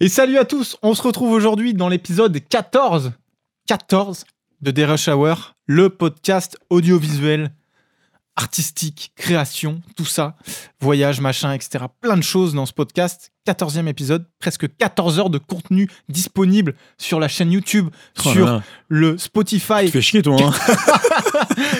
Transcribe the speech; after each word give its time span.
Et 0.00 0.08
salut 0.08 0.38
à 0.38 0.44
tous, 0.44 0.76
on 0.82 0.94
se 0.94 1.02
retrouve 1.02 1.32
aujourd'hui 1.32 1.74
dans 1.74 1.88
l'épisode 1.88 2.38
14, 2.48 3.12
14 3.66 4.24
de 4.60 4.70
The 4.70 4.86
Rush 4.88 5.08
Hour, 5.08 5.54
le 5.66 5.88
podcast 5.88 6.58
audiovisuel, 6.70 7.52
artistique, 8.36 9.12
création, 9.14 9.82
tout 9.96 10.04
ça, 10.04 10.36
voyage, 10.80 11.20
machin, 11.20 11.52
etc. 11.52 11.84
Plein 12.00 12.16
de 12.16 12.22
choses 12.22 12.54
dans 12.54 12.66
ce 12.66 12.72
podcast. 12.72 13.30
14e 13.46 13.86
épisode, 13.86 14.26
presque 14.40 14.74
14 14.76 15.18
heures 15.20 15.30
de 15.30 15.38
contenu 15.38 15.88
disponible 16.08 16.74
sur 16.98 17.20
la 17.20 17.28
chaîne 17.28 17.52
YouTube, 17.52 17.88
Oh 18.24 18.32
sur 18.32 18.46
là. 18.46 18.62
le 18.88 19.16
Spotify. 19.18 19.84
Tu 19.84 19.90
fais 19.92 20.02
chier, 20.02 20.22
toi. 20.22 20.36
Hein 20.40 20.52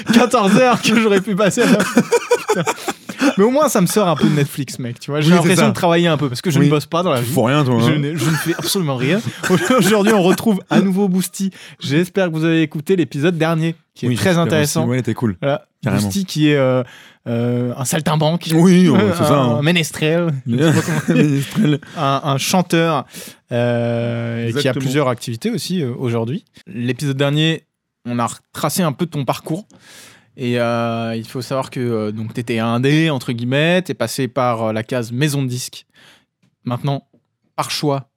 14 0.12 0.56
heures 0.58 0.82
que 0.82 1.00
j'aurais 1.00 1.20
pu 1.22 1.34
passer 1.34 1.62
à 1.62 1.66
la. 1.72 1.78
Mais 3.38 3.44
au 3.44 3.50
moins, 3.50 3.68
ça 3.68 3.80
me 3.80 3.86
sort 3.86 4.08
un 4.08 4.16
peu 4.16 4.28
de 4.28 4.34
Netflix, 4.34 4.78
mec. 4.78 5.00
Tu 5.00 5.10
vois, 5.10 5.20
j'ai 5.20 5.30
Oui, 5.30 5.36
l'impression 5.36 5.68
de 5.68 5.74
travailler 5.74 6.08
un 6.08 6.16
peu 6.16 6.28
parce 6.28 6.40
que 6.42 6.50
je 6.50 6.58
Oui. 6.58 6.66
ne 6.66 6.70
bosse 6.70 6.86
pas 6.86 7.02
dans 7.02 7.10
la 7.10 7.18
tu 7.20 7.24
vie. 7.26 7.32
fous 7.32 7.42
rien, 7.42 7.64
toi. 7.64 7.78
Je, 7.80 7.90
hein. 7.92 7.98
ne, 7.98 8.16
je 8.16 8.24
ne 8.30 8.34
fais 8.36 8.54
absolument 8.58 8.96
rien. 8.96 9.20
Aujourd'hui, 9.78 10.12
on 10.12 10.22
retrouve 10.22 10.60
à 10.70 10.80
nouveau 10.80 11.08
Boosty. 11.08 11.50
J'espère 11.80 12.28
que 12.28 12.32
vous 12.34 12.44
avez 12.44 12.62
écouté 12.62 12.96
l'épisode 12.96 13.36
dernier, 13.38 13.74
qui 13.94 14.06
est 14.06 14.08
Oui, 14.08 14.16
très 14.16 14.38
intéressant. 14.38 14.86
Ouais, 14.86 15.02
t'es 15.02 15.14
cool. 15.14 15.36
Voilà. 15.40 15.66
Carrément. 15.82 16.02
Boosty 16.02 16.24
qui 16.24 16.48
est 16.48 16.56
euh, 16.56 16.82
euh, 17.28 17.72
un 17.76 17.84
saltimbanque. 17.84 18.48
Oui, 18.54 18.90
c'est 18.90 19.02
un, 19.22 19.26
ça. 19.26 19.34
un 19.34 19.56
hein. 19.58 19.62
ménestrel, 19.62 20.32
Ménestrel. 20.46 21.78
un, 21.96 22.20
un 22.24 22.38
chanteur 22.38 23.04
euh, 23.52 24.48
et 24.48 24.52
qui 24.54 24.68
a 24.68 24.72
plusieurs 24.74 25.08
activités 25.08 25.50
aussi 25.50 25.84
aujourd'hui. 25.84 26.44
L'épisode 26.66 27.16
dernier, 27.16 27.64
on 28.06 28.18
a 28.18 28.26
retracé 28.26 28.82
un 28.82 28.92
peu 28.92 29.06
ton 29.06 29.24
parcours. 29.24 29.66
Et 30.36 30.58
euh, 30.60 31.14
il 31.16 31.26
faut 31.26 31.42
savoir 31.42 31.70
que 31.70 31.80
euh, 31.80 32.12
donc 32.12 32.34
t'étais 32.34 32.58
indé 32.58 33.08
entre 33.10 33.32
guillemets, 33.32 33.82
t'es 33.82 33.94
passé 33.94 34.26
par 34.28 34.62
euh, 34.64 34.72
la 34.72 34.82
case 34.82 35.12
maison 35.12 35.42
de 35.42 35.48
disque. 35.48 35.86
Maintenant, 36.64 37.06
par 37.56 37.70
choix, 37.70 38.10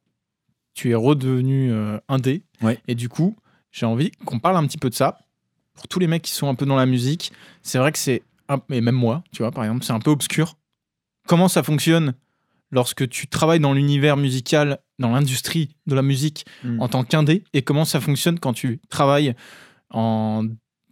tu 0.74 0.90
es 0.92 0.96
redevenu 0.96 1.72
euh, 1.72 2.00
indé. 2.08 2.44
Ouais. 2.62 2.80
Et 2.88 2.96
du 2.96 3.10
coup, 3.10 3.36
j'ai 3.72 3.86
envie 3.86 4.12
qu'on 4.26 4.40
parle 4.40 4.58
un 4.58 4.66
petit 4.66 4.78
peu 4.78 4.90
de 4.90 4.96
ça. 4.96 5.20
Pour 5.76 5.88
tous 5.88 6.00
les 6.00 6.08
mecs 6.08 6.24
qui 6.24 6.32
sont 6.32 6.48
un 6.48 6.56
peu 6.56 6.66
dans 6.66 6.76
la 6.76 6.86
musique, 6.88 7.32
c'est 7.62 7.78
vrai 7.78 7.92
que 7.92 8.00
c'est 8.00 8.24
un- 8.50 8.62
et 8.72 8.82
même 8.82 8.96
moi, 8.96 9.24
tu 9.32 9.44
vois, 9.44 9.52
par 9.52 9.64
exemple, 9.64 9.84
c'est 9.86 9.94
un 9.94 10.00
peu 10.00 10.10
obscur. 10.12 10.58
Comment 11.28 11.48
ça 11.50 11.62
fonctionne 11.62 12.14
lorsque 12.72 13.08
tu 13.10 13.28
travailles 13.28 13.60
dans 13.60 13.74
l'univers 13.74 14.18
musical, 14.18 14.80
dans 14.98 15.12
l'industrie 15.12 15.76
de 15.86 15.94
la 15.94 16.02
musique 16.02 16.46
Mm. 16.64 16.82
en 16.82 16.88
tant 16.88 17.04
qu'indé, 17.04 17.44
et 17.54 17.62
comment 17.62 17.86
ça 17.86 18.00
fonctionne 18.02 18.40
quand 18.40 18.54
tu 18.54 18.80
travailles 18.90 19.36
en, 19.92 20.46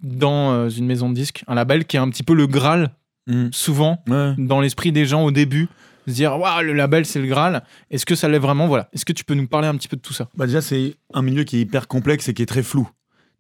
dans 0.05 0.51
euh, 0.53 0.69
une 0.69 0.85
maison 0.85 1.09
de 1.09 1.15
disques, 1.15 1.43
un 1.47 1.55
label 1.55 1.85
qui 1.85 1.97
est 1.97 1.99
un 1.99 2.09
petit 2.09 2.23
peu 2.23 2.33
le 2.33 2.47
Graal, 2.47 2.91
Mm. 3.27 3.47
souvent 3.51 4.03
Ouais. 4.07 4.35
dans 4.37 4.61
l'esprit 4.61 4.91
des 4.91 5.05
gens 5.07 5.23
au 5.23 5.31
début, 5.31 5.67
se 6.07 6.13
dire 6.13 6.37
waouh 6.39 6.61
le 6.63 6.73
label 6.73 7.07
c'est 7.07 7.19
le 7.19 7.25
Graal. 7.25 7.63
Est-ce 7.89 8.05
que 8.05 8.13
ça 8.13 8.29
l'est 8.29 8.37
vraiment? 8.37 8.67
Voilà. 8.67 8.87
Est-ce 8.93 9.03
que 9.03 9.13
tu 9.13 9.23
peux 9.23 9.33
nous 9.33 9.47
parler 9.47 9.67
un 9.67 9.73
petit 9.75 9.87
peu 9.87 9.97
de 9.97 10.01
tout 10.03 10.13
ça? 10.13 10.29
Bah 10.37 10.45
déjà, 10.45 10.61
c'est 10.61 10.93
un 11.11 11.23
milieu 11.23 11.43
qui 11.43 11.57
est 11.57 11.61
hyper 11.61 11.87
complexe 11.87 12.29
et 12.29 12.35
qui 12.35 12.43
est 12.43 12.45
très 12.45 12.61
flou. 12.61 12.87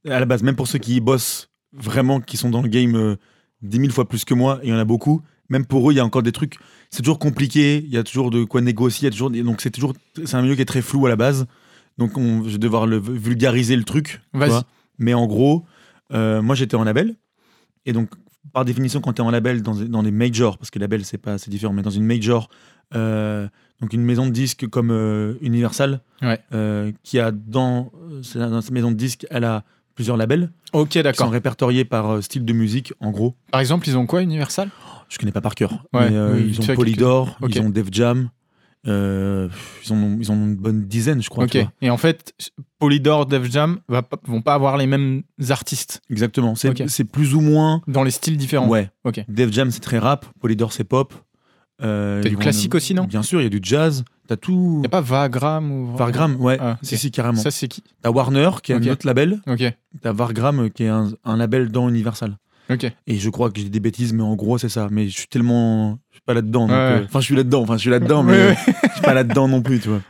À 0.09 0.19
la 0.19 0.25
base, 0.25 0.41
même 0.41 0.55
pour 0.55 0.67
ceux 0.67 0.79
qui 0.79 0.95
y 0.95 0.99
bossent 1.01 1.49
vraiment, 1.71 2.19
qui 2.19 2.35
sont 2.35 2.49
dans 2.49 2.63
le 2.63 2.67
game 2.67 2.95
euh, 2.95 3.15
10 3.61 3.77
000 3.77 3.91
fois 3.91 4.07
plus 4.09 4.25
que 4.25 4.33
moi, 4.33 4.59
et 4.63 4.67
il 4.67 4.69
y 4.71 4.73
en 4.73 4.79
a 4.79 4.85
beaucoup, 4.85 5.21
même 5.49 5.65
pour 5.67 5.87
eux, 5.87 5.93
il 5.93 5.97
y 5.97 5.99
a 5.99 6.05
encore 6.05 6.23
des 6.23 6.31
trucs. 6.31 6.57
C'est 6.89 7.03
toujours 7.03 7.19
compliqué, 7.19 7.77
il 7.85 7.91
y 7.93 7.97
a 7.99 8.03
toujours 8.03 8.31
de 8.31 8.43
quoi 8.43 8.61
négocier, 8.61 9.03
il 9.03 9.05
y 9.05 9.07
a 9.09 9.11
toujours. 9.11 9.29
Donc 9.29 9.61
c'est 9.61 9.69
toujours. 9.69 9.93
C'est 10.25 10.35
un 10.35 10.41
milieu 10.41 10.55
qui 10.55 10.61
est 10.63 10.65
très 10.65 10.81
flou 10.81 11.05
à 11.05 11.09
la 11.09 11.15
base. 11.15 11.45
Donc 11.99 12.17
on, 12.17 12.43
je 12.43 12.49
vais 12.53 12.57
devoir 12.57 12.87
le 12.87 12.97
vulgariser 12.97 13.75
le 13.75 13.83
truc. 13.83 14.21
Vas-y. 14.33 14.61
Mais 14.97 15.13
en 15.13 15.27
gros, 15.27 15.65
euh, 16.13 16.41
moi 16.41 16.55
j'étais 16.55 16.75
en 16.75 16.83
label. 16.83 17.15
Et 17.85 17.93
donc, 17.93 18.09
par 18.53 18.65
définition, 18.65 18.99
quand 19.01 19.13
tu 19.13 19.21
es 19.21 19.25
en 19.25 19.31
label 19.31 19.61
dans, 19.61 19.75
dans 19.75 20.01
les 20.01 20.11
majors, 20.11 20.57
parce 20.57 20.69
que 20.71 20.79
label 20.79 21.03
c'est 21.05 21.17
pas 21.17 21.37
c'est 21.37 21.49
différent, 21.49 21.73
mais 21.73 21.81
dans 21.81 21.89
une 21.89 22.05
major, 22.05 22.49
euh, 22.95 23.47
donc 23.81 23.93
une 23.93 24.03
maison 24.03 24.25
de 24.25 24.31
disques 24.31 24.67
comme 24.67 24.91
euh, 24.91 25.33
Universal, 25.41 26.01
Ouais. 26.21 26.39
qui 27.03 27.19
a 27.19 27.31
dans, 27.31 27.91
dans 28.35 28.61
cette 28.61 28.71
maison 28.71 28.91
de 28.91 28.95
disques, 28.97 29.27
elle 29.29 29.43
a 29.43 29.63
plusieurs 29.95 30.17
labels 30.17 30.51
Ok, 30.73 30.89
qui 30.89 30.97
sont 30.99 31.03
d'accord. 31.03 31.29
répertoriés 31.31 31.85
par 31.85 32.21
style 32.23 32.43
de 32.45 32.53
musique, 32.53 32.93
en 32.99 33.11
gros. 33.11 33.35
Par 33.51 33.61
exemple, 33.61 33.87
ils 33.87 33.97
ont 33.97 34.05
quoi 34.05 34.21
Universal? 34.21 34.69
Je 35.09 35.17
connais 35.17 35.31
pas 35.31 35.41
par 35.41 35.55
cœur. 35.55 35.85
Ouais, 35.93 36.09
mais, 36.09 36.19
oui, 36.33 36.45
ils 36.49 36.61
ont 36.61 36.75
Polydor, 36.75 37.37
quelques- 37.39 37.55
ils 37.55 37.61
ont 37.61 37.69
Def 37.69 37.87
Jam, 37.91 38.29
euh, 38.87 39.49
ils, 39.85 39.93
ont, 39.93 40.17
ils 40.19 40.31
ont 40.31 40.35
une 40.35 40.55
bonne 40.55 40.83
dizaine, 40.85 41.21
je 41.21 41.29
crois. 41.29 41.45
Ok. 41.45 41.51
tu 41.51 41.59
vois. 41.59 41.71
Et 41.81 41.89
en 41.89 41.97
fait, 41.97 42.33
Polydor, 42.79 43.25
Def 43.25 43.49
Jam 43.51 43.79
va 43.87 44.03
vont 44.25 44.41
pas 44.41 44.53
avoir 44.53 44.77
les 44.77 44.87
mêmes 44.87 45.23
artistes 45.49 46.01
Exactement. 46.09 46.55
C'est 46.55 47.03
plus 47.05 47.33
ou 47.35 47.41
moins. 47.41 47.81
dans 47.87 48.03
les 48.03 48.11
styles 48.11 48.37
différents. 48.37 48.67
Ouais. 48.67 48.89
Ok. 49.03 49.23
Def 49.27 49.51
Jam, 49.51 49.71
c'est 49.71 49.79
très 49.79 49.99
rap. 49.99 50.25
Polydor, 50.39 50.73
c'est 50.73 50.83
pop. 50.83 51.13
Euh, 51.81 52.21
T'as 52.23 52.29
du 52.29 52.37
classique 52.37 52.73
aussi, 52.73 52.93
non? 52.93 53.03
Bien 53.03 53.21
sûr, 53.21 53.41
il 53.41 53.43
y 53.43 53.47
a 53.47 53.49
du 53.49 53.59
jazz. 53.61 54.05
T'as 54.27 54.37
tout. 54.37 54.79
Y 54.83 54.85
a 54.85 54.89
pas 54.89 55.01
Vagram 55.01 55.71
ou 55.71 55.95
Vargram, 55.95 56.37
ouais. 56.39 56.57
Ah. 56.59 56.77
Si, 56.81 56.97
si, 56.97 57.11
carrément. 57.11 57.41
Ça 57.41 57.51
c'est 57.51 57.67
qui? 57.67 57.83
T'as 58.01 58.11
Warner, 58.11 58.49
qui 58.63 58.71
est 58.71 58.75
un 58.75 58.87
autre 58.91 59.05
label. 59.05 59.41
Ok. 59.45 59.61
T'as 60.01 60.13
Vargram, 60.13 60.69
qui 60.69 60.83
est 60.83 60.87
un, 60.87 61.09
un 61.25 61.35
label 61.37 61.69
dans 61.69 61.89
Universal. 61.89 62.37
Ok. 62.69 62.91
Et 63.07 63.17
je 63.17 63.29
crois 63.29 63.51
que 63.51 63.59
j'ai 63.59 63.69
des 63.69 63.79
bêtises, 63.81 64.13
mais 64.13 64.23
en 64.23 64.35
gros, 64.35 64.57
c'est 64.57 64.69
ça. 64.69 64.87
Mais 64.89 65.07
je 65.09 65.17
suis 65.17 65.27
tellement. 65.27 65.99
Je 66.15 66.19
suis 66.19 66.23
pas 66.25 66.33
là-dedans. 66.33 66.67
Ouais, 66.67 66.73
euh. 66.73 67.03
Enfin, 67.03 67.19
je 67.19 67.25
suis 67.25 67.35
là-dedans. 67.35 67.61
Enfin, 67.63 67.75
je 67.75 67.81
suis 67.81 67.89
là-dedans, 67.89 68.23
mais 68.23 68.31
Ouais, 68.31 68.39
euh, 68.39 68.49
ouais. 68.51 68.57
je 68.87 68.91
suis 68.93 69.01
pas 69.01 69.13
là-dedans 69.13 69.49
non 69.49 69.61
plus, 69.61 69.81
tu 69.81 69.89
vois. 69.89 70.01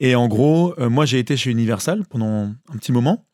Et 0.00 0.16
en 0.16 0.26
gros, 0.26 0.74
euh, 0.80 0.90
moi, 0.90 1.06
j'ai 1.06 1.20
été 1.20 1.36
chez 1.36 1.50
Universal 1.52 2.02
pendant 2.10 2.46
un 2.68 2.76
petit 2.76 2.90
moment. 2.90 3.24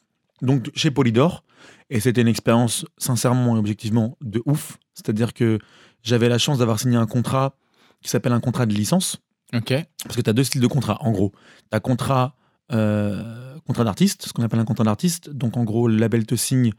Donc, 0.42 0.70
chez 0.74 0.90
Polydor. 0.90 1.42
Et 1.88 2.00
c'était 2.00 2.20
une 2.20 2.28
expérience, 2.28 2.84
sincèrement 2.98 3.56
et 3.56 3.58
objectivement, 3.58 4.16
de 4.20 4.42
ouf. 4.44 4.76
C'est-à-dire 4.94 5.32
que 5.32 5.58
j'avais 6.02 6.28
la 6.28 6.36
chance 6.38 6.58
d'avoir 6.58 6.78
signé 6.78 6.96
un 6.96 7.06
contrat 7.06 7.56
qui 8.02 8.10
s'appelle 8.10 8.32
un 8.32 8.40
contrat 8.40 8.66
de 8.66 8.74
licence. 8.74 9.18
Ok. 9.54 9.72
Parce 10.04 10.16
que 10.16 10.20
tu 10.20 10.28
as 10.30 10.32
deux 10.34 10.44
styles 10.44 10.60
de 10.60 10.66
contrat, 10.66 10.98
en 11.00 11.12
gros. 11.12 11.32
Tu 11.70 11.76
as 11.76 11.80
contrat, 11.80 12.36
euh, 12.72 13.54
contrat 13.66 13.84
d'artiste, 13.84 14.26
ce 14.26 14.32
qu'on 14.34 14.42
appelle 14.42 14.60
un 14.60 14.64
contrat 14.64 14.84
d'artiste. 14.84 15.30
Donc, 15.30 15.56
en 15.56 15.64
gros, 15.64 15.88
le 15.88 15.96
label 15.96 16.26
te 16.26 16.34
signe 16.34 16.72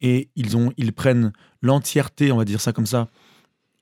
et 0.00 0.30
ils, 0.36 0.56
ont, 0.56 0.72
ils 0.76 0.92
prennent 0.92 1.32
l'entièreté, 1.62 2.30
on 2.32 2.36
va 2.36 2.44
dire 2.44 2.60
ça 2.60 2.72
comme 2.72 2.86
ça, 2.86 3.08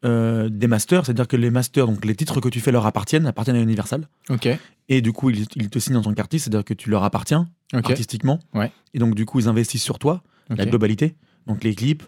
euh, 0.05 0.49
des 0.49 0.67
masters. 0.67 1.05
C'est-à-dire 1.07 1.27
que 1.29 1.37
les 1.37 1.51
masters, 1.51 1.87
donc 1.87 2.05
les 2.05 2.15
titres 2.15 2.41
que 2.41 2.49
tu 2.49 2.61
fais 2.61 2.71
leur 2.73 2.87
appartiennent, 2.87 3.27
appartiennent 3.27 3.57
à 3.57 3.61
Universal. 3.61 4.09
Ok. 4.29 4.49
Et 4.89 5.01
du 5.01 5.13
coup, 5.13 5.31
ils, 5.31 5.47
ils 5.57 5.69
te 5.71 5.79
signent 5.79 5.97
en 5.97 6.03
tant 6.03 6.15
qu'artiste, 6.15 6.45
c'est-à-dire 6.45 6.65
que 6.65 6.75
tu 6.75 6.91
leur 6.91 7.03
appartiens 7.05 7.49
artistiquement. 7.73 8.39
Ouais. 8.55 8.71
Et 8.95 8.99
donc, 8.99 9.15
du 9.15 9.25
coup, 9.27 9.41
ils 9.41 9.49
investissent 9.49 9.83
sur 9.83 9.99
toi, 9.99 10.23
ok. 10.51 10.59
la 10.59 10.67
globalité. 10.67 11.17
Donc, 11.47 11.65
les 11.65 11.75
clips, 11.75 12.03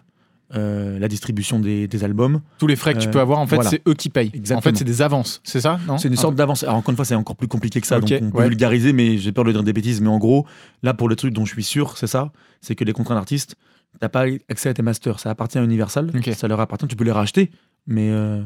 euh, 0.55 0.97
la 0.97 1.07
distribution 1.07 1.59
des, 1.59 1.87
des 1.87 2.03
albums. 2.03 2.41
Tous 2.57 2.67
les 2.67 2.75
frais 2.75 2.93
que 2.93 2.99
tu 2.99 3.07
Euh, 3.07 3.11
peux 3.11 3.19
avoir, 3.19 3.39
en 3.39 3.45
fait, 3.47 3.55
voilà. 3.55 3.69
c'est 3.69 3.81
eux 3.87 3.93
qui 3.93 4.09
payent. 4.09 4.31
En 4.33 4.37
Exactement. 4.37 4.61
fait, 4.61 4.77
c'est 4.77 4.83
des 4.85 5.01
avances, 5.01 5.41
c'est 5.43 5.61
ça 5.61 5.79
C'est 5.97 6.07
une 6.07 6.15
sorte 6.15 6.35
d'avance. 6.35 6.63
Alors, 6.63 6.75
encore 6.75 6.91
une 6.91 6.95
fois, 6.95 7.05
c'est 7.05 7.15
encore 7.15 7.35
plus 7.35 7.47
compliqué 7.47 7.81
que 7.81 7.87
ça, 7.87 7.97
Ok, 7.99 8.05
donc 8.09 8.21
on 8.23 8.31
peut 8.31 8.37
ouais. 8.39 8.47
vulgariser, 8.47 8.93
mais 8.93 9.17
j'ai 9.17 9.31
peur 9.31 9.43
de 9.43 9.51
dire 9.51 9.63
des 9.63 9.73
bêtises. 9.73 10.01
Mais 10.01 10.07
en 10.09 10.17
gros, 10.17 10.45
là, 10.83 10.93
pour 10.93 11.07
le 11.09 11.15
truc 11.15 11.33
dont 11.33 11.45
je 11.45 11.53
suis 11.53 11.63
sûr, 11.63 11.97
c'est 11.97 12.07
ça 12.07 12.31
c'est 12.61 12.75
que 12.75 12.83
les 12.83 12.91
contrats 12.93 13.15
d'artistes, 13.15 13.55
t'as 14.01 14.09
pas 14.09 14.25
accès 14.49 14.69
à 14.69 14.73
tes 14.73 14.81
masters. 14.81 15.19
Ça 15.19 15.29
appartient 15.29 15.57
à 15.57 15.63
Universal, 15.63 16.11
Ok. 16.15 16.29
ça 16.35 16.47
leur 16.47 16.59
appartient. 16.59 16.87
Tu 16.87 16.95
peux 16.95 17.03
les 17.05 17.11
racheter, 17.11 17.51
mais 17.89 18.09
euh. 18.09 18.41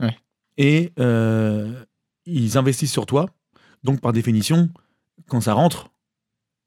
Ouais. 0.00 0.16
Et 0.58 0.92
euh, 0.98 1.84
ils 2.26 2.58
investissent 2.58 2.92
sur 2.92 3.06
toi. 3.06 3.26
Donc, 3.82 4.00
par 4.00 4.12
définition, 4.12 4.70
quand 5.28 5.40
ça 5.40 5.52
rentre, 5.54 5.88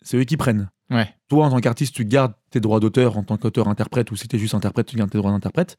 c'est 0.02 0.18
eux 0.18 0.24
qui 0.24 0.38
prennent. 0.38 0.70
Ouais. 0.90 1.14
Toi, 1.30 1.46
en 1.46 1.50
tant 1.50 1.60
qu'artiste, 1.60 1.94
tu 1.96 2.06
gardes 2.06 2.34
tes 2.50 2.60
droits 2.60 2.80
d'auteur 2.80 3.18
en 3.18 3.24
tant 3.24 3.38
qu'auteur-interprète, 3.38 4.12
ou 4.12 4.16
si 4.16 4.28
t'es 4.28 4.38
juste 4.40 4.54
interprète, 4.56 4.88
tu 4.88 4.96
gardes 4.96 5.10
tes 5.10 5.18
droits 5.18 5.32
d'interprète, 5.32 5.78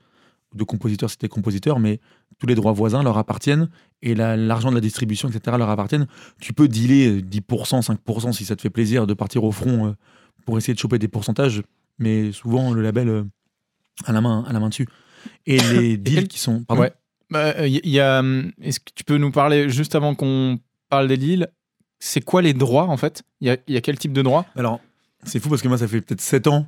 ou 0.52 0.56
de 0.58 0.64
compositeur 0.64 1.08
si 1.10 1.16
t'es 1.16 1.28
compositeur, 1.28 1.78
mais 1.78 2.00
tous 2.38 2.46
les 2.46 2.54
droits 2.54 2.72
voisins 2.72 3.02
leur 3.02 3.16
appartiennent, 3.18 3.68
et 4.02 4.14
la- 4.14 4.36
l'argent 4.36 4.70
de 4.70 4.74
la 4.74 4.80
distribution, 4.80 5.28
etc., 5.30 5.56
leur 5.58 5.70
appartiennent. 5.70 6.06
Tu 6.40 6.52
peux 6.52 6.68
dealer 6.68 7.22
10%, 7.22 7.80
5% 7.82 8.32
si 8.32 8.44
ça 8.44 8.56
te 8.56 8.60
fait 8.62 8.70
plaisir 8.70 9.06
de 9.06 9.14
partir 9.14 9.44
au 9.44 9.52
front 9.52 9.86
euh, 9.86 9.92
pour 10.44 10.58
essayer 10.58 10.74
de 10.74 10.78
choper 10.78 10.98
des 10.98 11.08
pourcentages, 11.08 11.62
mais 11.98 12.32
souvent, 12.32 12.72
le 12.72 12.82
label 12.82 13.08
euh, 13.08 13.24
a, 14.04 14.12
la 14.12 14.20
main, 14.20 14.44
a 14.46 14.52
la 14.52 14.60
main 14.60 14.68
dessus. 14.68 14.88
Et 15.46 15.58
les 15.58 15.96
deals 15.96 16.28
qui 16.28 16.38
sont... 16.38 16.62
Pardon 16.64 16.82
Ouais. 16.82 16.92
Bah, 17.30 17.66
Il 17.66 17.86
y, 17.88 18.00
a. 18.00 18.20
hum, 18.20 18.52
Est-ce 18.62 18.80
que 18.80 18.90
tu 18.94 19.04
peux 19.04 19.18
nous 19.18 19.30
parler 19.30 19.68
juste 19.68 19.94
avant 19.94 20.14
qu'on 20.14 20.58
parle 20.88 21.08
des 21.08 21.16
Lilles 21.16 21.48
C'est 21.98 22.22
quoi 22.22 22.40
les 22.42 22.54
droits 22.54 22.84
en 22.86 22.96
fait? 22.96 23.22
Il 23.40 23.48
y 23.48 23.50
a, 23.50 23.56
y 23.68 23.76
a 23.76 23.80
quel 23.80 23.98
type 23.98 24.12
de 24.12 24.22
droits 24.22 24.46
Alors, 24.56 24.80
c'est 25.24 25.38
fou 25.40 25.48
parce 25.50 25.60
que 25.62 25.68
moi, 25.68 25.76
ça 25.78 25.86
fait 25.88 26.00
peut-être 26.00 26.20
7 26.22 26.46
ans 26.46 26.62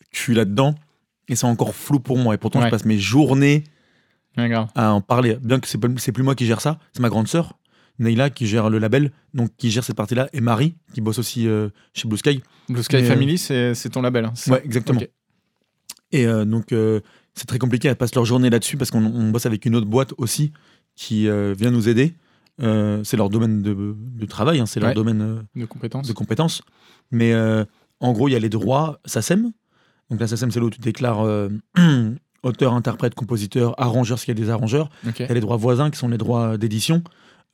que 0.00 0.16
je 0.16 0.20
suis 0.20 0.34
là-dedans, 0.34 0.74
et 1.28 1.34
c'est 1.36 1.46
encore 1.46 1.74
flou 1.74 1.98
pour 1.98 2.16
moi, 2.18 2.34
et 2.34 2.38
pourtant, 2.38 2.60
Ouais. 2.60 2.66
je 2.66 2.70
passe 2.70 2.84
mes 2.84 2.98
journées 2.98 3.64
à 4.74 4.92
en 4.92 5.00
parler. 5.00 5.36
Bien 5.42 5.58
que 5.60 5.66
c'est 5.68 5.78
pas- 5.78 5.88
c'est 5.96 6.12
plus 6.12 6.22
moi 6.22 6.34
qui 6.34 6.46
gère 6.46 6.60
ça, 6.60 6.78
c'est 6.92 7.00
ma 7.00 7.08
grande 7.08 7.28
sœur, 7.28 7.58
Neila, 7.98 8.30
qui 8.30 8.46
gère 8.46 8.68
le 8.70 8.78
label, 8.78 9.10
donc 9.32 9.50
qui 9.56 9.70
gère 9.70 9.84
cette 9.84 9.96
partie-là, 9.96 10.28
et 10.32 10.40
Marie, 10.40 10.74
qui 10.92 11.00
bosse 11.00 11.18
aussi 11.18 11.46
euh, 11.48 11.68
chez 11.92 12.08
Blue 12.08 12.18
Sky. 12.18 12.42
Blue 12.68 12.82
Sky 12.82 12.96
euh, 12.96 13.04
Family, 13.04 13.38
c'est 13.38 13.74
c'est 13.74 13.90
ton 13.90 14.02
label. 14.02 14.24
hein, 14.26 14.32
c'est 14.34 14.50
Ouais, 14.50 14.62
exactement. 14.64 15.00
Et 16.12 16.26
euh, 16.26 16.44
donc, 16.44 16.72
euh, 16.72 17.00
c'est 17.34 17.46
très 17.46 17.58
compliqué, 17.58 17.88
elles 17.88 17.96
passent 17.96 18.14
leur 18.14 18.24
journée 18.24 18.50
là-dessus 18.50 18.76
parce 18.76 18.90
qu'on 18.90 19.04
on 19.04 19.30
bosse 19.30 19.46
avec 19.46 19.64
une 19.66 19.74
autre 19.76 19.86
boîte 19.86 20.12
aussi 20.18 20.52
qui 20.96 21.28
euh, 21.28 21.54
vient 21.58 21.70
nous 21.70 21.88
aider. 21.88 22.14
Euh, 22.62 23.02
c'est 23.02 23.16
leur 23.16 23.30
domaine 23.30 23.62
de, 23.62 23.74
de 23.98 24.26
travail, 24.26 24.60
hein, 24.60 24.66
c'est 24.66 24.78
leur 24.78 24.90
Ouais. 24.90 24.94
domaine 24.94 25.20
euh, 25.22 25.42
De 25.60 25.64
compétences. 25.66 26.06
de 26.06 26.12
compétences. 26.12 26.62
Mais 27.10 27.34
en 28.00 28.12
gros, 28.12 28.28
il 28.28 28.32
y 28.32 28.36
a 28.36 28.38
les 28.38 28.48
droits 28.48 29.00
SACEM. 29.04 29.50
Donc 30.10 30.20
la 30.20 30.26
SACEM, 30.28 30.50
c'est 30.50 30.60
là 30.60 30.66
où 30.66 30.70
tu 30.70 30.80
déclares 30.80 31.22
auteur, 32.42 32.74
interprète, 32.74 33.14
compositeur, 33.14 33.74
arrangeur, 33.80 34.18
s'il 34.18 34.28
y 34.28 34.30
a 34.32 34.34
des 34.34 34.50
arrangeurs. 34.50 34.90
Il 35.04 35.12
y 35.26 35.30
a 35.30 35.34
les 35.34 35.40
droits 35.40 35.56
voisins 35.56 35.90
qui 35.90 35.98
sont 35.98 36.08
les 36.08 36.18
droits 36.18 36.56
d'édition. 36.58 37.02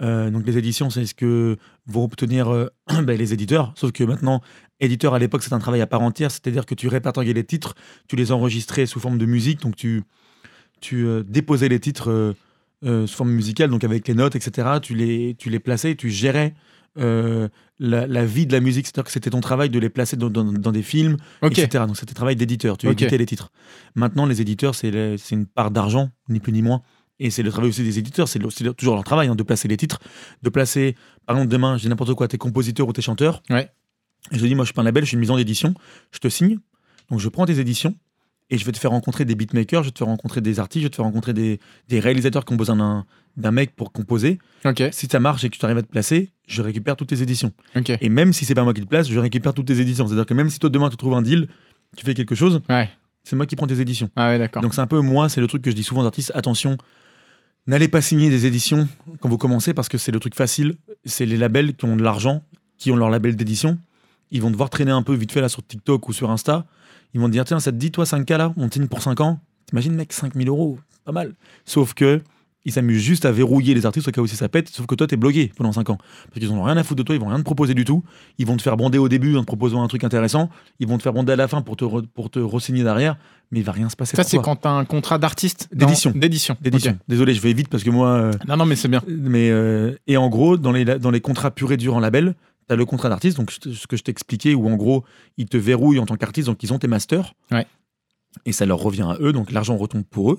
Euh, 0.03 0.31
donc 0.31 0.47
les 0.47 0.57
éditions, 0.57 0.89
c'est 0.91 1.05
ce 1.07 1.15
que 1.15 1.57
vont 1.87 2.05
obtenir 2.05 2.49
euh, 2.49 2.67
ben, 3.03 3.17
les 3.19 3.33
éditeurs. 3.33 3.73
Sauf 3.77 3.93
que 3.93 4.03
maintenant, 4.05 4.41
éditeur 4.81 5.13
à 5.15 5.19
l'époque, 5.19 5.43
c'est 5.43 5.53
un 5.53 5.59
travail 5.59 5.81
à 5.83 5.87
part 5.87 6.01
entière. 6.03 6.31
C'est-à-dire 6.31 6.65
que 6.67 6.75
tu 6.75 6.89
répertoriais 6.89 7.33
les 7.35 7.45
titres, 7.45 7.75
tu 8.09 8.17
les 8.17 8.33
enregistrais 8.33 8.87
sous 8.87 9.01
forme 9.01 9.19
de 9.19 9.27
musique. 9.27 9.61
Donc 9.61 9.77
tu, 9.77 10.03
tu 10.81 11.07
euh, 11.07 11.23
déposais 11.23 11.69
les 11.69 11.81
titres 11.81 12.35
sous 12.83 13.07
forme 13.15 13.31
musicale, 13.33 13.69
donc 13.69 13.85
avec 13.85 14.09
les 14.09 14.15
notes, 14.15 14.37
etc. 14.37 14.79
Tu 14.81 14.95
les, 14.95 15.35
tu 15.39 15.51
les 15.51 15.59
plaçais, 15.61 15.95
tu 15.97 16.09
gérais 16.09 16.55
la, 16.97 18.07
la 18.07 18.25
vie 18.25 18.47
de 18.47 18.53
la 18.53 18.61
musique. 18.61 18.87
C'est-à-dire 18.87 19.05
que 19.05 19.11
c'était 19.13 19.31
ton 19.31 19.41
travail 19.43 19.69
de 19.71 19.79
les 19.79 19.91
placer 19.91 20.17
dans, 20.17 20.31
dans- 20.31 20.45
dans 20.53 20.73
des 20.73 20.83
films, 20.83 21.17
etc. 21.53 21.85
Donc 21.87 21.97
c'était 21.99 22.15
travail 22.15 22.37
d'éditeur. 22.37 22.79
Tu 22.79 22.87
Ok. 22.89 22.93
éditais 23.03 23.19
les 23.19 23.27
titres. 23.27 23.51
Maintenant, 23.95 24.25
les 24.27 24.41
éditeurs, 24.41 24.75
c'est 24.75 25.19
une 25.31 25.47
part 25.47 25.71
d'argent, 25.71 26.11
ni 26.31 26.41
plus 26.41 26.53
ni 26.53 26.63
moins. 26.63 26.81
Et 27.23 27.31
c'est 27.31 27.43
le 27.43 27.51
travail 27.51 27.69
aussi 27.71 27.85
des 27.85 27.99
éditeurs, 27.99 28.27
c'est 28.29 28.39
le- 28.39 28.73
toujours 28.75 28.95
leur 28.95 29.05
travail 29.05 29.29
hein, 29.29 29.35
de 29.37 29.43
placer 29.43 29.69
les 29.69 29.77
titres, 29.77 29.99
de 30.43 30.49
placer, 30.49 30.97
par 31.27 31.37
exemple, 31.37 31.53
demain, 31.53 31.77
j'ai 31.77 31.89
n'importe 31.89 32.15
quoi, 32.15 32.27
t'es 32.27 32.39
compositeur 32.39 32.89
ou 32.89 32.93
t'es 32.93 33.03
chanteur. 33.03 33.43
Ouais. 33.51 33.71
Et 34.33 34.39
je 34.39 34.47
dis, 34.47 34.55
moi, 34.55 34.65
je 34.65 34.69
suis 34.69 34.75
pas 34.75 34.81
un 34.83 34.85
label, 34.85 35.05
je 35.05 35.09
suis 35.09 35.15
une 35.15 35.21
maison 35.21 35.37
d'édition, 35.37 35.75
je 36.13 36.19
te 36.19 36.29
signe. 36.29 36.59
Donc, 37.11 37.21
je 37.21 37.29
prends 37.29 37.45
tes 37.47 37.59
éditions 37.61 37.95
et 38.51 38.59
je 38.59 38.65
vais 38.65 38.73
te 38.73 38.79
faire 38.79 38.91
rencontrer 38.91 39.25
des 39.25 39.35
beatmakers, 39.35 39.83
je 39.83 39.89
vais 39.89 39.93
te 39.93 39.99
faire 39.99 40.07
rencontrer 40.09 40.41
des 40.41 40.59
artistes, 40.61 40.81
je 40.83 40.87
vais 40.87 40.91
te 40.91 40.97
faire 40.97 41.05
rencontrer 41.05 41.33
des, 41.35 41.61
des 41.89 42.01
réalisateurs 42.01 42.45
qui 42.45 42.53
ont 42.53 42.57
besoin 42.57 42.77
d'un- 43.37 43.51
mec 43.53 43.77
pour 43.77 43.93
composer. 43.93 44.39
Si 44.91 45.07
ça 45.07 45.21
marche 45.21 45.45
et 45.45 45.51
que 45.51 45.57
tu 45.57 45.65
arrives 45.65 45.79
à 45.79 45.83
te 45.83 45.89
placer, 45.91 46.31
je 46.49 46.63
récupère 46.63 46.97
toutes 46.97 47.09
tes 47.09 47.23
éditions. 47.23 47.53
Et 48.01 48.09
même 48.09 48.33
si 48.33 48.45
c'est 48.45 48.55
pas 48.55 48.65
moi 48.65 48.75
qui 48.75 48.81
te 48.81 48.87
place, 48.87 49.09
je 49.09 49.19
récupère 49.19 49.55
toutes 49.55 49.67
tes 49.67 49.79
éditions. 49.81 50.07
C'est-à-dire 50.07 50.27
que 50.27 50.35
même 50.35 50.51
si 50.51 50.59
toi, 50.59 50.69
demain, 50.71 50.89
tu 50.91 50.97
trouves 50.97 51.15
un 51.15 51.23
deal, 51.23 51.49
tu 51.97 52.05
fais 52.05 52.15
quelque 52.15 52.35
chose, 52.35 52.61
Ouais. 52.69 52.89
c'est 53.25 53.37
moi 53.37 53.47
qui 53.47 53.57
prends 53.57 53.67
tes 53.69 53.81
éditions. 53.81 54.11
Ah 54.17 54.31
ouais. 54.31 54.51
Donc 54.63 54.75
c'est 54.75 54.81
un 54.81 54.87
peu 54.87 55.01
moi, 55.01 55.29
c'est 55.29 55.41
le 55.41 55.47
truc 55.47 55.63
que 55.63 55.71
je 55.71 55.77
dis 55.77 55.83
souvent 55.85 56.03
aux 56.03 56.07
artistes, 56.07 56.33
attention, 56.35 56.77
n'allez 57.71 57.89
pas 57.89 58.01
signer 58.03 58.31
des 58.31 58.47
éditions 58.47 58.89
quand 59.21 59.29
vous 59.29 59.39
commencez 59.39 59.75
parce 59.75 59.89
que 59.89 59.97
c'est 59.97 60.13
le 60.13 60.19
truc 60.19 60.35
facile, 60.35 60.75
c'est 61.05 61.25
les 61.25 61.37
labels 61.37 61.75
qui 61.75 61.85
ont 61.85 61.97
de 61.97 62.03
l'argent, 62.03 62.43
qui 62.77 62.91
ont 62.91 62.97
leur 62.97 63.11
label 63.11 63.37
d'édition, 63.37 63.79
ils 64.33 64.43
vont 64.43 64.51
devoir 64.51 64.71
traîner 64.71 64.91
un 64.91 65.03
peu 65.03 65.15
vite 65.15 65.33
fait 65.33 65.41
là 65.41 65.49
sur 65.49 65.65
TikTok 65.65 66.09
ou 66.09 66.13
sur 66.13 66.31
Insta, 66.31 66.67
ils 67.15 67.21
vont 67.21 67.29
dire 67.29 67.45
tiens 67.45 67.61
ça 67.61 67.71
te 67.71 67.77
dit 67.77 67.93
toi 67.93 68.05
5K 68.05 68.37
là, 68.37 68.53
on 68.57 68.71
signe 68.71 68.89
pour 68.89 69.03
5 69.03 69.21
ans, 69.21 69.41
t'imagines 69.67 69.95
mec 69.95 70.13
5000 70.13 70.49
euros, 70.49 70.79
pas 71.05 71.13
mal. 71.13 71.35
Sauf 71.65 71.95
que 71.95 72.21
ils 72.65 72.73
s'amusent 72.73 73.03
juste 73.03 73.25
à 73.25 73.33
verrouiller 73.33 73.73
les 73.75 73.87
artistes 73.87 74.07
au 74.09 74.11
cas 74.11 74.21
où 74.21 74.27
si 74.27 74.37
ça 74.37 74.49
pète, 74.49 74.69
sauf 74.69 74.87
que 74.87 74.95
toi 74.95 75.07
t'es 75.07 75.17
bloqué 75.17 75.51
pendant 75.57 75.73
5 75.73 75.89
ans. 75.91 75.99
Parce 76.29 76.41
qu'ils 76.41 76.53
ont 76.53 76.63
rien 76.63 76.77
à 76.77 76.83
foutre 76.85 76.99
de 76.99 77.03
toi, 77.03 77.15
ils 77.15 77.21
vont 77.21 77.29
rien 77.29 77.39
te 77.39 77.43
proposer 77.45 77.73
du 77.75 77.85
tout. 77.85 78.03
Ils 78.39 78.47
vont 78.47 78.57
te 78.57 78.63
faire 78.63 78.77
bander 78.77 78.99
au 78.99 79.09
début 79.09 79.37
en 79.37 79.41
te 79.41 79.47
proposant 79.47 79.83
un 79.83 79.89
truc 79.89 80.05
intéressant, 80.05 80.51
ils 80.79 80.87
vont 80.87 80.99
te 80.99 81.03
faire 81.03 81.13
bander 81.15 81.33
à 81.33 81.37
la 81.37 81.49
fin 81.49 81.63
pour 81.63 81.77
te, 81.77 81.85
re- 81.85 82.07
pour 82.07 82.29
te 82.31 82.39
re-signer 82.39 82.83
derrière, 82.85 83.17
mais 83.51 83.61
il 83.61 83.65
va 83.65 83.73
rien 83.73 83.89
se 83.89 83.97
passer. 83.97 84.17
Ça, 84.17 84.25
c'est 84.25 84.39
quand 84.39 84.57
t'as 84.57 84.71
un 84.71 84.85
contrat 84.85 85.19
d'artiste 85.19 85.69
D'édition. 85.73 86.13
D'édition. 86.15 86.57
d'édition. 86.61 86.99
Désolé, 87.09 87.35
je 87.35 87.41
vais 87.41 87.53
vite 87.55 87.69
parce 87.69 87.83
que 87.83 87.91
moi. 87.91 88.09
euh, 88.11 88.33
Non, 88.47 88.57
non, 88.59 88.67
mais 88.67 88.77
c'est 88.77 88.89
bien. 88.89 89.03
mais 89.09 89.51
euh, 89.51 89.95
et 90.07 90.17
en 90.17 90.29
gros, 90.29 90.57
dans 90.59 90.73
les 90.73 90.85
dans 90.85 91.11
les 91.11 91.21
contrats 91.21 91.51
purs 91.51 91.73
et 91.73 91.77
durs 91.79 91.97
en 91.97 92.01
label, 92.01 92.35
tu 92.69 92.75
as 92.75 92.77
le 92.77 92.85
contrat 92.85 93.09
d'artiste, 93.09 93.37
donc 93.39 93.51
ce 93.53 93.87
que 93.87 93.97
je 93.97 94.03
t'expliquais, 94.03 94.55
où 94.55 94.69
en 94.69 94.77
gros, 94.77 95.05
ils 95.39 95.47
te 95.47 95.57
verrouillent 95.57 95.99
en 95.99 96.07
tant 96.07 96.17
qu'artiste, 96.17 96.47
donc 96.47 96.63
ils 96.63 96.73
ont 96.75 96.79
tes 96.79 96.89
masters. 96.89 97.33
Ouais. 97.51 97.67
Et 98.47 98.53
ça 98.53 98.67
leur 98.67 98.79
revient 98.79 99.03
à 99.03 99.17
eux, 99.21 99.33
donc 99.33 99.51
l'argent 99.51 99.77
retombe 99.77 100.05
pour 100.05 100.31
eux. 100.33 100.39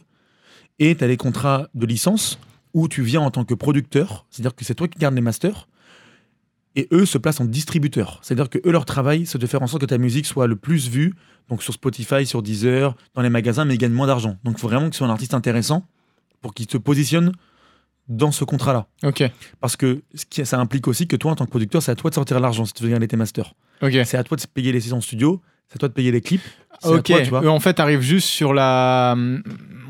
Et 0.80 0.96
tu 0.96 1.04
as 1.04 1.08
les 1.08 1.18
contrats 1.18 1.68
de 1.76 1.86
licence 1.86 2.40
où 2.74 2.88
tu 2.88 3.02
viens 3.04 3.22
en 3.22 3.32
tant 3.32 3.44
que 3.46 3.54
producteur, 3.54 4.26
c'est-à-dire 4.30 4.56
que 4.56 4.64
c'est 4.66 4.76
toi 4.76 4.88
qui 4.88 4.98
gardes 4.98 5.16
les 5.16 5.22
masters. 5.22 5.68
Et 6.78 6.88
eux 6.94 7.06
se 7.06 7.18
placent 7.18 7.42
en 7.42 7.46
distributeur. 7.46 8.20
C'est-à-dire 8.24 8.50
que 8.50 8.58
eux, 8.66 8.72
leur 8.72 8.86
travail, 8.86 9.26
c'est 9.26 9.38
de 9.38 9.46
faire 9.46 9.62
en 9.62 9.68
sorte 9.68 9.82
que 9.82 9.86
ta 9.88 9.98
musique 9.98 10.26
soit 10.26 10.48
le 10.48 10.56
plus 10.56 10.88
vue, 10.90 11.14
donc 11.50 11.62
sur 11.64 11.74
Spotify, 11.74 12.26
sur 12.26 12.42
Deezer, 12.42 12.96
dans 13.14 13.22
les 13.22 13.30
magasins, 13.30 13.66
mais 13.66 13.76
ils 13.76 13.78
gagnent 13.78 13.92
moins 13.92 14.08
d'argent. 14.08 14.38
Donc 14.46 14.56
il 14.58 14.62
faut 14.62 14.70
vraiment 14.70 14.86
que 14.86 14.92
tu 14.94 14.98
sois 15.00 15.08
un 15.08 15.12
artiste 15.12 15.34
intéressant 15.34 15.86
pour 16.42 16.54
qu'il 16.54 16.68
te 16.68 16.78
positionne 16.78 17.34
dans 18.08 18.32
ce 18.32 18.46
contrat-là. 18.46 18.88
Ok. 19.04 19.24
Parce 19.60 19.76
que 19.76 20.02
ce 20.16 20.26
qui- 20.26 20.46
ça 20.46 20.60
implique 20.60 20.88
aussi 20.88 21.08
que 21.08 21.18
toi, 21.18 21.32
en 21.32 21.36
tant 21.36 21.46
que 21.46 21.50
producteur, 21.50 21.84
c'est 21.84 21.92
à 21.92 21.96
toi 21.96 22.10
de 22.10 22.16
sortir 22.16 22.40
l'argent 22.40 22.64
si 22.66 22.72
tu 22.74 22.84
veux 22.84 22.90
gagner 22.90 23.08
tes 23.08 23.18
masters. 23.18 23.54
C'est 24.06 24.18
à 24.18 24.24
toi 24.24 24.38
de 24.38 24.44
payer 24.54 24.72
les 24.72 24.80
sessions 24.80 25.02
studio, 25.02 25.42
c'est 25.68 25.76
à 25.76 25.80
toi 25.80 25.90
de 25.90 25.94
payer 25.94 26.12
les 26.12 26.22
clips. 26.22 26.42
Ok. 26.84 27.04
toi, 27.04 27.22
tu 27.22 27.30
vois. 27.30 27.44
Eux, 27.44 27.50
en 27.50 27.60
fait, 27.60 27.80
arrivent 27.82 28.00
juste 28.02 28.28
sur 28.30 28.54
la, 28.54 29.16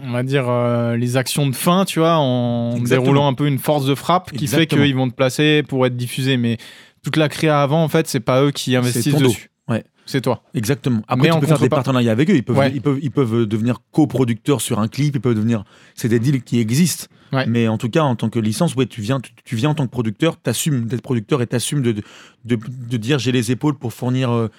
on 0.03 0.11
va 0.11 0.23
dire, 0.23 0.45
euh, 0.49 0.95
les 0.97 1.17
actions 1.17 1.47
de 1.47 1.55
fin, 1.55 1.85
tu 1.85 1.99
vois, 1.99 2.15
en 2.17 2.71
Exactement. 2.77 3.01
déroulant 3.03 3.27
un 3.27 3.33
peu 3.33 3.47
une 3.47 3.59
force 3.59 3.85
de 3.85 3.95
frappe 3.95 4.31
qui 4.31 4.45
Exactement. 4.45 4.81
fait 4.81 4.87
qu'ils 4.87 4.95
vont 4.95 5.09
te 5.09 5.15
placer 5.15 5.63
pour 5.67 5.85
être 5.85 5.95
diffusés. 5.95 6.37
Mais 6.37 6.57
toute 7.03 7.17
la 7.17 7.29
créa 7.29 7.61
avant, 7.61 7.83
en 7.83 7.87
fait, 7.89 8.07
c'est 8.07 8.19
pas 8.19 8.43
eux 8.43 8.51
qui 8.51 8.75
investissent 8.75 9.15
dessus. 9.15 9.49
Ouais. 9.67 9.83
C'est 10.05 10.21
toi. 10.21 10.43
Exactement. 10.53 11.01
Après, 11.07 11.27
Mais 11.29 11.33
tu 11.33 11.39
peux 11.39 11.47
faire 11.47 11.59
des 11.59 11.69
partenariats 11.69 12.11
avec 12.11 12.29
eux. 12.29 12.35
Ils 12.35 12.43
peuvent, 12.43 12.57
Ouais. 12.57 12.71
ils 12.73 12.81
peuvent, 12.81 12.99
ils 13.01 13.11
peuvent 13.11 13.45
devenir 13.45 13.77
coproducteurs 13.91 14.59
sur 14.59 14.79
un 14.79 14.87
clip. 14.87 15.15
Ils 15.15 15.21
peuvent 15.21 15.35
devenir. 15.35 15.63
C'est 15.95 16.09
des 16.09 16.19
deals 16.19 16.41
qui 16.43 16.59
existent. 16.59 17.05
Ouais. 17.31 17.45
Mais 17.45 17.67
en 17.69 17.77
tout 17.77 17.87
cas, 17.89 18.01
en 18.01 18.15
tant 18.17 18.27
que 18.29 18.39
licence, 18.39 18.75
ouais, 18.75 18.87
tu 18.87 18.99
viens, 19.01 19.21
tu, 19.21 19.31
tu 19.45 19.55
viens 19.55 19.69
en 19.69 19.73
tant 19.73 19.85
que 19.85 19.91
producteur, 19.91 20.35
t'assumes 20.37 20.85
d'être 20.85 21.01
producteur 21.01 21.41
et 21.41 21.47
t'assumes 21.47 21.81
de, 21.81 21.93
de, 21.93 22.01
de, 22.43 22.57
de 22.89 22.97
dire 22.97 23.19
j'ai 23.19 23.31
les 23.31 23.51
épaules 23.51 23.75
pour 23.77 23.93
fournir 23.93 24.31
euh, 24.31 24.49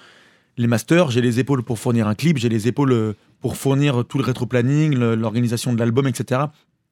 les 0.57 0.67
masters, 0.67 1.09
j'ai 1.11 1.21
les 1.21 1.39
épaules 1.39 1.63
pour 1.63 1.79
fournir 1.79 2.07
un 2.07 2.15
clip, 2.15 2.37
j'ai 2.37 2.49
les 2.49 2.67
épaules 2.67 2.91
euh, 2.91 3.13
pour 3.41 3.57
fournir 3.57 4.03
tout 4.07 4.17
le 4.17 4.23
rétro-planning, 4.23 4.93
l'organisation 4.95 5.73
de 5.73 5.79
l'album, 5.79 6.07
etc. 6.07 6.41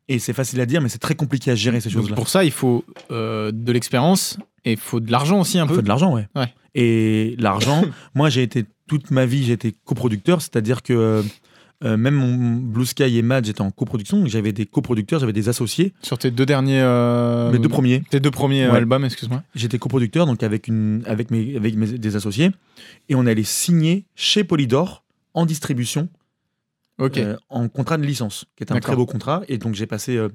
Et 0.08 0.20
c'est 0.20 0.34
facile 0.34 0.60
à 0.60 0.66
dire, 0.66 0.82
mais 0.82 0.90
c'est 0.90 0.98
très 1.00 1.16
compliqué 1.16 1.52
à 1.52 1.56
gérer 1.56 1.80
ces 1.80 1.90
choses-là. 1.90 2.16
pour 2.16 2.28
ça, 2.28 2.44
il 2.44 2.52
faut 2.52 2.84
euh, 3.12 3.52
de 3.54 3.72
l'expérience 3.72 4.38
et 4.66 4.72
il 4.74 4.78
faut 4.78 5.00
de 5.00 5.12
l'argent 5.12 5.40
aussi 5.40 5.60
un 5.60 5.66
Il 5.66 5.70
peu. 5.70 5.76
faut 5.76 5.82
de 5.82 5.88
l'argent, 5.88 6.14
ouais. 6.14 6.28
Ouais. 6.36 6.54
Et 6.76 7.36
l'argent, 7.40 7.84
moi 8.16 8.30
j'ai 8.30 8.44
été 8.44 8.66
toute 8.88 9.12
ma 9.12 9.26
vie, 9.26 9.44
j'ai 9.46 9.54
été 9.54 9.74
coproducteur, 9.86 10.42
c'est-à-dire 10.42 10.82
que 10.84 11.24
euh, 11.84 11.98
même 11.98 12.14
mon 12.16 12.58
Blue 12.58 12.86
Sky 12.86 13.18
et 13.18 13.22
Mad, 13.22 13.46
j'étais 13.46 13.62
en 13.62 13.72
coproduction, 13.72 14.26
j'avais 14.28 14.52
des 14.54 14.66
coproducteurs, 14.66 15.20
j'avais 15.20 15.34
des 15.34 15.50
associés. 15.50 15.94
Sur 16.02 16.18
tes 16.18 16.30
deux 16.32 16.46
derniers. 16.46 16.82
euh, 16.82 17.52
Mes 17.52 17.60
deux 17.60 17.70
premiers, 17.70 18.02
Tes 18.10 18.20
deux 18.20 18.32
premiers 18.32 18.68
Ouais. 18.70 18.78
albums, 18.78 19.04
excuse-moi. 19.06 19.44
j'étais 19.56 19.80
coproducteur, 19.80 20.26
donc 20.26 20.44
avec, 20.44 20.68
une, 20.68 21.04
avec, 21.06 21.32
mes, 21.32 21.56
avec 21.56 21.76
mes- 21.76 21.98
des 21.98 22.16
associés, 22.16 22.52
et 23.10 23.16
on 23.16 23.26
allait 23.26 23.44
signer 23.44 24.06
chez 24.16 24.44
Polydor 24.44 25.04
en 25.34 25.46
distribution, 25.46 26.08
Ok. 27.00 27.18
euh, 27.18 27.36
en 27.50 27.68
contrat 27.68 27.98
de 27.98 28.04
licence, 28.06 28.46
qui 28.56 28.64
est 28.64 28.72
un 28.72 28.80
très 28.80 28.96
beau 28.96 29.06
contrat. 29.06 29.42
Et 29.48 29.58
donc 29.58 29.74
j'ai 29.76 29.88
passé 29.88 30.18
euh, 30.18 30.30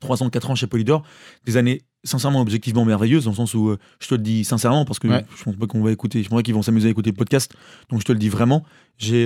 3 0.00 0.22
ans, 0.22 0.28
4 0.30 0.50
ans 0.50 0.54
chez 0.54 0.66
Polydor, 0.66 1.02
des 1.46 1.56
années 1.56 1.82
sincèrement 2.04 2.40
objectivement 2.40 2.84
merveilleuses, 2.84 3.24
dans 3.24 3.30
le 3.30 3.36
sens 3.36 3.54
où 3.54 3.68
euh, 3.70 3.78
je 4.00 4.08
te 4.08 4.14
le 4.14 4.22
dis 4.22 4.44
sincèrement, 4.44 4.84
parce 4.84 4.98
que 4.98 5.08
Ouais. 5.08 5.24
je 5.36 5.42
pense 5.44 5.56
pas 5.56 5.66
qu'on 5.66 5.82
va 5.82 5.92
écouter, 5.92 6.22
je 6.22 6.28
pense 6.28 6.42
qu'ils 6.42 6.54
vont 6.54 6.62
s'amuser 6.62 6.88
à 6.88 6.90
écouter 6.90 7.10
le 7.10 7.16
podcast, 7.16 7.54
donc 7.90 8.00
je 8.00 8.04
te 8.04 8.12
le 8.12 8.18
dis 8.18 8.28
vraiment. 8.28 8.62
J'ai 8.98 9.24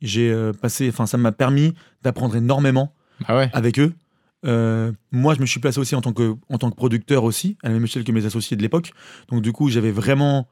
j'ai 0.00 0.30
euh, 0.30 0.52
passé, 0.52 0.88
enfin 0.88 1.06
ça 1.06 1.16
m'a 1.18 1.32
permis 1.32 1.74
d'apprendre 2.02 2.36
énormément 2.36 2.94
ouais. 3.28 3.50
avec 3.52 3.78
eux. 3.78 3.92
Euh, 4.46 4.92
moi, 5.10 5.34
je 5.34 5.40
me 5.40 5.46
suis 5.46 5.58
placé 5.60 5.80
aussi 5.80 5.96
en 5.96 6.00
tant 6.00 6.12
que, 6.12 6.34
en 6.48 6.58
tant 6.58 6.70
que 6.70 6.76
producteur 6.76 7.24
aussi, 7.24 7.56
à 7.64 7.68
la 7.68 7.74
même 7.74 7.84
échelle 7.84 8.04
que 8.04 8.12
mes 8.12 8.24
associés 8.24 8.56
de 8.56 8.62
l'époque. 8.62 8.92
Donc, 9.30 9.42
du 9.42 9.52
coup, 9.52 9.68
j'avais 9.68 9.90
vraiment. 9.90 10.48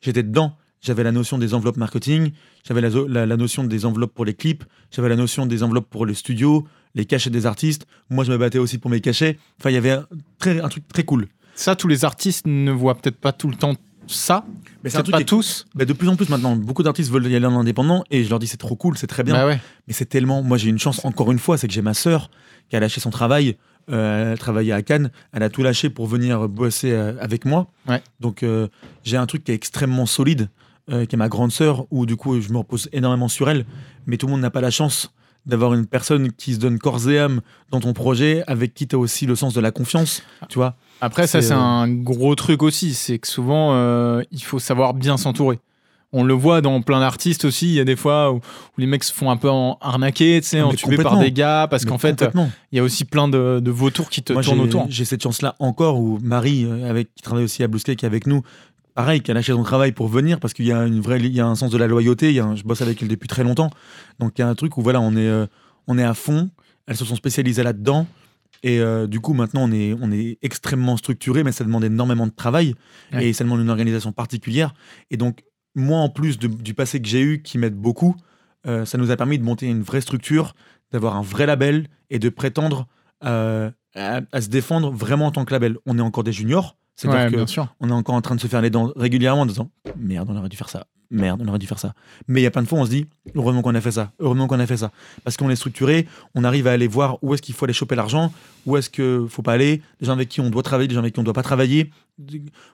J'étais 0.00 0.22
dedans. 0.22 0.56
J'avais 0.82 1.02
la 1.02 1.10
notion 1.10 1.38
des 1.38 1.52
enveloppes 1.54 1.78
marketing, 1.78 2.32
j'avais 2.66 2.82
la, 2.82 2.90
zo- 2.90 3.08
la- 3.08 3.24
la 3.26 3.36
notion 3.38 3.64
des 3.64 3.86
enveloppes 3.86 4.12
pour 4.14 4.26
les 4.26 4.34
clips, 4.34 4.62
j'avais 4.90 5.08
la 5.08 5.16
notion 5.16 5.46
des 5.46 5.62
enveloppes 5.62 5.88
pour 5.88 6.04
les 6.04 6.12
studios, 6.14 6.68
les 6.94 7.06
cachets 7.06 7.30
des 7.30 7.46
artistes. 7.46 7.86
Moi, 8.10 8.24
je 8.24 8.30
me 8.30 8.36
battais 8.36 8.58
aussi 8.58 8.76
pour 8.78 8.90
mes 8.90 9.00
cachets. 9.00 9.38
Enfin, 9.58 9.70
il 9.70 9.72
y 9.72 9.78
avait 9.78 9.92
un, 9.92 10.06
très, 10.38 10.60
un 10.60 10.68
truc 10.68 10.86
très 10.86 11.02
cool. 11.02 11.28
Ça, 11.54 11.76
tous 11.76 11.88
les 11.88 12.04
artistes 12.04 12.46
ne 12.46 12.70
voient 12.70 12.94
peut-être 12.94 13.16
pas 13.16 13.32
tout 13.32 13.48
le 13.48 13.56
temps 13.56 13.74
ça. 14.06 14.44
Mais 14.82 14.90
c'est 14.90 14.98
un 14.98 15.02
truc 15.02 15.16
pas 15.16 15.24
tous. 15.24 15.66
bah, 15.74 15.84
de 15.84 15.92
plus 15.92 16.08
en 16.08 16.16
plus 16.16 16.28
maintenant, 16.28 16.56
beaucoup 16.56 16.82
d'artistes 16.82 17.10
veulent 17.10 17.26
y 17.26 17.36
aller 17.36 17.46
en 17.46 17.58
indépendant 17.58 18.04
et 18.10 18.24
je 18.24 18.30
leur 18.30 18.38
dis 18.38 18.46
c'est 18.46 18.56
trop 18.56 18.76
cool, 18.76 18.96
c'est 18.96 19.06
très 19.06 19.22
bien. 19.22 19.34
Bah 19.34 19.46
ouais. 19.46 19.60
Mais 19.88 19.94
c'est 19.94 20.06
tellement. 20.06 20.42
Moi, 20.42 20.58
j'ai 20.58 20.68
une 20.68 20.78
chance, 20.78 21.04
encore 21.04 21.32
une 21.32 21.38
fois, 21.38 21.58
c'est 21.58 21.66
que 21.66 21.72
j'ai 21.72 21.82
ma 21.82 21.94
sœur 21.94 22.30
qui 22.68 22.76
a 22.76 22.80
lâché 22.80 23.00
son 23.00 23.10
travail. 23.10 23.56
Euh, 23.90 24.32
elle 24.32 24.38
travaillait 24.38 24.72
à 24.72 24.82
Cannes. 24.82 25.10
Elle 25.32 25.42
a 25.42 25.50
tout 25.50 25.62
lâché 25.62 25.90
pour 25.90 26.06
venir 26.06 26.48
bosser 26.48 26.92
euh, 26.92 27.14
avec 27.20 27.44
moi. 27.44 27.68
Ouais. 27.86 28.02
Donc, 28.20 28.42
euh, 28.42 28.68
j'ai 29.04 29.16
un 29.16 29.26
truc 29.26 29.44
qui 29.44 29.52
est 29.52 29.54
extrêmement 29.54 30.06
solide, 30.06 30.48
qui 30.88 30.94
est 30.94 31.16
ma 31.16 31.28
grande 31.28 31.50
sœur, 31.50 31.86
où 31.90 32.06
du 32.06 32.14
coup, 32.14 32.40
je 32.40 32.52
me 32.52 32.58
repose 32.58 32.88
énormément 32.92 33.28
sur 33.28 33.50
elle. 33.50 33.66
Mais 34.06 34.18
tout 34.18 34.26
le 34.26 34.32
monde 34.32 34.40
n'a 34.40 34.50
pas 34.50 34.60
la 34.60 34.70
chance 34.70 35.12
d'avoir 35.44 35.74
une 35.74 35.86
personne 35.86 36.30
qui 36.32 36.54
se 36.54 36.58
donne 36.58 36.78
corps 36.78 37.08
et 37.08 37.18
âme 37.18 37.40
dans 37.70 37.80
ton 37.80 37.92
projet, 37.92 38.44
avec 38.46 38.72
qui 38.72 38.86
tu 38.86 38.94
as 38.94 38.98
aussi 38.98 39.26
le 39.26 39.34
sens 39.34 39.52
de 39.52 39.60
la 39.60 39.72
confiance. 39.72 40.22
Tu 40.48 40.58
vois 40.58 40.76
Après, 41.00 41.26
ça, 41.26 41.42
C'est, 41.42 41.52
euh, 41.52 41.56
un 41.56 41.88
gros 41.88 42.34
truc 42.34 42.62
aussi. 42.62 42.94
C'est 42.94 43.18
que 43.18 43.28
souvent, 43.28 43.74
euh, 43.74 44.22
il 44.32 44.42
faut 44.42 44.58
savoir 44.58 44.94
bien 44.94 45.16
s'entourer. 45.16 45.58
On 46.12 46.22
le 46.24 46.32
voit 46.34 46.60
dans 46.62 46.80
plein 46.82 47.00
d'artistes 47.00 47.44
aussi. 47.44 47.66
Il 47.66 47.74
y 47.74 47.80
a 47.80 47.84
des 47.84 47.96
fois 47.96 48.32
où, 48.32 48.36
où 48.36 48.40
les 48.78 48.86
mecs 48.86 49.04
se 49.04 49.12
font 49.12 49.30
un 49.30 49.36
peu 49.36 49.50
en- 49.50 49.76
arnaquer, 49.80 50.40
tu 50.40 50.48
sais, 50.48 50.60
entubés 50.62 50.96
par 51.02 51.18
des 51.18 51.32
gars, 51.32 51.66
parce 51.68 51.84
qu'en 51.84 51.98
fait, 51.98 52.24
il 52.72 52.76
y 52.76 52.78
a 52.78 52.82
aussi 52.82 53.04
plein 53.04 53.28
de, 53.28 53.60
de 53.60 53.70
vautours 53.70 54.08
qui 54.08 54.22
te 54.22 54.32
Moi, 54.32 54.42
tournent 54.42 54.58
j'ai- 54.58 54.64
autour. 54.64 54.86
J'ai 54.88 55.04
cette 55.04 55.22
chance-là 55.22 55.56
encore 55.58 55.98
où 56.00 56.18
Marie, 56.22 56.64
euh, 56.64 56.88
avec, 56.88 57.12
qui 57.14 57.22
travaille 57.22 57.44
aussi 57.44 57.62
à 57.62 57.68
Blue 57.68 57.80
Sky, 57.80 57.96
qui 57.96 58.06
est 58.06 58.08
avec 58.08 58.26
nous, 58.26 58.42
pareil, 58.94 59.20
qui 59.20 59.30
a 59.30 59.34
lâché 59.34 59.52
son 59.52 59.64
travail 59.64 59.92
pour 59.92 60.08
venir 60.08 60.40
parce 60.40 60.54
qu'il 60.54 60.64
y 60.66 60.72
a 60.72 60.84
une 60.86 61.00
vraie, 61.00 61.18
il 61.18 61.26
y 61.34 61.40
a 61.40 61.46
un 61.46 61.56
sens 61.56 61.70
de 61.70 61.76
la 61.76 61.86
loyauté. 61.88 62.30
il 62.30 62.36
y 62.36 62.40
a 62.40 62.44
un- 62.46 62.56
je 62.56 62.62
bosse 62.62 62.80
avec 62.80 63.02
elle 63.02 63.08
depuis 63.08 63.28
très 63.28 63.42
longtemps, 63.44 63.70
donc 64.20 64.32
il 64.38 64.40
y 64.40 64.44
a 64.44 64.48
un 64.48 64.54
truc 64.54 64.78
où 64.78 64.82
voilà, 64.82 65.00
on 65.00 65.12
est, 65.16 65.28
euh, 65.28 65.46
on 65.88 65.98
est 65.98 66.04
à 66.04 66.14
fond. 66.14 66.48
Elles 66.86 66.96
se 66.96 67.04
sont 67.04 67.16
spécialisées 67.16 67.64
là-dedans. 67.64 68.06
Et 68.62 68.80
euh, 68.80 69.06
du 69.06 69.20
coup, 69.20 69.32
maintenant, 69.34 69.64
on 69.64 69.72
est, 69.72 69.94
on 70.00 70.10
est 70.12 70.38
extrêmement 70.42 70.96
structuré, 70.96 71.44
mais 71.44 71.52
ça 71.52 71.64
demande 71.64 71.84
énormément 71.84 72.26
de 72.26 72.32
travail 72.32 72.74
Ouais. 73.12 73.28
et 73.28 73.32
ça 73.32 73.44
demande 73.44 73.60
une 73.60 73.70
organisation 73.70 74.12
particulière. 74.12 74.74
Et 75.10 75.16
donc, 75.16 75.44
moi, 75.74 75.98
en 75.98 76.08
plus 76.08 76.38
de- 76.38 76.46
du 76.48 76.74
passé 76.74 77.00
que 77.00 77.08
j'ai 77.08 77.20
eu, 77.20 77.42
qui 77.42 77.58
m'aide 77.58 77.76
beaucoup, 77.76 78.16
euh, 78.66 78.84
ça 78.84 78.98
nous 78.98 79.10
a 79.10 79.16
permis 79.16 79.38
de 79.38 79.44
monter 79.44 79.66
une 79.66 79.82
vraie 79.82 80.00
structure, 80.00 80.54
d'avoir 80.92 81.16
un 81.16 81.22
vrai 81.22 81.46
label 81.46 81.86
et 82.10 82.18
de 82.18 82.28
prétendre 82.28 82.86
euh, 83.24 83.70
à, 83.94 84.20
à 84.32 84.40
se 84.40 84.48
défendre 84.48 84.90
vraiment 84.92 85.26
en 85.26 85.30
tant 85.30 85.44
que 85.44 85.52
label. 85.52 85.76
On 85.86 85.98
est 85.98 86.02
encore 86.02 86.24
des 86.24 86.32
juniors, 86.32 86.76
c'est-à-dire 86.96 87.20
Ouais, 87.24 87.30
que 87.30 87.36
bien 87.36 87.46
sûr. 87.46 87.74
on 87.80 87.88
est 87.88 87.92
encore 87.92 88.14
en 88.14 88.20
train 88.22 88.34
de 88.36 88.40
se 88.40 88.46
faire 88.46 88.60
les 88.62 88.70
dents 88.70 88.92
régulièrement 88.96 89.42
en 89.42 89.46
disant 89.46 89.70
merde, 89.98 90.28
on 90.30 90.36
aurait 90.36 90.48
dû 90.48 90.56
faire 90.56 90.68
ça. 90.68 90.86
Merde, 91.10 91.42
on 91.44 91.48
aurait 91.48 91.58
dû 91.58 91.66
faire 91.66 91.78
ça. 91.78 91.94
Mais 92.28 92.40
il 92.40 92.44
y 92.44 92.46
a 92.46 92.50
plein 92.50 92.62
de 92.62 92.68
fois, 92.68 92.78
on 92.78 92.84
se 92.84 92.90
dit 92.90 93.06
heureusement 93.34 93.62
qu'on 93.62 93.74
a 93.74 93.80
fait 93.80 93.92
ça. 93.92 94.12
Heureusement 94.18 94.46
qu'on 94.46 94.58
a 94.58 94.66
fait 94.66 94.76
ça. 94.76 94.90
Parce 95.24 95.36
qu'on 95.36 95.50
est 95.50 95.56
structuré, 95.56 96.06
on 96.34 96.44
arrive 96.44 96.66
à 96.66 96.72
aller 96.72 96.88
voir 96.88 97.18
où 97.22 97.34
est-ce 97.34 97.42
qu'il 97.42 97.54
faut 97.54 97.64
aller 97.64 97.72
choper 97.72 97.94
l'argent, 97.94 98.32
où 98.66 98.76
est-ce 98.76 98.90
qu'il 98.90 99.28
faut 99.28 99.42
pas 99.42 99.52
aller, 99.52 99.82
les 100.00 100.06
gens 100.06 100.12
avec 100.12 100.28
qui 100.28 100.40
on 100.40 100.50
doit 100.50 100.62
travailler, 100.62 100.88
les 100.88 100.94
gens 100.94 101.00
avec 101.00 101.14
qui 101.14 101.20
on 101.20 101.24
doit 101.24 101.34
pas 101.34 101.42
travailler. 101.42 101.90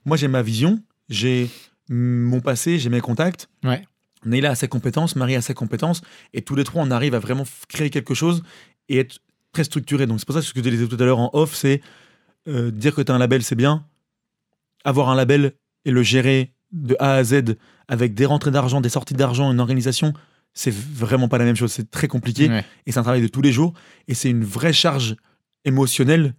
Moi, 0.04 0.16
j'ai 0.16 0.28
ma 0.28 0.42
vision, 0.42 0.80
j'ai 1.08 1.50
mon 1.88 2.40
passé, 2.40 2.78
j'ai 2.78 2.88
mes 2.88 3.00
contacts. 3.00 3.48
Ouais. 3.64 3.84
Neila 4.24 4.50
a 4.50 4.54
ses 4.54 4.68
compétences, 4.68 5.16
Marie 5.16 5.36
a 5.36 5.40
ses 5.40 5.54
compétences, 5.54 6.00
et 6.32 6.42
tous 6.42 6.54
les 6.54 6.64
trois, 6.64 6.82
on 6.82 6.90
arrive 6.90 7.14
à 7.14 7.18
vraiment 7.18 7.44
créer 7.68 7.90
quelque 7.90 8.14
chose 8.14 8.42
et 8.88 8.98
être 8.98 9.18
très 9.52 9.64
structuré. 9.64 10.06
Donc 10.06 10.20
c'est 10.20 10.26
pour 10.26 10.34
ça 10.34 10.40
que 10.40 10.46
ce 10.46 10.54
que 10.54 10.62
je 10.62 10.68
disais 10.70 10.86
tout 10.86 10.96
à 11.00 11.04
l'heure 11.04 11.18
en 11.18 11.30
off, 11.32 11.54
c'est 11.54 11.80
euh, 12.48 12.70
dire 12.70 12.94
que 12.94 13.02
tu 13.02 13.12
as 13.12 13.14
un 13.14 13.18
label, 13.18 13.42
c'est 13.42 13.54
bien. 13.54 13.84
Avoir 14.84 15.10
un 15.10 15.14
label 15.14 15.52
et 15.84 15.90
le 15.90 16.02
gérer 16.02 16.52
de 16.72 16.96
A 16.98 17.14
à 17.14 17.24
Z 17.24 17.56
avec 17.88 18.14
des 18.14 18.26
rentrées 18.26 18.50
d'argent, 18.50 18.80
des 18.80 18.88
sorties 18.88 19.14
d'argent, 19.14 19.50
une 19.52 19.60
organisation, 19.60 20.12
c'est 20.54 20.72
vraiment 20.72 21.28
pas 21.28 21.38
la 21.38 21.44
même 21.44 21.56
chose. 21.56 21.72
C'est 21.72 21.90
très 21.90 22.08
compliqué 22.08 22.48
Ouais. 22.48 22.64
et 22.86 22.92
c'est 22.92 22.98
un 22.98 23.02
travail 23.02 23.22
de 23.22 23.28
tous 23.28 23.42
les 23.42 23.52
jours 23.52 23.72
et 24.08 24.14
c'est 24.14 24.30
une 24.30 24.44
vraie 24.44 24.72
charge 24.72 25.16
émotionnelle, 25.64 26.34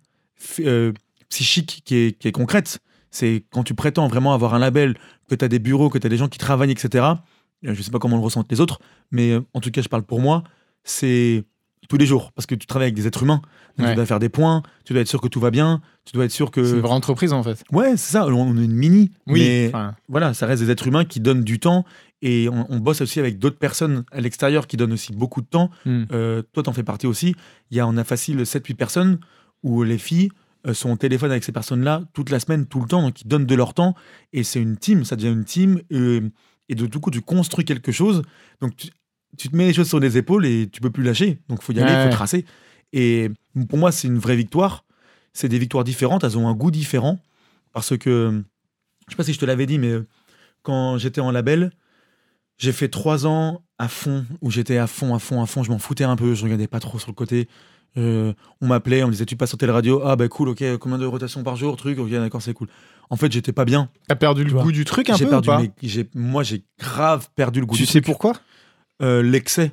euh, 0.59 0.91
psychique 1.29 1.81
qui 1.85 1.95
est, 1.95 2.17
qui 2.19 2.27
est 2.27 2.31
concrète. 2.31 2.79
C'est 3.09 3.45
quand 3.51 3.63
tu 3.63 3.73
prétends 3.75 4.07
vraiment 4.07 4.33
avoir 4.33 4.53
un 4.53 4.59
label, 4.59 4.95
que 5.29 5.35
tu 5.35 5.45
as 5.45 5.47
des 5.47 5.59
bureaux, 5.59 5.89
que 5.89 5.97
tu 5.97 6.05
as 6.07 6.09
des 6.09 6.17
gens 6.17 6.27
qui 6.27 6.37
travaillent, 6.37 6.71
etc. 6.71 7.05
Euh, 7.65 7.73
Je 7.73 7.81
sais 7.81 7.91
pas 7.91 7.99
comment 7.99 8.17
le 8.17 8.23
ressentent 8.23 8.51
les 8.51 8.59
autres, 8.59 8.79
mais 9.11 9.31
euh, 9.31 9.41
en 9.53 9.59
tout 9.61 9.71
cas, 9.71 9.81
je 9.81 9.87
parle 9.87 10.03
pour 10.03 10.19
moi, 10.19 10.43
c'est 10.83 11.43
tous 11.87 11.97
les 11.97 12.05
jours 12.05 12.31
parce 12.31 12.45
que 12.45 12.55
tu 12.55 12.67
travailles 12.67 12.87
avec 12.87 12.95
des 12.95 13.07
êtres 13.07 13.23
humains. 13.23 13.41
Donc, 13.77 13.85
Ouais. 13.85 13.91
Tu 13.91 13.95
dois 13.95 14.05
faire 14.05 14.19
des 14.19 14.29
points, 14.29 14.61
tu 14.85 14.93
dois 14.93 15.01
être 15.01 15.07
sûr 15.07 15.19
que 15.19 15.27
tout 15.27 15.39
va 15.39 15.49
bien, 15.49 15.81
tu 16.05 16.13
dois 16.13 16.25
être 16.25 16.31
sûr 16.31 16.51
que. 16.51 16.63
C'est 16.63 16.75
une 16.75 16.81
vraie 16.81 16.93
entreprise 16.93 17.33
en 17.33 17.41
fait. 17.41 17.63
Ouais, 17.71 17.97
c'est 17.97 18.11
ça, 18.13 18.27
on 18.27 18.57
est 18.57 18.65
une 18.65 18.75
mini. 18.75 19.11
Oui. 19.27 19.39
mais 19.39 19.67
enfin, 19.69 19.95
voilà, 20.07 20.33
ça 20.33 20.45
reste 20.45 20.61
des 20.61 20.69
êtres 20.69 20.87
humains 20.87 21.05
qui 21.05 21.19
donnent 21.19 21.43
du 21.43 21.59
temps 21.59 21.85
et 22.21 22.49
on, 22.49 22.67
on 22.69 22.79
bosse 22.79 23.01
aussi 23.01 23.19
avec 23.19 23.39
d'autres 23.39 23.57
personnes 23.57 24.05
à 24.11 24.21
l'extérieur 24.21 24.67
qui 24.67 24.77
donnent 24.77 24.93
aussi 24.93 25.11
beaucoup 25.11 25.41
de 25.41 25.47
temps. 25.47 25.71
hmm. 25.85 26.03
Euh, 26.11 26.41
toi, 26.53 26.63
t'en 26.63 26.73
fais 26.73 26.83
partie 26.83 27.07
aussi. 27.07 27.35
Il 27.71 27.77
y 27.77 27.79
a, 27.79 27.87
on 27.87 27.97
a 27.97 28.03
facile 28.03 28.41
7-8 28.41 28.75
personnes 28.75 29.19
où 29.63 29.83
les 29.83 29.97
filles 29.97 30.29
euh, 30.67 30.73
sont 30.73 30.91
au 30.91 30.95
téléphone 30.95 31.31
avec 31.31 31.43
ces 31.43 31.51
personnes-là 31.51 32.03
toute 32.13 32.29
la 32.29 32.39
semaine, 32.39 32.65
tout 32.65 32.79
le 32.79 32.87
temps, 32.87 33.01
donc 33.01 33.21
ils 33.21 33.27
donnent 33.27 33.45
de 33.45 33.55
leur 33.55 33.73
temps 33.73 33.95
et 34.31 34.43
c'est 34.43 34.61
une 34.61 34.77
team, 34.77 35.03
ça 35.03 35.15
devient 35.15 35.33
une 35.33 35.43
team 35.43 35.81
euh, 35.91 36.29
et 36.69 36.75
de 36.75 36.85
tout 36.85 36.99
coup, 36.99 37.11
tu 37.11 37.21
construis 37.21 37.65
quelque 37.65 37.91
chose. 37.91 38.21
Donc, 38.61 38.75
tu, 38.77 38.89
tu 39.37 39.49
te 39.49 39.55
mets 39.55 39.67
les 39.67 39.73
choses 39.73 39.87
sur 39.89 39.99
les 39.99 40.17
épaules 40.17 40.45
et 40.45 40.67
tu 40.71 40.81
peux 40.81 40.89
plus 40.89 41.03
lâcher. 41.03 41.39
Donc, 41.49 41.59
il 41.61 41.65
faut 41.65 41.73
y 41.73 41.79
aller, 41.79 41.91
il 41.91 41.95
Ouais. 41.97 42.03
faut 42.03 42.09
tracer. 42.09 42.45
Et 42.93 43.29
pour 43.69 43.77
moi, 43.79 43.91
c'est 43.91 44.07
une 44.07 44.19
vraie 44.19 44.35
victoire. 44.35 44.85
C'est 45.33 45.49
des 45.49 45.57
victoires 45.59 45.83
différentes, 45.83 46.23
elles 46.23 46.37
ont 46.37 46.47
un 46.47 46.53
goût 46.53 46.69
différent 46.71 47.19
parce 47.71 47.97
que, 47.97 48.43
je 49.07 49.11
sais 49.13 49.17
pas 49.17 49.23
si 49.23 49.33
je 49.33 49.39
te 49.39 49.45
l'avais 49.45 49.65
dit, 49.65 49.79
mais 49.79 49.89
euh, 49.89 50.07
quand 50.61 50.97
j'étais 50.99 51.21
en 51.21 51.31
label, 51.31 51.71
j'ai 52.59 52.71
fait 52.71 52.87
trois 52.87 53.25
ans 53.25 53.61
à 53.79 53.87
fond, 53.87 54.25
où 54.41 54.51
j'étais 54.51 54.77
à 54.77 54.85
fond, 54.85 55.15
à 55.15 55.19
fond, 55.19 55.41
à 55.41 55.47
fond. 55.47 55.63
Je 55.63 55.71
m'en 55.71 55.79
foutais 55.79 56.03
un 56.03 56.15
peu, 56.15 56.35
je 56.35 56.43
regardais 56.43 56.67
pas 56.67 56.79
trop 56.79 56.99
sur 56.99 57.09
le 57.09 57.15
côté. 57.15 57.47
Euh, 57.97 58.33
on 58.61 58.67
m'appelait, 58.67 59.03
on 59.03 59.07
me 59.07 59.11
disait 59.11 59.25
tu 59.25 59.35
passes 59.35 59.49
sur 59.49 59.57
télé 59.57 59.71
radio, 59.71 60.01
ah 60.05 60.15
bah 60.15 60.27
cool, 60.27 60.49
ok, 60.49 60.77
combien 60.77 60.97
de 60.99 61.05
rotations 61.05 61.43
par 61.43 61.55
jour, 61.55 61.75
truc, 61.77 61.97
ok, 61.99 62.09
d'accord, 62.09 62.41
c'est 62.41 62.53
cool. 62.53 62.67
En 63.09 63.15
fait, 63.15 63.31
j'étais 63.31 63.51
pas 63.53 63.65
bien. 63.65 63.89
T'as 64.07 64.15
perdu 64.15 64.43
le 64.43 64.51
goût 64.53 64.71
du 64.71 64.85
truc 64.85 65.09
un 65.09 65.17
peu 65.17 65.29
perdu, 65.29 65.49
ou 65.49 65.51
pas? 65.51 65.59
mes- 65.61 65.71
j'ai- 65.83 66.09
moi 66.15 66.41
j'ai 66.43 66.63
grave 66.79 67.27
perdu 67.35 67.59
le 67.59 67.65
goût 67.67 67.75
Tu 67.75 67.81
du 67.83 67.85
sais 67.87 67.93
truc. 68.01 68.05
pourquoi? 68.05 68.33
Euh, 69.01 69.21
L'excès, 69.23 69.71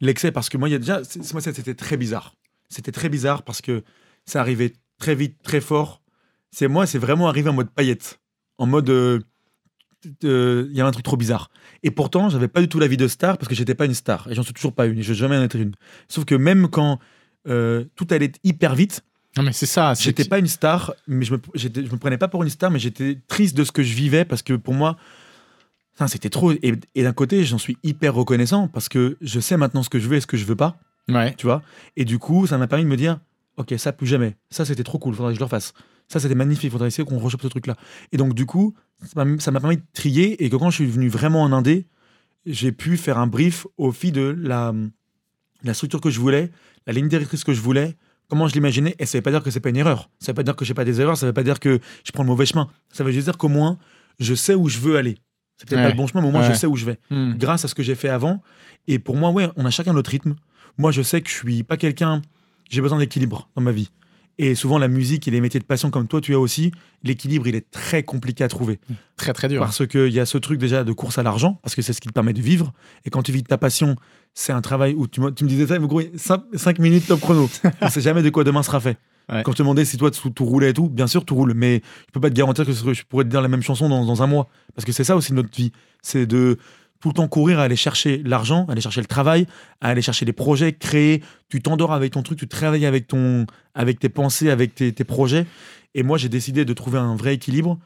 l'excès, 0.00 0.32
parce 0.32 0.48
que 0.48 0.56
moi 0.58 0.68
il 0.68 0.72
y 0.72 0.74
a 0.74 0.78
déjà, 0.78 1.00
moi 1.32 1.40
c'était 1.40 1.74
très 1.74 1.96
bizarre. 1.96 2.34
C'était 2.68 2.92
très 2.92 3.08
bizarre 3.08 3.42
parce 3.42 3.60
que 3.62 3.82
ça 4.26 4.40
arrivait 4.40 4.72
très 4.98 5.14
vite, 5.14 5.36
très 5.42 5.60
fort. 5.60 6.02
C'est 6.50 6.68
moi, 6.68 6.86
c'est 6.86 6.98
vraiment 6.98 7.28
arrivé 7.28 7.48
en 7.50 7.52
mode 7.54 7.70
paillette, 7.70 8.20
en 8.58 8.66
mode 8.66 8.90
euh, 8.90 9.20
euh, 10.24 10.66
il 10.70 10.76
y 10.76 10.80
avait 10.80 10.88
un 10.88 10.92
truc 10.92 11.04
trop 11.04 11.16
bizarre. 11.16 11.50
Et 11.82 11.90
pourtant, 11.90 12.28
j'avais 12.28 12.48
pas 12.48 12.60
du 12.60 12.68
tout 12.68 12.78
la 12.80 12.88
vie 12.88 12.96
de 12.96 13.08
star 13.08 13.38
parce 13.38 13.48
que 13.48 13.54
j'étais 13.54 13.74
pas 13.74 13.84
une 13.86 13.94
star 13.94 14.26
et 14.30 14.34
j'en 14.34 14.42
suis 14.42 14.52
toujours 14.52 14.72
pas 14.74 14.86
une 14.86 14.98
et 14.98 15.02
je 15.02 15.08
vais 15.12 15.18
jamais 15.18 15.36
en 15.36 15.42
être 15.42 15.56
une. 15.56 15.72
Sauf 16.08 16.24
que 16.24 16.34
même 16.34 16.68
quand 16.68 16.98
euh, 17.48 17.84
tout 17.96 18.06
allait 18.10 18.32
hyper 18.44 18.74
vite, 18.74 19.02
Non 19.36 19.42
mais 19.44 19.52
c'est 19.52 19.66
ça. 19.66 19.94
j'étais 19.94 20.24
pas 20.24 20.38
une 20.38 20.46
star, 20.48 20.94
mais 21.06 21.24
je 21.24 21.32
me, 21.34 21.40
je 21.54 21.68
me 21.68 21.96
prenais 21.96 22.18
pas 22.18 22.28
pour 22.28 22.42
une 22.42 22.50
star, 22.50 22.70
mais 22.70 22.78
j'étais 22.80 23.18
triste 23.28 23.56
de 23.56 23.64
ce 23.64 23.72
que 23.72 23.82
je 23.82 23.94
vivais 23.94 24.24
parce 24.24 24.42
que 24.42 24.54
pour 24.54 24.74
moi, 24.74 24.96
c'était 26.08 26.30
trop. 26.30 26.52
Et, 26.52 26.74
et 26.94 27.02
d'un 27.02 27.12
côté, 27.12 27.44
j'en 27.44 27.58
suis 27.58 27.76
hyper 27.82 28.14
reconnaissant 28.14 28.68
parce 28.68 28.88
que 28.88 29.16
je 29.20 29.40
sais 29.40 29.56
maintenant 29.56 29.82
ce 29.82 29.88
que 29.90 29.98
je 29.98 30.08
veux 30.08 30.16
et 30.16 30.20
ce 30.20 30.26
que 30.26 30.36
je 30.36 30.44
veux 30.44 30.56
pas, 30.56 30.78
Ouais. 31.08 31.34
tu 31.36 31.46
vois. 31.46 31.62
Et 31.96 32.04
du 32.04 32.18
coup, 32.18 32.46
ça 32.46 32.58
m'a 32.58 32.66
permis 32.66 32.84
de 32.84 32.88
me 32.88 32.96
dire, 32.96 33.18
ok, 33.56 33.74
ça 33.76 33.92
plus 33.92 34.06
jamais. 34.06 34.36
Ça, 34.50 34.64
c'était 34.64 34.84
trop 34.84 34.98
cool, 34.98 35.14
faudrait 35.14 35.32
que 35.32 35.36
je 35.36 35.40
le 35.40 35.44
refasse. 35.44 35.74
Ça, 36.08 36.20
c'était 36.20 36.34
magnifique, 36.34 36.70
faudrait 36.72 36.88
essayer 36.88 37.04
qu'on 37.06 37.18
rechoppe 37.18 37.42
ce 37.42 37.48
truc-là. 37.48 37.76
Et 38.12 38.16
donc, 38.16 38.34
du 38.34 38.46
coup, 38.46 38.74
ça 39.04 39.24
m'a 39.24 39.60
permis 39.60 39.76
de 39.76 39.82
trier 39.92 40.42
et 40.44 40.50
que 40.50 40.56
quand 40.56 40.70
je 40.70 40.76
suis 40.76 40.86
venu 40.86 41.08
vraiment 41.08 41.42
en 41.42 41.52
indé, 41.52 41.86
j'ai 42.46 42.72
pu 42.72 42.96
faire 42.96 43.18
un 43.18 43.26
brief 43.26 43.66
au 43.76 43.92
fil 43.92 44.12
de 44.12 44.34
la, 44.38 44.74
la 45.62 45.74
structure 45.74 46.00
que 46.00 46.10
je 46.10 46.18
voulais, 46.20 46.50
la 46.86 46.92
ligne 46.92 47.08
directrice 47.08 47.44
que 47.44 47.52
je 47.52 47.60
voulais, 47.60 47.96
comment 48.28 48.48
je 48.48 48.54
l'imaginais. 48.54 48.94
Et 48.98 49.06
ça 49.06 49.18
veut 49.18 49.22
pas 49.22 49.30
dire 49.30 49.42
que 49.42 49.50
c'est 49.50 49.60
pas 49.60 49.68
une 49.70 49.76
erreur. 49.76 50.10
Ça 50.18 50.32
veut 50.32 50.36
pas 50.36 50.42
dire 50.42 50.56
que 50.56 50.64
j'ai 50.64 50.74
pas 50.74 50.84
des 50.84 51.00
erreurs. 51.00 51.16
Ça 51.16 51.26
veut 51.26 51.32
pas 51.32 51.44
dire 51.44 51.60
que 51.60 51.78
je 52.04 52.12
prends 52.12 52.22
le 52.24 52.28
mauvais 52.28 52.46
chemin. 52.46 52.68
Ça 52.92 53.04
veut 53.04 53.12
juste 53.12 53.26
dire 53.26 53.38
qu'au 53.38 53.48
moins, 53.48 53.78
je 54.18 54.34
sais 54.34 54.54
où 54.54 54.68
je 54.68 54.78
veux 54.78 54.96
aller. 54.96 55.16
C'est 55.62 55.68
peut-être 55.68 55.78
Ouais. 55.80 55.84
pas 55.86 55.90
le 55.92 55.96
bon 55.96 56.06
chemin, 56.08 56.22
mais 56.22 56.28
au 56.28 56.32
moins, 56.32 56.42
Ouais. 56.42 56.52
je 56.52 56.58
sais 56.58 56.66
où 56.66 56.74
je 56.76 56.84
vais. 56.84 56.98
Hmm. 57.10 57.34
Grâce 57.36 57.64
à 57.64 57.68
ce 57.68 57.74
que 57.76 57.82
j'ai 57.84 57.94
fait 57.94 58.08
avant. 58.08 58.42
Et 58.88 58.98
pour 58.98 59.16
moi, 59.16 59.30
ouais, 59.30 59.48
on 59.56 59.64
a 59.64 59.70
chacun 59.70 59.92
notre 59.92 60.10
rythme. 60.10 60.34
Moi, 60.76 60.90
je 60.90 61.02
sais 61.02 61.20
que 61.20 61.28
je 61.30 61.34
suis 61.34 61.62
pas 61.62 61.76
quelqu'un. 61.76 62.20
J'ai 62.68 62.80
besoin 62.80 62.98
d'équilibre 62.98 63.48
dans 63.54 63.62
ma 63.62 63.70
vie. 63.70 63.90
Et 64.38 64.54
souvent, 64.54 64.78
la 64.78 64.88
musique 64.88 65.28
et 65.28 65.30
les 65.30 65.40
métiers 65.40 65.60
de 65.60 65.64
passion 65.64 65.90
comme 65.90 66.08
toi, 66.08 66.20
tu 66.20 66.34
as 66.34 66.38
aussi, 66.40 66.72
l'équilibre, 67.04 67.46
il 67.46 67.54
est 67.54 67.70
très 67.70 68.02
compliqué 68.02 68.42
à 68.42 68.48
trouver. 68.48 68.80
Très 69.16 69.32
très 69.34 69.46
dur. 69.46 69.60
Parce 69.60 69.86
qu'il 69.86 70.08
y 70.08 70.18
a 70.18 70.26
ce 70.26 70.38
truc 70.38 70.58
déjà 70.58 70.82
de 70.84 70.92
course 70.92 71.18
à 71.18 71.22
l'argent, 71.22 71.60
parce 71.62 71.74
que 71.76 71.82
c'est 71.82 71.92
ce 71.92 72.00
qui 72.00 72.08
te 72.08 72.12
permet 72.14 72.32
de 72.32 72.40
vivre. 72.40 72.72
Et 73.04 73.10
quand 73.10 73.22
tu 73.22 73.30
vis 73.30 73.42
de 73.42 73.46
ta 73.46 73.58
passion, 73.58 73.94
c'est 74.34 74.52
un 74.52 74.62
travail 74.62 74.94
où 74.96 75.06
tu, 75.06 75.20
me- 75.20 75.30
tu 75.30 75.44
me 75.44 75.48
disais 75.50 75.66
ça, 75.66 75.78
mais 75.78 75.86
gros, 75.86 76.00
5, 76.16 76.78
minutes 76.78 77.06
top 77.06 77.20
chrono. 77.20 77.48
on 77.82 77.88
sait 77.90 78.00
jamais 78.00 78.22
de 78.22 78.30
quoi 78.30 78.42
demain 78.42 78.62
sera 78.62 78.80
fait. 78.80 78.96
Ouais. 79.30 79.42
Quand 79.44 79.52
je 79.52 79.56
te 79.58 79.62
demandais 79.62 79.84
si 79.84 79.96
toi 79.96 80.10
tout, 80.10 80.30
tout 80.30 80.44
roulait 80.44 80.70
et 80.70 80.74
tout, 80.74 80.88
bien 80.88 81.06
sûr 81.06 81.24
tout 81.24 81.34
roule, 81.34 81.54
mais 81.54 81.82
je 82.06 82.12
peux 82.12 82.20
pas 82.20 82.30
te 82.30 82.34
garantir 82.34 82.64
que 82.66 82.72
je 82.72 83.02
pourrais 83.04 83.24
te 83.24 83.28
dire 83.30 83.40
la 83.42 83.48
même 83.48 83.62
chanson 83.62 83.88
dans, 83.88 84.04
dans 84.04 84.22
un 84.22 84.26
mois. 84.26 84.48
Parce 84.74 84.84
que 84.84 84.92
c'est 84.92 85.04
ça 85.04 85.16
aussi 85.16 85.32
notre 85.32 85.54
vie. 85.56 85.72
C'est 86.02 86.26
de 86.26 86.58
tout 87.00 87.08
le 87.08 87.14
temps 87.14 87.28
courir 87.28 87.58
à 87.58 87.64
aller 87.64 87.76
chercher 87.76 88.22
l'argent, 88.24 88.66
aller 88.68 88.80
chercher 88.80 89.00
le 89.00 89.06
travail, 89.06 89.46
à 89.80 89.88
aller 89.88 90.02
chercher 90.02 90.24
les 90.24 90.32
projets, 90.32 90.72
créer. 90.72 91.22
Tu 91.48 91.60
t'endors 91.60 91.92
avec 91.92 92.12
ton 92.12 92.22
truc, 92.22 92.38
tu 92.38 92.46
travailles 92.48 92.86
avec, 92.86 93.08
ton, 93.08 93.46
avec 93.74 93.98
tes 93.98 94.08
pensées, 94.08 94.50
avec 94.50 94.74
tes, 94.74 94.92
tes 94.92 95.04
projets. 95.04 95.46
Et 95.94 96.02
moi, 96.04 96.16
j'ai 96.18 96.28
décidé 96.28 96.64
de 96.64 96.72
trouver 96.72 96.98
un 96.98 97.16
vrai 97.16 97.34
équilibre. 97.34 97.78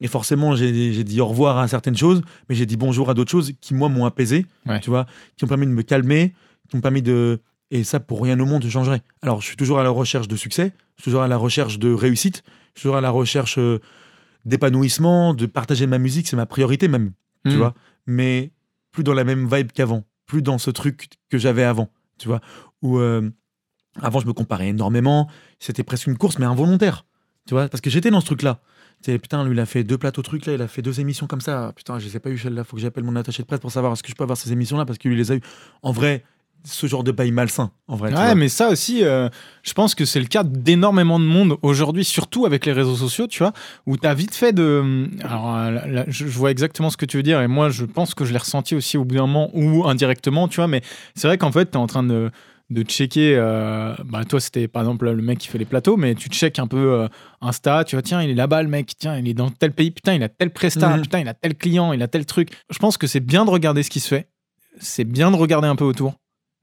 Et 0.00 0.08
forcément, 0.08 0.56
j'ai 0.56 1.04
dit 1.04 1.20
au 1.20 1.26
revoir 1.26 1.58
à 1.58 1.68
certaines 1.68 1.96
choses, 1.96 2.22
mais 2.48 2.54
j'ai 2.54 2.66
dit 2.66 2.76
bonjour 2.76 3.10
à 3.10 3.14
d'autres 3.14 3.30
choses 3.30 3.52
qui, 3.60 3.74
moi, 3.74 3.88
m'ont 3.88 4.04
apaisé, 4.06 4.44
Ouais. 4.66 4.80
tu 4.80 4.90
vois, 4.90 5.06
qui 5.36 5.44
ont 5.44 5.48
permis 5.48 5.66
de 5.66 5.70
me 5.72 5.82
calmer, 5.82 6.34
qui 6.68 6.76
m'ont 6.76 6.82
permis 6.82 7.00
de... 7.02 7.40
Et 7.74 7.82
ça, 7.82 7.98
pour 7.98 8.22
rien 8.22 8.38
au 8.38 8.46
monde, 8.46 8.62
je 8.64 8.68
changerais. 8.70 9.02
Alors, 9.20 9.40
je 9.40 9.46
suis 9.46 9.56
toujours 9.56 9.80
à 9.80 9.82
la 9.82 9.90
recherche 9.90 10.28
de 10.28 10.36
succès, 10.36 10.72
je 10.96 11.02
suis 11.02 11.10
toujours 11.10 11.22
à 11.22 11.28
la 11.28 11.36
recherche 11.36 11.78
de 11.80 11.92
réussite, 11.92 12.44
je 12.74 12.80
suis 12.80 12.82
toujours 12.82 12.96
à 12.96 13.00
la 13.00 13.10
recherche 13.10 13.58
euh, 13.58 13.80
d'épanouissement, 14.44 15.34
de 15.34 15.46
partager 15.46 15.86
ma 15.86 15.98
musique, 15.98 16.28
c'est 16.28 16.36
ma 16.36 16.46
priorité 16.46 16.88
même, 16.88 17.12
tu 17.48 17.54
Hmm. 17.56 17.58
vois. 17.58 17.74
Mais 18.06 18.52
plus 18.92 19.02
dans 19.04 19.12
la 19.14 19.24
même 19.24 19.48
vibe 19.52 19.72
qu'avant, 19.72 20.04
plus 20.26 20.40
dans 20.42 20.58
ce 20.58 20.70
truc 20.70 21.08
que 21.30 21.36
j'avais 21.38 21.64
avant, 21.64 21.90
tu 22.18 22.28
vois. 22.28 22.40
Où 22.82 22.98
euh, 22.98 23.28
avant, 24.00 24.20
je 24.20 24.26
me 24.26 24.32
comparais 24.32 24.68
énormément, 24.68 25.28
c'était 25.58 25.82
presque 25.82 26.06
une 26.06 26.16
course, 26.16 26.38
mais 26.38 26.46
involontaire, 26.46 27.04
tu 27.46 27.54
vois, 27.54 27.68
parce 27.68 27.80
que 27.80 27.90
j'étais 27.90 28.10
dans 28.10 28.20
ce 28.20 28.26
truc-là. 28.26 28.60
Putain, 29.02 29.44
lui, 29.44 29.54
il 29.54 29.60
a 29.60 29.66
fait 29.66 29.84
deux 29.84 29.98
plateaux 29.98 30.22
trucs 30.22 30.46
là, 30.46 30.54
il 30.54 30.62
a 30.62 30.68
fait 30.68 30.80
deux 30.80 30.98
émissions 31.00 31.26
comme 31.26 31.42
ça. 31.42 31.72
Putain, 31.76 31.98
je 31.98 32.06
les 32.06 32.16
ai 32.16 32.20
pas 32.20 32.30
eu 32.30 32.38
celle-là, 32.38 32.64
faut 32.64 32.76
que 32.76 32.80
j'appelle 32.82 33.04
mon 33.04 33.16
attaché 33.16 33.42
de 33.42 33.46
presse 33.46 33.60
pour 33.60 33.70
savoir 33.72 33.92
est-ce 33.92 34.02
que 34.02 34.08
je 34.08 34.14
peux 34.14 34.22
avoir 34.22 34.38
ces 34.38 34.50
émissions-là 34.52 34.86
parce 34.86 34.98
qu'il 34.98 35.12
les 35.12 35.30
a 35.32 35.34
eu. 35.34 35.40
En 35.82 35.92
vrai, 35.92 36.24
ce 36.64 36.86
genre 36.86 37.04
de 37.04 37.12
bail 37.12 37.30
malsain, 37.30 37.70
en 37.88 37.96
vrai. 37.96 38.14
Ouais, 38.14 38.34
mais 38.34 38.48
ça 38.48 38.70
aussi, 38.70 39.04
euh, 39.04 39.28
je 39.62 39.72
pense 39.74 39.94
que 39.94 40.04
c'est 40.04 40.20
le 40.20 40.26
cas 40.26 40.44
d'énormément 40.44 41.18
de 41.20 41.24
monde 41.24 41.56
aujourd'hui, 41.62 42.04
surtout 42.04 42.46
avec 42.46 42.64
les 42.64 42.72
réseaux 42.72 42.96
sociaux, 42.96 43.26
tu 43.26 43.40
vois, 43.40 43.52
où 43.86 43.96
tu 43.98 44.06
as 44.06 44.14
vite 44.14 44.34
fait 44.34 44.52
de. 44.52 45.08
Alors, 45.22 45.54
euh, 45.54 45.70
là, 45.70 45.86
là, 45.86 46.04
je, 46.08 46.24
vois 46.24 46.50
exactement 46.50 46.88
ce 46.90 46.96
que 46.96 47.04
tu 47.06 47.18
veux 47.18 47.22
dire, 47.22 47.40
et 47.42 47.48
moi, 47.48 47.68
je 47.68 47.84
pense 47.84 48.14
que 48.14 48.24
je 48.24 48.32
l'ai 48.32 48.38
ressenti 48.38 48.74
aussi 48.74 48.96
au 48.96 49.04
bout 49.04 49.14
d'un 49.16 49.26
moment 49.26 49.50
ou 49.52 49.86
indirectement, 49.86 50.48
tu 50.48 50.56
vois, 50.56 50.66
mais 50.68 50.80
c'est 51.14 51.28
vrai 51.28 51.36
qu'en 51.36 51.52
fait, 51.52 51.66
tu 51.70 51.72
es 51.72 51.76
en 51.76 51.86
train 51.86 52.02
de, 52.02 52.30
de 52.70 52.82
checker. 52.82 53.34
euh, 53.36 53.94
bah, 54.06 54.24
toi, 54.24 54.40
c'était 54.40 54.66
par 54.66 54.82
exemple 54.82 55.10
le 55.10 55.20
mec 55.22 55.38
qui 55.38 55.48
fait 55.48 55.58
les 55.58 55.66
plateaux, 55.66 55.98
mais 55.98 56.14
tu 56.14 56.30
checkes 56.30 56.58
un 56.58 56.66
peu 56.66 56.92
euh, 57.02 57.08
Insta, 57.42 57.84
tu 57.84 57.94
vois, 57.94 58.02
tiens, 58.02 58.22
il 58.22 58.30
est 58.30 58.34
là-bas, 58.34 58.62
le 58.62 58.70
mec, 58.70 58.90
tiens, 58.98 59.18
il 59.18 59.28
est 59.28 59.34
dans 59.34 59.50
tel 59.50 59.72
pays, 59.72 59.90
putain, 59.90 60.14
il 60.14 60.22
a 60.22 60.30
tel 60.30 60.50
prestat, 60.50 60.96
Mhm. 60.96 61.02
putain, 61.02 61.20
il 61.20 61.28
a 61.28 61.34
tel 61.34 61.54
client, 61.56 61.92
il 61.92 62.02
a 62.02 62.08
tel 62.08 62.24
truc. 62.24 62.48
Je 62.70 62.78
pense 62.78 62.96
que 62.96 63.06
c'est 63.06 63.20
bien 63.20 63.44
de 63.44 63.50
regarder 63.50 63.82
ce 63.82 63.90
qui 63.90 64.00
se 64.00 64.08
fait, 64.08 64.28
c'est 64.80 65.04
bien 65.04 65.30
de 65.30 65.36
regarder 65.36 65.68
un 65.68 65.76
peu 65.76 65.84
autour 65.84 66.14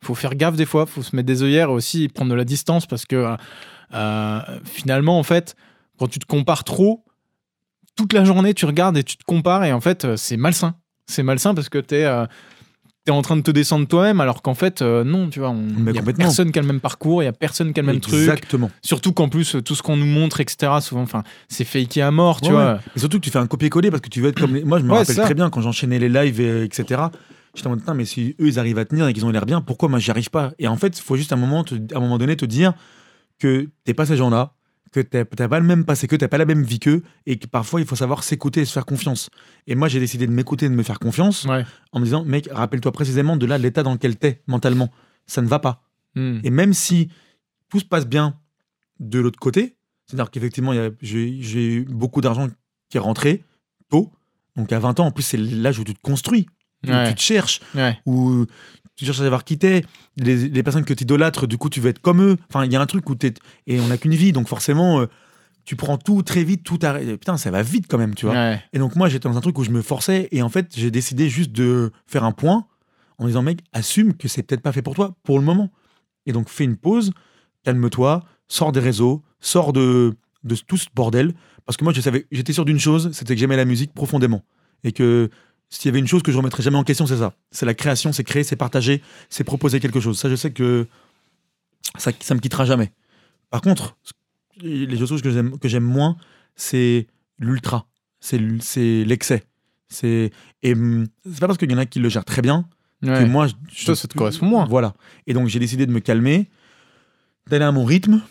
faut 0.03 0.15
faire 0.15 0.35
gaffe 0.35 0.55
des 0.55 0.65
fois, 0.65 0.85
faut 0.85 1.03
se 1.03 1.15
mettre 1.15 1.27
des 1.27 1.43
œillères 1.43 1.69
et 1.69 1.73
aussi 1.73 2.07
prendre 2.09 2.31
de 2.31 2.35
la 2.35 2.45
distance 2.45 2.85
parce 2.87 3.05
que 3.05 3.35
euh, 3.93 4.39
finalement, 4.65 5.19
en 5.19 5.23
fait, 5.23 5.55
quand 5.99 6.07
tu 6.07 6.19
te 6.19 6.25
compares 6.25 6.63
trop, 6.63 7.03
toute 7.95 8.13
la 8.13 8.23
journée 8.25 8.53
tu 8.53 8.65
regardes 8.65 8.97
et 8.97 9.03
tu 9.03 9.17
te 9.17 9.23
compares 9.25 9.63
et 9.63 9.73
en 9.73 9.81
fait, 9.81 10.05
euh, 10.05 10.15
c'est 10.17 10.37
malsain. 10.37 10.75
C'est 11.07 11.23
malsain 11.23 11.53
parce 11.53 11.69
que 11.69 11.83
euh, 11.93 12.25
t'es 13.03 13.11
en 13.11 13.21
train 13.21 13.35
de 13.35 13.41
te 13.41 13.51
descendre 13.51 13.87
toi-même, 13.87 14.21
alors 14.21 14.41
qu'en 14.41 14.53
fait, 14.53 14.81
euh, 14.81 15.03
non, 15.03 15.29
tu 15.29 15.39
vois, 15.39 15.53
il 15.87 15.93
y 15.93 15.99
a 15.99 16.01
personne 16.13 16.51
qui 16.51 16.59
a 16.59 16.61
le 16.61 16.67
même 16.67 16.79
parcours, 16.79 17.21
il 17.21 17.25
y 17.25 17.29
a 17.29 17.33
personne 17.33 17.73
qui 17.73 17.79
a 17.79 17.83
le 17.83 17.87
même 17.87 17.99
truc. 17.99 18.13
Exactement. 18.13 18.71
Surtout 18.81 19.11
qu'en 19.11 19.27
plus, 19.27 19.55
euh, 19.55 19.61
tout 19.61 19.75
ce 19.75 19.81
qu'on 19.83 19.97
nous 19.97 20.05
montre, 20.05 20.39
etc., 20.39 20.71
souvent, 20.81 21.01
enfin, 21.01 21.23
c'est 21.49 21.65
faké 21.65 22.01
à 22.01 22.11
mort, 22.11 22.39
tu 22.41 22.47
Ouais, 22.47 22.53
vois. 22.53 22.79
Et 22.95 22.99
surtout 22.99 23.19
que 23.19 23.25
tu 23.25 23.29
fais 23.31 23.39
un 23.39 23.47
copier-coller 23.47 23.89
parce 23.91 24.01
que 24.01 24.09
tu 24.09 24.21
veux 24.21 24.29
être 24.29 24.39
comme 24.39 24.55
les... 24.55 24.63
Moi, 24.63 24.79
je 24.79 24.85
me 24.85 24.91
Ouais, 24.91 24.99
rappelle 24.99 25.15
ça. 25.15 25.23
très 25.25 25.33
bien 25.33 25.49
quand 25.49 25.61
j'enchaînais 25.61 25.99
les 25.99 26.09
lives, 26.09 26.39
et- 26.39 26.63
etc. 26.63 27.01
J'étais 27.55 27.67
en 27.67 27.71
mode, 27.71 27.81
mais 27.95 28.05
si 28.05 28.35
eux, 28.39 28.47
ils 28.47 28.59
arrivent 28.59 28.77
à 28.77 28.85
tenir 28.85 29.07
et 29.07 29.13
qu'ils 29.13 29.25
ont 29.25 29.29
l'air 29.29 29.45
bien, 29.45 29.61
pourquoi 29.61 29.89
moi, 29.89 29.99
j'y 29.99 30.09
arrive 30.11 30.29
pas? 30.29 30.53
Et 30.59 30.67
en 30.67 30.77
fait, 30.77 30.97
il 30.97 31.01
faut 31.01 31.15
juste 31.17 31.31
à 31.33 31.35
un 31.35 31.39
moment, 31.39 31.63
te- 31.63 31.75
à 31.93 31.97
un 31.97 31.99
moment 31.99 32.17
donné 32.17 32.35
te 32.37 32.45
dire 32.45 32.73
que 33.39 33.69
t'es 33.83 33.93
pas 33.93 34.05
ces 34.05 34.15
gens-là, 34.15 34.53
que 34.93 34.99
t'as 35.01 35.25
pas 35.25 35.59
le 35.59 35.65
même 35.65 35.83
passé 35.85 36.07
qu'eux, 36.07 36.17
t'as 36.17 36.27
pas 36.27 36.37
la 36.37 36.45
même 36.45 36.63
vie 36.63 36.79
qu'eux, 36.79 37.01
et 37.25 37.37
que 37.37 37.47
parfois, 37.47 37.79
il 37.81 37.87
faut 37.87 37.95
savoir 37.95 38.23
s'écouter 38.23 38.61
et 38.61 38.65
se 38.65 38.73
faire 38.73 38.85
confiance. 38.85 39.29
Et 39.67 39.75
moi, 39.75 39.87
j'ai 39.87 39.99
décidé 39.99 40.27
de 40.27 40.31
m'écouter 40.31 40.65
et 40.65 40.69
de 40.69 40.75
me 40.75 40.83
faire 40.83 40.99
confiance 40.99 41.45
Ouais. 41.45 41.65
en 41.91 41.99
me 41.99 42.05
disant, 42.05 42.23
mec, 42.25 42.47
rappelle-toi 42.51 42.91
précisément 42.91 43.35
de 43.37 43.45
là, 43.45 43.57
l'état 43.57 43.83
dans 43.83 43.93
lequel 43.93 44.17
t'es 44.17 44.41
mentalement. 44.47 44.89
Ça 45.27 45.41
ne 45.41 45.47
va 45.47 45.59
pas. 45.59 45.83
Hmm. 46.15 46.39
Et 46.43 46.49
même 46.51 46.73
si 46.73 47.09
tout 47.69 47.79
se 47.79 47.85
passe 47.85 48.05
bien 48.05 48.37
de 48.99 49.19
l'autre 49.19 49.39
côté, 49.39 49.77
c'est-à-dire 50.07 50.29
qu'effectivement, 50.29 50.73
j'ai 51.01 51.65
eu 51.73 51.85
beaucoup 51.85 52.19
d'argent 52.21 52.47
qui 52.89 52.97
est 52.97 52.99
rentré 52.99 53.43
tôt. 53.89 54.11
Donc 54.57 54.73
à 54.73 54.79
20 54.79 54.99
ans, 54.99 55.05
en 55.07 55.11
plus, 55.11 55.23
c'est 55.23 55.37
l'âge 55.37 55.79
où 55.79 55.85
tu 55.85 55.93
te 55.93 56.01
construis, 56.01 56.47
Ouais. 56.87 57.09
tu 57.09 57.15
te 57.15 57.21
cherches, 57.21 57.59
Ouais. 57.75 57.97
où 58.05 58.45
tu 58.95 59.05
cherches 59.05 59.19
à 59.19 59.23
savoir 59.23 59.43
qui 59.43 59.57
t'es. 59.57 59.83
Les, 60.17 60.49
les 60.49 60.63
personnes 60.63 60.83
que 60.85 60.93
tu 60.93 61.03
idolâtres, 61.03 61.47
du 61.47 61.57
coup, 61.57 61.69
tu 61.69 61.79
veux 61.79 61.89
être 61.89 62.01
comme 62.01 62.21
eux. 62.21 62.37
Enfin, 62.49 62.65
il 62.65 62.71
y 62.71 62.75
a 62.75 62.81
un 62.81 62.85
truc 62.85 63.09
où 63.09 63.15
t'es. 63.15 63.33
Et 63.67 63.79
on 63.79 63.87
n'a 63.87 63.97
qu'une 63.97 64.13
vie, 64.15 64.31
donc 64.31 64.47
forcément, 64.47 64.99
euh, 65.01 65.05
tu 65.63 65.75
prends 65.75 65.97
tout 65.97 66.21
très 66.23 66.43
vite, 66.43 66.63
tout 66.63 66.79
arrête. 66.81 67.07
Putain, 67.17 67.37
ça 67.37 67.51
va 67.51 67.61
vite 67.61 67.85
quand 67.87 67.97
même, 67.97 68.15
tu 68.15 68.25
vois. 68.25 68.35
Ouais. 68.35 68.63
Et 68.73 68.79
donc 68.79 68.95
moi, 68.95 69.09
j'étais 69.09 69.29
dans 69.29 69.37
un 69.37 69.41
truc 69.41 69.57
où 69.59 69.63
je 69.63 69.69
me 69.71 69.81
forçais, 69.81 70.27
et 70.31 70.41
en 70.41 70.49
fait, 70.49 70.67
j'ai 70.75 70.91
décidé 70.91 71.29
juste 71.29 71.51
de 71.51 71.91
faire 72.07 72.23
un 72.23 72.31
point 72.31 72.65
en 73.19 73.27
disant, 73.27 73.43
mec, 73.43 73.59
assume 73.73 74.13
que 74.15 74.27
c'est 74.27 74.41
peut-être 74.43 74.61
pas 74.61 74.71
fait 74.71 74.81
pour 74.81 74.95
toi 74.95 75.15
pour 75.23 75.37
le 75.39 75.45
moment. 75.45 75.69
Et 76.25 76.31
donc 76.33 76.49
fais 76.49 76.63
une 76.63 76.77
pause, 76.77 77.11
calme-toi, 77.63 78.23
sors 78.47 78.71
des 78.71 78.79
réseaux, 78.79 79.23
sors 79.39 79.73
de, 79.73 80.15
de 80.43 80.55
tout 80.55 80.77
ce 80.77 80.87
bordel. 80.93 81.33
Parce 81.65 81.77
que 81.77 81.83
moi, 81.83 81.93
je 81.93 82.01
savais, 82.01 82.25
j'étais 82.31 82.53
sûr 82.53 82.65
d'une 82.65 82.79
chose, 82.79 83.11
c'était 83.13 83.35
que 83.35 83.39
j'aimais 83.39 83.55
la 83.57 83.65
musique 83.65 83.93
profondément. 83.93 84.43
Et 84.83 84.91
que 84.91 85.29
s'il 85.71 85.87
y 85.87 85.89
avait 85.89 85.99
une 85.99 86.07
chose 86.07 86.21
que 86.21 86.31
je 86.31 86.37
remettrais 86.37 86.61
jamais 86.61 86.77
en 86.77 86.83
question, 86.83 87.07
c'est 87.07 87.17
ça. 87.17 87.33
C'est 87.49 87.65
la 87.65 87.73
création, 87.73 88.11
c'est 88.11 88.25
créer, 88.25 88.43
c'est 88.43 88.57
partager, 88.57 89.01
c'est 89.29 89.45
proposer 89.45 89.79
quelque 89.79 90.01
chose. 90.01 90.19
Ça, 90.19 90.29
je 90.29 90.35
sais 90.35 90.51
que 90.51 90.85
ça, 91.97 92.11
ça 92.19 92.35
me 92.35 92.41
quittera 92.41 92.65
jamais. 92.65 92.91
Par 93.49 93.61
contre, 93.61 93.97
les 94.61 94.97
choses 95.07 95.21
que 95.21 95.31
j'aime, 95.31 95.57
que 95.57 95.69
j'aime 95.69 95.85
moins, 95.85 96.17
c'est 96.55 97.07
l'ultra, 97.39 97.87
c'est 98.19 98.37
l'excès. 98.37 99.43
C'est 99.87 100.31
et 100.61 100.73
hum, 100.73 101.07
c'est 101.25 101.39
pas 101.39 101.47
parce 101.47 101.57
qu'il 101.57 101.71
y 101.71 101.73
en 101.73 101.79
a 101.79 101.85
qui 101.85 101.99
le 101.99 102.09
gèrent 102.09 102.25
très 102.25 102.41
bien 102.41 102.67
que 103.01 103.25
moi, 103.25 103.47
je, 103.47 103.85
Toi, 103.85 103.95
ça 103.95 104.07
te 104.07 104.15
correspond 104.15 104.45
moins. 104.45 104.65
Voilà. 104.65 104.93
Et 105.25 105.33
donc 105.33 105.47
j'ai 105.47 105.59
décidé 105.59 105.85
de 105.85 105.91
me 105.91 105.99
calmer, 105.99 106.49
d'aller 107.47 107.65
à 107.65 107.71
mon 107.71 107.83
rythme. 107.83 108.21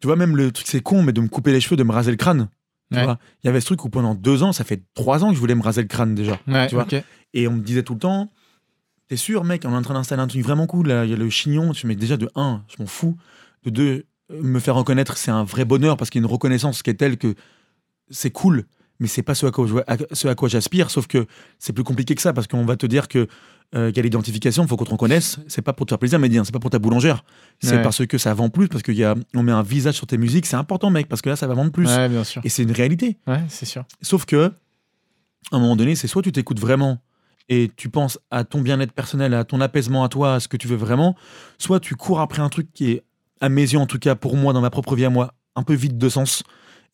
Tu 0.00 0.06
vois, 0.06 0.16
même 0.16 0.36
le 0.36 0.52
truc 0.52 0.66
c'est 0.68 0.82
con, 0.82 1.02
mais 1.02 1.12
de 1.12 1.20
me 1.20 1.28
couper 1.28 1.52
les 1.52 1.60
cheveux, 1.60 1.76
de 1.76 1.82
me 1.82 1.92
raser 1.92 2.10
le 2.10 2.16
crâne. 2.16 2.48
Tu 2.92 2.98
Ouais. 2.98 3.06
il 3.42 3.46
y 3.46 3.48
avait 3.48 3.60
ce 3.60 3.66
truc 3.66 3.84
où 3.84 3.88
pendant 3.90 4.14
deux 4.14 4.42
ans, 4.42 4.52
ça 4.52 4.64
fait 4.64 4.82
trois 4.94 5.22
ans 5.24 5.28
que 5.28 5.34
je 5.36 5.40
voulais 5.40 5.54
me 5.54 5.62
raser 5.62 5.82
le 5.82 5.86
crâne 5.88 6.14
déjà. 6.14 6.38
Ouais, 6.48 6.66
tu 6.66 6.74
vois. 6.74 6.84
ok. 6.84 6.96
Et 7.34 7.46
on 7.46 7.52
me 7.52 7.60
disait 7.62 7.82
tout 7.84 7.94
le 7.94 8.00
temps, 8.00 8.30
t'es 9.08 9.16
sûr, 9.16 9.44
mec, 9.44 9.62
on 9.64 9.70
est 9.72 9.76
en 9.76 9.82
train 9.82 9.94
d'installer 9.94 10.22
un 10.22 10.26
truc 10.26 10.42
vraiment 10.42 10.66
cool. 10.66 10.88
Là, 10.88 11.04
il 11.04 11.10
y 11.10 11.14
a 11.14 11.16
le 11.16 11.30
chignon. 11.30 11.72
Je 11.72 11.86
me 11.86 11.94
dis 11.94 12.00
déjà 12.00 12.16
de 12.16 12.28
un, 12.34 12.64
je 12.68 12.82
m'en 12.82 12.88
fous. 12.88 13.16
De 13.62 13.70
deux, 13.70 14.06
me 14.30 14.58
faire 14.58 14.74
reconnaître, 14.74 15.16
c'est 15.16 15.30
un 15.30 15.44
vrai 15.44 15.64
bonheur 15.64 15.96
parce 15.96 16.10
qu'il 16.10 16.20
y 16.20 16.24
a 16.24 16.26
une 16.26 16.32
reconnaissance 16.32 16.82
qui 16.82 16.90
est 16.90 16.94
telle 16.94 17.16
que 17.16 17.34
c'est 18.10 18.30
cool. 18.30 18.64
Mais 19.00 19.06
c'est 19.08 19.22
pas 19.22 19.34
ce 19.34 19.46
à 19.46 19.50
quoi, 19.50 19.66
je- 19.66 19.74
à- 19.86 19.96
ce 20.14 20.28
à 20.28 20.34
quoi 20.34 20.48
j'aspire, 20.48 20.90
sauf 20.90 21.06
que 21.06 21.26
c'est 21.58 21.72
plus 21.72 21.84
compliqué 21.84 22.14
que 22.14 22.22
ça 22.22 22.32
parce 22.32 22.46
qu'on 22.46 22.64
va 22.64 22.76
te 22.76 22.86
dire 22.86 23.08
que 23.08 23.26
euh, 23.74 23.88
qu'il 23.90 23.98
y 23.98 24.00
a 24.00 24.02
l'identification, 24.02 24.64
il 24.64 24.68
faut 24.68 24.76
qu'on 24.76 24.84
te 24.84 24.90
reconnaisse. 24.90 25.38
C'est 25.46 25.62
pas 25.62 25.72
pour 25.72 25.86
te 25.86 25.92
faire 25.92 25.98
plaisir, 26.00 26.18
mais 26.18 26.28
c'est 26.44 26.50
pas 26.52 26.58
pour 26.58 26.70
ta 26.70 26.80
boulangère. 26.80 27.22
C'est 27.62 27.76
Ouais. 27.76 27.82
parce 27.82 28.04
que 28.04 28.18
ça 28.18 28.34
vend 28.34 28.48
plus, 28.50 28.66
parce 28.66 28.82
qu'on 28.82 29.42
met 29.44 29.52
un 29.52 29.62
visage 29.62 29.94
sur 29.94 30.08
tes 30.08 30.18
musiques. 30.18 30.46
C'est 30.46 30.56
important, 30.56 30.90
mec, 30.90 31.06
parce 31.08 31.22
que 31.22 31.28
là, 31.28 31.36
ça 31.36 31.46
va 31.46 31.54
vendre 31.54 31.70
plus. 31.70 31.86
Ouais, 31.86 32.08
bien 32.08 32.24
sûr. 32.24 32.42
Et 32.44 32.48
c'est 32.48 32.64
une 32.64 32.72
réalité. 32.72 33.16
Ouais, 33.28 33.40
c'est 33.48 33.66
sûr. 33.66 33.84
Sauf 34.02 34.24
que, 34.24 34.52
à 35.52 35.56
un 35.56 35.60
moment 35.60 35.76
donné, 35.76 35.94
c'est 35.94 36.08
soit 36.08 36.20
tu 36.20 36.32
t'écoutes 36.32 36.58
vraiment 36.58 36.98
et 37.48 37.70
tu 37.76 37.88
penses 37.90 38.18
à 38.32 38.42
ton 38.42 38.60
bien-être 38.60 38.92
personnel, 38.92 39.34
à 39.34 39.44
ton 39.44 39.60
apaisement 39.60 40.02
à 40.02 40.08
toi, 40.08 40.34
à 40.34 40.40
ce 40.40 40.48
que 40.48 40.56
tu 40.56 40.66
veux 40.66 40.74
vraiment, 40.76 41.14
soit 41.58 41.78
tu 41.78 41.94
cours 41.94 42.18
après 42.20 42.42
un 42.42 42.48
truc 42.48 42.72
qui 42.74 42.90
est, 42.90 43.04
à 43.40 43.48
mes 43.48 43.62
yeux 43.62 43.78
en 43.78 43.86
tout 43.86 43.98
cas, 44.00 44.16
pour 44.16 44.36
moi, 44.36 44.52
dans 44.52 44.60
ma 44.60 44.70
propre 44.70 44.96
vie 44.96 45.04
à 45.04 45.10
moi, 45.10 45.32
un 45.54 45.62
peu 45.62 45.74
vide 45.74 45.96
de 45.96 46.08
sens 46.08 46.42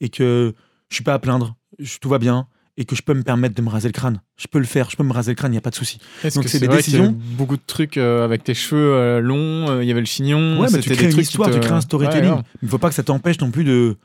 et 0.02 0.10
que 0.10 0.54
je 0.90 0.94
suis 0.94 1.04
pas 1.04 1.14
à 1.14 1.18
plaindre, 1.18 1.56
je- 1.78 1.98
tout 1.98 2.08
va 2.08 2.18
bien 2.18 2.46
et 2.78 2.84
que 2.84 2.94
je 2.94 3.02
peux 3.02 3.14
me 3.14 3.22
permettre 3.22 3.54
de 3.54 3.62
me 3.62 3.70
raser 3.70 3.88
le 3.88 3.92
crâne. 3.92 4.20
Je 4.36 4.46
peux 4.48 4.58
le 4.58 4.64
faire, 4.66 4.90
je 4.90 4.96
peux 4.96 5.02
me 5.02 5.12
raser 5.12 5.30
le 5.30 5.36
crâne, 5.36 5.50
il 5.52 5.54
n'y 5.54 5.58
a 5.58 5.62
pas 5.62 5.70
de 5.70 5.74
souci. 5.76 5.98
Donc 6.34 6.46
c'est 6.48 6.60
des 6.60 6.66
vrai 6.66 6.76
décisions. 6.78 7.16
Beaucoup 7.38 7.56
de 7.56 7.62
trucs 7.66 7.96
euh, 7.96 8.22
avec 8.24 8.44
tes 8.44 8.52
cheveux 8.54 8.92
euh, 8.94 9.20
longs, 9.20 9.70
euh, 9.70 9.82
il 9.82 9.88
y 9.88 9.90
avait 9.90 10.00
le 10.00 10.06
chignon. 10.06 10.60
Ouais, 10.60 10.68
mais 10.70 10.80
tu 10.80 10.90
crées 10.90 11.10
une 11.10 11.18
histoire, 11.18 11.48
te- 11.48 11.54
tu 11.54 11.60
crées 11.60 11.72
un 11.72 11.80
storytelling. 11.80 12.32
Ouais. 12.32 12.42
Il 12.62 12.66
ne 12.66 12.70
faut 12.70 12.78
pas 12.78 12.88
que 12.90 12.94
ça 12.94 13.02
t'empêche 13.02 13.40
non 13.40 13.50
plus 13.50 13.64
de, 13.64 13.96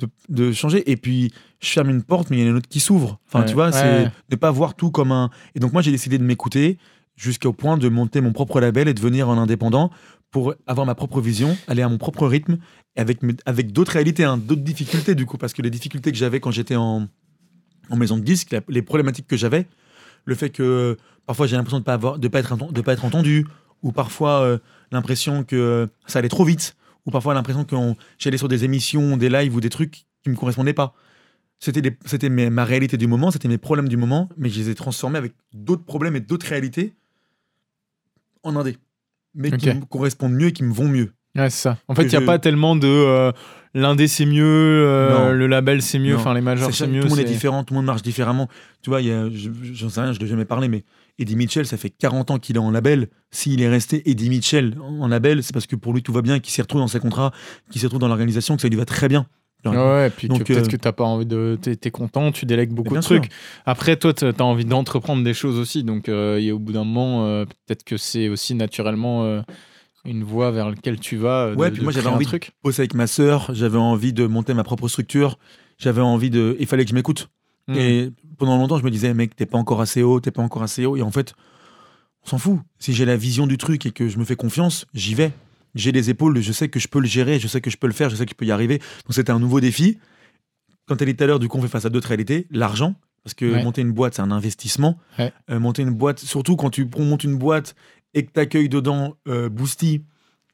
de, 0.00 0.08
de 0.28 0.52
changer. 0.52 0.90
Et 0.90 0.96
puis, 0.98 1.32
je 1.60 1.68
ferme 1.68 1.88
une 1.88 2.02
porte, 2.02 2.28
mais 2.30 2.36
il 2.36 2.40
y 2.40 2.42
en 2.44 2.46
a 2.48 2.50
une 2.50 2.56
autre 2.56 2.68
qui 2.68 2.80
s'ouvre. 2.80 3.18
Enfin, 3.26 3.40
Ouais. 3.40 3.46
tu 3.46 3.54
vois, 3.54 3.66
Ouais. 3.70 3.72
c'est 3.72 4.10
de 4.28 4.36
pas 4.36 4.50
voir 4.50 4.74
tout 4.74 4.90
comme 4.90 5.12
un. 5.12 5.30
Et 5.54 5.60
donc, 5.60 5.72
moi, 5.72 5.80
j'ai 5.80 5.90
décidé 5.90 6.18
de 6.18 6.22
m'écouter 6.24 6.76
jusqu'au 7.16 7.52
point 7.54 7.78
de 7.78 7.88
monter 7.88 8.20
mon 8.20 8.32
propre 8.32 8.60
label 8.60 8.86
et 8.88 8.92
de 8.94 8.98
devenir 8.98 9.30
un 9.30 9.38
indépendant 9.38 9.90
pour 10.30 10.54
avoir 10.66 10.86
ma 10.86 10.94
propre 10.94 11.20
vision, 11.20 11.56
aller 11.66 11.82
à 11.82 11.88
mon 11.88 11.98
propre 11.98 12.26
rythme, 12.26 12.58
avec, 12.96 13.20
avec 13.46 13.72
d'autres 13.72 13.92
réalités, 13.92 14.24
hein, 14.24 14.36
d'autres 14.36 14.62
difficultés, 14.62 15.14
du 15.14 15.26
coup, 15.26 15.38
parce 15.38 15.52
que 15.52 15.62
les 15.62 15.70
difficultés 15.70 16.12
que 16.12 16.18
j'avais 16.18 16.40
quand 16.40 16.50
j'étais 16.50 16.76
en, 16.76 17.08
en 17.90 17.96
maison 17.96 18.16
de 18.16 18.22
disque, 18.22 18.56
les 18.68 18.82
problématiques 18.82 19.26
que 19.26 19.36
j'avais, 19.36 19.66
le 20.24 20.34
fait 20.34 20.50
que 20.50 20.96
parfois 21.26 21.46
j'ai 21.46 21.56
l'impression 21.56 21.78
de 21.78 21.84
pas 21.84 21.94
avoir, 21.94 22.18
de 22.18 22.28
pas 22.28 22.40
être 22.40 22.56
pas 22.82 22.92
être 22.92 23.04
entendu, 23.04 23.46
ou 23.82 23.92
parfois 23.92 24.42
euh, 24.42 24.58
l'impression 24.92 25.44
que 25.44 25.88
ça 26.06 26.18
allait 26.18 26.28
trop 26.28 26.44
vite, 26.44 26.76
ou 27.06 27.10
parfois 27.10 27.34
l'impression 27.34 27.64
que 27.64 27.76
j'allais 28.18 28.38
sur 28.38 28.48
des 28.48 28.64
émissions, 28.64 29.16
des 29.16 29.28
lives 29.28 29.54
ou 29.54 29.60
des 29.60 29.70
trucs 29.70 30.04
qui 30.22 30.30
me 30.30 30.36
correspondaient 30.36 30.74
pas. 30.74 30.94
C'était 31.58 31.96
c'était 32.06 32.30
ma 32.30 32.64
réalité 32.64 32.96
du 32.96 33.06
moment, 33.06 33.30
c'était 33.30 33.48
mes 33.48 33.58
problèmes 33.58 33.88
du 33.88 33.96
moment, 33.96 34.28
mais 34.36 34.48
je 34.48 34.60
les 34.60 34.70
ai 34.70 34.74
transformés 34.74 35.18
avec 35.18 35.34
d'autres 35.52 35.84
problèmes 35.84 36.16
et 36.16 36.20
d'autres 36.20 36.46
réalités 36.46 36.94
en 38.42 38.56
indé, 38.56 38.78
mais 39.34 39.50
qui 39.52 39.68
me 39.74 39.84
correspondent 39.84 40.32
mieux 40.34 40.48
et 40.48 40.52
qui 40.52 40.64
me 40.64 40.72
vont 40.72 40.88
mieux. 40.88 41.12
Ouais, 41.36 41.48
c'est 41.50 41.62
ça. 41.62 41.78
En 41.88 41.94
fait, 41.94 42.02
il 42.02 42.08
n'y 42.08 42.16
a 42.16 42.20
je- 42.20 42.26
pas 42.26 42.38
tellement 42.40 42.74
de 42.74 42.88
euh, 42.88 43.30
l'indé 43.74 44.08
c'est 44.08 44.26
mieux, 44.26 44.44
euh, 44.44 45.32
le 45.32 45.46
label 45.46 45.80
c'est 45.80 46.00
mieux, 46.00 46.16
enfin 46.16 46.34
les 46.34 46.40
majors 46.40 46.72
C'est 46.74 46.88
mieux. 46.88 47.00
tout 47.00 47.06
le 47.06 47.10
monde 47.10 47.20
est 47.20 47.24
différent, 47.24 47.62
tout 47.62 47.72
le 47.74 47.78
monde 47.78 47.86
marche 47.86 48.02
différemment. 48.02 48.48
Tu 48.82 48.90
vois, 48.90 49.00
j'en 49.00 49.88
sais 49.88 50.00
rien, 50.00 50.12
je 50.12 50.18
ne 50.18 50.24
l'ai 50.24 50.28
jamais 50.30 50.44
parlé, 50.44 50.66
mais 50.68 50.82
Eddie 51.20 51.36
Mitchell, 51.36 51.66
ça 51.66 51.76
fait 51.76 51.90
40 51.90 52.32
ans 52.32 52.38
qu'il 52.38 52.56
est 52.56 52.60
en 52.60 52.70
label. 52.72 53.08
S'il 53.30 53.62
est 53.62 53.68
resté 53.68 54.10
Eddie 54.10 54.28
Mitchell 54.30 54.76
en 54.82 55.02
en 55.02 55.06
label, 55.08 55.42
c'est 55.44 55.52
parce 55.52 55.66
que 55.68 55.76
pour 55.76 55.92
lui 55.92 56.02
tout 56.02 56.12
va 56.12 56.22
bien, 56.22 56.40
qu'il 56.40 56.52
s'y 56.52 56.62
retrouve 56.62 56.80
dans 56.80 56.88
ses 56.88 56.98
contrats, 56.98 57.30
qu'il 57.70 57.80
s'y 57.80 57.86
retrouve 57.86 58.00
dans 58.00 58.08
l'organisation, 58.08 58.56
que 58.56 58.62
ça 58.62 58.68
lui 58.68 58.76
va 58.76 58.84
très 58.84 59.06
bien. 59.08 59.26
Ouais, 59.64 60.06
et 60.06 60.10
puis 60.10 60.28
Donc, 60.28 60.44
peut-être 60.44 60.66
euh, 60.66 60.70
que 60.70 60.76
t'as 60.76 60.92
pas 60.92 61.04
envie 61.04 61.26
de. 61.26 61.58
T'es 61.60 61.76
t'es 61.76 61.90
content, 61.90 62.32
tu 62.32 62.46
délègues 62.46 62.72
beaucoup 62.72 62.94
de 62.94 63.00
trucs. 63.00 63.24
sûr. 63.24 63.32
Après, 63.66 63.96
toi, 63.96 64.14
t'as 64.14 64.30
as 64.30 64.42
envie 64.42 64.64
d'entreprendre 64.64 65.22
des 65.22 65.34
choses 65.34 65.58
aussi. 65.58 65.84
Donc, 65.84 66.08
euh, 66.08 66.38
et 66.38 66.52
au 66.52 66.58
bout 66.58 66.72
d'un 66.72 66.84
moment, 66.84 67.26
euh, 67.26 67.44
peut-être 67.44 67.84
que 67.84 67.96
c'est 67.96 68.28
aussi 68.28 68.54
naturellement 68.54 69.42
une 70.04 70.24
voie 70.24 70.50
vers 70.50 70.70
laquelle 70.70 70.98
tu 70.98 71.16
vas. 71.16 71.52
Ouais, 71.52 71.70
puis 71.70 71.82
moi, 71.82 71.92
j'avais 71.92 72.08
envie 72.08 72.26
de-. 72.26 72.38
Bosser 72.62 72.82
avec 72.82 72.94
ma 72.94 73.06
sœur, 73.06 73.50
j'avais 73.52 73.78
envie 73.78 74.12
de 74.12 74.26
monter 74.26 74.54
ma 74.54 74.64
propre 74.64 74.88
structure, 74.88 75.38
j'avais 75.78 76.00
envie 76.00 76.30
de. 76.30 76.56
Il 76.58 76.66
fallait 76.66 76.84
que 76.84 76.90
je 76.90 76.94
m'écoute. 76.94 77.28
Mm. 77.68 77.74
Et 77.76 78.10
pendant 78.38 78.56
longtemps, 78.56 78.78
je 78.78 78.84
me 78.84 78.90
disais, 78.90 79.12
mec, 79.12 79.36
t'es 79.36 79.46
pas 79.46 79.58
encore 79.58 79.80
assez 79.80 80.02
haut, 80.02 80.20
t'es 80.20 80.30
pas 80.30 80.42
encore 80.42 80.62
assez 80.62 80.86
haut. 80.86 80.96
Et 80.96 81.02
en 81.02 81.10
fait, 81.10 81.34
on 82.24 82.28
s'en 82.28 82.38
fout. 82.38 82.60
Si 82.78 82.94
j'ai 82.94 83.04
la 83.04 83.16
vision 83.16 83.46
du 83.46 83.58
truc 83.58 83.84
et 83.86 83.90
que 83.90 84.08
je 84.08 84.18
me 84.18 84.24
fais 84.24 84.36
confiance, 84.36 84.86
j'y 84.94 85.14
vais. 85.14 85.32
J'ai 85.74 85.92
les 85.92 86.10
épaules, 86.10 86.40
je 86.40 86.52
sais 86.52 86.68
que 86.68 86.80
je 86.80 86.88
peux 86.88 87.00
le 87.00 87.06
gérer, 87.06 87.38
je 87.38 87.46
sais 87.48 87.60
que 87.60 87.70
je 87.70 87.76
peux 87.76 87.86
le 87.86 87.92
faire, 87.92 88.10
je 88.10 88.16
sais 88.16 88.24
que 88.26 88.30
je 88.30 88.36
peux 88.36 88.44
y 88.46 88.50
arriver. 88.50 88.78
Donc 88.78 89.12
c'était 89.14 89.30
un 89.32 89.38
nouveau 89.38 89.60
défi. 89.60 89.98
Quand 90.86 91.00
as 91.00 91.04
dit 91.04 91.14
tout 91.14 91.22
à 91.24 91.26
l'heure, 91.26 91.38
du 91.38 91.48
coup, 91.48 91.58
on 91.58 91.62
fait 91.62 91.68
face 91.68 91.84
à 91.84 91.90
d'autres 91.90 92.08
réalités. 92.08 92.46
L'argent, 92.50 92.94
parce 93.22 93.34
que 93.34 93.44
Ouais. 93.44 93.62
monter 93.62 93.80
une 93.82 93.92
boîte, 93.92 94.14
c'est 94.14 94.22
un 94.22 94.30
investissement. 94.32 94.98
Ouais. 95.18 95.32
Euh, 95.50 95.60
monter 95.60 95.82
une 95.82 95.90
boîte, 95.90 96.18
surtout 96.18 96.56
quand 96.56 96.70
tu 96.70 96.88
montes 96.98 97.22
une 97.24 97.36
boîte 97.36 97.76
et 98.14 98.24
que 98.24 98.32
tu 98.32 98.40
accueilles 98.40 98.68
dedans 98.68 99.16
euh, 99.28 99.48
Boosty, 99.48 100.02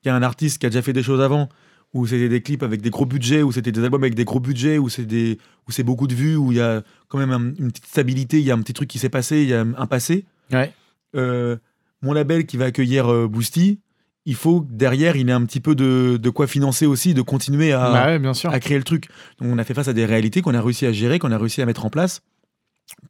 qui 0.03 0.09
est 0.09 0.13
un 0.13 0.23
artiste 0.23 0.59
qui 0.59 0.67
a 0.67 0.69
déjà 0.69 0.83
fait 0.83 0.93
des 0.93 1.03
choses 1.03 1.23
avant, 1.23 1.49
où 1.95 2.07
c'était 2.07 2.29
des 2.29 2.43
clips 2.43 2.63
avec 2.63 2.83
des 2.83 2.91
gros 2.91 3.07
budgets, 3.07 3.43
où 3.43 3.53
c'était 3.53 3.73
des 3.73 3.83
albums 3.83 4.03
avec 4.03 4.15
des 4.15 4.25
gros 4.27 4.41
budgets, 4.41 4.77
où 4.77 4.91
c'est 4.91 5.07
des, 5.07 5.39
où 5.67 5.73
c'est 5.73 5.85
beaucoup 5.85 6.07
de 6.07 6.15
vues, 6.15 6.37
où 6.37 6.53
il 6.53 6.59
y 6.59 6.61
a 6.61 6.83
quand 7.09 7.17
même 7.19 7.31
un- 7.31 7.55
une 7.59 7.73
petite 7.73 7.87
stabilité, 7.87 8.39
il 8.39 8.45
y 8.45 8.51
a 8.51 8.55
un 8.55 8.61
petit 8.61 8.75
truc 8.75 8.89
qui 8.91 8.99
s'est 8.99 9.09
passé, 9.09 9.41
il 9.43 9.49
y 9.49 9.55
a 9.55 9.61
un 9.63 9.87
passé. 9.87 10.27
Ouais. 10.53 10.71
Euh, 11.15 11.57
mon 12.03 12.13
label 12.13 12.45
qui 12.45 12.59
va 12.59 12.67
accueillir 12.67 13.29
Boosty, 13.29 13.79
il 14.27 14.35
faut 14.35 14.61
que 14.61 14.67
derrière 14.73 15.17
il 15.17 15.29
ait 15.29 15.33
un 15.33 15.45
petit 15.47 15.61
peu 15.61 15.75
de, 15.75 16.19
de 16.21 16.31
quoi 16.31 16.47
financer 16.47 16.85
aussi, 16.85 17.15
de 17.15 17.23
continuer 17.23 17.73
à, 17.73 17.91
Bah 17.93 18.07
ouais, 18.07 18.19
bien 18.19 18.35
sûr. 18.35 18.51
à 18.51 18.61
créer 18.61 18.77
le 18.77 18.85
truc. 18.85 19.09
Donc 19.41 19.49
on 19.51 19.57
a 19.59 19.65
fait 19.65 19.73
face 19.75 19.89
à 19.89 19.93
des 19.93 20.05
réalités 20.05 20.43
qu'on 20.43 20.53
a 20.55 20.61
réussi 20.61 20.85
à 20.85 20.93
gérer, 20.93 21.19
qu'on 21.19 21.33
a 21.33 21.39
réussi 21.39 21.63
à 21.63 21.67
mettre 21.67 21.85
en 21.87 21.91
place 21.91 22.21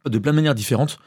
de 0.09 0.17
plein 0.19 0.31
de 0.31 0.35
manières 0.37 0.55
différentes, 0.55 0.99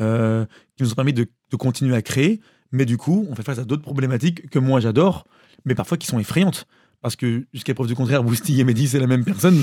euh, 0.00 0.44
qui 0.76 0.82
nous 0.84 0.92
ont 0.92 0.94
permis 0.94 1.12
de, 1.12 1.26
de 1.50 1.56
continuer 1.56 1.94
à 1.96 2.02
créer. 2.02 2.40
Mais 2.72 2.84
du 2.84 2.96
coup, 2.96 3.26
on 3.30 3.34
fait 3.34 3.42
face 3.42 3.58
à 3.58 3.64
d'autres 3.64 3.82
problématiques 3.82 4.48
que 4.50 4.58
moi 4.58 4.80
j'adore, 4.80 5.26
mais 5.64 5.74
parfois 5.74 5.96
qui 5.98 6.06
sont 6.06 6.18
effrayantes. 6.18 6.66
Parce 7.02 7.16
que 7.16 7.44
jusqu'à 7.52 7.74
preuve 7.74 7.86
du 7.86 7.94
contraire, 7.94 8.24
Boosty 8.24 8.58
et 8.60 8.64
Mehdi, 8.64 8.88
c'est 8.88 8.98
la 8.98 9.06
même 9.06 9.24
personne. 9.24 9.60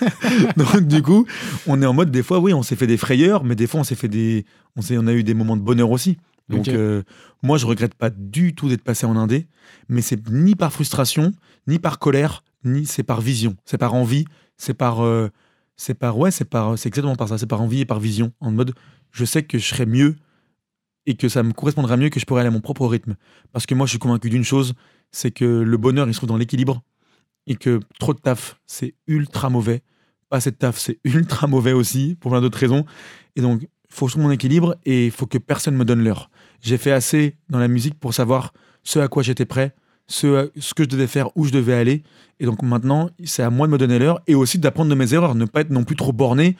Donc 0.56 0.80
du 0.86 1.02
coup, 1.02 1.26
on 1.66 1.82
est 1.82 1.86
en 1.86 1.92
mode, 1.92 2.10
des 2.10 2.22
fois, 2.22 2.38
oui, 2.38 2.54
on 2.54 2.62
s'est 2.62 2.76
fait 2.76 2.86
des 2.86 2.96
frayeurs, 2.96 3.44
mais 3.44 3.54
des 3.54 3.66
fois, 3.66 3.80
on 3.80 3.84
s'est 3.84 3.94
fait 3.94 4.08
des... 4.08 4.44
On, 4.76 4.80
on 4.96 5.06
a 5.06 5.12
eu 5.12 5.22
des 5.22 5.34
moments 5.34 5.56
de 5.56 5.62
bonheur 5.62 5.90
aussi. 5.90 6.16
Donc, 6.48 6.68
euh, 6.68 7.02
moi, 7.42 7.58
je 7.58 7.66
regrette 7.66 7.94
pas 7.94 8.10
du 8.10 8.54
tout 8.54 8.68
d'être 8.68 8.82
passé 8.82 9.06
en 9.06 9.16
indé, 9.16 9.46
mais 9.88 10.00
c'est 10.00 10.28
ni 10.30 10.54
par 10.54 10.72
frustration, 10.72 11.32
ni 11.66 11.78
par 11.78 11.98
colère, 11.98 12.42
ni 12.64 12.86
c'est 12.86 13.02
par 13.02 13.20
vision. 13.20 13.56
C'est 13.64 13.78
par 13.78 13.94
envie, 13.94 14.24
c'est 14.56 14.74
par. 14.74 15.04
euh, 15.04 15.28
c'est 15.76 15.94
par. 15.94 16.18
Ouais, 16.18 16.30
c'est 16.30 16.46
par. 16.46 16.78
C'est 16.78 16.88
exactement 16.88 17.16
par 17.16 17.28
ça. 17.28 17.38
C'est 17.38 17.46
par 17.46 17.60
envie 17.60 17.80
et 17.80 17.84
par 17.84 18.00
vision. 18.00 18.32
En 18.40 18.50
mode, 18.50 18.74
je 19.12 19.24
sais 19.24 19.42
que 19.42 19.58
je 19.58 19.66
serais 19.66 19.86
mieux 19.86 20.16
et 21.06 21.14
que 21.14 21.28
ça 21.28 21.42
me 21.42 21.52
correspondra 21.52 21.96
mieux, 21.96 22.08
que 22.08 22.20
je 22.20 22.26
pourrais 22.26 22.40
aller 22.40 22.48
à 22.48 22.52
mon 22.52 22.60
propre 22.60 22.86
rythme. 22.86 23.16
Parce 23.52 23.66
que 23.66 23.74
moi, 23.74 23.86
je 23.86 23.90
suis 23.90 23.98
convaincu 23.98 24.28
d'une 24.30 24.44
chose 24.44 24.74
c'est 25.10 25.30
que 25.30 25.44
le 25.44 25.76
bonheur, 25.76 26.06
il 26.08 26.14
se 26.14 26.18
trouve 26.18 26.28
dans 26.28 26.36
l'équilibre 26.36 26.82
et 27.46 27.56
que 27.56 27.80
trop 27.98 28.14
de 28.14 28.18
taf, 28.18 28.60
c'est 28.66 28.94
ultra 29.06 29.50
mauvais. 29.50 29.82
Pas 30.28 30.38
assez 30.38 30.50
de 30.50 30.56
taf, 30.56 30.78
c'est 30.78 30.98
ultra 31.04 31.46
mauvais 31.46 31.72
aussi, 31.72 32.16
pour 32.20 32.30
plein 32.30 32.40
d'autres 32.40 32.58
raisons. 32.58 32.84
Et 33.36 33.40
donc, 33.40 33.66
faut 33.88 34.06
que 34.06 34.10
je 34.10 34.14
trouve 34.14 34.24
mon 34.24 34.30
équilibre 34.30 34.76
et 34.84 35.06
il 35.06 35.10
faut 35.10 35.26
que 35.26 35.38
personne 35.38 35.76
me 35.76 35.84
donne 35.84 36.04
l'heure. 36.04 36.30
J'ai 36.60 36.78
fait 36.78 36.92
assez 36.92 37.36
dans 37.50 37.58
la 37.58 37.68
musique 37.68 37.98
pour 37.98 38.14
savoir 38.14 38.52
ce 38.82 38.98
à 38.98 39.08
quoi 39.08 39.22
j'étais 39.22 39.44
prêt, 39.44 39.74
ce, 40.06 40.48
que 40.74 40.84
je 40.84 40.88
devais 40.88 41.06
faire, 41.06 41.28
où 41.36 41.44
je 41.44 41.52
devais 41.52 41.74
aller. 41.74 42.02
Et 42.40 42.46
donc 42.46 42.62
maintenant, 42.62 43.10
c'est 43.24 43.42
à 43.42 43.50
moi 43.50 43.66
de 43.66 43.72
me 43.72 43.78
donner 43.78 43.98
l'heure 43.98 44.20
et 44.26 44.34
aussi 44.34 44.58
d'apprendre 44.58 44.90
de 44.90 44.94
mes 44.94 45.12
erreurs, 45.14 45.34
ne 45.34 45.44
pas 45.44 45.60
être 45.60 45.70
non 45.70 45.84
plus 45.84 45.96
trop 45.96 46.12
borné, 46.12 46.56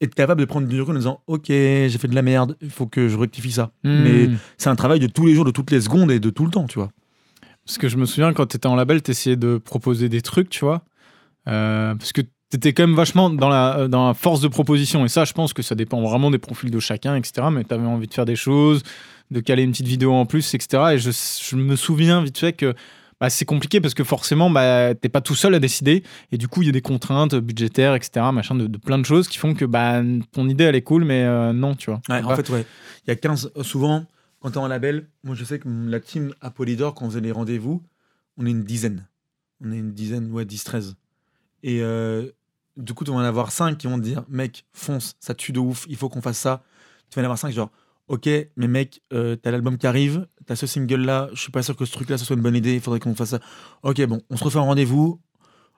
être 0.00 0.14
capable 0.14 0.40
de 0.40 0.46
prendre 0.46 0.66
du 0.66 0.80
recul 0.80 0.94
en 0.94 0.98
disant 0.98 1.20
Ok, 1.26 1.46
j'ai 1.48 1.96
fait 1.98 2.08
de 2.08 2.14
la 2.14 2.22
merde, 2.22 2.56
il 2.60 2.70
faut 2.70 2.86
que 2.86 3.08
je 3.08 3.16
rectifie 3.16 3.52
ça. 3.52 3.70
Mais 3.84 4.26
Hmm. 4.28 4.36
c'est 4.58 4.70
un 4.70 4.76
travail 4.76 4.98
de 4.98 5.06
tous 5.06 5.26
les 5.26 5.34
jours, 5.34 5.44
de 5.44 5.50
toutes 5.50 5.70
les 5.70 5.80
secondes 5.82 6.10
et 6.10 6.18
de 6.18 6.30
tout 6.30 6.44
le 6.44 6.50
temps, 6.50 6.66
tu 6.66 6.78
vois. 6.78 6.90
Parce 7.66 7.78
que 7.78 7.88
je 7.88 7.96
me 7.96 8.06
souviens 8.06 8.32
quand 8.32 8.46
tu 8.46 8.56
étais 8.56 8.66
en 8.66 8.74
label, 8.74 9.02
tu 9.02 9.10
essayais 9.12 9.36
de 9.36 9.58
proposer 9.58 10.08
des 10.08 10.22
trucs, 10.22 10.48
tu 10.50 10.64
vois. 10.64 10.82
Euh, 11.48 11.94
parce 11.94 12.12
que 12.12 12.22
tu 12.22 12.56
étais 12.56 12.72
quand 12.72 12.82
même 12.86 12.96
vachement 12.96 13.30
dans 13.30 13.48
la, 13.48 13.86
dans 13.86 14.08
la 14.08 14.14
force 14.14 14.40
de 14.40 14.48
proposition. 14.48 15.04
Et 15.04 15.08
ça, 15.08 15.24
je 15.24 15.32
pense 15.32 15.52
que 15.52 15.62
ça 15.62 15.74
dépend 15.76 16.00
vraiment 16.02 16.30
des 16.32 16.38
profils 16.38 16.70
de 16.70 16.80
chacun, 16.80 17.14
etc. 17.14 17.46
Mais 17.52 17.62
tu 17.62 17.72
avais 17.74 17.86
envie 17.86 18.08
de 18.08 18.14
faire 18.14 18.24
des 18.24 18.34
choses, 18.36 18.82
de 19.30 19.40
caler 19.40 19.62
une 19.62 19.70
petite 19.72 19.86
vidéo 19.86 20.12
en 20.12 20.26
plus, 20.26 20.54
etc. 20.54 20.82
Et 20.94 20.98
je, 20.98 21.10
je 21.10 21.56
me 21.56 21.76
souviens 21.76 22.22
vite 22.22 22.38
fait 22.38 22.52
que 22.52 22.74
bah, 23.20 23.28
c'est 23.30 23.44
compliqué 23.44 23.80
parce 23.80 23.94
que 23.94 24.02
forcément, 24.02 24.48
bah, 24.50 24.94
t'es 24.94 25.08
pas 25.10 25.20
tout 25.20 25.34
seul 25.34 25.54
à 25.54 25.58
décider. 25.58 26.02
Et 26.32 26.38
du 26.38 26.48
coup, 26.48 26.62
il 26.62 26.66
y 26.66 26.68
a 26.68 26.72
des 26.72 26.80
contraintes 26.80 27.34
budgétaires, 27.34 27.94
etc. 27.94 28.26
Machin, 28.32 28.54
de, 28.54 28.66
de 28.66 28.78
plein 28.78 28.98
de 28.98 29.04
choses 29.04 29.28
qui 29.28 29.38
font 29.38 29.54
que 29.54 29.64
bah, 29.64 30.02
ton 30.32 30.48
idée, 30.48 30.64
elle 30.64 30.74
est 30.74 30.82
cool, 30.82 31.04
mais 31.04 31.22
euh, 31.24 31.52
non, 31.52 31.74
tu 31.74 31.90
vois. 31.90 32.00
Ouais, 32.08 32.22
en 32.22 32.34
fait, 32.34 32.48
ouais. 32.48 32.64
Il 33.06 33.10
y 33.10 33.12
a 33.12 33.16
15. 33.16 33.52
euh, 33.56 33.62
Souvent, 33.62 34.06
quand 34.40 34.52
t'es 34.52 34.58
en 34.58 34.68
label, 34.68 35.06
moi 35.22 35.34
je 35.34 35.44
sais 35.44 35.58
que 35.58 35.68
la 35.68 36.00
team 36.00 36.32
à 36.40 36.50
Polydor, 36.50 36.94
quand 36.94 37.04
on 37.04 37.10
faisait 37.10 37.20
les 37.20 37.30
rendez-vous, 37.32 37.82
on 38.38 38.46
est 38.46 38.50
une 38.50 38.64
dizaine. 38.64 39.06
On 39.62 39.70
est 39.70 39.76
une 39.76 39.92
dizaine, 39.92 40.30
ouais, 40.32 40.46
10, 40.46 40.64
13. 40.64 40.96
Et 41.62 41.82
euh, 41.82 42.30
du 42.78 42.94
coup, 42.94 43.04
tu 43.04 43.10
vas 43.10 43.18
en 43.18 43.20
avoir 43.20 43.52
5 43.52 43.76
qui 43.76 43.86
vont 43.86 43.98
te 43.98 44.02
dire 44.04 44.22
Mec, 44.30 44.64
fonce, 44.72 45.14
ça 45.20 45.34
tue 45.34 45.52
de 45.52 45.58
ouf, 45.60 45.84
il 45.90 45.96
faut 45.96 46.08
qu'on 46.08 46.22
fasse 46.22 46.38
ça. 46.38 46.62
Tu 47.10 47.16
vas 47.16 47.20
en 47.22 47.24
avoir 47.26 47.38
5 47.38 47.52
genre 47.52 47.70
Ok, 48.10 48.28
mais 48.56 48.66
mec, 48.66 49.02
euh, 49.12 49.36
t'as 49.36 49.52
l'album 49.52 49.78
qui 49.78 49.86
arrive, 49.86 50.26
t'as 50.44 50.56
ce 50.56 50.66
single-là, 50.66 51.28
je 51.32 51.40
suis 51.40 51.52
pas 51.52 51.62
sûr 51.62 51.76
que 51.76 51.84
ce 51.84 51.92
truc-là 51.92 52.18
ce 52.18 52.24
soit 52.24 52.34
une 52.34 52.42
bonne 52.42 52.56
idée, 52.56 52.74
il 52.74 52.80
faudrait 52.80 52.98
qu'on 52.98 53.14
fasse 53.14 53.28
ça. 53.30 53.38
Ok, 53.84 54.04
bon, 54.06 54.20
on 54.30 54.36
se 54.36 54.42
refait 54.42 54.58
un 54.58 54.62
rendez-vous, 54.62 55.20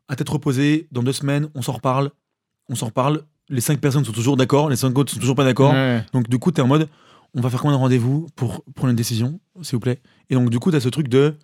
à 0.08 0.16
tête 0.16 0.30
reposée, 0.30 0.88
dans 0.92 1.02
deux 1.02 1.12
semaines, 1.12 1.50
on 1.54 1.60
s'en 1.60 1.72
reparle. 1.72 2.10
On 2.70 2.74
s'en 2.74 2.86
reparle. 2.86 3.24
Les 3.50 3.60
5 3.60 3.80
personnes 3.80 4.06
sont 4.06 4.12
toujours 4.12 4.38
d'accord, 4.38 4.70
les 4.70 4.76
5 4.76 4.96
autres 4.96 5.12
sont 5.12 5.20
toujours 5.20 5.36
pas 5.36 5.44
d'accord. 5.44 5.72
Ouais. 5.74 6.02
Donc 6.14 6.26
du 6.30 6.38
coup, 6.38 6.52
tu 6.52 6.62
es 6.62 6.64
en 6.64 6.68
mode, 6.68 6.88
on 7.34 7.42
va 7.42 7.50
faire 7.50 7.60
combien 7.60 7.76
de 7.76 7.80
rendez-vous 7.82 8.28
pour 8.34 8.64
prendre 8.74 8.88
une 8.88 8.96
décision, 8.96 9.38
s'il 9.60 9.76
vous 9.76 9.80
plaît? 9.80 10.00
Et 10.30 10.34
donc 10.34 10.48
du 10.48 10.58
coup, 10.58 10.70
tu 10.70 10.76
as 10.78 10.80
ce 10.80 10.88
truc 10.88 11.08
de, 11.08 11.34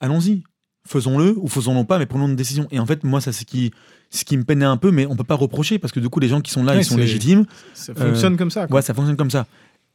allons-y, 0.00 0.42
faisons-le 0.86 1.38
ou 1.38 1.48
faisons-le 1.48 1.86
pas, 1.86 1.98
mais 1.98 2.04
prenons 2.06 2.28
une 2.28 2.36
décision. 2.36 2.66
Et 2.70 2.78
en 2.80 2.84
fait, 2.86 3.02
moi, 3.04 3.22
ça 3.22 3.32
c'est 3.32 3.40
ce 3.40 3.44
qui, 3.46 3.70
ce 4.10 4.24
qui 4.26 4.36
me 4.36 4.44
peinait 4.44 4.66
un 4.66 4.76
peu, 4.76 4.90
mais 4.90 5.06
on 5.06 5.16
peut 5.16 5.24
pas 5.24 5.36
reprocher 5.36 5.78
parce 5.78 5.92
que 5.92 6.00
du 6.00 6.10
coup, 6.10 6.20
les 6.20 6.28
gens 6.28 6.42
qui 6.42 6.50
sont 6.50 6.64
là, 6.64 6.72
Ouais, 6.74 6.80
ils 6.80 6.84
sont 6.84 6.98
légitimes. 6.98 7.46
Ça 7.72 7.94
fonctionne 7.94 8.36
comme 8.36 8.50
ça. 8.50 8.66
quoi. 8.66 8.76
Ouais, 8.76 8.82
ça 8.82 8.92
fonctionne 8.92 9.16
comme 9.16 9.30
ça. 9.30 9.46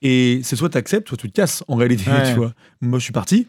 Et 0.01 0.41
c'est 0.43 0.55
soit 0.55 0.69
tu 0.69 0.77
acceptes, 0.77 1.07
soit 1.07 1.17
tu 1.17 1.27
te 1.29 1.33
casses 1.33 1.63
en 1.67 1.75
réalité, 1.75 2.03
Ouais. 2.11 2.31
tu 2.31 2.37
vois. 2.37 2.53
Moi, 2.81 2.99
je 2.99 3.03
suis 3.03 3.13
parti. 3.13 3.47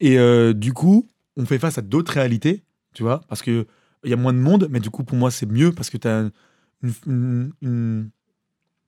Et 0.00 0.18
euh, 0.18 0.52
du 0.52 0.72
coup, 0.72 1.08
on 1.36 1.46
fait 1.46 1.58
face 1.58 1.78
à 1.78 1.82
d'autres 1.82 2.12
réalités, 2.12 2.64
tu 2.94 3.02
vois, 3.02 3.20
parce 3.28 3.42
que 3.42 3.66
il 4.04 4.10
y 4.10 4.12
a 4.12 4.16
moins 4.16 4.32
de 4.34 4.38
monde, 4.38 4.68
mais 4.70 4.80
du 4.80 4.90
coup, 4.90 5.02
pour 5.04 5.16
moi, 5.16 5.30
c'est 5.30 5.46
mieux 5.46 5.72
parce 5.72 5.88
que 5.90 5.96
tu 5.96 6.06
as 6.08 6.30
une, 6.82 6.92
une- 7.06 7.52
une- 7.62 8.10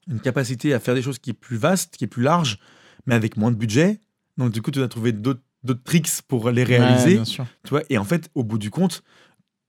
une 0.09 0.21
capacité 0.21 0.75
à 0.75 0.79
faire 0.81 0.95
des 0.95 1.03
choses 1.03 1.19
qui 1.19 1.31
est 1.31 1.33
plus 1.33 1.57
vaste, 1.57 1.97
qui 1.97 2.05
est 2.05 2.09
plus 2.09 2.23
large, 2.23 2.59
mais 3.07 3.15
avec 3.15 3.37
moins 3.37 3.51
de 3.51 3.57
budget. 3.57 3.99
Donc, 4.37 4.53
du 4.53 4.61
coup, 4.63 4.71
tu 4.71 4.79
dois 4.79 4.89
trouver 4.89 5.13
d'autres 5.13 5.41
tricks 5.85 6.23
pour 6.29 6.51
les 6.51 6.65
réaliser. 6.65 7.17
Tu 7.65 7.71
vois, 7.71 7.83
et 7.89 7.99
en 7.99 8.05
fait, 8.05 8.31
au 8.35 8.45
bout 8.45 8.59
du 8.59 8.71
compte, 8.71 9.03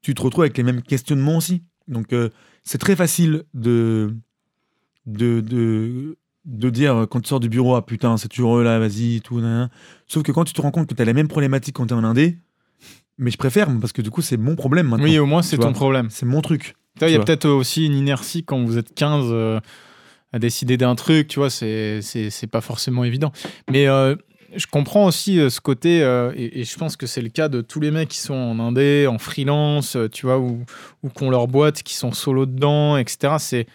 tu 0.02 0.14
te 0.14 0.22
retrouves 0.22 0.44
avec 0.44 0.58
les 0.58 0.64
mêmes 0.64 0.82
questionnements 0.84 1.38
aussi. 1.38 1.64
Donc, 1.88 2.12
euh, 2.14 2.30
c'est 2.64 2.78
très 2.78 2.96
facile 2.96 3.46
de, 3.54 4.14
de, 5.06 5.40
de, 5.42 6.18
de 6.48 6.70
dire 6.70 6.96
euh, 6.96 7.06
quand 7.06 7.22
tu 7.22 7.28
sors 7.28 7.40
du 7.40 7.50
bureau, 7.50 7.76
ah 7.76 7.86
putain, 7.86 8.18
c'est 8.18 8.30
toujours 8.30 8.58
eux 8.58 8.64
là, 8.64 8.80
vas-y, 8.80 9.22
tout. 9.22 9.40
nan, 9.40 9.52
nan. 9.52 9.70
Sauf 10.08 10.24
que 10.24 10.32
quand 10.32 10.46
tu 10.46 10.54
te 10.54 10.62
rends 10.62 10.72
compte 10.72 10.88
que 10.88 10.96
tu 10.96 11.02
as 11.02 11.06
les 11.06 11.14
mêmes 11.14 11.28
problématiques 11.28 11.76
quand 11.76 11.88
tu 11.88 11.94
es 11.94 11.98
en 11.98 12.04
Indé, 12.04 12.38
mais 13.18 13.32
je 13.32 13.38
préfère 13.38 13.68
parce 13.80 13.94
que 13.94 14.02
du 14.02 14.10
coup, 14.10 14.22
c'est 14.22 14.38
mon 14.38 14.56
problème 14.56 14.88
maintenant. 14.88 15.06
Oui, 15.06 15.20
au 15.20 15.26
moins, 15.26 15.42
c'est 15.42 15.58
ton 15.58 15.74
problème. 15.74 16.08
C'est 16.10 16.26
mon 16.26 16.42
truc. 16.42 16.76
Il 17.02 17.10
y 17.10 17.16
a 17.16 17.20
peut-être 17.20 17.48
aussi 17.48 17.86
une 17.86 17.94
inertie 17.94 18.44
quand 18.44 18.64
vous 18.64 18.78
êtes 18.78 18.94
15 18.96 19.26
euh, 19.30 19.60
à 20.34 20.40
décider 20.40 20.78
d'un 20.78 20.96
truc, 20.96 21.28
tu 21.28 21.40
vois, 21.40 21.50
c'est 21.50 22.02
pas 22.52 22.62
forcément 22.62 23.04
évident. 23.04 23.32
Mais 23.70 23.88
euh, 23.88 24.16
je 24.56 24.66
comprends 24.66 25.06
aussi 25.06 25.40
euh, 25.40 25.50
ce 25.50 25.62
côté, 25.62 26.00
et, 26.36 26.62
et 26.62 26.64
je 26.64 26.78
pense 26.78 26.96
que 26.96 27.06
c'est 27.06 27.22
le 27.22 27.30
cas 27.30 27.50
de 27.50 27.62
tous 27.62 27.80
les 27.80 27.92
mecs 27.92 28.10
qui 28.10 28.20
sont 28.20 28.34
en 28.34 28.60
indé, 28.60 29.06
en 29.08 29.20
freelance, 29.20 29.98
tu 30.12 30.26
vois, 30.26 30.40
ou, 30.40 30.64
ou 31.04 31.10
qui 31.10 31.24
ont 31.24 31.30
leur 31.30 31.48
boîte, 31.48 31.84
qui 31.84 31.96
sont 31.96 32.14
solo 32.14 32.46
dedans, 32.46 32.98
etc. 32.98 33.36
C'est 33.40 33.68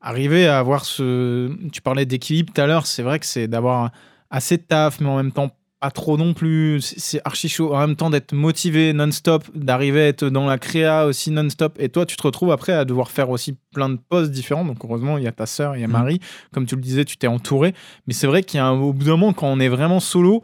arriver 0.00 0.46
à 0.46 0.58
avoir 0.58 0.84
ce. 0.84 1.50
Tu 1.72 1.82
parlais 1.82 2.06
d'équilibre 2.06 2.52
tout 2.54 2.60
à 2.60 2.66
l'heure, 2.66 2.86
c'est 2.86 3.02
vrai 3.02 3.18
que 3.18 3.26
c'est 3.26 3.48
d'avoir 3.48 3.90
assez 4.30 4.56
de 4.56 4.62
taf, 4.62 5.00
mais 5.00 5.08
en 5.08 5.16
même 5.16 5.32
temps 5.32 5.50
pas 5.80 5.90
trop 5.92 6.16
non 6.16 6.34
plus. 6.34 6.80
C'est 6.80 7.20
archi 7.24 7.48
chaud. 7.48 7.72
En 7.72 7.78
même 7.78 7.94
temps, 7.94 8.10
d'être 8.10 8.32
motivé 8.32 8.92
non-stop, 8.92 9.44
d'arriver 9.54 10.00
à 10.02 10.06
être 10.08 10.28
dans 10.28 10.44
la 10.44 10.58
créa 10.58 11.06
aussi 11.06 11.30
non-stop. 11.30 11.76
Et 11.78 11.88
toi, 11.88 12.04
tu 12.04 12.16
te 12.16 12.22
retrouves 12.24 12.50
après 12.50 12.72
à 12.72 12.84
devoir 12.84 13.12
faire 13.12 13.30
aussi 13.30 13.56
plein 13.72 13.88
de 13.88 13.96
postes 13.96 14.32
différents. 14.32 14.64
Donc, 14.64 14.78
heureusement, 14.84 15.18
il 15.18 15.24
y 15.24 15.28
a 15.28 15.32
ta 15.32 15.46
sœur, 15.46 15.76
il 15.76 15.80
y 15.80 15.84
a 15.84 15.86
Mhm. 15.86 15.92
Marie. 15.92 16.20
Comme 16.52 16.66
tu 16.66 16.74
le 16.74 16.80
disais, 16.82 17.04
tu 17.04 17.16
t'es 17.16 17.28
entouré. 17.28 17.74
Mais 18.08 18.12
c'est 18.12 18.26
vrai 18.26 18.42
qu'il 18.42 18.58
y 18.58 18.60
a 18.60 18.66
un, 18.66 18.72
au 18.72 18.92
bout 18.92 19.04
d'un 19.04 19.12
moment, 19.12 19.32
quand 19.32 19.46
on 19.46 19.60
est 19.60 19.68
vraiment 19.68 20.00
solo, 20.00 20.42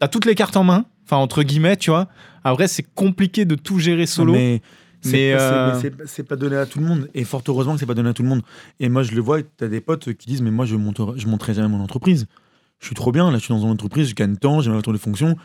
t'as 0.00 0.08
toutes 0.08 0.26
les 0.26 0.34
cartes 0.34 0.56
en 0.56 0.64
main. 0.64 0.84
Enfin, 1.04 1.18
entre 1.18 1.44
guillemets, 1.44 1.76
tu 1.76 1.90
vois. 1.90 2.08
Après, 2.42 2.66
c'est 2.66 2.82
compliqué 2.94 3.44
de 3.44 3.54
tout 3.54 3.78
gérer 3.78 4.06
solo. 4.06 4.32
Mais 4.32 4.62
Mais, 5.04 5.32
pas- 5.34 5.80
c'est- 5.80 5.86
euh, 5.92 6.04
c'est- 6.06 6.22
pas 6.22 6.36
donné 6.36 6.56
à 6.56 6.66
tout 6.66 6.78
le 6.78 6.86
monde. 6.86 7.08
Et 7.14 7.24
fort 7.24 7.42
heureusement 7.48 7.74
que 7.74 7.80
c'est 7.80 7.86
pas 7.86 7.94
donné 7.94 8.08
à 8.10 8.14
tout 8.14 8.22
le 8.22 8.28
monde. 8.28 8.42
Et 8.80 8.88
moi, 8.88 9.02
je 9.02 9.12
le 9.12 9.20
vois, 9.20 9.42
tu 9.42 9.64
as 9.64 9.68
des 9.68 9.80
potes 9.80 10.12
qui 10.14 10.26
disent 10.26 10.42
Mais 10.42 10.50
moi, 10.50 10.64
je 10.64 10.76
monterai, 10.76 11.18
je 11.18 11.26
monterai 11.26 11.54
jamais 11.54 11.68
mon 11.68 11.80
entreprise. 11.82 12.26
Je 12.80 12.86
suis 12.86 12.94
trop 12.94 13.12
bien, 13.12 13.30
là, 13.30 13.38
je 13.38 13.44
suis 13.44 13.54
dans 13.54 13.60
une 13.62 13.70
entreprise, 13.70 14.08
je 14.08 14.14
gagne 14.14 14.36
tant, 14.36 14.60
j'ai 14.60 14.68
ma 14.70 14.74
voiture 14.76 14.92
de 14.92 14.98
fonction. 14.98 15.36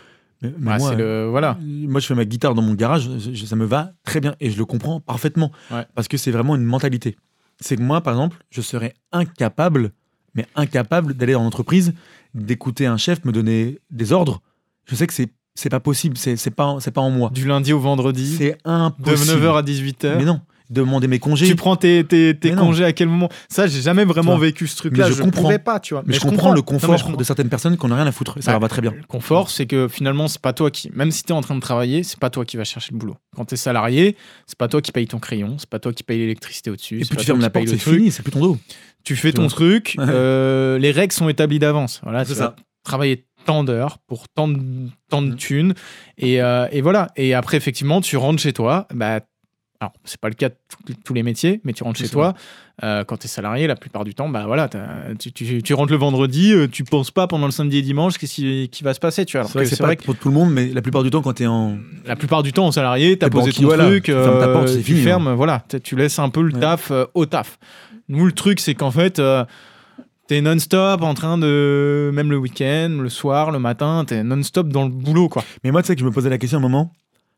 Mais, 0.41 0.54
mais 0.60 0.72
Ouais, 0.74 0.78
moi, 0.78 0.96
le. 0.96 1.28
Voilà. 1.30 1.58
moi, 1.62 2.00
je 2.00 2.06
fais 2.08 2.15
ma 2.15 2.26
guitare 2.26 2.54
dans 2.54 2.62
mon 2.62 2.74
garage, 2.76 3.10
je- 3.34 3.46
ça 3.46 3.56
me 3.56 3.65
va 3.65 3.93
très 4.04 4.20
bien. 4.20 4.36
Et 4.39 4.50
je 4.52 4.58
le 4.58 4.65
comprends 4.65 5.00
parfaitement. 5.00 5.52
Ouais. 5.72 5.86
Parce 5.96 6.08
que 6.08 6.17
c'est 6.17 6.32
vraiment 6.32 6.56
une 6.56 6.63
mentalité. 6.63 7.15
C'est 7.60 7.76
que 7.76 7.82
moi, 7.82 8.02
par 8.02 8.13
exemple, 8.13 8.38
je 8.52 8.62
serais 8.62 8.93
incapable, 9.12 9.91
mais 10.36 10.46
incapable 10.56 11.13
d'aller 11.15 11.34
dans 11.34 11.43
l'entreprise, 11.43 11.93
d'écouter 12.36 12.86
un 12.86 12.98
chef 12.98 13.26
me 13.26 13.32
donner 13.32 13.80
des 13.89 14.12
ordres. 14.12 14.41
Je 14.86 14.93
sais 14.96 15.08
que 15.08 15.13
c'est 15.13 15.30
c'est 15.58 15.70
pas 15.70 15.80
possible, 15.80 16.17
c'est 16.17 16.36
c'est 16.38 16.52
pas, 16.52 16.78
c'est 16.80 16.91
pas 16.91 17.02
en 17.02 17.10
moi. 17.10 17.30
Du 17.34 17.48
lundi 17.48 17.74
au 17.74 17.80
vendredi, 17.80 18.36
C'est 18.38 18.52
de 18.52 18.58
impossible. 18.70 19.41
9h 19.43 19.58
à 19.58 19.62
18h. 19.63 20.17
Mais 20.17 20.26
non, 20.26 20.39
demander 20.70 21.08
mes 21.08 21.20
congés. 21.20 21.48
Tu 21.48 21.56
prends 21.56 21.76
tes, 21.76 22.04
tes, 22.04 22.38
tes 22.38 22.52
non. 22.52 22.62
congés 22.65 22.86
à 22.86 22.93
quel 22.93 23.08
moment? 23.08 23.30
Ça, 23.50 23.67
j'ai 23.67 23.82
jamais 23.82 24.06
vraiment 24.06 24.38
vécu 24.38 24.67
ce 24.67 24.76
truc-là. 24.78 25.10
Je, 25.10 25.13
je 25.15 25.22
comprends. 25.24 25.58
pas, 25.60 25.80
tu 25.80 25.93
vois. 25.93 26.04
mais, 26.06 26.13
je 26.13 26.20
comprends, 26.20 26.52
le 26.52 26.58
Non, 26.58 26.62
confort 26.63 26.96
comprends. 27.04 27.17
de 27.17 27.24
certaines 27.24 27.50
personnes 27.50 27.78
qu'on 27.78 27.88
n'a 27.88 27.96
rien 27.96 28.08
à 28.08 28.12
foutre. 28.12 28.38
Ça 28.41 28.52
leur 28.52 28.60
va 28.60 28.67
très 28.67 28.82
bien. 28.82 28.91
Le 28.91 29.04
confort, 29.08 29.50
c'est 29.50 29.65
que 29.65 29.88
finalement, 29.88 30.28
c'est 30.28 30.41
pas 30.41 30.54
toi 30.54 30.70
qui, 30.70 30.91
même 30.93 31.12
si 31.12 31.24
tu 31.24 31.30
es 31.30 31.36
en 31.36 31.41
train 31.41 31.56
de 31.56 31.62
travailler, 31.62 32.04
c'est 32.04 32.20
pas 32.20 32.30
toi 32.30 32.46
qui 32.46 32.58
va 32.58 32.63
chercher 32.63 32.91
le 32.93 32.98
boulot. 33.00 33.15
Quand 33.36 33.46
tu 33.46 33.54
es 33.56 33.58
salarié, 33.58 34.15
c'est 34.46 34.58
pas 34.58 34.67
toi 34.67 34.82
qui 34.82 34.91
paye 34.91 35.08
ton 35.08 35.20
crayon, 35.20 35.56
c'est 35.58 35.70
pas 35.70 35.80
toi 35.80 35.93
qui 35.93 36.04
paye 36.04 36.20
l'électricité 36.20 36.70
au-dessus. 36.70 37.02
Et 37.02 37.06
puis 37.06 37.17
tu 37.17 37.26
fermes 37.26 37.41
la 37.41 37.50
porte, 37.50 37.67
c'est 37.67 37.78
fini, 37.78 38.12
c'est 38.12 38.22
plus 38.24 38.32
ton 38.32 38.41
dos. 38.41 38.58
Tu 39.04 39.15
fais 39.15 39.30
Tu 39.32 39.36
ton 39.36 39.48
truc, 39.48 39.96
euh, 40.00 40.78
les 40.80 40.91
règles 40.91 41.13
sont 41.13 41.30
établies 41.30 41.60
d'avance. 41.60 42.02
Voilà, 42.04 42.26
C'est 42.26 42.36
ça. 42.36 42.43
vas 42.48 42.56
travailler 42.84 43.26
tant 43.47 43.63
d'heures 43.63 43.97
pour 44.07 44.27
tant 44.29 44.47
de, 44.47 44.60
tant 45.10 45.21
de 45.23 45.29
Mhm. 45.31 45.36
thunes. 45.38 45.73
Et, 46.17 46.41
euh, 46.41 46.67
et 46.71 46.81
voilà. 46.81 47.07
Et 47.15 47.33
après, 47.33 47.57
effectivement, 47.57 48.01
tu 48.01 48.17
rentres 48.17 48.41
chez 48.41 48.53
toi. 48.53 48.88
Bah, 48.93 49.21
alors, 49.79 49.93
c'est 50.05 50.19
pas 50.19 50.27
le 50.29 50.33
cas 50.36 50.49
de 50.49 50.55
tous- 51.05 51.13
les 51.13 51.21
métiers, 51.23 51.62
mais 51.63 51.71
tu 51.73 51.83
rentres 51.83 51.99
chez 51.99 52.10
toi. 52.10 52.33
euh, 52.83 53.03
quand 53.03 53.17
tu 53.17 53.25
es 53.25 53.27
salarié, 53.27 53.65
la 53.65 53.75
plupart 53.75 54.03
du 54.03 54.13
temps, 54.13 54.29
bah 54.29 54.43
voilà, 54.45 54.69
tu, 55.17 55.31
tu- 55.31 55.63
tu 55.63 55.73
rentres 55.73 55.91
le 55.91 55.97
vendredi, 55.97 56.53
euh, 56.53 56.67
tu 56.67 56.83
penses 56.83 57.10
pas 57.10 57.25
pendant 57.25 57.47
le 57.47 57.51
samedi 57.51 57.77
et 57.77 57.81
dimanche 57.81 58.19
qu'est-ce 58.19 58.36
qui, 58.36 58.69
qui 58.71 58.83
va 58.83 58.93
se 58.93 58.99
passer. 58.99 59.25
Tu 59.25 59.36
vois. 59.38 59.47
C'est 59.47 59.53
vrai 59.53 59.63
que 59.63 59.65
que 59.65 59.69
c'est 59.71 59.75
c'est 59.77 59.81
pas 59.81 59.88
vrai 59.88 59.95
que 59.95 60.03
pour 60.03 60.15
tout 60.15 60.27
le 60.29 60.36
monde, 60.36 60.51
mais 60.53 60.67
la 60.67 60.83
plupart 60.83 61.01
du 61.01 61.10
temps, 61.10 61.23
quand 61.23 61.33
tu 61.33 61.43
es 61.43 61.47
en. 61.47 61.77
la 62.05 62.15
plupart 62.15 62.43
du 62.43 62.53
temps, 62.53 62.67
en 62.67 62.71
salarié, 62.71 63.17
tu 63.17 63.25
as 63.25 63.29
posé 63.31 63.51
ton 63.51 63.63
voilà. 63.63 63.86
truc, 63.86 64.03
Tu 64.03 64.12
fermes 64.12 64.39
ta 64.39 64.47
porte, 64.49 64.67
c'est 64.67 64.77
tu 64.77 64.83
fini, 64.83 65.10
hein. 65.10 65.33
voilà, 65.36 65.63
tu 65.83 65.95
laisses 65.95 66.19
un 66.19 66.29
peu 66.29 66.41
le 66.43 66.53
Ouais. 66.53 66.60
taf 66.60 66.91
euh, 66.91 67.05
au 67.15 67.25
taf. 67.25 67.57
Nous, 68.10 68.25
le 68.27 68.31
truc, 68.31 68.60
c'est 68.60 68.75
qu'en 68.75 68.91
fait, 68.91 69.19
t'es 70.27 70.41
non-stop 70.41 71.01
en 71.01 71.13
train 71.13 71.37
de, 71.37 72.11
même 72.13 72.29
le 72.31 72.37
week-end, 72.37 72.97
le 73.01 73.09
soir, 73.09 73.51
le 73.51 73.59
matin, 73.59 74.03
t'es 74.05 74.23
non-stop 74.23 74.67
dans 74.69 74.83
le 74.85 74.91
boulot, 74.91 75.29
quoi. 75.29 75.43
Mais 75.63 75.71
moi, 75.71 75.81
tu 75.81 75.87
sais 75.87 75.95
que 75.95 76.01
je 76.01 76.05
me 76.05 76.11
posais 76.11 76.29
la 76.29 76.37
question 76.37 76.57
un 76.59 76.61
moment, 76.61 76.91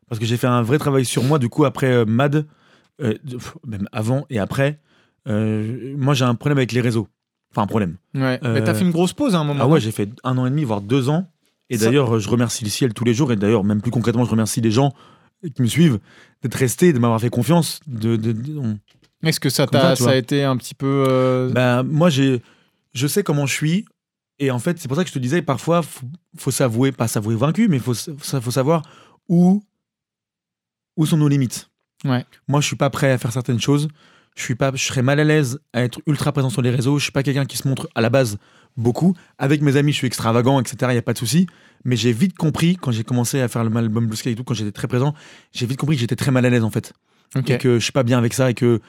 parce 0.08 0.18
que 0.18 0.26
j'ai 0.26 0.36
fait 0.36 0.46
un 0.46 0.62
vrai 0.62 0.78
travail 0.78 1.04
sur 1.04 1.22
moi, 1.24 1.38
du 1.38 1.48
coup, 1.48 1.64
après 1.64 1.90
euh, 1.92 2.04
MAD, 2.04 2.46
euh, 3.02 3.14
pff, 3.28 3.56
même 3.66 3.88
avant 3.92 4.26
et 4.30 4.38
après, 4.38 4.78
euh, 5.28 5.94
moi, 5.96 6.14
j'ai 6.14 6.24
un 6.24 6.34
problème 6.34 6.58
avec 6.58 6.72
les 6.72 6.80
réseaux. 6.80 7.08
Enfin, 7.52 7.62
un 7.62 7.66
problème. 7.66 7.96
Ouais. 8.14 8.38
Mais 8.42 8.62
t'as 8.62 8.74
fait 8.74 8.84
une 8.84 8.92
grosse 8.92 9.12
pause 9.12 9.34
à 9.34 9.38
un 9.40 9.44
moment. 9.44 9.60
Ah 9.64 9.66
ouais, 9.68 9.80
j'ai 9.80 9.90
fait 9.90 10.08
un 10.22 10.38
an 10.38 10.46
et 10.46 10.50
demi, 10.50 10.62
voire 10.64 10.80
deux 10.80 11.08
ans. 11.08 11.26
Et 11.68 11.78
Ça- 11.78 11.86
d'ailleurs, 11.86 12.18
je 12.20 12.28
remercie 12.28 12.62
le 12.64 12.70
ciel 12.70 12.94
tous 12.94 13.04
les 13.04 13.12
jours. 13.14 13.32
Et 13.32 13.36
d'ailleurs, 13.36 13.64
même 13.64 13.80
plus 13.82 13.90
concrètement, 13.90 14.24
je 14.24 14.30
remercie 14.30 14.60
les 14.60 14.70
gens 14.70 14.92
qui 15.56 15.62
me 15.62 15.66
suivent 15.66 15.98
d'être 16.42 16.54
restés, 16.54 16.92
de 16.92 16.98
m'avoir 17.00 17.20
fait 17.20 17.28
confiance. 17.30 17.80
De, 17.88 18.14
de- 18.16 18.34
Est-ce 19.24 19.40
que 19.40 19.50
ça, 19.50 19.66
t'a, 19.66 19.96
ça, 19.96 20.10
a 20.10 20.14
été 20.14 20.44
un 20.44 20.56
petit 20.56 20.74
peu. 20.74 21.04
euh, 21.08 21.50
Bah, 21.52 21.82
moi, 21.82 22.08
j'ai, 22.08 22.40
je 22.92 23.06
sais 23.06 23.22
comment 23.22 23.46
je 23.46 23.54
suis. 23.54 23.84
Et 24.38 24.50
en 24.50 24.58
fait, 24.58 24.78
c'est 24.78 24.88
pour 24.88 24.96
ça 24.96 25.04
que 25.04 25.08
je 25.08 25.14
te 25.14 25.18
disais, 25.18 25.42
parfois, 25.42 25.82
faut, 25.82 26.06
faut 26.36 26.50
s'avouer, 26.50 26.92
pas 26.92 27.08
s'avouer 27.08 27.36
vaincu, 27.36 27.68
mais 27.68 27.78
faut, 27.78 27.94
faut 27.94 28.50
savoir 28.50 28.82
où, 29.28 29.62
où 30.96 31.06
sont 31.06 31.18
nos 31.18 31.28
limites. 31.28 31.70
Ouais. 32.04 32.24
Moi, 32.48 32.60
je 32.60 32.66
suis 32.66 32.76
pas 32.76 32.88
prêt 32.88 33.10
à 33.12 33.18
faire 33.18 33.32
certaines 33.32 33.60
choses. 33.60 33.88
Je 34.36 34.42
suis 34.42 34.54
pas, 34.54 34.70
je 34.74 34.82
serais 34.82 35.02
mal 35.02 35.20
à 35.20 35.24
l'aise 35.24 35.60
à 35.72 35.82
être 35.82 36.00
ultra 36.06 36.32
présent 36.32 36.48
sur 36.48 36.62
les 36.62 36.70
réseaux. 36.70 36.98
Je 36.98 37.04
suis 37.04 37.12
pas 37.12 37.22
quelqu'un 37.22 37.44
qui 37.44 37.58
se 37.58 37.68
montre 37.68 37.88
à 37.94 38.00
la 38.00 38.08
base 38.08 38.38
beaucoup. 38.76 39.14
Avec 39.38 39.60
mes 39.60 39.76
amis, 39.76 39.92
je 39.92 39.98
suis 39.98 40.06
extravagant, 40.06 40.60
etc. 40.60 40.76
Il 40.90 40.94
y 40.94 40.98
a 40.98 41.02
pas 41.02 41.12
de 41.12 41.18
souci. 41.18 41.46
Mais 41.84 41.96
j'ai 41.96 42.12
vite 42.12 42.36
compris 42.36 42.76
quand 42.76 42.92
j'ai 42.92 43.04
commencé 43.04 43.40
à 43.40 43.48
faire 43.48 43.64
l'album 43.64 44.06
Blue 44.06 44.16
Sky 44.16 44.30
et 44.30 44.34
tout, 44.34 44.44
quand 44.44 44.54
j'étais 44.54 44.72
très 44.72 44.88
présent, 44.88 45.14
j'ai 45.52 45.66
vite 45.66 45.78
compris 45.78 45.96
que 45.96 46.00
j'étais 46.00 46.16
très 46.16 46.30
mal 46.30 46.46
à 46.46 46.50
l'aise 46.50 46.64
en 46.64 46.70
fait 46.70 46.94
et 47.36 47.58
que 47.58 47.78
je 47.78 47.84
suis 47.84 47.92
pas 47.92 48.02
bien 48.02 48.18
avec 48.18 48.34
ça 48.34 48.50
et 48.50 48.54
que 48.54 48.80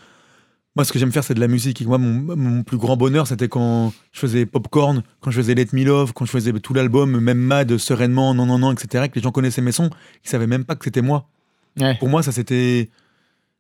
moi 0.76 0.86
ce 0.86 0.94
que 0.94 1.00
j'aime 1.00 1.12
faire 1.12 1.24
c'est 1.24 1.34
de 1.34 1.40
la 1.40 1.48
musique 1.48 1.82
et 1.82 1.86
moi 1.86 1.98
mon, 1.98 2.36
mon 2.36 2.64
plus 2.64 2.78
grand 2.78 2.96
bonheur 2.98 3.28
c'était 3.28 3.48
quand 3.50 3.92
je 4.12 4.20
faisais 4.20 4.46
Popcorn, 4.46 5.04
quand 5.20 5.32
je 5.32 5.38
faisais 5.42 5.54
Let 5.56 5.68
Me 5.74 5.84
Love, 5.84 6.14
quand 6.14 6.26
je 6.26 6.32
faisais 6.32 6.52
tout 6.54 6.74
l'album, 6.74 7.20
même 7.20 7.38
Mad, 7.40 7.78
Sereinement, 7.78 8.34
Non 8.34 8.46
Non 8.46 8.58
Non, 8.60 8.72
etc. 8.72 9.10
que 9.10 9.16
les 9.16 9.22
gens 9.22 9.32
connaissaient 9.32 9.62
mes 9.62 9.72
sons, 9.74 9.90
ils 10.24 10.30
savaient 10.30 10.48
même 10.48 10.64
pas 10.66 10.76
que 10.76 10.86
c'était 10.86 11.02
moi. 11.02 11.28
Ouais. 11.80 11.96
Pour 12.00 12.10
moi 12.10 12.24
ça 12.24 12.32
c'était 12.32 12.90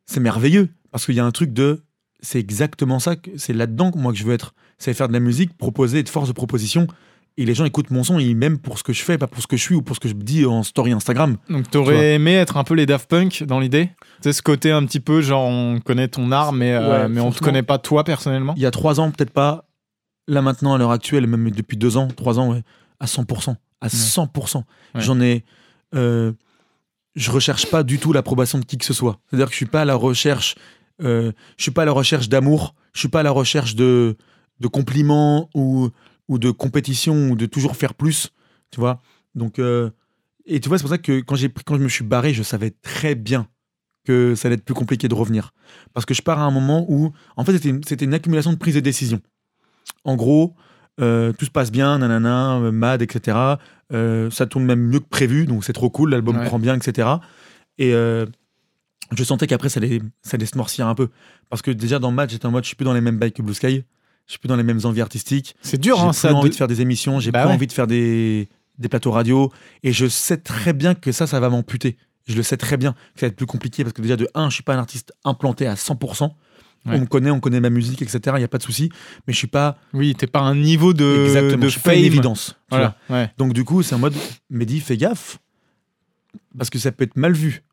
c'est 0.05 0.19
merveilleux 0.19 0.69
parce 0.91 1.05
qu'il 1.05 1.15
y 1.15 1.19
a 1.19 1.25
un 1.25 1.31
truc 1.31 1.53
de 1.53 1.81
c'est 2.21 2.39
exactement 2.39 2.99
ça, 2.99 3.15
que- 3.15 3.31
c'est 3.37 3.53
là-dedans 3.53 3.91
que 3.91 3.97
moi 3.97 4.11
que 4.11 4.17
je 4.17 4.23
veux 4.25 4.33
être, 4.33 4.53
c'est 4.77 4.93
faire 4.93 5.07
de 5.07 5.13
la 5.13 5.19
musique, 5.19 5.57
proposer, 5.57 5.99
être 5.99 6.09
force 6.09 6.27
de 6.27 6.33
proposition. 6.33 6.87
Et 7.37 7.45
les 7.45 7.53
gens 7.55 7.63
écoutent 7.65 7.89
mon 7.91 8.03
son, 8.03 8.19
et 8.19 8.23
ils 8.25 8.35
m'aiment 8.35 8.59
pour 8.59 8.77
ce 8.77 8.83
que 8.83 8.91
je 8.93 9.01
fais, 9.03 9.17
pas 9.17 9.27
pour 9.27 9.41
ce 9.41 9.47
que 9.47 9.55
je 9.57 9.61
suis 9.61 9.73
ou 9.75 9.81
pour 9.81 9.95
ce 9.95 10.01
que 10.01 10.09
je 10.09 10.13
dis 10.13 10.45
en 10.45 10.63
story 10.63 10.91
Instagram. 10.91 11.37
Donc 11.49 11.69
t'aurais 11.71 12.15
aimé 12.15 12.33
être 12.33 12.57
un 12.57 12.63
peu 12.63 12.73
les 12.73 12.85
Daft 12.85 13.09
Punk 13.09 13.43
dans 13.43 13.59
l'idée? 13.59 13.89
Sais, 14.21 14.33
ce 14.33 14.41
côté 14.41 14.71
un 14.71 14.85
petit 14.85 14.99
peu 14.99 15.21
genre 15.21 15.45
on 15.47 15.79
connaît 15.79 16.09
ton 16.09 16.31
art, 16.31 16.51
mais, 16.51 16.73
euh, 16.73 17.03
Ouais, 17.03 17.09
mais 17.09 17.21
on 17.21 17.31
te 17.31 17.39
connaît 17.39 17.63
pas 17.63 17.77
toi 17.79 18.03
personnellement? 18.03 18.53
Il 18.57 18.61
y 18.61 18.65
a 18.65 18.71
trois 18.71 18.99
ans, 18.99 19.09
peut-être 19.11 19.31
pas. 19.31 19.65
Là 20.27 20.41
maintenant, 20.41 20.73
à 20.73 20.77
l'heure 20.77 20.91
actuelle, 20.91 21.25
même 21.25 21.49
depuis 21.51 21.77
deux 21.77 21.95
ans, 21.97 22.07
trois 22.09 22.37
ans, 22.39 22.51
ouais, 22.51 22.63
à 22.99 23.05
100%. 23.05 23.55
À 23.79 23.87
100%. 23.87 24.57
Ouais. 24.57 24.63
J'en 25.01 25.19
ai. 25.21 25.43
euh, 25.95 26.33
je 27.15 27.31
recherche 27.31 27.65
pas 27.65 27.83
du 27.83 27.97
tout 27.97 28.13
l'approbation 28.13 28.59
de 28.59 28.65
qui 28.65 28.77
que 28.77 28.85
ce 28.85 28.93
soit. 28.93 29.19
C'est-à-dire 29.29 29.47
que 29.47 29.51
je 29.53 29.57
suis 29.57 29.65
pas 29.65 29.81
à 29.81 29.85
la 29.85 29.95
recherche. 29.95 30.55
euh, 31.01 31.31
je 31.57 31.63
suis 31.63 31.71
pas 31.71 31.81
à 31.81 31.85
la 31.85 31.91
recherche 31.93 32.29
d'amour. 32.29 32.75
Je 32.93 32.99
suis 32.99 33.09
pas 33.09 33.21
à 33.21 33.23
la 33.23 33.31
recherche 33.31 33.75
de, 33.75 34.15
de 34.59 34.67
compliments 34.67 35.49
ou, 35.55 35.89
ou 36.31 36.39
de 36.39 36.49
compétition 36.51 37.29
ou 37.31 37.35
de 37.35 37.45
toujours 37.45 37.75
faire 37.75 37.93
plus. 37.93 38.29
Tu 38.71 38.79
vois 38.79 39.01
Donc. 39.35 39.59
euh, 39.59 39.89
et 40.45 40.59
tu 40.59 40.69
vois, 40.69 40.77
c'est 40.79 40.83
pour 40.83 40.89
ça 40.89 40.97
que 40.97 41.19
quand, 41.21 41.35
pris- 41.35 41.63
quand 41.65 41.77
je 41.77 41.83
me 41.83 41.89
suis 41.89 42.03
barré, 42.03 42.33
je 42.33 42.41
savais 42.41 42.71
très 42.81 43.13
bien 43.13 43.47
que 44.05 44.33
ça 44.33 44.47
allait 44.47 44.55
être 44.55 44.65
plus 44.65 44.73
compliqué 44.73 45.07
de 45.07 45.13
revenir. 45.13 45.53
Parce 45.93 46.05
que 46.07 46.15
je 46.15 46.23
pars 46.23 46.39
à 46.39 46.43
un 46.43 46.51
moment 46.51 46.85
où, 46.89 47.11
en 47.37 47.45
fait, 47.45 47.51
c'était 47.53 47.69
une, 47.69 47.81
une 48.09 48.13
accumulation 48.15 48.51
de 48.51 48.57
prises 48.57 48.73
de 48.73 48.79
décision. 48.79 49.21
En 50.03 50.15
gros, 50.15 50.55
euh, 50.99 51.31
tout 51.33 51.45
se 51.45 51.51
passe 51.51 51.71
bien, 51.71 51.99
nanana, 51.99 52.59
mad, 52.71 53.03
etc. 53.03 53.37
Euh, 53.93 54.31
ça 54.31 54.47
tourne 54.47 54.65
même 54.65 54.79
mieux 54.81 54.99
que 54.99 55.07
prévu, 55.09 55.45
donc 55.45 55.63
c'est 55.63 55.73
trop 55.73 55.91
cool, 55.91 56.09
l'album 56.09 56.37
Ouais. 56.37 56.45
prend 56.45 56.57
bien, 56.57 56.75
etc. 56.75 57.07
Et 57.77 57.93
euh, 57.93 58.25
je 59.15 59.23
sentais 59.23 59.45
qu'après, 59.45 59.69
ça 59.69 59.79
allait, 59.79 60.01
ça 60.23 60.35
allait 60.37 60.47
se 60.47 60.57
morcir 60.57 60.87
un 60.87 60.95
peu. 60.95 61.09
Parce 61.49 61.61
que 61.61 61.69
déjà, 61.69 61.99
dans 61.99 62.11
Mad, 62.11 62.31
j'étais 62.31 62.47
en 62.47 62.51
mode, 62.51 62.63
je 62.63 62.67
suis 62.69 62.75
plus 62.75 62.85
dans 62.85 62.93
les 62.93 63.01
mêmes 63.01 63.19
bails 63.19 63.31
que 63.33 63.43
Blue 63.43 63.53
Sky, 63.53 63.83
je 64.27 64.31
suis 64.33 64.39
plus 64.39 64.47
dans 64.47 64.55
les 64.55 64.63
mêmes 64.63 64.79
envies 64.83 65.01
artistiques. 65.01 65.55
C'est 65.61 65.79
dur, 65.79 65.97
J'ai 65.97 66.03
hein, 66.03 66.09
plus 66.09 66.17
ça. 66.17 66.33
envie 66.33 66.49
de- 66.49 66.53
de 66.53 66.57
faire 66.57 66.67
des 66.67 66.81
émissions, 66.81 67.19
j'ai 67.19 67.31
Bah 67.31 67.41
plus 67.41 67.49
ouais. 67.49 67.53
envie 67.55 67.67
de 67.67 67.73
faire 67.73 67.87
des, 67.87 68.49
des 68.77 68.89
plateaux 68.89 69.11
radio. 69.11 69.51
Et 69.83 69.91
je 69.93 70.07
sais 70.07 70.37
très 70.37 70.73
bien 70.73 70.93
que 70.95 71.11
ça, 71.11 71.27
ça 71.27 71.39
va 71.39 71.49
m'amputer. 71.49 71.97
Je 72.27 72.35
le 72.35 72.43
sais 72.43 72.57
très 72.57 72.77
bien 72.77 72.93
que 72.93 73.19
ça 73.19 73.25
va 73.25 73.27
être 73.29 73.35
plus 73.35 73.45
compliqué 73.47 73.83
parce 73.83 73.93
que 73.93 74.01
déjà, 74.01 74.15
de 74.15 74.27
1, 74.35 74.49
je 74.49 74.55
suis 74.55 74.63
pas 74.63 74.75
un 74.75 74.79
artiste 74.79 75.11
implanté 75.25 75.67
à 75.67 75.75
100%. 75.75 76.35
Ouais. 76.85 76.95
On 76.95 76.99
me 77.01 77.05
connaît, 77.05 77.29
on 77.29 77.39
connaît 77.39 77.59
ma 77.59 77.69
musique, 77.69 78.01
etc. 78.01 78.19
Il 78.35 78.39
n'y 78.39 78.43
a 78.43 78.47
pas 78.47 78.57
de 78.57 78.63
souci. 78.63 78.89
Mais 79.27 79.33
je 79.33 79.37
suis 79.37 79.47
pas 79.47 79.77
Oui, 79.93 80.15
t'es 80.15 80.25
pas 80.27 80.39
un 80.39 80.55
niveau 80.55 80.93
de, 80.93 81.25
exactement, 81.25 81.57
de 81.63 81.67
je 81.67 81.71
suis 81.73 81.79
pas 81.81 81.93
une 81.93 81.99
fame. 82.01 82.05
évidence. 82.07 82.55
tu 82.71 82.77
vois. 82.77 82.95
Voilà, 83.07 83.23
ouais. 83.23 83.31
Donc 83.37 83.53
du 83.53 83.63
coup, 83.63 83.83
c'est 83.83 83.93
en 83.95 83.99
mode, 83.99 84.15
Mehdi, 84.49 84.79
fais 84.79 84.97
gaffe. 84.97 85.37
Parce 86.57 86.69
que 86.69 86.79
ça 86.79 86.91
peut 86.91 87.03
être 87.03 87.17
mal 87.17 87.33
vu 87.33 87.63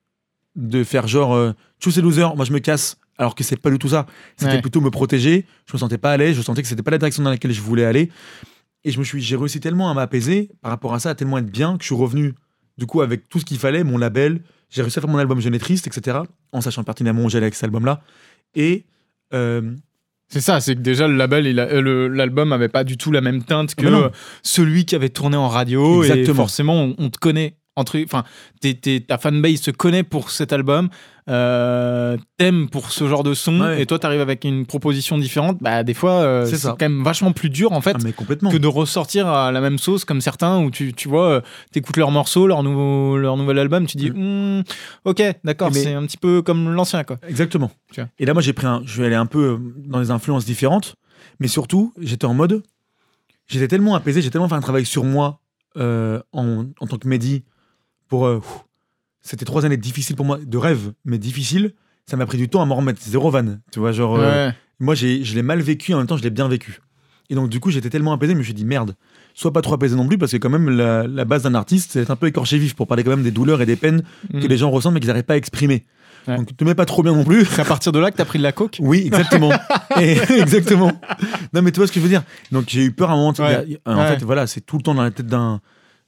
de 0.58 0.84
faire 0.84 1.06
genre, 1.08 1.34
euh, 1.34 1.52
tous 1.80 1.90
ces 1.92 2.02
losers, 2.02 2.36
moi 2.36 2.44
je 2.44 2.52
me 2.52 2.58
casse. 2.58 2.98
Alors 3.16 3.34
que 3.34 3.42
c'est 3.42 3.56
pas 3.56 3.70
du 3.70 3.78
tout 3.78 3.88
ça. 3.88 4.06
C'était 4.36 4.52
Ouais. 4.52 4.60
plutôt 4.60 4.80
me 4.80 4.90
protéger. 4.90 5.44
Je 5.66 5.72
me 5.72 5.78
sentais 5.78 5.98
pas 5.98 6.12
à 6.12 6.16
l'aise. 6.16 6.36
Je 6.36 6.42
sentais 6.42 6.62
que 6.62 6.68
c'était 6.68 6.82
pas 6.84 6.92
la 6.92 6.98
direction 6.98 7.22
dans 7.24 7.30
laquelle 7.30 7.50
je 7.52 7.60
voulais 7.62 7.84
aller. 7.84 8.10
Et 8.84 8.92
je 8.92 8.98
me 9.00 9.04
suis, 9.04 9.20
j'ai 9.20 9.34
réussi 9.36 9.58
tellement 9.58 9.90
à 9.90 9.94
m'apaiser 9.94 10.50
par 10.62 10.70
rapport 10.70 10.94
à 10.94 11.00
ça, 11.00 11.10
à 11.10 11.14
tellement 11.16 11.38
être 11.38 11.50
bien 11.50 11.76
que 11.76 11.82
je 11.82 11.86
suis 11.86 11.96
revenu 11.96 12.34
du 12.76 12.86
coup 12.86 13.00
avec 13.00 13.28
tout 13.28 13.40
ce 13.40 13.44
qu'il 13.44 13.58
fallait, 13.58 13.82
mon 13.82 13.98
label. 13.98 14.40
J'ai 14.70 14.82
réussi 14.82 14.98
à 15.00 15.02
faire 15.02 15.10
mon 15.10 15.18
album 15.18 15.40
Jeune 15.40 15.54
et 15.54 15.58
Triste, 15.58 15.88
etc. 15.88 16.18
En 16.52 16.60
sachant 16.60 16.84
pertinemment 16.84 17.24
où 17.24 17.28
j'allais 17.28 17.46
avec 17.46 17.54
cet 17.56 17.64
album-là. 17.64 18.02
Et 18.54 18.84
euh, 19.34 19.62
C'est 20.28 20.40
ça, 20.40 20.60
c'est 20.60 20.76
que 20.76 20.80
déjà 20.80 21.08
le 21.08 21.16
label, 21.16 21.58
euh, 21.58 22.08
l'album 22.08 22.52
avait 22.52 22.68
pas 22.68 22.84
du 22.84 22.96
tout 22.98 23.10
la 23.10 23.20
même 23.20 23.42
teinte 23.42 23.74
que 23.74 23.84
Ah 23.86 23.90
bah 23.90 23.96
non. 23.98 24.04
euh, 24.04 24.08
celui 24.44 24.84
qui 24.84 24.94
avait 24.94 25.08
tourné 25.08 25.36
en 25.36 25.48
radio. 25.48 26.04
Et 26.04 26.06
Exactement. 26.10 26.36
forcément, 26.36 26.74
on, 26.84 26.94
on 26.98 27.10
te 27.10 27.18
connaît. 27.18 27.56
Entre, 27.78 27.98
enfin, 28.04 28.24
ta 29.06 29.18
fanbase 29.18 29.60
se 29.60 29.70
connaît 29.70 30.02
pour 30.02 30.30
cet 30.30 30.52
album, 30.52 30.88
euh, 31.28 32.16
t'aimes 32.38 32.68
pour 32.68 32.90
ce 32.90 33.06
genre 33.06 33.22
de 33.22 33.34
son, 33.34 33.60
Ouais. 33.60 33.82
et 33.82 33.86
toi 33.86 33.98
t'arrives 33.98 34.20
avec 34.20 34.44
une 34.44 34.66
proposition 34.66 35.18
différente. 35.18 35.58
Bah 35.60 35.84
des 35.84 35.94
fois, 35.94 36.12
euh, 36.22 36.46
C'est 36.46 36.60
quand 36.68 36.80
même 36.82 37.04
vachement 37.04 37.32
plus 37.32 37.50
dur 37.50 37.72
en 37.72 37.80
fait. 37.80 37.94
ah, 37.94 38.02
mais 38.02 38.12
complètement. 38.12 38.50
que 38.50 38.56
de 38.56 38.66
ressortir 38.66 39.28
à 39.28 39.52
la 39.52 39.60
même 39.60 39.78
sauce 39.78 40.04
comme 40.04 40.20
certains 40.20 40.58
où 40.62 40.70
tu, 40.70 40.92
tu 40.92 41.08
vois, 41.08 41.28
euh, 41.28 41.40
t'écoutes 41.72 41.96
leur 41.98 42.10
morceau, 42.10 42.46
leur, 42.46 42.62
nouveau, 42.62 43.16
leur 43.16 43.36
nouvel 43.36 43.58
album, 43.58 43.86
tu 43.86 43.96
dis, 43.96 44.10
Hmm, 44.10 44.62
ok, 45.04 45.22
d'accord, 45.44 45.70
c'est 45.72 45.92
un 45.94 46.04
petit 46.06 46.16
peu 46.16 46.42
comme 46.42 46.72
l'ancien, 46.72 47.04
quoi. 47.04 47.18
Exactement. 47.28 47.70
Tu 47.92 48.00
vois. 48.00 48.08
Et 48.18 48.24
là, 48.26 48.32
moi, 48.32 48.42
j'ai 48.42 48.52
pris 48.54 48.66
un. 48.66 48.82
Je 48.84 49.00
vais 49.00 49.06
aller 49.06 49.16
un 49.16 49.26
peu 49.26 49.38
euh, 49.52 49.58
dans 49.86 50.00
des 50.00 50.10
influences 50.10 50.44
différentes, 50.46 50.96
mais 51.40 51.46
surtout, 51.48 51.92
j'étais 52.00 52.24
en 52.26 52.34
mode. 52.34 52.62
J'étais 53.46 53.68
tellement 53.68 53.94
apaisé, 53.94 54.20
j'ai 54.22 54.30
tellement 54.30 54.48
fait 54.48 54.54
un 54.56 54.60
travail 54.60 54.84
sur 54.84 55.04
moi 55.04 55.40
euh, 55.78 56.20
en, 56.32 56.64
en 56.80 56.86
tant 56.86 56.98
que 56.98 57.06
Mehdi 57.08 57.44
pour. 58.08 58.26
euh, 58.26 58.40
C'était 59.20 59.44
trois 59.44 59.64
années 59.66 59.76
difficiles 59.76 60.16
pour 60.16 60.24
moi, 60.26 60.38
de 60.44 60.56
rêve, 60.58 60.92
mais 61.04 61.18
difficiles. 61.18 61.74
Ça 62.06 62.16
m'a 62.16 62.24
pris 62.26 62.38
du 62.38 62.48
temps 62.48 62.62
à 62.62 62.64
m'en 62.64 62.76
remettre. 62.76 63.00
Zéro 63.02 63.30
van. 63.30 63.44
Tu 63.72 63.78
vois, 63.80 63.92
genre. 63.92 64.16
euh, 64.18 64.48
Ouais. 64.48 64.54
moi, 64.80 64.94
j'ai, 64.94 65.22
je 65.24 65.34
l'ai 65.34 65.42
mal 65.42 65.60
vécu, 65.60 65.92
en 65.94 65.98
même 65.98 66.06
temps, 66.06 66.16
je 66.16 66.22
l'ai 66.22 66.30
bien 66.30 66.48
vécu. 66.48 66.80
Et 67.30 67.34
donc, 67.34 67.50
du 67.50 67.60
coup, 67.60 67.70
j'étais 67.70 67.90
tellement 67.90 68.12
apaisé, 68.14 68.32
mais 68.32 68.36
je 68.36 68.38
me 68.38 68.44
suis 68.44 68.54
dit, 68.54 68.64
merde, 68.64 68.94
sois 69.34 69.52
pas 69.52 69.60
trop 69.60 69.74
apaisé 69.74 69.94
non 69.94 70.08
plus, 70.08 70.16
parce 70.16 70.32
que 70.32 70.38
quand 70.38 70.48
même, 70.48 70.70
la, 70.70 71.06
la 71.06 71.24
base 71.26 71.42
d'un 71.42 71.54
artiste, 71.54 71.90
c'est 71.92 71.98
d'être 72.00 72.10
un 72.10 72.16
peu 72.16 72.26
écorché 72.26 72.56
vif 72.56 72.74
pour 72.74 72.86
parler 72.86 73.04
quand 73.04 73.10
même 73.10 73.22
des 73.22 73.30
douleurs 73.30 73.60
et 73.60 73.66
des 73.66 73.76
peines 73.76 74.02
Mm. 74.32 74.40
que 74.40 74.46
les 74.46 74.56
gens 74.56 74.70
ressentent, 74.70 74.94
mais 74.94 75.00
qu'ils 75.00 75.08
n'arrivent 75.08 75.24
pas 75.24 75.34
à 75.34 75.36
exprimer. 75.36 75.84
Ouais. 76.26 76.36
Donc, 76.36 76.56
te 76.56 76.64
mets 76.64 76.74
pas 76.74 76.86
trop 76.86 77.02
bien 77.02 77.12
non 77.12 77.24
plus. 77.24 77.44
C'est 77.44 77.60
à 77.60 77.64
partir 77.66 77.92
de 77.92 77.98
là 77.98 78.10
que 78.10 78.16
t'as 78.16 78.24
pris 78.24 78.38
de 78.38 78.42
la 78.44 78.52
coke? 78.52 78.78
Oui, 78.80 79.02
exactement. 79.04 79.50
Et- 80.00 80.12
exactement. 80.40 80.92
Non, 81.52 81.60
mais 81.60 81.70
tu 81.72 81.76
vois 81.80 81.86
ce 81.86 81.92
que 81.92 82.00
je 82.00 82.04
veux 82.04 82.08
dire? 82.10 82.22
Donc, 82.52 82.64
j'ai 82.68 82.84
eu 82.84 82.92
peur 82.92 83.10
à 83.10 83.12
un 83.12 83.16
moment. 83.16 83.34
Ouais. 83.38 83.78
a- 83.84 83.92
En 83.92 83.98
Ouais. 83.98 84.08
fait, 84.16 84.22
voilà, 84.24 84.46
c'est 84.46 84.62
tout 84.62 84.78
le 84.78 84.82
temps 84.82 84.94
dans 84.94 85.02
la 85.02 85.10
tête 85.10 85.26
d'un. 85.26 85.60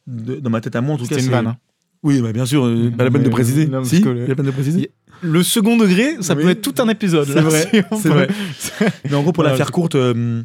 dans 0.07 0.51
ma 0.51 0.63
tête 0.63 0.75
à 0.77 0.81
moi, 0.81 0.95
en 0.95 0.99
tout 0.99 1.05
cas. 1.05 1.09
C'était 1.11 1.21
une 1.21 1.27
c'est- 1.27 1.31
vanne. 1.33 1.47
hein. 1.49 1.57
Oui, 2.03 2.21
bah, 2.23 2.33
bien 2.33 2.47
sûr, 2.47 2.65
euh, 2.67 2.91
pas 2.91 3.05
la 3.05 3.11
peine 3.11 3.23
de 3.23 3.29
préciser. 3.29 3.67
non, 3.67 3.85
si, 3.85 4.01
que 4.01 4.09
la 4.09 4.35
peine 4.35 4.47
de 4.47 4.51
préciser. 4.51 4.91
Le 5.23 5.43
second 5.43 5.77
degré, 5.77 6.17
ça 6.23 6.35
Oui. 6.35 6.45
peut 6.45 6.49
être 6.51 6.63
tout 6.63 6.75
un 6.83 6.89
épisode. 6.89 7.29
C'est 7.29 7.41
vrai, 7.43 7.69
si 7.71 7.81
on 7.91 7.97
c'est 7.99 8.09
peut- 8.09 8.15
vrai. 8.15 8.29
Mais 9.05 9.15
en 9.15 9.23
gros, 9.23 9.33
pour 9.33 9.43
la 9.45 9.55
faire 9.55 9.71
courte, 9.71 9.95
euh, 9.95 10.43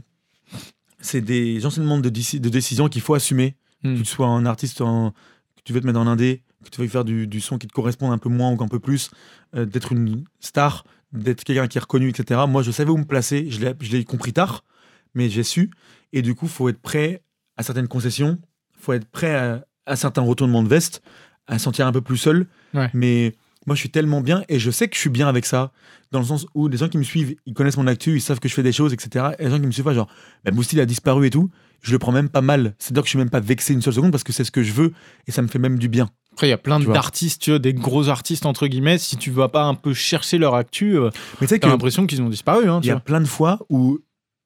c'est 0.99 1.21
des 1.21 1.65
enseignements 1.65 1.99
de, 1.99 2.09
déci- 2.09 2.39
de 2.41 2.49
décision 2.49 2.89
qu'il 2.89 3.01
faut 3.01 3.13
assumer. 3.13 3.55
Mm. 3.83 3.93
Que 3.95 3.99
tu 3.99 4.05
sois 4.05 4.27
un 4.27 4.45
artiste, 4.45 4.81
en- 4.81 5.11
que 5.11 5.61
tu 5.63 5.71
veux 5.73 5.79
te 5.79 5.85
mettre 5.85 5.97
dans 5.99 6.03
l'indé, 6.03 6.43
que 6.63 6.69
tu 6.69 6.79
veuilles 6.81 6.89
faire 6.89 7.05
du, 7.05 7.27
du 7.27 7.39
son 7.39 7.57
qui 7.57 7.67
te 7.67 7.73
corresponde 7.73 8.11
un 8.11 8.17
peu 8.17 8.29
moins 8.29 8.51
ou 8.51 8.61
un 8.63 8.67
peu 8.67 8.79
plus, 8.79 9.11
euh, 9.55 9.65
d'être 9.65 9.91
une 9.93 10.23
star, 10.41 10.83
d'être 11.13 11.43
quelqu'un 11.45 11.67
qui 11.67 11.77
est 11.77 11.81
reconnu, 11.81 12.09
etc. 12.09 12.41
Moi, 12.47 12.61
je 12.63 12.71
savais 12.71 12.89
où 12.91 12.97
me 12.97 13.05
placer, 13.05 13.47
je 13.49 13.61
l'ai 13.61 13.73
je 13.79 13.91
l'ai 13.91 14.03
compris 14.03 14.33
tard, 14.33 14.65
mais 15.13 15.29
j'ai 15.29 15.43
su. 15.43 15.71
Et 16.11 16.21
du 16.21 16.35
coup, 16.35 16.47
faut 16.47 16.67
être 16.67 16.81
prêt 16.81 17.21
à 17.55 17.63
certaines 17.63 17.87
concessions, 17.87 18.39
faut 18.77 18.91
être 18.93 19.05
prêt 19.05 19.33
à, 19.35 19.65
à 19.85 19.95
certains 19.95 20.21
retournements 20.23 20.63
de 20.63 20.67
veste, 20.67 21.01
à 21.47 21.57
se 21.57 21.63
sentir 21.63 21.87
un 21.87 21.91
peu 21.91 22.01
plus 22.01 22.17
seul. 22.17 22.47
Ouais. 22.73 22.89
Mais 22.93 23.35
moi, 23.65 23.75
je 23.75 23.79
suis 23.79 23.89
tellement 23.89 24.21
bien 24.21 24.43
et 24.49 24.59
je 24.59 24.71
sais 24.71 24.87
que 24.87 24.95
je 24.95 25.01
suis 25.01 25.09
bien 25.09 25.27
avec 25.27 25.45
ça, 25.45 25.71
dans 26.11 26.19
le 26.19 26.25
sens 26.25 26.45
où 26.53 26.67
les 26.67 26.77
gens 26.77 26.87
qui 26.87 26.97
me 26.97 27.03
suivent, 27.03 27.35
ils 27.45 27.53
connaissent 27.53 27.77
mon 27.77 27.87
actu, 27.87 28.15
ils 28.15 28.21
savent 28.21 28.39
que 28.39 28.47
je 28.47 28.53
fais 28.53 28.63
des 28.63 28.71
choses, 28.71 28.93
etc. 28.93 29.25
Et 29.39 29.45
les 29.45 29.49
gens 29.49 29.59
qui 29.59 29.65
me 29.65 29.71
suivent 29.71 29.91
genre, 29.91 30.07
bah, 30.43 30.51
Mousty 30.51 30.75
il 30.75 30.79
a 30.79 30.85
disparu 30.85 31.27
et 31.27 31.29
tout, 31.29 31.49
je 31.81 31.91
le 31.91 31.99
prends 31.99 32.11
même 32.11 32.29
pas 32.29 32.41
mal. 32.41 32.75
C'est-à-dire 32.79 33.03
que 33.03 33.07
je 33.07 33.11
suis 33.11 33.19
même 33.19 33.29
pas 33.29 33.39
vexé 33.39 33.73
une 33.73 33.81
seule 33.81 33.93
seconde 33.93 34.11
parce 34.11 34.23
que 34.23 34.33
c'est 34.33 34.43
ce 34.43 34.51
que 34.51 34.63
je 34.63 34.71
veux 34.71 34.93
et 35.27 35.31
ça 35.31 35.41
me 35.41 35.47
fait 35.47 35.59
même 35.59 35.79
du 35.79 35.89
bien. 35.89 36.09
Après, 36.33 36.47
il 36.47 36.49
y 36.49 36.53
a 36.53 36.57
plein 36.57 36.79
d'artistes, 36.79 37.41
tu 37.41 37.51
vois, 37.51 37.59
des 37.59 37.73
gros 37.73 38.09
artistes, 38.09 38.45
entre 38.45 38.67
guillemets. 38.67 38.97
Si 38.97 39.15
tu 39.17 39.31
vas 39.31 39.47
pas 39.47 39.63
un 39.63 39.73
peu 39.73 39.93
chercher 39.93 40.37
leur 40.37 40.55
actu, 40.55 40.97
euh, 40.97 41.09
Mais 41.39 41.47
t'as 41.47 41.67
l'impression 41.67 42.05
qu'ils 42.05 42.21
ont 42.21 42.29
disparu. 42.29 42.69
Hein, 42.69 42.81
il 42.83 42.87
y 42.87 42.91
a 42.91 42.95
vois. 42.95 43.01
plein 43.01 43.21
de 43.21 43.25
fois 43.25 43.59
où 43.69 43.99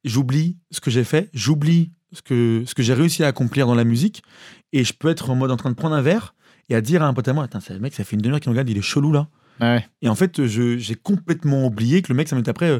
j'oublie 0.04 0.58
ce 0.70 0.82
que 0.82 0.92
j'ai 0.92 1.04
fait, 1.04 1.30
j'oublie 1.34 1.92
ce 2.14 2.22
que, 2.22 2.64
ce 2.66 2.76
que 2.76 2.84
j'ai 2.84 2.94
réussi 2.94 3.24
à 3.24 3.28
accomplir 3.28 3.66
dans 3.66 3.76
la 3.76 3.84
musique 3.84 4.24
et 4.72 4.84
je 4.84 4.94
peux 4.94 5.10
être 5.10 5.30
en 5.30 5.36
mode 5.36 5.52
en 5.52 5.58
train 5.58 5.72
de 5.72 5.76
prendre 5.76 5.96
un 5.96 6.02
verre 6.02 6.36
et 6.70 6.76
à 6.76 6.82
dire 6.82 7.02
à 7.04 7.08
un 7.08 7.14
pote 7.14 7.28
à 7.28 7.34
moi, 7.34 7.44
attends, 7.44 7.60
c'est 7.60 7.74
le 7.74 7.80
mec, 7.80 7.94
ça 7.94 8.04
fait 8.04 8.16
une 8.16 8.22
demi-heure 8.22 8.40
qu'il 8.40 8.50
regarde, 8.52 8.70
il 8.70 8.78
est 8.78 8.82
chelou 8.82 9.12
là. 9.12 9.28
Ouais. 9.62 9.86
Et 10.02 10.10
en 10.10 10.16
fait, 10.16 10.46
j'ai 10.46 10.96
complètement 10.96 11.66
oublié 11.66 12.02
que 12.02 12.12
le 12.12 12.16
mec, 12.16 12.28
ça 12.28 12.36
minutes 12.36 12.48
après, 12.50 12.70
euh, 12.70 12.80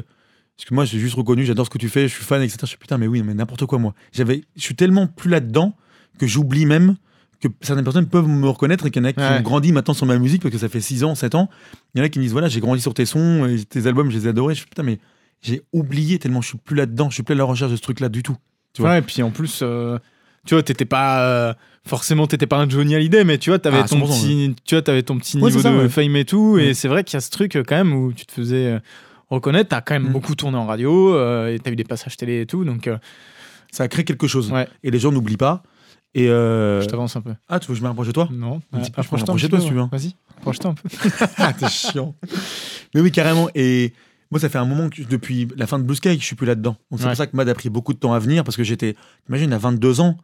Parce 0.56 0.68
que 0.68 0.74
moi, 0.74 0.84
j'ai 0.84 0.98
juste 0.98 1.14
reconnu, 1.14 1.44
j'adore 1.44 1.66
ce 1.66 1.70
que 1.70 1.78
tu 1.78 1.88
fais, 1.88 2.08
je 2.08 2.14
suis 2.14 2.24
fan, 2.24 2.42
etc. 2.42 2.58
Je 2.62 2.66
suis 2.66 2.78
putain, 2.78 2.98
mais 2.98 3.06
oui, 3.06 3.22
mais 3.22 3.34
n'importe 3.34 3.66
quoi, 3.66 3.78
moi. 3.78 3.94
J'avais, 4.12 4.42
je 4.56 4.62
suis 4.62 4.74
tellement 4.74 5.06
plus 5.06 5.30
là-dedans 5.30 5.74
que 6.18 6.26
j'oublie 6.26 6.66
même 6.66 6.96
que 7.40 7.48
certaines 7.62 7.84
personnes 7.84 8.06
peuvent 8.06 8.28
me 8.28 8.46
reconnaître 8.48 8.84
et 8.86 8.90
qu'il 8.90 9.02
y 9.02 9.06
en 9.06 9.08
a 9.08 9.12
qui 9.14 9.20
Ouais. 9.20 9.38
ont 9.38 9.40
grandi 9.40 9.72
maintenant 9.72 9.94
sur 9.94 10.04
ma 10.04 10.18
musique 10.18 10.42
parce 10.42 10.52
que 10.52 10.58
ça 10.58 10.68
fait 10.68 10.82
6 10.82 11.04
ans, 11.04 11.14
7 11.14 11.34
ans. 11.34 11.48
Il 11.94 11.98
y 11.98 12.02
en 12.02 12.04
a 12.04 12.10
qui 12.10 12.18
me 12.18 12.24
disent, 12.24 12.32
voilà, 12.32 12.48
j'ai 12.48 12.60
grandi 12.60 12.82
sur 12.82 12.92
tes 12.92 13.06
sons, 13.06 13.46
et 13.46 13.64
tes 13.64 13.86
albums, 13.86 14.10
je 14.10 14.18
les 14.18 14.26
ai 14.26 14.28
adorés. 14.28 14.52
Je 14.54 14.60
suis 14.60 14.68
putain, 14.68 14.82
mais 14.82 14.98
j'ai 15.40 15.62
oublié 15.72 16.18
tellement 16.18 16.42
je 16.42 16.48
suis 16.48 16.58
plus 16.58 16.76
là-dedans, 16.76 17.08
je 17.08 17.14
suis 17.14 17.22
plus 17.22 17.32
à 17.32 17.36
la 17.38 17.44
recherche 17.44 17.70
de 17.70 17.76
ce 17.76 17.80
truc-là 17.82 18.10
du 18.10 18.22
tout. 18.22 18.36
Tu 18.74 18.82
vois. 18.82 18.90
Ouais, 18.90 18.98
et 18.98 19.02
puis 19.02 19.22
en 19.22 19.30
plus, 19.30 19.60
euh, 19.62 19.98
tu 20.46 20.54
vois, 20.54 20.62
t'étais 20.62 20.84
pas. 20.84 21.22
euh, 21.26 21.54
forcément, 21.86 22.26
t'étais 22.26 22.46
pas 22.46 22.58
un 22.58 22.68
Johnny 22.68 22.94
Hallyday, 22.94 23.24
mais 23.24 23.38
tu 23.38 23.50
vois, 23.50 23.58
t'avais 23.58 23.80
Ah, 23.82 23.88
ton 23.88 23.98
100%, 23.98 24.06
petit, 24.08 24.54
tu 24.64 24.74
vois, 24.74 24.82
t'avais 24.82 25.02
ton 25.02 25.18
petit 25.18 25.36
niveau 25.38 25.50
ça, 25.58 25.70
de 25.72 25.78
ouais. 25.78 25.88
fame 25.88 26.14
et 26.16 26.24
tout. 26.24 26.58
Et 26.58 26.74
c'est 26.74 26.88
vrai 26.88 27.04
qu'il 27.04 27.14
y 27.14 27.18
a 27.18 27.20
ce 27.20 27.30
truc 27.30 27.56
euh, 27.56 27.62
quand 27.66 27.76
même 27.76 27.92
où 27.94 28.12
tu 28.12 28.26
te 28.26 28.32
faisais 28.32 28.66
euh, 28.66 28.78
reconnaître. 29.28 29.70
T'as 29.70 29.80
quand 29.80 29.94
même 29.94 30.08
Mm. 30.08 30.12
beaucoup 30.12 30.34
tourné 30.34 30.56
en 30.58 30.66
radio 30.66 31.14
euh, 31.14 31.54
et 31.54 31.58
t'as 31.58 31.70
eu 31.70 31.76
des 31.76 31.84
passages 31.84 32.16
télé 32.16 32.42
et 32.42 32.46
tout. 32.46 32.64
Donc, 32.64 32.86
euh, 32.86 32.98
Ça 33.72 33.84
a 33.84 33.88
créé 33.88 34.04
quelque 34.04 34.26
chose. 34.26 34.52
Et 34.82 34.90
les 34.90 34.98
gens 34.98 35.12
n'oublient 35.12 35.36
pas. 35.36 35.62
Et 36.14 36.26
je 36.26 36.84
t'avance 36.86 37.14
un 37.16 37.20
peu. 37.20 37.34
Ah, 37.48 37.60
tu 37.60 37.68
veux 37.68 37.74
que 37.74 37.78
je 37.78 37.82
me 37.84 37.88
rapproche 37.88 38.08
de 38.08 38.12
toi? 38.12 38.28
Non, 38.32 38.60
approche-toi 38.96 39.34
de 39.36 39.46
toi, 39.46 39.60
si 39.60 39.66
tu 39.68 39.74
veux. 39.74 39.82
ouais. 39.82 39.88
Vas-y, 39.92 40.14
approche-toi 40.38 40.72
un 40.72 40.74
peu. 40.74 40.88
Ah, 41.38 41.52
t'es 41.52 41.68
chiant. 41.68 42.14
Mais 42.94 43.00
oui, 43.00 43.12
carrément. 43.12 43.48
Et 43.54 43.92
moi, 44.32 44.40
ça 44.40 44.48
fait 44.48 44.58
un 44.58 44.64
moment 44.64 44.88
que 44.90 45.02
depuis 45.02 45.46
la 45.56 45.68
fin 45.68 45.78
de 45.78 45.84
Blue 45.84 45.94
Sky 45.94 46.16
que 46.16 46.20
je 46.20 46.26
suis 46.26 46.34
plus 46.36 46.46
là-dedans. 46.48 46.76
Donc 46.90 46.98
c'est 46.98 47.04
Ouais. 47.06 47.10
pour 47.12 47.16
ça 47.16 47.26
que 47.28 47.36
Mad 47.36 47.48
a 47.48 47.54
pris 47.54 47.70
beaucoup 47.70 47.92
de 47.94 47.98
temps 47.98 48.12
à 48.12 48.18
venir 48.18 48.42
parce 48.42 48.56
que 48.56 48.64
j'étais. 48.64 48.96
Imagine, 49.28 49.52
à 49.52 49.58
22 49.58 50.00
ans, 50.00 50.16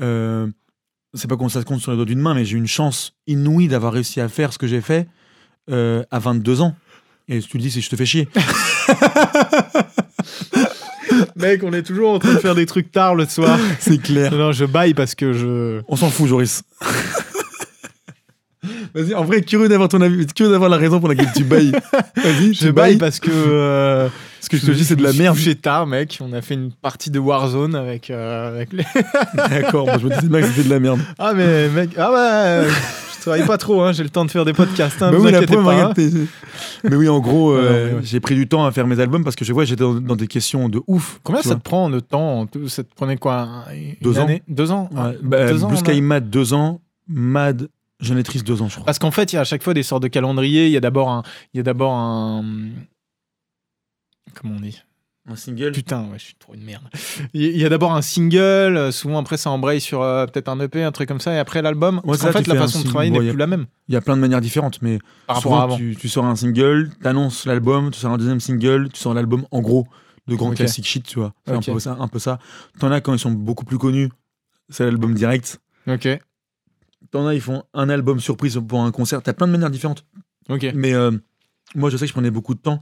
euh, 0.00 0.46
c'est 1.14 1.28
pas 1.28 1.36
qu'on 1.36 1.48
ça 1.48 1.60
se 1.60 1.64
compte 1.64 1.80
sur 1.80 1.90
les 1.90 1.96
doigts 1.96 2.06
d'une 2.06 2.20
main, 2.20 2.34
mais 2.34 2.44
j'ai 2.44 2.56
une 2.56 2.66
chance 2.66 3.14
inouïe 3.26 3.68
d'avoir 3.68 3.92
réussi 3.92 4.20
à 4.20 4.28
faire 4.28 4.52
ce 4.52 4.58
que 4.58 4.66
j'ai 4.66 4.80
fait 4.80 5.08
euh, 5.70 6.02
à 6.10 6.18
22 6.18 6.60
ans. 6.60 6.74
Et 7.28 7.40
tu 7.40 7.48
te 7.48 7.58
dis, 7.58 7.70
si 7.70 7.80
je 7.80 7.90
te 7.90 7.96
fais 7.96 8.06
chier. 8.06 8.28
Mec, 11.36 11.62
on 11.62 11.72
est 11.72 11.82
toujours 11.82 12.12
en 12.12 12.18
train 12.18 12.34
de 12.34 12.38
faire 12.38 12.54
des 12.54 12.66
trucs 12.66 12.90
tard 12.90 13.14
le 13.14 13.26
soir. 13.26 13.58
c'est 13.80 13.98
clair. 13.98 14.32
non, 14.32 14.52
je 14.52 14.64
baille 14.64 14.94
parce 14.94 15.14
que 15.14 15.32
je. 15.32 15.82
On 15.88 15.96
s'en 15.96 16.10
fout, 16.10 16.26
Joris. 16.28 16.62
Vas-y, 19.02 19.14
en 19.14 19.24
vrai, 19.24 19.42
curieux 19.42 19.68
d'avoir 19.68 19.88
ton 19.88 20.00
avis, 20.00 20.26
curieux 20.26 20.50
d'avoir 20.52 20.70
la 20.70 20.76
raison 20.76 20.98
pour 21.00 21.08
laquelle 21.08 21.30
tu 21.36 21.44
bailles. 21.44 21.72
Vas-y, 22.16 22.54
Je 22.54 22.70
baille 22.70 22.96
parce 22.96 23.20
que. 23.20 23.30
euh, 23.30 24.08
Ce 24.40 24.48
que 24.48 24.56
je 24.56 24.66
te 24.66 24.70
dis, 24.72 24.84
c'est 24.84 24.96
de 24.96 25.02
la 25.02 25.12
merde. 25.12 25.36
J'ai 25.36 25.54
tard, 25.54 25.86
mec. 25.86 26.18
On 26.20 26.32
a 26.32 26.40
fait 26.42 26.54
une 26.54 26.72
partie 26.72 27.10
de 27.10 27.18
Warzone 27.18 27.74
avec, 27.74 28.10
euh, 28.10 28.48
avec 28.48 28.72
les. 28.72 28.84
D'accord, 29.34 29.86
moi, 29.86 29.98
je 29.98 30.06
me 30.06 30.10
disais 30.14 30.28
bien 30.28 30.40
que 30.40 30.46
c'était 30.48 30.64
de 30.64 30.70
la 30.70 30.80
merde. 30.80 31.00
Ah, 31.18 31.32
mais 31.34 31.68
mec. 31.68 31.90
Ah, 31.96 32.10
ouais. 32.62 32.68
je 33.16 33.20
travaille 33.20 33.46
pas 33.46 33.58
trop, 33.58 33.82
hein. 33.82 33.92
J'ai 33.92 34.02
le 34.02 34.10
temps 34.10 34.24
de 34.24 34.30
faire 34.30 34.44
des 34.44 34.52
podcasts. 34.52 35.02
Hein, 35.02 35.10
Bah 35.10 35.18
vous 35.18 35.24
oui, 35.26 35.32
la 35.32 35.38
inquiétez 35.38 35.52
preuve, 35.54 35.64
pas. 35.64 35.72
regarde, 35.74 35.98
hein. 35.98 36.26
Mais 36.88 36.96
oui, 36.96 37.08
en 37.08 37.18
gros, 37.20 37.52
euh, 37.52 37.94
Ouais, 37.94 38.00
j'ai 38.04 38.20
pris 38.20 38.34
du 38.36 38.46
temps 38.48 38.64
à 38.64 38.70
faire 38.72 38.86
mes 38.86 38.98
albums 39.00 39.24
parce 39.24 39.36
que 39.36 39.44
je 39.44 39.52
vois, 39.52 39.64
j'étais 39.64 39.82
dans, 39.82 39.94
dans 39.94 40.16
des 40.16 40.28
questions 40.28 40.68
de 40.68 40.80
ouf. 40.86 41.18
Combien 41.24 41.42
ça 41.42 41.48
vois. 41.50 41.56
te 41.56 41.62
prend 41.62 41.90
de 41.90 42.00
temps 42.00 42.46
Ça 42.68 42.84
te 42.84 42.94
prenait 42.94 43.16
quoi 43.16 43.48
une 43.74 43.94
Deux 44.00 44.18
ans. 44.18 44.26
Deux 44.48 44.70
ans? 44.70 44.88
Ouais, 44.94 45.18
bah, 45.22 45.48
Deux 45.48 45.64
ans, 45.64 45.68
Blue 45.68 45.76
a- 45.76 45.80
Sky 45.80 46.00
Mad, 46.00 46.30
deux 46.30 46.52
ans. 46.54 46.80
Mad, 47.08 47.68
Génétrice, 48.00 48.44
deux 48.44 48.62
ans, 48.62 48.68
je 48.68 48.74
crois. 48.74 48.84
Parce 48.86 48.98
qu'en 48.98 49.10
fait, 49.10 49.32
il 49.32 49.36
y 49.36 49.38
a 49.38 49.42
à 49.42 49.44
chaque 49.44 49.62
fois 49.62 49.74
des 49.74 49.82
sortes 49.82 50.02
de 50.04 50.08
calendriers. 50.08 50.66
Il 50.66 50.72
y 50.72 50.76
a 50.76 50.80
d'abord 50.80 51.08
un. 51.10 51.22
Il 51.52 51.58
y 51.58 51.60
a 51.60 51.62
d'abord 51.64 51.92
un. 51.94 52.44
Comment 54.34 54.54
on 54.56 54.60
dit? 54.60 54.80
Un 55.30 55.36
single 55.36 55.72
Putain, 55.72 56.04
ouais, 56.04 56.18
je 56.18 56.24
suis 56.24 56.34
trop 56.36 56.54
une 56.54 56.62
merde. 56.62 56.84
Il 57.34 57.42
y- 57.58 57.64
a 57.66 57.68
d'abord 57.68 57.94
un 57.94 58.00
single, 58.00 58.38
euh, 58.78 58.90
souvent 58.90 59.18
après 59.18 59.36
ça 59.36 59.50
embraye 59.50 59.78
sur 59.78 60.00
euh, 60.00 60.24
peut-être 60.24 60.48
un 60.48 60.58
EP, 60.58 60.82
un 60.82 60.90
truc 60.92 61.06
comme 61.06 61.20
ça, 61.20 61.34
et 61.34 61.38
après 61.38 61.60
l'album. 61.60 62.00
Parce 62.02 62.18
ça, 62.18 62.28
qu'en 62.32 62.38
fait, 62.38 62.46
la 62.46 62.54
façon 62.56 62.80
de 62.80 62.86
travailler 62.86 63.10
n'est 63.10 63.28
plus 63.28 63.36
la 63.36 63.46
même 63.46 63.66
Il 63.88 63.94
y 63.94 63.96
a 63.98 64.00
plein 64.00 64.16
de 64.16 64.22
manières 64.22 64.40
différentes, 64.40 64.80
mais 64.80 64.98
par 65.26 65.36
rapport 65.36 65.42
souvent, 65.42 65.60
à 65.60 65.64
avant. 65.64 65.76
tu, 65.76 65.94
tu 66.00 66.08
sors 66.08 66.24
un 66.24 66.34
single, 66.34 66.90
t'annonces 67.02 67.44
l'album, 67.44 67.90
tu 67.90 67.98
sors 68.00 68.10
un 68.12 68.16
deuxième 68.16 68.40
single, 68.40 68.88
tu 68.90 68.98
sors 69.00 69.12
l'album 69.12 69.44
en 69.50 69.60
gros, 69.60 69.86
de 70.28 70.34
grand 70.34 70.48
Ok. 70.50 70.56
classique 70.56 70.86
shit, 70.86 71.04
tu 71.06 71.18
vois. 71.18 71.34
C'est 71.46 71.52
un, 71.52 71.60
peu 71.60 71.78
ça, 71.78 71.96
un 72.00 72.08
peu 72.08 72.18
ça. 72.18 72.38
T'en 72.80 72.90
as 72.90 73.02
quand 73.02 73.12
ils 73.12 73.18
sont 73.18 73.32
beaucoup 73.32 73.66
plus 73.66 73.76
connus, 73.78 74.08
c'est 74.70 74.84
l'album 74.86 75.12
direct. 75.12 75.60
Ok, 75.86 76.08
T'en 77.10 77.26
as, 77.26 77.34
ils 77.34 77.40
font 77.40 77.62
un 77.74 77.88
album 77.88 78.20
surprise 78.20 78.60
pour 78.66 78.82
un 78.82 78.90
concert. 78.90 79.22
T'as 79.22 79.32
plein 79.32 79.46
de 79.46 79.52
manières 79.52 79.70
différentes. 79.70 80.04
ok. 80.48 80.66
Mais 80.74 80.94
euh, 80.94 81.12
moi, 81.74 81.90
je 81.90 81.96
sais 81.96 82.04
que 82.04 82.08
je 82.08 82.12
prenais 82.12 82.30
beaucoup 82.30 82.54
de 82.54 82.60
temps. 82.60 82.80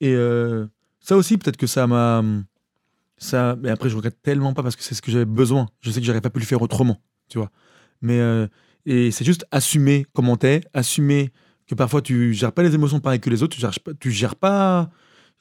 Et 0.00 0.14
euh, 0.14 0.66
ça 1.00 1.16
aussi, 1.16 1.38
peut-être 1.38 1.56
que 1.56 1.66
ça 1.66 1.86
m'a. 1.86 2.22
Ça... 3.16 3.56
Mais 3.60 3.70
après, 3.70 3.90
je 3.90 3.96
regrette 3.96 4.22
tellement 4.22 4.54
pas 4.54 4.62
parce 4.62 4.76
que 4.76 4.82
c'est 4.82 4.94
ce 4.94 5.02
que 5.02 5.10
j'avais 5.10 5.24
besoin. 5.24 5.66
Je 5.80 5.90
sais 5.90 6.00
que 6.00 6.06
j'aurais 6.06 6.20
pas 6.20 6.30
pu 6.30 6.38
le 6.38 6.44
faire 6.46 6.62
autrement, 6.62 7.00
tu 7.28 7.38
vois. 7.38 7.50
Mais. 8.00 8.20
euh, 8.20 8.46
et 8.86 9.10
c'est 9.10 9.24
juste 9.24 9.44
assumer 9.50 10.06
comment 10.14 10.36
t'es, 10.38 10.62
assumer 10.72 11.30
que 11.68 11.74
parfois 11.74 12.00
tu 12.00 12.32
gères 12.32 12.52
pas 12.52 12.62
les 12.62 12.74
émotions 12.74 13.00
pareil 13.00 13.20
que 13.20 13.28
les 13.28 13.42
autres, 13.42 13.54
tu 13.54 13.60
gères 13.60 13.78
pas. 13.80 13.92
Tu 14.00 14.10
gères 14.10 14.34
pas 14.34 14.88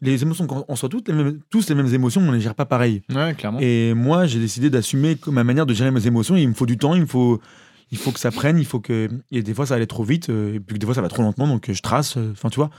les 0.01 0.21
émotions, 0.21 0.45
on 0.67 0.75
soit 0.75 0.89
toutes 0.89 1.07
les 1.07 1.13
mêmes, 1.13 1.39
tous 1.49 1.69
les 1.69 1.75
mêmes 1.75 1.91
émotions, 1.93 2.21
on 2.21 2.31
les 2.31 2.41
gère 2.41 2.55
pas 2.55 2.65
pareil. 2.65 3.03
Ouais, 3.09 3.33
clairement. 3.35 3.59
Et 3.61 3.93
moi, 3.93 4.25
j'ai 4.27 4.39
décidé 4.39 4.69
d'assumer 4.69 5.17
ma 5.27 5.45
manière 5.45 5.65
de 5.65 5.73
gérer 5.73 5.91
mes 5.91 6.05
émotions. 6.05 6.35
Il 6.35 6.49
me 6.49 6.53
faut 6.53 6.65
du 6.65 6.77
temps, 6.77 6.93
il 6.93 7.01
me 7.01 7.05
faut, 7.07 7.41
il 7.91 7.97
faut 7.97 8.11
que 8.11 8.19
ça 8.19 8.31
prenne, 8.31 8.57
il 8.59 8.65
faut 8.65 8.79
que. 8.79 9.09
Et 9.31 9.41
des 9.43 9.53
fois, 9.53 9.65
ça 9.65 9.75
allait 9.75 9.85
trop 9.87 10.03
vite, 10.03 10.29
euh, 10.29 10.55
et 10.55 10.59
puis 10.59 10.77
des 10.79 10.85
fois, 10.85 10.95
ça 10.95 11.01
va 11.01 11.09
trop 11.09 11.23
lentement, 11.23 11.47
donc 11.47 11.69
euh, 11.69 11.73
je 11.73 11.81
trace. 11.81 12.17
euh, 12.17 12.31
Enfin, 12.31 12.49
tu 12.49 12.57
vois. 12.57 12.69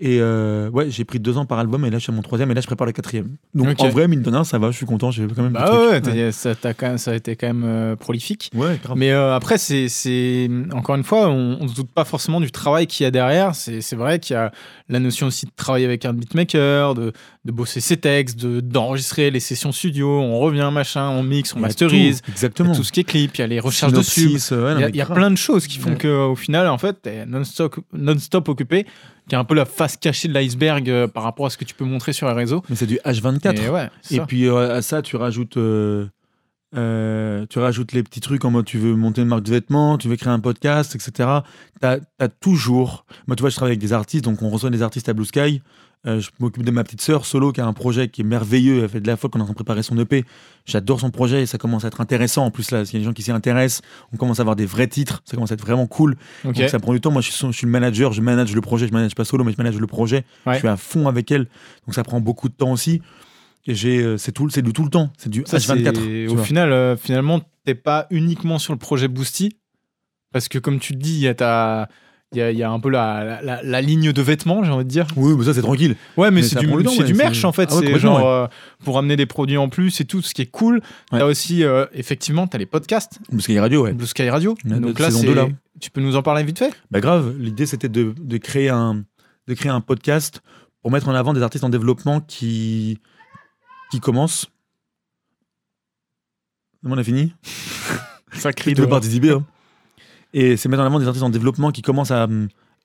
Et 0.00 0.18
euh, 0.20 0.68
ouais, 0.70 0.90
j'ai 0.90 1.04
pris 1.04 1.20
deux 1.20 1.36
ans 1.38 1.44
par 1.46 1.60
album, 1.60 1.84
et 1.84 1.90
là, 1.90 1.98
je 1.98 2.02
suis 2.02 2.12
à 2.12 2.14
mon 2.16 2.22
troisième, 2.22 2.50
et 2.50 2.54
là, 2.54 2.60
je 2.60 2.66
prépare 2.66 2.86
le 2.86 2.92
quatrième. 2.92 3.36
Donc, 3.54 3.68
Ok. 3.68 3.80
en 3.82 3.88
vrai, 3.90 4.08
mine 4.08 4.22
de 4.22 4.30
rien, 4.30 4.42
ça 4.42 4.58
va, 4.58 4.72
je 4.72 4.76
suis 4.76 4.86
content, 4.86 5.12
j'ai 5.12 5.26
quand 5.28 5.42
même. 5.42 5.52
Bah 5.52 5.70
ouais, 5.72 6.00
trucs. 6.00 6.14
t'as- 6.14 6.32
ça, 6.32 6.54
t'as 6.56 6.74
quand 6.74 6.88
même- 6.88 6.98
ça 6.98 7.12
a 7.12 7.14
été 7.14 7.36
quand 7.36 7.46
même 7.46 7.62
euh, 7.64 7.94
prolifique. 7.94 8.50
Ouais, 8.54 8.80
grave. 8.82 8.96
Mais 8.96 9.12
euh, 9.12 9.36
après, 9.36 9.58
c'est, 9.58 10.50
encore 10.72 10.96
une 10.96 11.04
fois, 11.04 11.28
on, 11.28 11.58
on 11.60 11.68
se 11.68 11.74
doute 11.76 11.90
pas 11.92 12.04
forcément 12.04 12.40
du 12.40 12.50
travail 12.50 12.88
qu'il 12.88 13.04
y 13.04 13.06
a 13.06 13.12
derrière. 13.12 13.54
C'est, 13.54 13.94
vrai 13.94 14.18
qu'il 14.18 14.34
y 14.34 14.38
a 14.38 14.50
la 14.88 14.98
notion 14.98 15.28
aussi 15.28 15.46
de 15.46 15.52
travailler 15.54 15.84
avec 15.86 16.04
un 16.04 16.12
beatmaker, 16.14 16.94
de, 16.94 17.12
de 17.44 17.52
bosser 17.52 17.80
ses 17.80 17.96
textes, 17.96 18.40
de, 18.40 18.58
d'enregistrer 18.60 19.30
les 19.30 19.40
sessions 19.40 19.70
studio. 19.70 20.08
On 20.20 20.38
revient, 20.40 20.68
machin, 20.72 21.10
on 21.10 21.22
mixe, 21.22 21.54
on 21.54 21.60
masterise. 21.60 22.22
tout, 22.22 22.30
Exactement. 22.32 22.72
a 22.72 22.74
tout 22.76 22.82
ce 22.82 22.90
qui 22.90 23.00
est 23.00 23.04
clip, 23.04 23.36
il 23.36 23.40
y 23.40 23.44
a 23.44 23.46
les 23.46 23.60
recherches 23.60 23.92
de 23.92 24.02
sub. 24.02 24.26
Synopsis, 24.28 24.50
ouais, 24.50 24.74
non, 24.74 24.80
Il 24.88 24.96
y 24.96 25.00
a, 25.00 25.04
y 25.04 25.14
plein 25.14 25.30
de 25.30 25.36
choses 25.36 25.68
qui 25.68 25.78
font 25.78 25.90
Ouais. 25.90 25.96
que 25.96 26.26
au 26.26 26.34
final, 26.34 26.66
en 26.66 26.78
fait, 26.78 26.96
t'es 27.02 27.24
non-stop, 27.26 27.76
non-stop 27.92 28.48
occupé, 28.48 28.86
qui 29.28 29.34
est 29.34 29.38
un 29.38 29.44
peu 29.44 29.54
la 29.54 29.64
face 29.64 29.96
cachée 29.96 30.28
de 30.28 30.34
l'iceberg 30.34 30.88
euh, 30.90 31.06
par 31.06 31.22
rapport 31.22 31.46
à 31.46 31.50
ce 31.50 31.56
que 31.56 31.64
tu 31.64 31.74
peux 31.74 31.84
montrer 31.84 32.12
sur 32.12 32.28
les 32.28 32.34
réseaux. 32.34 32.62
Mais 32.68 32.76
c'est 32.76 32.86
du 32.86 32.98
H24. 33.04 33.60
Et 33.60 33.68
ouais, 33.68 33.90
Et 34.10 34.20
puis 34.20 34.46
euh, 34.46 34.76
à 34.76 34.82
ça, 34.82 35.02
tu 35.02 35.16
rajoutes, 35.16 35.56
euh, 35.56 36.06
euh, 36.76 37.46
tu 37.48 37.58
rajoutes 37.58 37.92
les 37.92 38.02
petits 38.02 38.20
trucs 38.20 38.44
en 38.44 38.50
mode 38.50 38.64
tu 38.64 38.78
veux 38.78 38.94
monter 38.94 39.22
une 39.22 39.28
marque 39.28 39.42
de 39.42 39.50
vêtements, 39.50 39.98
tu 39.98 40.08
veux 40.08 40.16
créer 40.16 40.32
un 40.32 40.40
podcast, 40.40 40.94
etc. 40.94 41.28
Tu 41.80 41.86
as, 41.86 42.28
toujours. 42.40 43.04
Moi, 43.26 43.36
tu 43.36 43.42
vois, 43.42 43.50
je 43.50 43.56
travaille 43.56 43.72
avec 43.72 43.80
des 43.80 43.92
artistes, 43.92 44.24
donc 44.24 44.42
on 44.42 44.48
reçoit 44.48 44.70
des 44.70 44.82
artistes 44.82 45.08
à 45.08 45.12
Blue 45.12 45.24
Sky. 45.24 45.62
Euh, 46.04 46.18
je 46.18 46.30
m'occupe 46.40 46.64
de 46.64 46.70
ma 46.72 46.82
petite 46.82 47.00
sœur 47.00 47.24
solo 47.24 47.52
qui 47.52 47.60
a 47.60 47.66
un 47.66 47.72
projet 47.72 48.08
qui 48.08 48.22
est 48.22 48.24
merveilleux. 48.24 48.82
Elle 48.82 48.88
fait 48.88 49.00
de 49.00 49.06
la 49.06 49.16
fois 49.16 49.30
qu'on 49.30 49.38
est 49.38 49.42
en 49.42 49.44
train 49.44 49.52
de 49.52 49.56
préparer 49.56 49.84
son 49.84 49.96
EP. 49.98 50.24
J'adore 50.66 50.98
son 50.98 51.10
projet 51.10 51.42
et 51.42 51.46
ça 51.46 51.58
commence 51.58 51.84
à 51.84 51.88
être 51.88 52.00
intéressant. 52.00 52.44
En 52.44 52.50
plus, 52.50 52.72
là, 52.72 52.84
s'il 52.84 52.94
y 52.94 52.96
a 52.96 53.00
des 53.00 53.04
gens 53.04 53.12
qui 53.12 53.22
s'y 53.22 53.30
intéressent, 53.30 53.82
on 54.12 54.16
commence 54.16 54.40
à 54.40 54.42
avoir 54.42 54.56
des 54.56 54.66
vrais 54.66 54.88
titres. 54.88 55.22
Ça 55.24 55.36
commence 55.36 55.52
à 55.52 55.54
être 55.54 55.60
vraiment 55.64 55.86
cool. 55.86 56.16
Donc 56.44 56.56
ça 56.56 56.80
prend 56.80 56.92
du 56.92 57.00
temps. 57.00 57.12
Moi, 57.12 57.22
je 57.22 57.26
suis, 57.30 57.36
son- 57.38 57.52
je 57.52 57.56
suis 57.58 57.66
le 57.66 57.70
manager, 57.70 58.12
je 58.12 58.20
manage 58.20 58.52
le 58.52 58.60
projet. 58.60 58.88
Je 58.88 58.92
manage 58.92 59.14
pas 59.14 59.24
solo, 59.24 59.44
mais 59.44 59.52
je 59.52 59.58
manage 59.58 59.78
le 59.78 59.86
projet. 59.86 60.24
Ouais. 60.44 60.54
Je 60.54 60.58
suis 60.58 60.68
à 60.68 60.76
fond 60.76 61.06
avec 61.06 61.30
elle. 61.30 61.46
Donc 61.86 61.94
ça 61.94 62.02
prend 62.02 62.20
beaucoup 62.20 62.48
de 62.48 62.54
temps 62.54 62.72
aussi. 62.72 63.00
Et 63.68 63.76
j'ai, 63.76 64.02
euh, 64.02 64.16
c'est 64.18 64.32
tout, 64.32 64.48
c'est 64.50 64.62
du 64.62 64.72
tout 64.72 64.82
le 64.82 64.90
temps. 64.90 65.12
C'est 65.16 65.30
du 65.30 65.44
Ça, 65.46 65.58
H24. 65.58 65.94
c'est- 65.94 66.00
tu 66.02 66.28
Au 66.30 66.34
vois. 66.34 66.44
final, 66.44 66.72
euh, 66.72 66.96
finalement, 66.96 67.42
t'es 67.64 67.76
pas 67.76 68.08
uniquement 68.10 68.58
sur 68.58 68.72
le 68.72 68.78
projet 68.80 69.06
Boosty, 69.06 69.56
parce 70.32 70.48
que 70.48 70.58
comme 70.58 70.80
tu 70.80 70.94
le 70.94 70.98
dis, 70.98 71.14
il 71.14 71.20
y 71.20 71.28
a 71.28 71.34
ta- 71.34 71.88
il 72.32 72.38
y 72.38 72.42
a, 72.42 72.50
il 72.50 72.58
y 72.58 72.62
a 72.62 72.70
un 72.70 72.80
peu 72.80 72.88
la, 72.90 73.40
la- 73.42 73.80
ligne 73.80 74.12
de 74.12 74.22
vêtements, 74.22 74.64
j'ai 74.64 74.70
envie 74.70 74.84
de 74.84 74.88
dire. 74.88 75.06
Oui, 75.16 75.34
mais 75.36 75.44
ça, 75.44 75.54
c'est 75.54 75.60
tranquille. 75.62 75.96
Ouais, 76.16 76.30
mais, 76.30 76.40
Mais 76.40 76.46
c'est 76.46 76.58
du, 76.58 76.66
temps, 76.66 76.76
ouais, 76.96 77.12
merch 77.12 77.44
en 77.44 77.52
fait. 77.52 77.68
Ah 77.72 77.76
ouais, 77.76 77.86
c'est 77.92 77.98
genre 77.98 78.26
euh, 78.26 78.46
pour 78.84 78.98
amener 78.98 79.16
des 79.16 79.26
produits 79.26 79.56
en 79.58 79.68
plus 79.68 80.00
et 80.00 80.04
tout, 80.04 80.22
ce 80.22 80.32
qui 80.34 80.42
est 80.42 80.46
cool. 80.50 80.80
T'as 81.10 81.24
aussi, 81.24 81.62
euh, 81.64 81.86
effectivement, 81.92 82.46
t'as 82.46 82.58
les 82.58 82.66
podcasts, 82.66 83.18
Parce 83.30 83.46
qu'il 83.46 83.54
y 83.54 83.58
a 83.58 83.62
radio, 83.62 83.84
ouais. 83.84 83.92
Blue 83.92 84.06
Sky 84.06 84.30
Radio. 84.30 84.56
La- 84.64 84.78
Donc 84.78 84.98
là, 84.98 85.10
c'est- 85.10 85.34
là. 85.34 85.48
tu 85.80 85.90
peux 85.90 86.00
nous 86.00 86.16
en 86.16 86.22
parler 86.22 86.42
vite 86.44 86.58
fait? 86.58 86.72
Bah 86.90 87.00
grave, 87.00 87.34
l'idée 87.38 87.66
c'était 87.66 87.88
de, 87.88 88.14
de 88.18 88.36
créer 88.38 88.68
un 88.70 89.04
de 89.48 89.54
créer 89.54 89.70
un 89.72 89.80
podcast 89.80 90.40
pour 90.80 90.90
mettre 90.90 91.08
en 91.08 91.14
avant 91.14 91.32
des 91.34 91.42
artistes 91.42 91.64
en 91.64 91.68
développement 91.68 92.20
qui 92.20 92.98
qui 93.90 94.00
commencent. 94.00 94.46
On 96.84 96.96
a 96.98 97.04
fini? 97.04 97.32
Ça 98.32 98.52
Tu 98.52 98.74
veux 98.74 98.88
participer 98.88 99.30
hein? 99.30 99.44
Et 100.32 100.56
c'est 100.56 100.68
mettre 100.68 100.82
en 100.82 100.86
avant 100.86 100.98
des 100.98 101.06
artistes 101.06 101.24
en 101.24 101.30
développement 101.30 101.70
qui 101.70 101.82
commencent 101.82 102.10
à, 102.10 102.26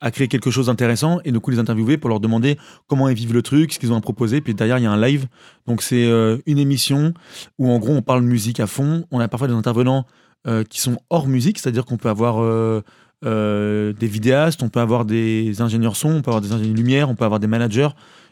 à 0.00 0.10
créer 0.10 0.28
quelque 0.28 0.50
chose 0.50 0.66
d'intéressant 0.66 1.20
et 1.24 1.32
du 1.32 1.40
coup 1.40 1.50
les 1.50 1.58
interviewer 1.58 1.98
pour 1.98 2.08
leur 2.08 2.20
demander 2.20 2.58
comment 2.86 3.08
ils 3.08 3.16
vivent 3.16 3.32
le 3.32 3.42
truc, 3.42 3.72
ce 3.72 3.78
qu'ils 3.78 3.92
ont 3.92 3.96
à 3.96 4.00
proposer. 4.00 4.40
Puis 4.40 4.54
derrière, 4.54 4.78
il 4.78 4.84
y 4.84 4.86
a 4.86 4.92
un 4.92 5.00
live. 5.00 5.26
Donc 5.66 5.82
c'est 5.82 6.06
euh, 6.06 6.38
une 6.46 6.58
émission 6.58 7.14
où 7.58 7.70
en 7.70 7.78
gros 7.78 7.92
on 7.92 8.02
parle 8.02 8.22
musique 8.22 8.60
à 8.60 8.66
fond. 8.66 9.04
On 9.10 9.20
a 9.20 9.28
parfois 9.28 9.48
des 9.48 9.54
intervenants 9.54 10.06
euh, 10.46 10.64
qui 10.64 10.80
sont 10.80 10.98
hors 11.10 11.26
musique, 11.26 11.58
c'est-à-dire 11.58 11.84
qu'on 11.84 11.96
peut 11.96 12.08
avoir 12.08 12.38
euh, 12.40 13.92
des 13.92 14.06
vidéastes, 14.06 14.62
on 14.62 14.68
peut 14.68 14.80
avoir 14.80 15.04
des 15.04 15.60
ingénieurs 15.60 15.96
son, 15.96 16.10
on 16.10 16.22
peut 16.22 16.30
avoir 16.30 16.42
des 16.42 16.52
ingénieurs 16.52 16.76
lumière, 16.76 17.10
on 17.10 17.16
peut 17.16 17.24
avoir 17.24 17.40
des 17.40 17.48
managers. 17.48 17.88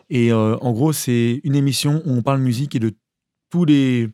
Et 0.08 0.32
en 0.32 0.70
gros, 0.70 0.92
c'est 0.92 1.40
une 1.42 1.56
émission 1.56 2.00
où 2.04 2.12
on 2.12 2.22
parle 2.22 2.38
musique 2.38 2.76
et 2.76 2.78
de 2.78 2.92
tous 3.50 3.64
les 3.64 4.08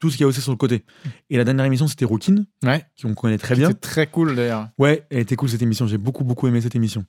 tout 0.00 0.10
ce 0.10 0.16
qu'il 0.16 0.22
y 0.22 0.24
a 0.24 0.28
aussi 0.28 0.40
sur 0.40 0.52
le 0.52 0.56
côté. 0.56 0.84
Et 1.30 1.36
la 1.36 1.44
dernière 1.44 1.64
émission, 1.64 1.86
c'était 1.88 2.04
Rookin, 2.04 2.44
Ouais. 2.64 2.84
qu'on 3.02 3.14
connaît 3.14 3.38
très 3.38 3.54
bien. 3.56 3.68
C'est 3.68 3.80
très 3.80 4.06
cool 4.06 4.34
d'ailleurs. 4.36 4.68
Ouais, 4.78 5.04
elle 5.10 5.20
était 5.20 5.36
cool 5.36 5.48
cette 5.48 5.62
émission. 5.62 5.86
J'ai 5.86 5.98
beaucoup, 5.98 6.24
beaucoup 6.24 6.46
aimé 6.48 6.60
cette 6.60 6.74
émission. 6.76 7.04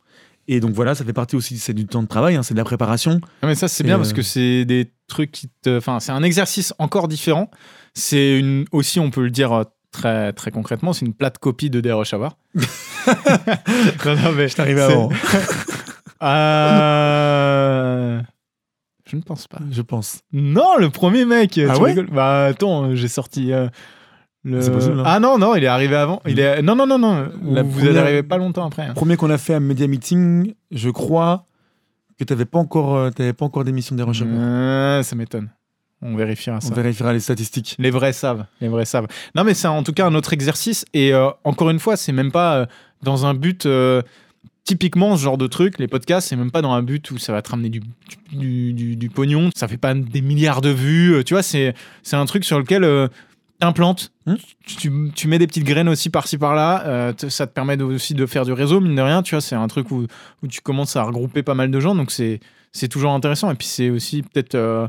Et 0.48 0.60
donc 0.60 0.72
voilà, 0.74 0.96
ça 0.96 1.06
fait 1.06 1.14
partie 1.14 1.36
aussi, 1.36 1.58
c'est 1.60 1.74
du 1.74 1.86
temps 1.86 2.02
de 2.02 2.08
travail, 2.08 2.36
hein, 2.36 2.42
c'est 2.44 2.56
de 2.56 2.60
la 2.60 2.64
préparation. 2.66 3.20
Ah, 3.44 3.48
mais 3.48 3.56
ça, 3.56 3.68
c'est 3.68 3.84
bien 3.84 3.96
euh, 3.96 3.98
parce 3.98 4.14
que 4.14 4.24
c'est 4.24 4.66
des 4.66 4.92
trucs 5.08 5.32
qui 5.32 5.50
te. 5.62 5.78
Enfin, 5.78 6.00
c'est 6.00 6.12
un 6.12 6.24
exercice 6.24 6.74
encore 6.80 7.08
différent. 7.08 7.52
C'est 7.94 8.40
une. 8.40 8.66
Aussi, 8.72 9.00
on 9.00 9.12
peut 9.12 9.22
le 9.24 9.30
dire 9.30 9.52
euh, 9.54 9.64
très, 9.92 10.34
très 10.34 10.50
concrètement, 10.50 10.92
c'est 10.94 11.06
une 11.06 11.14
plate 11.14 11.38
copie 11.38 11.70
de 11.70 11.82
DRH 11.82 12.14
Hour. 12.16 12.36
non, 12.56 14.16
non, 14.16 14.32
mais. 14.36 14.48
Je 14.48 14.56
t'arrivais 14.56 14.88
c'est- 14.88 14.94
avant, 14.94 15.10
Euh, 16.22 18.22
Je 19.10 19.16
ne 19.16 19.22
pense 19.22 19.48
pas. 19.48 19.60
je 19.72 19.82
pense. 19.82 20.22
Non, 20.32 20.78
le 20.78 20.90
premier 20.90 21.26
mec. 21.26 21.60
Ah 21.68 21.74
tu 21.76 21.82
ouais 21.82 21.90
rigoles 21.92 22.10
Bah 22.12 22.46
attends, 22.46 22.94
j'ai 22.96 23.08
sorti. 23.08 23.52
euh, 23.52 23.68
le... 24.44 24.62
C'est 24.62 24.72
possible, 24.72 25.00
hein. 25.00 25.04
Ah 25.06 25.20
non, 25.20 25.38
non, 25.38 25.56
il 25.56 25.64
est 25.64 25.68
arrivé 25.68 25.96
avant. 25.96 26.22
Il 26.28 26.40
est... 26.40 26.62
Non, 26.62 26.76
non, 26.76 26.86
non, 26.88 26.98
non. 27.00 27.28
La 27.44 27.64
vous 27.64 27.72
première- 27.72 27.92
êtes 27.92 27.98
arrivé 27.98 28.24
pas 28.24 28.38
longtemps 28.38 28.66
après. 28.68 28.84
hein. 28.84 28.94
Premier 28.94 29.18
qu'on 29.18 29.30
a 29.30 29.38
fait 29.38 29.56
à 29.56 29.60
Media 29.60 29.88
Meeting, 29.88 30.54
je 30.72 30.90
crois 30.90 31.46
que 32.20 32.24
tu 32.24 32.32
n'avais 32.34 32.46
pas 32.46 32.60
encore, 32.60 32.96
euh, 32.96 33.10
t'avais 33.10 33.34
pas 33.34 33.46
encore 33.46 33.64
d'émission 33.64 33.96
des 33.96 34.04
recherches. 34.04 34.30
Euh, 34.32 35.02
ça 35.04 35.16
m'étonne. 35.16 35.50
On 36.02 36.16
vérifiera 36.16 36.62
ça. 36.62 36.70
On 36.72 36.76
vérifiera 36.76 37.12
les 37.12 37.20
statistiques. 37.20 37.76
Les 37.80 37.90
vrais 37.92 38.14
savent, 38.14 38.46
les 38.62 38.70
vrais 38.70 38.86
savent. 38.86 39.08
Non, 39.36 39.44
mais 39.44 39.54
c'est 39.54 39.68
en 39.68 39.84
tout 39.84 39.92
cas 39.92 40.06
un 40.08 40.16
autre 40.16 40.32
exercice. 40.32 40.86
Et 40.94 41.14
euh, 41.14 41.30
encore 41.44 41.70
une 41.72 41.80
fois, 41.80 41.98
c'est 41.98 42.14
même 42.14 42.32
pas 42.32 42.68
dans 43.04 43.26
un 43.26 43.34
but. 43.34 43.66
Typiquement, 44.70 45.18
ce 45.18 45.24
genre 45.24 45.40
de 45.40 45.48
truc, 45.48 45.80
les 45.80 45.88
podcasts, 45.88 46.28
c'est 46.30 46.36
même 46.36 46.52
pas 46.52 46.62
dans 46.62 46.72
un 46.74 46.84
but 46.84 47.10
où 47.10 47.18
ça 47.18 47.34
va 47.34 47.42
te 47.42 47.50
ramener 47.50 47.70
du, 47.70 47.82
du, 48.32 48.72
du- 48.74 48.96
du 48.96 49.10
pognon. 49.10 49.50
Ça 49.56 49.68
fait 49.68 49.78
pas 49.78 49.96
des 49.96 50.22
milliards 50.22 50.62
de 50.62 50.70
vues. 50.70 51.16
euh, 51.16 51.24
Tu 51.24 51.34
vois, 51.34 51.42
c'est 51.42 51.74
c'est 52.04 52.16
un 52.16 52.26
truc 52.26 52.46
sur 52.46 52.60
lequel 52.60 52.84
euh, 52.84 53.08
t'implantes. 53.60 54.12
Hmm. 54.28 54.36
Tu, 54.68 54.92
tu 55.16 55.28
mets 55.28 55.40
des 55.40 55.48
petites 55.48 55.64
graines 55.64 55.90
aussi 55.90 56.12
par-ci 56.12 56.38
par-là. 56.38 56.84
euh, 56.86 57.14
ça 57.30 57.48
te 57.48 57.52
permet 57.52 57.82
aussi 57.82 58.14
de 58.14 58.28
faire 58.28 58.46
du 58.46 58.54
réseau, 58.54 58.80
mine 58.80 58.94
de 58.96 59.02
rien. 59.02 59.24
Tu 59.24 59.34
vois, 59.34 59.42
c'est 59.42 59.56
un 59.56 59.68
truc 59.68 59.90
où, 59.90 60.06
où 60.44 60.48
tu 60.48 60.62
commences 60.62 60.96
à 60.96 61.02
regrouper 61.04 61.42
pas 61.42 61.56
mal 61.56 61.72
de 61.72 61.80
gens. 61.80 61.96
Donc, 61.96 62.12
c'est 62.12 62.40
c'est 62.72 62.88
toujours 62.90 63.12
intéressant. 63.12 63.50
Et 63.52 63.56
puis, 63.56 63.66
c'est 63.68 63.90
aussi 63.90 64.22
peut-être. 64.22 64.54
euh, 64.54 64.88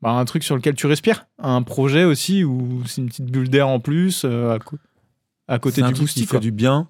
bah, 0.00 0.10
un 0.10 0.24
truc 0.24 0.42
sur 0.44 0.54
lequel 0.56 0.74
tu 0.76 0.86
respires, 0.86 1.26
un 1.40 1.62
projet 1.62 2.04
aussi 2.04 2.44
où 2.44 2.82
c'est 2.86 3.00
une 3.00 3.08
petite 3.08 3.26
bulle 3.30 3.48
d'air 3.48 3.66
en 3.68 3.78
plus 3.80 4.24
à, 4.24 5.58
côté 5.58 5.80
du 5.82 5.92
boosty. 5.92 6.20
qui 6.22 6.26
fait 6.26 6.40
du 6.40 6.50
bien. 6.52 6.88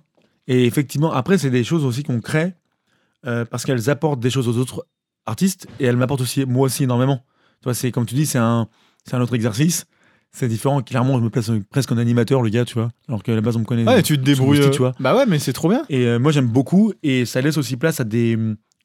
Et 0.49 0.65
effectivement, 0.67 1.13
après, 1.13 1.39
c'est 1.39 1.51
des 1.51 1.65
choses 1.65 1.85
aussi 1.85 2.03
qu'on 2.03 2.21
crée 2.21 2.55
euh, 3.27 3.45
parce 3.45 3.65
qu'elles 3.65 3.91
apportent 3.91 4.21
des 4.21 4.31
choses 4.31 4.49
aux 4.49 4.59
autres 4.59 4.87
artistes 5.27 5.67
et 5.79 5.85
elles 5.85 5.97
m'apportent 5.97 6.23
aussi, 6.23 6.45
moi 6.45 6.67
aussi, 6.67 6.85
énormément. 6.85 7.25
Tu 7.61 7.65
vois, 7.65 7.75
c'est 7.75 7.93
comme 7.93 8.07
tu 8.07 8.15
dis, 8.15 8.27
c'est 8.27 8.39
un, 8.39 8.69
c'est 9.05 9.15
un 9.15 9.21
autre 9.21 9.35
exercice. 9.35 9.87
C'est 10.35 10.49
différent. 10.49 10.81
Clairement, 10.81 11.19
je 11.19 11.25
me 11.25 11.29
place 11.29 11.51
presque 11.71 11.93
en 11.93 11.99
animateur, 11.99 12.41
le 12.41 12.49
gars, 12.49 12.65
tu 12.65 12.75
vois. 12.75 12.89
Alors 13.07 13.23
qu'à 13.23 13.35
la 13.35 13.43
base, 13.43 13.57
on 13.57 13.61
me 13.61 13.65
connaît. 13.65 13.87
Ouais, 13.87 14.03
tu 14.03 14.17
te 14.17 14.23
débrouilles. 14.23 14.59
boosty, 14.59 14.69
euh, 14.69 14.73
tu 14.73 14.79
vois. 14.79 14.95
Bah 14.99 15.15
ouais, 15.15 15.27
mais 15.27 15.39
c'est 15.39 15.53
trop 15.53 15.69
bien. 15.69 15.85
Et 15.91 16.07
euh, 16.07 16.19
moi, 16.19 16.33
j'aime 16.33 16.49
beaucoup. 16.49 16.95
Et 17.03 17.27
ça 17.27 17.43
laisse 17.43 17.59
aussi 17.59 17.77
place 17.77 18.01
à 18.01 18.05
des 18.05 18.39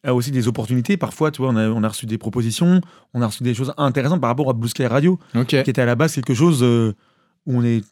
à 0.03 0.13
aussi 0.13 0.31
des 0.31 0.47
opportunités. 0.47 0.97
Parfois, 0.97 1.31
tu 1.31 1.41
vois, 1.41 1.51
on 1.51 1.55
a, 1.55 1.69
on 1.69 1.83
a 1.83 1.87
reçu 1.87 2.05
des 2.05 2.17
propositions, 2.17 2.81
on 3.13 3.21
a 3.21 3.27
reçu 3.27 3.43
des 3.43 3.53
choses 3.53 3.73
intéressantes 3.77 4.21
par 4.21 4.29
rapport 4.29 4.49
à 4.49 4.53
Blue 4.53 4.69
Sky 4.69 4.85
Radio, 4.87 5.19
qui 5.47 5.55
était 5.55 5.81
à 5.81 5.85
la 5.85 5.95
base 5.95 6.13
quelque 6.13 6.33
chose 6.33 6.59
euh, 6.63 6.93
où 7.45 7.57
on 7.57 7.63
est 7.63 7.83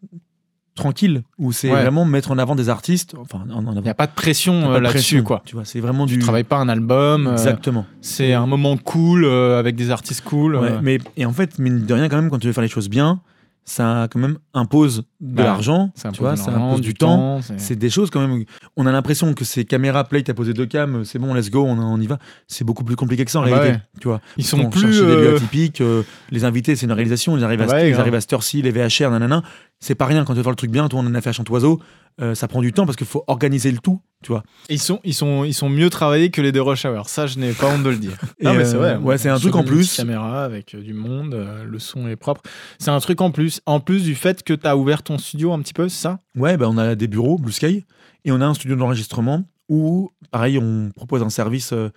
tranquille, 0.76 1.23
où 1.39 1.51
c'est 1.51 1.71
Ouais. 1.71 1.82
vraiment 1.82 2.05
mettre 2.05 2.32
en 2.32 2.38
avant 2.38 2.55
des 2.55 2.69
artistes. 2.69 3.15
Enfin, 3.19 3.43
en, 3.51 3.65
en 3.65 3.73
Il 3.73 3.82
n'y 3.82 3.89
a 3.89 3.93
pas 3.93 4.07
de 4.07 4.11
pression 4.13 4.53
euh, 4.71 4.76
de 4.76 4.80
là-dessus, 4.80 4.91
pression, 5.15 5.23
quoi. 5.23 5.41
Tu 5.45 5.55
vois, 5.55 5.65
c'est 5.65 5.80
vraiment 5.80 6.05
Tu 6.05 6.13
du. 6.15 6.19
travailles 6.19 6.43
pas 6.43 6.57
un 6.57 6.69
album. 6.69 7.28
euh, 7.28 7.32
Exactement. 7.32 7.86
c'est 8.01 8.34
un 8.34 8.45
moment 8.45 8.78
cool 8.78 9.26
euh, 9.26 9.57
avec 9.59 9.76
des 9.76 9.89
artistes 9.91 10.23
cool. 10.23 10.55
Ouais, 10.57 10.73
mais 10.82 10.99
et 11.17 11.26
en 11.26 11.32
fait, 11.34 11.57
mine 11.59 11.86
de 11.86 11.93
rien, 11.93 12.09
quand 12.09 12.17
même, 12.17 12.30
quand 12.30 12.39
tu 12.39 12.47
veux 12.47 12.53
faire 12.53 12.61
les 12.63 12.67
choses 12.69 12.89
bien, 12.89 13.19
ça 13.68 14.07
quand 14.11 14.20
même 14.20 14.38
impose 14.53 15.03
de 15.20 15.36
Bah, 15.36 15.43
l'argent. 15.43 15.91
Ça 15.95 16.03
tu 16.03 16.07
impose 16.09 16.20
vois, 16.20 16.36
ça 16.36 16.51
impose 16.51 16.82
du 16.82 16.93
temps. 16.93 17.41
c'est- 17.41 17.59
C'est 17.59 17.76
des 17.76 17.89
choses 17.89 18.09
quand 18.11 18.26
même. 18.26 18.43
On 18.78 18.86
a 18.86 18.91
l'impression 18.91 19.34
que 19.34 19.43
c'est 19.43 19.66
caméra, 19.66 20.03
play, 20.03 20.22
t'as 20.22 20.34
posé 20.36 20.53
deux 20.53 20.68
cams, 20.68 21.03
c'est 21.03 21.18
bon, 21.20 21.34
let's 21.34 21.49
go, 21.49 21.63
on, 21.63 21.78
on 21.80 21.99
y 21.99 22.05
va. 22.07 22.20
C'est 22.47 22.63
beaucoup 22.63 22.84
plus 22.84 22.95
compliqué 22.95 23.26
que 23.26 23.32
ça 23.32 23.39
en 23.39 23.43
Ah 23.43 23.49
bah 23.49 23.59
réalité. 23.59 23.78
ouais. 23.78 23.99
Tu 23.99 24.07
vois. 24.07 24.22
Ils 24.38 24.45
sont 24.45 24.59
On 24.59 24.70
plus. 24.70 24.82
cherche 24.82 24.95
des 24.97 25.01
lieux 25.01 25.34
euh, 25.34 25.36
atypiques. 25.38 25.82
euh, 25.82 26.03
les 26.30 26.45
invités, 26.45 26.76
c'est 26.76 26.86
une 26.86 26.91
réalisation. 26.91 27.36
Ils 27.38 27.43
arrivent 27.43 27.61
à, 27.61 27.66
Ah 27.70 27.74
ouais, 27.74 27.88
ils 27.88 27.91
grave. 27.91 28.01
arrivent 28.01 28.16
à 28.16 28.22
cette 28.22 28.34
heure-ci, 28.34 28.61
les 28.61 28.72
VHR, 28.72 29.09
nanana. 29.09 29.41
C'est 29.80 29.95
pas 29.95 30.05
rien 30.05 30.24
quand 30.24 30.34
tu 30.34 30.38
veux 30.38 30.43
faire 30.43 30.51
le 30.51 30.55
truc 30.57 30.72
bien. 30.72 30.88
Toi, 30.88 30.99
on 31.03 31.07
en 31.07 31.16
a 31.16 31.22
fait 31.22 31.30
à 31.30 31.34
Chantoiseau. 31.34 31.82
Euh, 32.22 32.34
ça 32.34 32.47
prend 32.47 32.61
du 32.61 32.72
temps 32.72 32.86
parce 32.86 32.95
qu'il 32.95 33.07
faut 33.07 33.24
organiser 33.28 33.72
le 33.72 33.80
tout. 33.80 33.99
Tu 34.24 34.32
vois. 34.32 34.43
Ils 34.70 34.80
sont, 34.80 35.01
ils, 35.03 35.13
sont, 35.13 35.43
ils 35.43 35.53
sont 35.53 35.70
mieux 35.70 35.89
travaillés 35.89 36.32
que 36.32 36.41
les 36.41 36.51
de 36.51 36.59
Rush 36.59 36.86
Hour. 36.86 37.09
Ça, 37.09 37.28
je 37.28 37.38
n'ai 37.38 37.51
pas 37.51 37.68
honte 37.68 37.84
de 37.84 37.89
le 37.89 37.97
dire. 37.97 38.18
Non, 38.41 38.53
mais 38.53 38.61
euh, 38.61 38.66
c'est 38.66 38.78
vrai. 38.78 38.95
ouais, 38.95 39.18
c'est 39.18 39.30
un 39.30 39.38
truc 39.38 39.55
en 39.55 39.63
plus. 39.63 39.97
caméra 39.97 40.43
avec 40.43 40.74
euh, 40.74 40.82
du 40.82 40.93
monde, 40.93 41.34
euh, 41.34 41.63
le 41.63 41.78
son 41.78 42.07
est 42.07 42.16
propre. 42.16 42.41
C'est 42.80 42.89
un 42.89 42.99
truc 42.99 43.22
en 43.22 43.32
plus. 43.32 43.61
En 43.66 43.80
plus 43.80 44.03
du 44.03 44.16
fait 44.16 44.41
que 44.43 44.53
tu 44.53 44.66
as 44.66 44.78
ouvert 44.78 45.03
ton 45.03 45.18
studio 45.18 45.51
un 45.53 45.59
petit 45.59 45.74
peu, 45.74 45.89
c'est 45.89 46.01
ça? 46.01 46.20
Ouais, 46.36 46.57
bah, 46.57 46.68
on 46.70 46.78
a 46.78 46.95
des 46.95 47.07
bureaux, 47.07 47.38
Blue 47.38 47.51
Sky, 47.51 47.86
et 48.24 48.32
on 48.32 48.41
a 48.41 48.45
un 48.45 48.53
studio 48.53 48.76
d'enregistrement 48.76 49.43
où, 49.70 50.11
pareil, 50.32 50.57
on 50.57 50.91
propose 50.95 51.22
un 51.22 51.30
service 51.30 51.74
euh, 51.74 51.89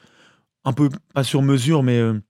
un 0.64 0.72
peu 0.72 0.90
pas 1.14 1.24
sur 1.24 1.42
mesure, 1.42 1.82
mais 1.82 1.98
euh, 1.98 2.20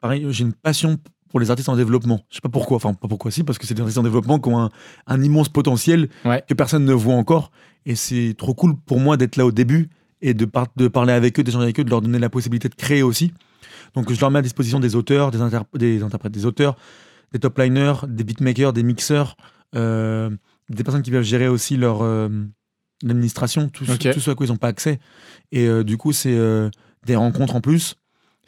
pareil, 0.00 0.26
j'ai 0.30 0.44
une 0.44 0.52
passion 0.52 0.98
pour 1.30 1.40
les 1.40 1.50
artistes 1.50 1.68
en 1.68 1.76
développement. 1.76 2.20
Je 2.30 2.36
sais 2.36 2.40
pas 2.40 2.48
pourquoi, 2.48 2.76
enfin 2.76 2.94
pas 2.94 3.08
pourquoi 3.08 3.30
si, 3.30 3.44
parce 3.44 3.58
que 3.58 3.66
c'est 3.66 3.74
des 3.74 3.80
artistes 3.82 3.98
en 3.98 4.02
développement 4.02 4.38
qui 4.38 4.48
ont 4.48 4.58
un, 4.60 4.70
un 5.06 5.22
immense 5.22 5.48
potentiel 5.48 6.08
Ouais. 6.24 6.42
que 6.48 6.54
personne 6.54 6.84
ne 6.84 6.92
voit 6.92 7.14
encore, 7.14 7.50
et 7.86 7.94
c'est 7.94 8.34
trop 8.36 8.54
cool 8.54 8.76
pour 8.76 9.00
moi 9.00 9.16
d'être 9.16 9.36
là 9.36 9.44
au 9.46 9.52
début 9.52 9.88
et 10.22 10.34
de, 10.34 10.44
par- 10.46 10.66
de 10.76 10.88
parler 10.88 11.12
avec 11.12 11.38
eux, 11.38 11.42
d'échanger 11.42 11.64
avec 11.64 11.78
eux, 11.80 11.84
de 11.84 11.90
leur 11.90 12.00
donner 12.02 12.18
la 12.18 12.28
possibilité 12.30 12.68
de 12.68 12.74
créer 12.74 13.02
aussi. 13.02 13.32
Donc 13.94 14.12
je 14.12 14.20
leur 14.20 14.30
mets 14.30 14.40
à 14.40 14.42
disposition 14.42 14.80
des 14.80 14.96
auteurs, 14.96 15.30
des, 15.30 15.38
interp- 15.38 15.76
des 15.76 16.02
interprètes, 16.02 16.32
des 16.32 16.44
auteurs, 16.46 16.76
des 17.32 17.38
top 17.38 17.58
liners, 17.58 17.94
des 18.08 18.24
beatmakers, 18.24 18.72
des 18.72 18.82
mixeurs, 18.82 19.36
euh, 19.74 20.30
des 20.70 20.82
personnes 20.84 21.02
qui 21.02 21.10
peuvent 21.10 21.22
gérer 21.22 21.48
aussi 21.48 21.76
leur 21.76 22.02
euh, 22.02 22.28
l'administration, 23.02 23.68
tout, 23.68 23.84
ce- 23.84 23.92
Ok. 23.92 24.10
tout 24.12 24.20
ce 24.20 24.30
à 24.30 24.34
quoi 24.34 24.46
ils 24.46 24.50
n'ont 24.50 24.56
pas 24.56 24.68
accès. 24.68 24.98
Et 25.52 25.66
euh, 25.66 25.84
du 25.84 25.96
coup, 25.96 26.12
c'est 26.12 26.36
des 27.06 27.16
rencontres 27.16 27.54
en 27.56 27.60
plus. 27.60 27.94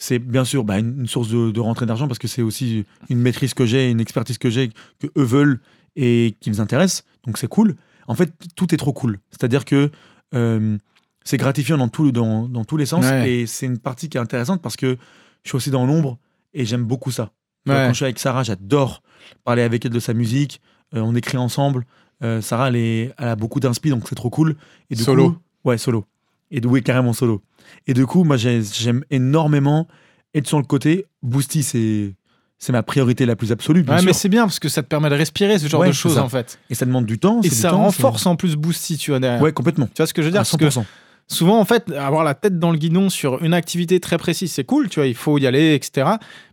C'est 0.02 0.18
bien 0.18 0.46
sûr 0.46 0.64
bah, 0.64 0.78
une, 0.78 1.06
source 1.06 1.28
de, 1.28 1.50
de 1.50 1.60
rentrée 1.60 1.84
d'argent 1.84 2.08
parce 2.08 2.18
que 2.18 2.26
c'est 2.26 2.40
aussi 2.40 2.86
une 3.10 3.18
maîtrise 3.20 3.52
que 3.52 3.66
j'ai, 3.66 3.90
une 3.90 4.00
expertise 4.00 4.38
que 4.38 4.48
j'ai, 4.48 4.70
que 4.98 5.06
eux 5.18 5.22
veulent 5.22 5.60
et 5.94 6.36
qui 6.40 6.48
nous 6.48 6.60
intéresse. 6.62 7.04
Donc 7.26 7.36
c'est 7.36 7.48
cool. 7.48 7.76
En 8.06 8.14
fait, 8.14 8.32
tout 8.56 8.74
est 8.74 8.78
trop 8.78 8.94
cool. 8.94 9.18
C'est-à-dire 9.30 9.66
que 9.66 9.90
euh, 10.34 10.78
c'est 11.22 11.36
gratifiant 11.36 11.76
dans, 11.76 11.88
tout, 11.88 12.12
dans, 12.12 12.48
dans 12.48 12.64
tous 12.64 12.78
les 12.78 12.86
sens 12.86 13.04
Ouais. 13.04 13.30
et 13.30 13.46
c'est 13.46 13.66
une 13.66 13.78
partie 13.78 14.08
qui 14.08 14.16
est 14.16 14.20
intéressante 14.20 14.62
parce 14.62 14.76
que 14.76 14.96
je 15.44 15.50
suis 15.50 15.56
aussi 15.56 15.70
dans 15.70 15.84
l'ombre 15.84 16.18
et 16.54 16.64
j'aime 16.64 16.84
beaucoup 16.84 17.10
ça. 17.10 17.32
Ouais. 17.66 17.74
Quand 17.74 17.88
je 17.90 17.96
suis 17.96 18.04
avec 18.06 18.18
Sarah, 18.18 18.42
j'adore 18.42 19.02
parler 19.44 19.60
avec 19.62 19.84
elle 19.84 19.92
de 19.92 20.00
sa 20.00 20.14
musique. 20.14 20.62
Euh, 20.94 21.00
on 21.02 21.14
écrit 21.14 21.36
ensemble. 21.36 21.84
Euh, 22.22 22.40
Sarah, 22.40 22.68
elle, 22.68 22.76
est- 22.76 23.12
elle 23.18 23.28
a 23.28 23.36
beaucoup 23.36 23.60
d'inspi, 23.60 23.90
donc 23.90 24.08
c'est 24.08 24.14
trop 24.14 24.30
cool. 24.30 24.56
Et 24.88 24.94
du 24.94 25.02
Solo. 25.02 25.32
coup- 25.32 25.38
ouais, 25.64 25.76
solo. 25.78 26.06
Et 26.50 26.60
de- 26.60 26.78
carrément 26.80 27.12
solo. 27.12 27.42
Et 27.86 27.94
du 27.94 28.06
coup, 28.06 28.24
moi, 28.24 28.36
j'ai- 28.36 28.62
j'aime 28.62 29.04
énormément 29.10 29.86
être 30.34 30.46
sur 30.48 30.58
le 30.58 30.64
côté. 30.64 31.06
Boosty, 31.22 31.62
c'est 31.62 32.14
c'est 32.62 32.72
ma 32.72 32.82
priorité 32.82 33.24
la 33.24 33.36
plus 33.36 33.52
absolue, 33.52 33.82
bien 33.82 33.96
Ouais, 33.96 34.02
mais 34.02 34.12
c'est 34.12 34.28
bien 34.28 34.42
parce 34.44 34.58
que 34.58 34.68
ça 34.68 34.82
te 34.82 34.86
permet 34.88 35.08
de 35.08 35.14
respirer 35.14 35.58
ce 35.58 35.66
genre 35.66 35.80
Ouais, 35.80 35.88
de 35.88 35.92
choses 35.92 36.18
en 36.18 36.28
fait. 36.28 36.58
Et 36.68 36.74
ça 36.74 36.84
demande 36.84 37.06
du 37.06 37.18
temps. 37.18 37.40
Et 37.42 37.48
ça 37.48 37.70
temps, 37.70 37.78
renforce 37.84 38.26
en 38.26 38.36
plus 38.36 38.54
Boosty, 38.56 38.98
tu 38.98 39.12
vois. 39.12 39.18
derrière. 39.18 39.40
Ouais, 39.40 39.50
complètement. 39.52 39.86
Tu 39.86 39.92
vois 39.96 40.06
ce 40.06 40.12
que 40.12 40.20
je 40.20 40.26
veux 40.26 40.30
dire? 40.32 40.40
À 40.42 40.44
Parce 40.44 40.56
que 40.58 40.66
100%. 40.68 40.84
Souvent, 41.30 41.58
en 41.60 41.64
fait, 41.64 41.90
avoir 41.92 42.24
la 42.24 42.34
tête 42.34 42.58
dans 42.58 42.70
le 42.72 42.78
guidon 42.78 43.08
sur 43.08 43.42
une 43.42 43.54
activité 43.54 44.00
très 44.00 44.18
précise, 44.18 44.52
c'est 44.52 44.64
cool, 44.64 44.88
tu 44.88 45.00
vois, 45.00 45.06
il 45.06 45.14
faut 45.14 45.38
y 45.38 45.46
aller, 45.46 45.74
etc. 45.74 46.08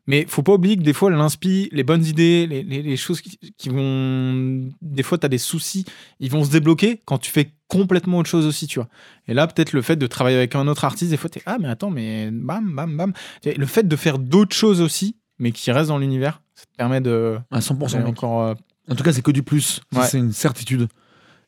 Mais 0.05 0.25
faut 0.27 0.43
pas 0.43 0.53
oublier 0.53 0.77
que 0.77 0.83
des 0.83 0.93
fois, 0.93 1.09
l'inspi, 1.11 1.67
les 1.71 1.83
bonnes 1.83 2.05
idées, 2.05 2.47
les, 2.47 2.63
les- 2.63 2.81
les 2.81 2.95
choses 2.97 3.19
qui, 3.21 3.37
qui 3.57 3.69
vont. 3.69 4.69
Des 4.81 5.03
fois, 5.03 5.17
tu 5.17 5.25
as 5.25 5.29
des 5.29 5.37
soucis, 5.37 5.83
ils 6.19 6.31
vont 6.31 6.43
se 6.45 6.49
débloquer 6.51 7.01
quand 7.05 7.17
tu 7.17 7.31
fais 7.31 7.51
complètement 7.67 8.19
autre 8.19 8.29
chose 8.29 8.45
aussi, 8.45 8.67
tu 8.67 8.79
vois. 8.79 8.87
Et 9.27 9.33
là, 9.33 9.47
peut-être 9.47 9.73
le 9.73 9.81
fait 9.81 9.95
de 9.97 10.07
travailler 10.07 10.37
avec 10.37 10.55
un 10.55 10.67
autre 10.67 10.85
artiste, 10.85 11.11
des 11.11 11.17
fois, 11.17 11.29
tu 11.29 11.39
es 11.39 11.41
Ah, 11.45 11.57
mais 11.59 11.67
attends, 11.67 11.89
mais 11.89 12.29
bam, 12.31 12.73
bam, 12.73 12.95
bam. 12.95 13.13
Le 13.45 13.65
fait 13.65 13.85
de 13.87 13.95
faire 13.97 14.17
d'autres 14.19 14.55
choses 14.55 14.79
aussi, 14.81 15.17
mais 15.39 15.51
qui 15.51 15.71
restent 15.71 15.89
dans 15.89 15.97
l'univers, 15.97 16.41
ça 16.55 16.63
te 16.65 16.75
permet 16.77 17.01
de. 17.01 17.37
À 17.51 17.59
100%. 17.59 17.91
d'aller 17.91 18.03
mec. 18.05 18.07
encore. 18.07 18.43
euh, 18.43 18.53
En 18.89 18.95
tout 18.95 19.03
cas, 19.03 19.11
c'est 19.11 19.21
que 19.21 19.31
du 19.31 19.43
plus. 19.43 19.81
Ouais. 19.93 20.05
C'est 20.05 20.17
une 20.19 20.31
certitude. 20.31 20.87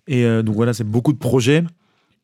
Et 0.07 0.25
euh, 0.25 0.41
donc 0.43 0.55
voilà, 0.55 0.73
c'est 0.73 0.83
beaucoup 0.83 1.13
de 1.13 1.17
projets, 1.19 1.63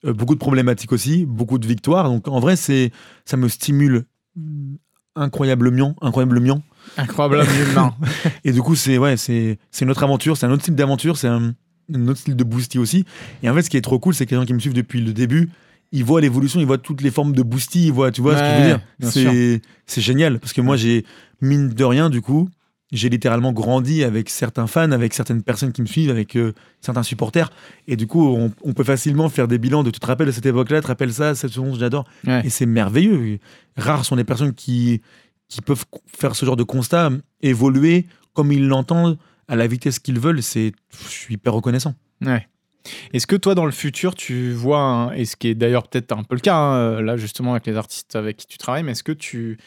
euh, 0.05 0.13
beaucoup 0.13 0.35
de 0.35 0.39
problématiques 0.39 0.91
aussi, 0.91 1.25
beaucoup 1.25 1.57
de 1.57 1.67
victoires. 1.67 2.09
Donc 2.09 2.27
en 2.27 2.39
vrai, 2.39 2.55
c'est 2.55 2.91
ça 3.25 3.37
me 3.37 3.47
stimule 3.47 4.05
mm, 4.35 4.75
incroyablement, 5.15 5.95
incroyablement. 6.01 6.61
incroyable 6.97 7.43
humain. 7.71 7.95
Et 8.43 8.51
du 8.51 8.61
coup, 8.61 8.75
c'est 8.75 8.97
ouais, 8.97 9.17
c'est 9.17 9.59
c'est 9.71 9.85
une 9.85 9.91
autre 9.91 10.03
aventure, 10.03 10.37
c'est 10.37 10.45
un 10.45 10.51
autre 10.51 10.63
style 10.63 10.75
d'aventure, 10.75 11.17
c'est 11.17 11.27
un, 11.27 11.53
un 11.93 12.07
autre 12.07 12.19
style 12.19 12.35
de 12.35 12.43
boosty 12.43 12.79
aussi. 12.79 13.05
Et 13.43 13.49
en 13.49 13.53
fait, 13.53 13.63
ce 13.63 13.69
qui 13.69 13.77
est 13.77 13.81
trop 13.81 13.99
cool, 13.99 14.13
c'est 14.13 14.25
que 14.25 14.31
les 14.31 14.41
gens 14.41 14.45
qui 14.45 14.53
me 14.53 14.59
suivent 14.59 14.73
depuis 14.73 15.01
le 15.01 15.13
début, 15.13 15.49
ils 15.91 16.03
voient 16.03 16.21
l'évolution, 16.21 16.59
ils 16.59 16.65
voient 16.65 16.77
toutes 16.77 17.01
les 17.01 17.11
formes 17.11 17.33
de 17.33 17.43
boosty, 17.43 17.87
ils 17.87 17.93
voient, 17.93 18.11
tu 18.11 18.21
vois 18.21 18.35
ce 18.35 18.41
que 18.41 18.47
je 18.47 19.27
veux 19.27 19.37
dire 19.59 19.61
c'est 19.87 20.01
génial 20.01 20.39
parce 20.39 20.53
que 20.53 20.61
moi, 20.61 20.77
j'ai 20.77 21.05
mine 21.41 21.69
de 21.69 21.83
rien, 21.83 22.09
du 22.09 22.21
coup, 22.21 22.49
j'ai 22.91 23.09
littéralement 23.09 23.51
grandi 23.51 24.03
avec 24.03 24.29
certains 24.29 24.67
fans, 24.67 24.91
avec 24.91 25.13
certaines 25.13 25.41
personnes 25.43 25.71
qui 25.71 25.81
me 25.81 25.87
suivent, 25.87 26.11
avec 26.11 26.35
euh, 26.35 26.53
certains 26.81 27.03
supporters. 27.03 27.51
Et 27.87 27.95
du 27.95 28.05
coup, 28.07 28.27
on, 28.35 28.51
on 28.63 28.73
peut 28.73 28.83
facilement 28.83 29.27
faire 29.29 29.47
des 29.47 29.57
bilans 29.57 29.83
de 29.83 29.89
tu 29.89 29.99
te 29.99 30.05
rappelles 30.05 30.27
de 30.27 30.31
cette 30.31 30.45
époque-là, 30.45 30.77
tu 30.77 30.83
te 30.83 30.87
rappelles 30.87 31.13
ça, 31.13 31.33
cette 31.35 31.53
chose, 31.53 31.79
j'adore. 31.79 32.05
Ouais. 32.27 32.41
Et 32.45 32.49
c'est 32.49 32.65
merveilleux. 32.67 33.39
Rares 33.75 34.05
sont 34.05 34.15
les 34.15 34.23
personnes 34.23 34.53
qui, 34.53 35.01
qui 35.49 35.61
peuvent 35.61 35.83
faire 36.05 36.35
ce 36.35 36.45
genre 36.45 36.55
de 36.55 36.63
constat, 36.63 37.09
évoluer 37.41 38.05
comme 38.33 38.51
ils 38.51 38.67
l'entendent, 38.67 39.17
à 39.47 39.55
la 39.55 39.67
vitesse 39.67 39.99
qu'ils 39.99 40.19
veulent. 40.19 40.41
C'est, 40.43 40.71
je 41.03 41.09
suis 41.09 41.33
hyper 41.35 41.53
reconnaissant. 41.53 41.95
Ouais. 42.25 42.47
Est-ce 43.13 43.25
que 43.25 43.35
toi, 43.35 43.55
dans 43.55 43.65
le 43.65 43.71
futur, 43.71 44.13
tu 44.13 44.51
vois, 44.51 44.79
un- 44.79 45.11
et 45.13 45.25
ce 45.25 45.35
qui 45.35 45.47
est 45.47 45.55
d'ailleurs 45.55 45.87
peut-être 45.87 46.11
un 46.11 46.23
peu 46.23 46.35
le 46.35 46.41
cas, 46.41 46.55
hein, 46.55 47.01
là 47.01 47.17
justement 47.17 47.51
avec 47.53 47.65
les 47.65 47.75
artistes 47.77 48.15
avec 48.15 48.37
qui 48.37 48.45
tu 48.47 48.57
travailles, 48.59 48.83
mais 48.83 48.91
est-ce 48.91 49.03
que 49.03 49.11
tu, 49.11 49.57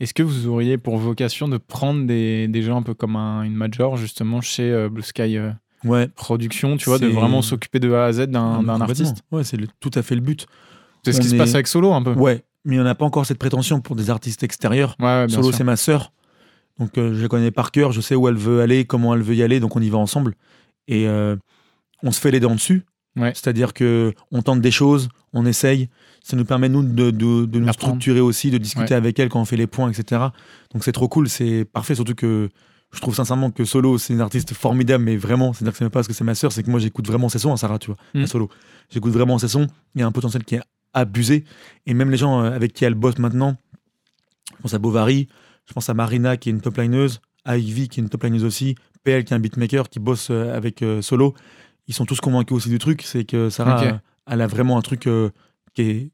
est-ce 0.00 0.14
que 0.14 0.22
vous 0.22 0.46
auriez 0.46 0.78
pour 0.78 0.96
vocation 0.98 1.48
de 1.48 1.56
prendre 1.58 2.06
des, 2.06 2.48
des 2.48 2.62
gens 2.62 2.78
un 2.78 2.82
peu 2.82 2.94
comme 2.94 3.16
un- 3.16 3.42
une 3.42 3.54
major 3.54 3.96
justement 3.96 4.40
chez 4.40 4.70
euh, 4.70 4.88
Blue 4.88 5.02
Sky 5.02 5.36
euh, 5.38 5.50
Ouais. 5.84 6.08
Productions, 6.08 6.76
tu 6.76 6.86
vois, 6.88 6.98
de 6.98 7.06
vraiment 7.06 7.42
s'occuper 7.42 7.78
de 7.78 7.92
A 7.92 8.06
à 8.06 8.12
Z 8.12 8.26
d'un, 8.28 8.64
Ah, 8.68 8.78
artiste? 8.82 9.22
Ouais, 9.30 9.44
c'est 9.44 9.58
tout 9.78 9.90
à 9.94 10.02
fait 10.02 10.14
le 10.16 10.20
but. 10.20 10.46
C'est 11.04 11.12
ce 11.12 11.20
qui 11.20 11.28
se 11.28 11.36
passe 11.36 11.54
avec 11.54 11.66
Solo 11.68 11.92
un 11.92 12.02
peu. 12.02 12.12
Ouais, 12.14 12.42
mais 12.64 12.80
on 12.80 12.82
n'a 12.84 12.94
pas 12.96 13.04
encore 13.04 13.24
cette 13.26 13.38
prétention 13.38 13.80
pour 13.80 13.94
des 13.94 14.10
artistes 14.10 14.42
extérieurs. 14.42 14.96
Ouais, 14.98 15.06
ouais, 15.06 15.26
bien 15.26 15.36
Solo, 15.36 15.52
c'est 15.52 15.62
ma 15.64 15.76
sœur. 15.76 16.12
Donc, 16.80 16.98
euh, 16.98 17.14
je 17.14 17.22
la 17.22 17.28
connais 17.28 17.50
par 17.52 17.70
cœur. 17.70 17.92
Je 17.92 18.00
sais 18.00 18.16
où 18.16 18.26
elle 18.26 18.34
veut 18.36 18.60
aller, 18.62 18.84
comment 18.84 19.14
elle 19.14 19.22
veut 19.22 19.34
y 19.36 19.42
aller. 19.42 19.60
Donc, 19.60 19.76
on 19.76 19.80
y 19.80 19.88
va 19.88 19.98
ensemble. 19.98 20.34
Et 20.88 21.06
euh, 21.06 21.36
on 22.02 22.10
se 22.10 22.20
fait 22.20 22.30
les 22.32 22.40
dents 22.40 22.54
dessus. 22.54 22.84
Ouais. 23.14 23.32
C'est-à-dire 23.34 23.72
que 23.72 24.12
on 24.32 24.42
tente 24.42 24.60
des 24.60 24.70
choses, 24.72 25.08
on 25.36 25.46
essaye. 25.46 25.88
Ça 26.24 26.36
nous 26.36 26.44
permet, 26.44 26.68
nous, 26.68 26.82
de, 26.82 27.10
de- 27.10 27.44
de 27.44 27.58
nous 27.60 27.72
structurer 27.72 28.20
aussi, 28.20 28.50
de 28.50 28.58
discuter 28.58 28.94
Ouais. 28.94 28.96
avec 28.96 29.18
elle 29.18 29.28
quand 29.28 29.40
on 29.40 29.44
fait 29.44 29.56
les 29.56 29.66
points, 29.68 29.90
etc. 29.90 30.20
Donc, 30.72 30.82
c'est 30.82 30.92
trop 30.92 31.08
cool. 31.08 31.28
C'est 31.28 31.64
parfait. 31.64 31.94
Surtout 31.94 32.14
que 32.14 32.48
je 32.92 33.00
trouve 33.00 33.14
sincèrement 33.14 33.50
que 33.50 33.64
Solo, 33.64 33.98
c'est 33.98 34.12
une 34.14 34.20
artiste 34.20 34.54
formidable, 34.54 35.04
mais 35.04 35.16
vraiment, 35.16 35.52
c'est-à-dire 35.52 35.72
que 35.72 35.78
c'est 35.78 35.84
même 35.84 35.90
pas 35.90 35.98
parce 36.00 36.08
que 36.08 36.14
c'est 36.14 36.24
ma 36.24 36.34
sœur, 36.34 36.50
c'est 36.52 36.62
que 36.62 36.70
moi, 36.70 36.80
j'écoute 36.80 37.06
vraiment 37.06 37.28
ses 37.28 37.38
sons 37.38 37.52
à 37.52 37.56
Sarah, 37.56 37.78
tu 37.78 37.88
vois, 37.88 37.96
Mm. 38.14 38.22
à 38.22 38.26
Solo. 38.26 38.48
J'écoute 38.90 39.12
vraiment 39.12 39.38
ses 39.38 39.48
sons. 39.48 39.66
Il 39.94 40.00
y 40.00 40.04
a 40.04 40.06
un 40.06 40.12
potentiel 40.12 40.42
qui 40.44 40.56
est 40.56 40.62
abusé. 40.94 41.44
Et 41.86 41.94
même 41.94 42.10
les 42.10 42.16
gens 42.16 42.42
euh, 42.42 42.50
avec 42.50 42.72
qui 42.72 42.84
elle 42.84 42.94
bosse 42.94 43.18
maintenant, 43.18 43.56
je 44.56 44.62
pense 44.62 44.74
à 44.74 44.78
Bovary, 44.78 45.28
je 45.66 45.72
pense 45.74 45.88
à 45.90 45.94
Marina 45.94 46.36
qui 46.36 46.48
est 46.48 46.52
une 46.52 46.60
top 46.60 46.78
lineuse, 46.78 47.20
à 47.44 47.58
Ivy 47.58 47.88
qui 47.88 48.00
est 48.00 48.02
une 48.02 48.08
top 48.08 48.22
lineuse 48.24 48.44
aussi, 48.44 48.74
PL 49.04 49.24
qui 49.24 49.32
est 49.34 49.36
un 49.36 49.40
beatmaker 49.40 49.88
qui 49.88 49.98
bosse 50.00 50.28
euh, 50.30 50.56
avec 50.56 50.82
euh, 50.82 51.02
Solo. 51.02 51.34
Ils 51.88 51.94
sont 51.94 52.04
tous 52.06 52.20
convaincus 52.20 52.56
aussi 52.56 52.68
du 52.68 52.78
truc, 52.78 53.02
c'est 53.02 53.24
que 53.24 53.48
Sarah. 53.50 54.00
Elle 54.30 54.40
a 54.40 54.46
vraiment 54.46 54.78
un 54.78 54.82
truc 54.82 55.06
euh, 55.06 55.30
qui, 55.74 55.82
est, 55.82 56.10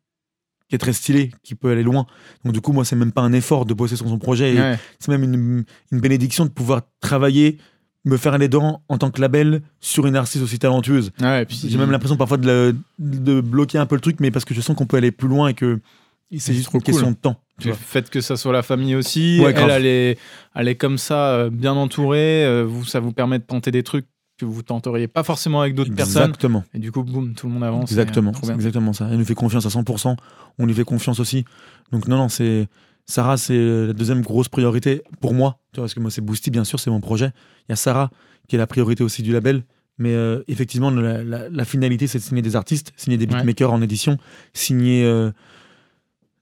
qui 0.68 0.74
est 0.74 0.78
très 0.78 0.92
stylé, 0.92 1.30
qui 1.42 1.54
peut 1.54 1.70
aller 1.70 1.82
loin. 1.82 2.06
Donc 2.44 2.54
du 2.54 2.60
coup, 2.60 2.72
moi, 2.72 2.84
c'est 2.84 2.96
même 2.96 3.12
pas 3.12 3.22
un 3.22 3.32
effort 3.32 3.66
de 3.66 3.74
bosser 3.74 3.96
sur 3.96 4.08
son 4.08 4.18
projet. 4.18 4.58
Ouais. 4.58 4.78
C'est 4.98 5.10
même 5.10 5.24
une, 5.24 5.64
une 5.90 6.00
bénédiction 6.00 6.44
de 6.44 6.50
pouvoir 6.50 6.82
travailler, 7.00 7.58
me 8.04 8.16
faire 8.16 8.38
les 8.38 8.48
dents 8.48 8.82
en 8.88 8.98
tant 8.98 9.10
que 9.10 9.20
label 9.20 9.62
sur 9.80 10.06
une 10.06 10.16
artiste 10.16 10.42
aussi 10.42 10.58
talentueuse. 10.58 11.12
Ouais, 11.20 11.46
J'ai 11.48 11.78
même 11.78 11.90
l'impression 11.90 12.16
parfois 12.16 12.36
de, 12.36 12.74
bloquer 12.98 13.78
un 13.78 13.86
peu 13.86 13.94
le 13.94 14.00
truc, 14.00 14.16
mais 14.20 14.30
parce 14.30 14.44
que 14.44 14.54
je 14.54 14.60
sens 14.60 14.76
qu'on 14.76 14.86
peut 14.86 14.96
aller 14.96 15.12
plus 15.12 15.28
loin 15.28 15.48
et 15.48 15.54
que 15.54 15.80
c'est 16.38 16.54
juste 16.54 16.72
une 16.72 16.82
question 16.82 17.06
cool. 17.06 17.14
de 17.14 17.20
temps. 17.20 17.36
Le 17.64 17.74
fait 17.74 18.10
que 18.10 18.20
ça 18.20 18.36
soit 18.36 18.52
la 18.52 18.62
famille 18.62 18.96
aussi, 18.96 19.38
Ouais, 19.40 19.54
elle, 19.54 19.86
est, 19.86 20.18
elle 20.54 20.66
est 20.66 20.74
comme 20.74 20.98
ça, 20.98 21.34
euh, 21.34 21.50
bien 21.50 21.74
entourée, 21.74 22.44
euh, 22.44 22.64
vous, 22.66 22.84
ça 22.84 22.98
vous 22.98 23.12
permet 23.12 23.38
de 23.38 23.44
tenter 23.44 23.70
des 23.70 23.82
trucs 23.82 24.06
que 24.46 24.52
vous 24.52 24.62
tenteriez 24.62 25.08
pas 25.08 25.22
forcément 25.22 25.60
avec 25.60 25.74
d'autres 25.74 25.94
personnes. 25.94 26.22
Exactement. 26.24 26.64
Et 26.74 26.78
du 26.78 26.92
coup, 26.92 27.02
boum, 27.02 27.34
tout 27.34 27.46
le 27.46 27.52
monde 27.54 27.64
avance. 27.64 27.90
euh, 27.90 27.94
Exactement, 27.94 28.32
c'est 28.42 28.52
exactement 28.52 28.92
ça. 28.92 29.08
Elle 29.10 29.18
nous 29.18 29.24
fait 29.24 29.34
confiance 29.34 29.64
à 29.66 29.68
100%, 29.70 30.16
on 30.58 30.66
lui 30.66 30.74
fait 30.74 30.84
confiance 30.84 31.20
aussi. 31.20 31.44
Donc 31.92 32.08
non, 32.08 32.16
non, 32.16 32.28
c'est 32.28 32.68
Sarah, 33.06 33.36
c'est 33.36 33.86
la 33.86 33.92
deuxième 33.92 34.22
grosse 34.22 34.48
priorité 34.48 35.02
pour 35.20 35.34
moi. 35.34 35.58
Tu 35.72 35.76
vois, 35.80 35.84
parce 35.84 35.94
que 35.94 36.00
moi, 36.00 36.10
c'est 36.10 36.20
Boosty, 36.20 36.50
bien 36.50 36.64
sûr, 36.64 36.78
c'est 36.78 36.90
mon 36.90 37.00
projet. 37.00 37.30
Il 37.68 37.70
y 37.70 37.72
a 37.72 37.76
Sarah 37.76 38.10
qui 38.48 38.56
est 38.56 38.58
la 38.58 38.66
priorité 38.66 39.02
aussi 39.04 39.22
du 39.22 39.32
label. 39.32 39.64
Mais 39.98 40.14
euh, 40.14 40.42
effectivement, 40.48 40.90
la, 40.90 41.22
la- 41.22 41.48
la 41.48 41.64
finalité, 41.64 42.06
c'est 42.06 42.18
de 42.18 42.22
signer 42.22 42.42
des 42.42 42.56
artistes, 42.56 42.92
signer 42.96 43.16
des 43.18 43.26
Ouais. 43.26 43.34
beatmakers 43.36 43.72
en 43.72 43.82
édition, 43.82 44.16
signer 44.54 45.04
euh, 45.04 45.30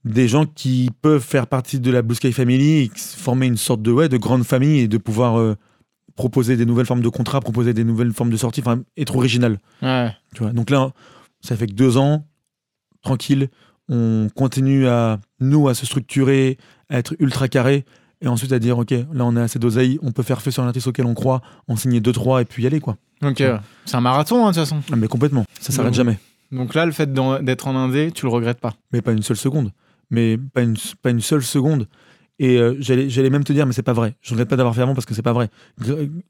des 0.05 0.29
gens 0.29 0.47
qui 0.47 0.91
peuvent 1.03 1.23
faire 1.23 1.47
partie 1.47 1.79
de 1.81 1.91
la 1.91 2.03
Blue 2.03 2.15
Sky 2.15 2.33
Family, 2.33 2.91
former 2.95 3.47
une 3.47 3.57
sorte 3.59 3.83
de, 3.83 3.91
ouais, 3.93 4.09
de 4.09 4.17
grande 4.17 4.45
famille 4.45 4.81
et 4.81 4.89
de 4.89 4.97
pouvoir 4.99 5.39
euh, 5.39 5.57
proposer 6.21 6.59
des 6.59 6.67
nouvelles 6.67 6.85
formes 6.85 7.01
de 7.01 7.09
contrats, 7.09 7.41
proposer 7.41 7.73
des 7.73 7.83
nouvelles 7.83 8.13
formes 8.13 8.29
de 8.29 8.37
sorties, 8.37 8.61
enfin, 8.61 8.83
être 8.99 9.17
original. 9.17 9.59
Ouais. 9.81 10.11
Tu 10.35 10.43
vois. 10.43 10.53
Donc 10.53 10.69
là, 10.69 10.93
ça 11.41 11.57
fait 11.57 11.67
que 11.67 11.73
deux 11.73 11.97
ans, 11.97 12.27
tranquille, 13.03 13.49
on 13.89 14.29
continue 14.35 14.87
à, 14.87 15.19
nous, 15.41 15.69
à 15.69 15.75
se 15.75 15.87
structurer, 15.87 16.59
à 16.91 16.99
être 16.99 17.15
ultra 17.21 17.49
carré, 17.49 17.87
et 18.21 18.29
ensuite 18.29 18.53
à 18.53 18.59
dire, 18.59 18.77
ok, 18.77 18.91
là 18.91 19.25
on 19.25 19.35
a 19.35 19.43
assez 19.43 19.59
d'oseille, 19.59 19.99
on 20.03 20.13
peut 20.13 20.23
faire 20.23 20.43
feu 20.43 20.51
sur 20.51 20.63
un 20.63 20.67
artiste 20.67 20.89
auquel 20.89 21.07
on 21.07 21.15
croit, 21.15 21.41
en 21.69 21.77
signer 21.77 22.01
deux, 22.01 22.13
trois, 22.13 22.43
et 22.43 22.45
puis 22.45 22.65
y 22.65 22.67
aller, 22.67 22.81
quoi. 22.81 22.99
Donc, 23.23 23.41
euh, 23.41 23.57
c'est 23.87 23.97
un 23.97 24.03
marathon, 24.03 24.47
hein, 24.47 24.51
de 24.51 24.57
toute 24.57 24.65
façon. 24.65 24.83
Ah, 24.93 24.97
mais 24.97 25.09
complètement, 25.09 25.47
ça 25.59 25.73
s'arrête 25.73 25.95
jamais. 25.95 26.19
Donc 26.53 26.75
là, 26.75 26.85
le 26.85 26.93
fait 26.93 27.11
d'être 27.11 27.67
en 27.67 27.77
Indé, 27.77 28.13
tu 28.13 28.27
le 28.27 28.31
regrettes 28.31 28.61
pas. 28.61 28.75
Mais 28.93 29.01
pas 29.01 29.13
une 29.13 29.23
seule 29.23 29.39
seconde. 29.39 29.73
Mais 30.11 30.37
pas 30.37 30.61
une, 30.61 30.77
pas 31.01 31.11
une 31.11 31.23
seule 31.23 31.43
seconde. 31.43 31.87
Et 32.43 32.57
euh, 32.57 32.75
j'allais 32.81 33.29
même 33.29 33.45
te 33.45 33.53
dire, 33.53 33.67
mais 33.67 33.75
c'est 33.75 33.83
pas 33.83 33.93
vrai. 33.93 34.15
Je 34.23 34.31
regrette 34.31 34.49
pas 34.49 34.57
d'avoir 34.57 34.75
fait 34.75 34.81
avant 34.81 34.95
parce 34.95 35.05
que 35.05 35.13
c'est 35.13 35.21
pas 35.21 35.35
vrai. 35.35 35.51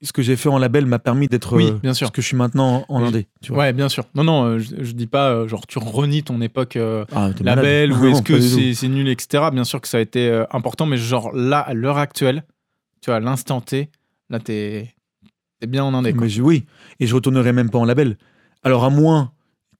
Ce 0.02 0.12
que 0.12 0.22
j'ai 0.22 0.34
fait 0.34 0.48
en 0.48 0.58
label 0.58 0.84
m'a 0.84 0.98
permis 0.98 1.28
d'être 1.28 1.54
Oui, 1.56 1.68
euh, 1.68 1.78
bien 1.80 1.94
sûr. 1.94 2.08
ce 2.08 2.12
que 2.12 2.20
je 2.20 2.26
suis 2.26 2.36
maintenant 2.36 2.84
en 2.88 3.04
indé. 3.04 3.28
Tu 3.40 3.52
vois. 3.52 3.60
Ouais, 3.62 3.72
bien 3.72 3.88
sûr. 3.88 4.04
Non, 4.16 4.24
non, 4.24 4.44
euh, 4.44 4.58
je, 4.58 4.82
je 4.82 4.92
dis 4.92 5.06
pas, 5.06 5.30
euh, 5.30 5.46
genre, 5.46 5.66
tu 5.68 5.78
renies 5.78 6.24
ton 6.24 6.40
époque 6.40 6.74
euh, 6.74 7.04
Ah, 7.12 7.30
malade. 7.44 7.64
label 7.64 7.92
ou 7.92 8.04
est-ce 8.08 8.22
que 8.22 8.40
c'est 8.40 8.88
nul, 8.88 9.08
etc. 9.08 9.44
Bien 9.52 9.62
sûr 9.62 9.80
que 9.80 9.86
ça 9.86 9.98
a 9.98 10.00
été 10.00 10.44
important, 10.50 10.84
mais 10.84 10.96
genre 10.96 11.30
là, 11.32 11.60
à 11.60 11.74
l'heure 11.74 11.98
actuelle, 11.98 12.42
tu 13.00 13.06
vois, 13.10 13.16
à 13.16 13.20
l'instant 13.20 13.60
T, 13.60 13.88
là, 14.30 14.40
t'es 14.40 14.92
es 15.62 15.66
bien 15.68 15.84
en 15.84 15.94
Indé. 15.94 16.12
quoi. 16.12 16.22
Mais 16.22 16.28
je- 16.28 16.42
oui, 16.42 16.64
et 16.98 17.06
je 17.06 17.14
retournerai 17.14 17.52
même 17.52 17.70
pas 17.70 17.78
en 17.78 17.84
label. 17.84 18.16
Alors 18.64 18.82
à 18.84 18.90
moins 18.90 19.30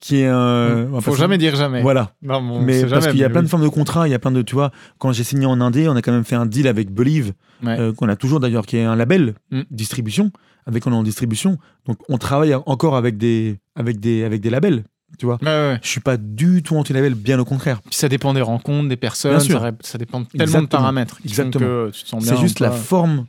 qu'il 0.00 0.16
y 0.18 0.20
ait 0.22 0.26
un. 0.26 0.84
va 0.86 1.00
Faut 1.00 1.14
jamais 1.14 1.38
dire 1.38 1.54
jamais. 1.56 1.82
Voilà. 1.82 2.14
Non, 2.22 2.40
bon, 2.42 2.56
on 2.58 2.62
mais 2.62 2.84
parce 2.86 3.06
qu'il 3.08 3.18
y 3.18 3.24
a 3.24 3.28
mais 3.28 3.32
plein 3.32 3.40
oui. 3.40 3.46
de 3.46 3.50
formes 3.50 3.62
de 3.62 3.68
contrats, 3.68 4.08
il 4.08 4.10
y 4.10 4.14
a 4.14 4.18
plein 4.18 4.30
de. 4.32 4.42
Tu 4.42 4.54
vois, 4.54 4.70
quand 4.98 5.12
j'ai 5.12 5.24
signé 5.24 5.46
en 5.46 5.60
Indé, 5.60 5.88
on 5.88 5.96
a 5.96 6.02
quand 6.02 6.12
même 6.12 6.24
fait 6.24 6.36
un 6.36 6.46
deal 6.46 6.66
avec 6.66 6.90
Believe, 6.92 7.32
Ouais. 7.62 7.78
euh, 7.78 7.92
qu'on 7.92 8.08
a 8.08 8.16
toujours 8.16 8.40
d'ailleurs, 8.40 8.64
qui 8.66 8.78
est 8.78 8.84
un 8.84 8.96
label 8.96 9.34
Mm. 9.50 9.60
distribution, 9.70 10.30
avec 10.66 10.86
on 10.86 10.92
est 10.92 10.96
en 10.96 11.02
distribution. 11.02 11.58
Donc 11.86 11.98
on 12.08 12.16
travaille 12.18 12.54
encore 12.54 12.96
avec 12.96 13.18
des, 13.18 13.58
avec 13.76 14.00
des, 14.00 14.24
avec 14.24 14.40
des 14.40 14.50
labels. 14.50 14.84
Tu 15.18 15.26
vois. 15.26 15.38
Ouais, 15.42 15.48
ouais. 15.48 15.78
Je 15.82 15.88
suis 15.88 16.00
pas 16.00 16.16
du 16.16 16.62
tout 16.62 16.76
anti-label, 16.76 17.14
bien 17.14 17.38
au 17.40 17.44
contraire. 17.44 17.82
Puis 17.82 17.94
ça 17.96 18.08
dépend 18.08 18.32
des 18.32 18.40
rencontres, 18.42 18.88
des 18.88 18.96
personnes, 18.96 19.32
Bien 19.32 19.40
sûr. 19.40 19.60
ça, 19.60 19.72
ça 19.80 19.98
dépend 19.98 20.20
de 20.20 20.26
tellement 20.26 20.62
de 20.62 20.66
paramètres. 20.68 21.18
qui 21.20 21.28
Exactement. 21.28 21.88
C'est 22.20 22.36
juste 22.38 22.60
la 22.60 22.70
forme 22.70 23.26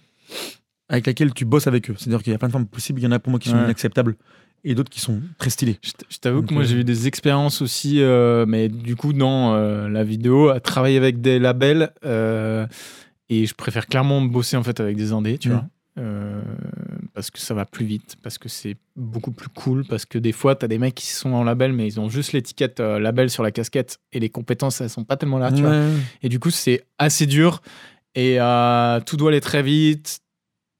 avec 0.89 1.07
laquelle 1.07 1.33
tu 1.33 1.43
bosses 1.45 1.67
avec 1.67 1.89
eux. 1.89 1.95
C'est-à-dire 1.97 2.21
qu'il 2.21 2.31
y 2.33 2.35
a 2.35 2.37
plein 2.37 2.49
de 2.49 2.51
formes 2.53 2.65
possibles. 2.67 2.99
Il 2.99 3.03
y 3.03 3.07
en 3.07 3.11
a 3.11 3.19
pour 3.19 3.31
moi 3.31 3.39
qui 3.39 3.49
sont 3.49 3.55
Ouais. 3.57 3.63
inacceptables 3.63 4.15
et 4.63 4.75
d'autres 4.75 4.89
qui 4.89 4.99
sont 5.01 5.21
très 5.37 5.49
stylées. 5.49 5.79
Je 6.09 6.17
t'avoue 6.17 6.43
que 6.43 6.53
moi 6.53 6.63
euh, 6.63 6.65
j'ai 6.65 6.77
eu 6.77 6.83
des 6.83 7.07
expériences 7.07 7.61
aussi, 7.61 8.01
euh, 8.01 8.45
mais 8.47 8.69
du 8.69 8.95
coup 8.95 9.13
dans 9.13 9.53
euh, 9.55 9.89
la 9.89 10.03
vidéo, 10.03 10.49
à 10.49 10.59
travailler 10.59 10.97
avec 10.97 11.21
des 11.21 11.39
labels, 11.39 11.91
euh, 12.05 12.65
et 13.29 13.45
je 13.45 13.53
préfère 13.55 13.87
clairement 13.87 14.21
bosser 14.21 14.57
en 14.57 14.63
fait 14.63 14.79
avec 14.79 14.97
des 14.97 15.11
indés, 15.13 15.37
tu 15.37 15.49
Mhm. 15.49 15.55
vois, 15.55 15.65
Euh, 15.97 16.41
parce 17.13 17.29
que 17.31 17.37
ça 17.39 17.53
va 17.53 17.65
plus 17.65 17.85
vite, 17.85 18.15
parce 18.23 18.37
que 18.37 18.47
c'est 18.47 18.77
beaucoup 18.95 19.31
plus 19.31 19.49
cool, 19.49 19.85
parce 19.85 20.05
que 20.05 20.17
des 20.17 20.31
fois 20.31 20.55
t'as 20.55 20.67
des 20.69 20.77
mecs 20.77 20.95
qui 20.95 21.07
sont 21.07 21.33
en 21.33 21.43
label, 21.43 21.73
mais 21.73 21.85
ils 21.85 21.99
ont 21.99 22.07
juste 22.07 22.31
l'étiquette 22.31 22.79
euh, 22.79 22.97
label 22.97 23.29
sur 23.29 23.43
la 23.43 23.51
casquette, 23.51 23.99
et 24.13 24.21
les 24.21 24.29
compétences 24.29 24.79
elles 24.79 24.89
sont 24.89 25.03
pas 25.03 25.17
tellement 25.17 25.37
là, 25.37 25.51
tu 25.51 25.63
vois. 25.63 25.75
Et 26.23 26.29
du 26.29 26.39
coup, 26.39 26.49
c'est 26.49 26.85
assez 26.97 27.25
dur. 27.25 27.61
Et 28.15 28.39
euh, 28.39 29.01
tout 29.05 29.17
doit 29.17 29.31
aller 29.31 29.41
très 29.41 29.63
vite. 29.63 30.20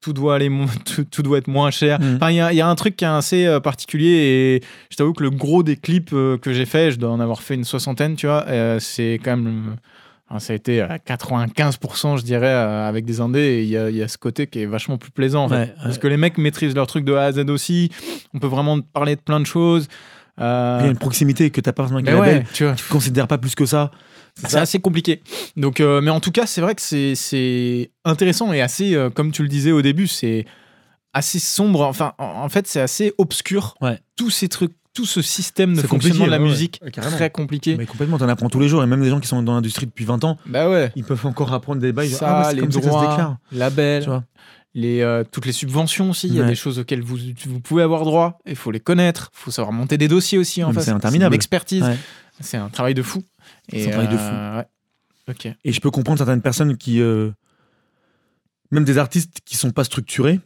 Tout 0.02 0.14
doit, 0.14 0.36
aller 0.36 0.50
tout, 0.86 1.04
tout 1.04 1.22
doit 1.22 1.38
être 1.38 1.48
moins 1.48 1.70
cher. 1.72 2.00
Mm. 2.00 2.16
Enfin, 2.16 2.32
il 2.32 2.36
y, 2.38 2.42
a- 2.42 2.52
y 2.54 2.62
a 2.62 2.68
un 2.68 2.76
truc 2.76 2.96
qui 2.96 3.06
est 3.06 3.08
assez 3.08 3.46
euh, 3.46 3.60
particulier. 3.60 4.08
Et 4.62 4.64
je 4.90 4.96
t'avoue 4.98 5.14
que 5.14 5.24
le 5.24 5.30
gros 5.30 5.62
des 5.64 5.76
clips 5.78 6.10
euh, 6.14 6.38
que 6.38 6.54
j'ai 6.54 6.66
fait, 6.66 6.92
je 6.92 6.98
dois 6.98 7.12
en 7.12 7.20
avoir 7.20 7.42
fait 7.44 7.54
une 7.56 7.64
soixantaine, 7.64 8.16
tu 8.16 8.26
vois. 8.26 8.46
euh, 8.48 8.80
c'est 8.80 9.20
quand 9.24 9.38
même. 9.38 9.76
ça 10.40 10.54
a 10.54 10.56
été 10.56 10.82
à 10.82 10.98
95%, 10.98 12.18
je 12.18 12.24
dirais, 12.24 12.50
avec 12.52 13.06
des 13.06 13.22
indés. 13.22 13.40
Et 13.40 13.62
il 13.64 13.70
y 13.70 13.78
a, 13.78 13.90
y 13.92 14.02
a 14.02 14.08
ce 14.08 14.18
côté 14.18 14.48
qui 14.48 14.62
est 14.62 14.66
vachement 14.66 14.98
plus 14.98 15.12
plaisant, 15.12 15.44
en 15.46 15.50
fait. 15.50 15.56
Ouais, 15.56 15.62
ouais. 15.62 15.74
Parce 15.84 15.98
que 16.00 16.08
les 16.08 16.18
mecs 16.18 16.38
maîtrisent 16.38 16.74
leur 16.76 16.88
truc 16.88 17.06
de 17.06 17.14
A 17.14 17.26
à 17.26 17.32
Z 17.32 17.50
aussi. 17.50 17.92
On 18.34 18.40
peut 18.40 18.48
vraiment 18.48 18.80
parler 18.82 19.16
de 19.16 19.22
plein 19.22 19.40
de 19.40 19.46
choses. 19.46 19.88
Euh, 20.40 20.78
Il 20.80 20.86
y 20.86 20.88
a 20.88 20.92
une 20.92 20.98
proximité 20.98 21.50
que 21.52 21.62
t'as 21.62 21.74
pas 21.74 21.84
forcément 21.88 22.00
avec 22.00 22.20
ouais, 22.20 22.44
tu 22.54 22.64
vois. 22.64 22.74
Tu 22.74 22.86
considères 22.86 23.28
pas 23.28 23.38
plus 23.38 23.54
que 23.54 23.66
ça. 23.66 23.92
C'est 24.36 24.58
assez 24.58 24.80
compliqué. 24.80 25.22
Donc, 25.58 25.80
euh, 25.80 26.02
mais 26.02 26.10
en 26.12 26.20
tout 26.20 26.32
cas, 26.32 26.46
c'est 26.46 26.62
vrai 26.62 26.76
que 26.76 26.82
c'est- 26.82 27.92
intéressant 28.06 28.52
et 28.54 28.62
assez, 28.62 28.96
euh, 28.96 29.10
comme 29.10 29.32
tu 29.32 29.42
le 29.44 29.48
disais 29.50 29.72
au 29.72 29.82
début, 29.82 30.08
c'est 30.08 30.46
assez 31.14 31.40
sombre. 31.40 31.82
Enfin, 31.82 32.14
en, 32.18 32.26
en 32.26 32.50
fait, 32.50 32.68
c'est 32.68 32.82
assez 32.82 33.14
obscur. 33.18 33.76
Ouais. 33.82 34.00
Tous 34.16 34.30
ces 34.30 34.48
trucs, 34.48 34.72
tout 34.94 35.06
ce 35.06 35.22
système 35.22 35.76
de 35.76 35.82
fonctionnement 35.82 36.26
de 36.26 36.32
la 36.32 36.38
ouais, 36.38 36.44
musique, 36.44 36.80
ouais, 36.84 36.92
très 36.92 37.30
compliqué. 37.30 37.76
Mais 37.78 37.86
complètement, 37.86 38.18
t'en 38.18 38.28
apprends 38.30 38.50
tous 38.50 38.60
les 38.60 38.68
jours. 38.68 38.84
Et 38.84 38.88
même 38.88 39.02
des 39.02 39.10
gens 39.10 39.20
qui 39.20 39.28
sont 39.28 39.42
dans 39.44 39.54
l'industrie 39.54 39.86
depuis 39.86 40.06
20 40.06 40.24
ans, 40.24 40.38
Bah 40.46 40.70
ouais. 40.70 40.92
ils 40.96 41.04
peuvent 41.04 41.26
encore 41.26 41.54
apprendre 41.54 41.80
des 41.82 41.94
bails. 41.94 42.10
Ça, 42.10 42.28
Ah, 42.28 42.40
ouais, 42.42 42.46
c'est 42.50 42.56
les 42.56 42.62
comme 42.62 42.72
ça 42.72 42.80
que 42.80 42.86
ça 42.86 42.92
se 42.92 42.96
droits, 42.98 43.38
labels, 43.54 44.04
Tu 44.04 44.10
vois. 44.10 44.24
les, 44.74 45.02
euh, 45.02 45.24
toutes 45.30 45.46
les 45.46 45.52
subventions 45.54 46.10
aussi. 46.10 46.28
Il 46.28 46.36
y 46.36 46.42
a 46.42 46.46
des 46.46 46.56
choses 46.56 46.80
auxquelles 46.80 47.02
vous, 47.04 47.18
vous 47.46 47.60
pouvez 47.62 47.84
avoir 47.84 48.04
droit. 48.04 48.40
Il 48.46 48.56
faut 48.56 48.72
les 48.72 48.80
connaître. 48.82 49.32
Il 49.34 49.40
faut 49.44 49.52
savoir 49.52 49.72
monter 49.74 49.98
des 49.98 50.08
dossiers 50.08 50.38
aussi 50.38 50.64
en 50.64 50.74
face. 50.74 50.86
c'est 50.86 50.92
interminable. 50.92 51.34
une 51.34 51.38
expertise. 51.38 51.84
Ouais. 51.84 51.98
C'est 52.42 52.58
un 52.58 52.70
travail 52.70 52.94
de 52.96 53.04
fou. 53.04 53.22
Et, 53.72 53.84
C'est 53.84 53.88
un 53.90 53.92
travail 53.92 54.08
de 54.10 54.18
fou. 54.18 54.24
euh, 54.24 54.58
ouais. 54.58 55.56
Et 55.64 55.72
je 55.72 55.80
peux 55.80 55.92
comprendre 55.92 56.18
certaines 56.18 56.42
personnes 56.42 56.76
qui, 56.78 57.00
euh, 57.02 57.32
même 58.72 58.84
des 58.84 58.98
artistes 58.98 59.40
qui 59.46 59.56
sont 59.56 59.72
pas 59.72 59.84
structurés, 59.84 60.40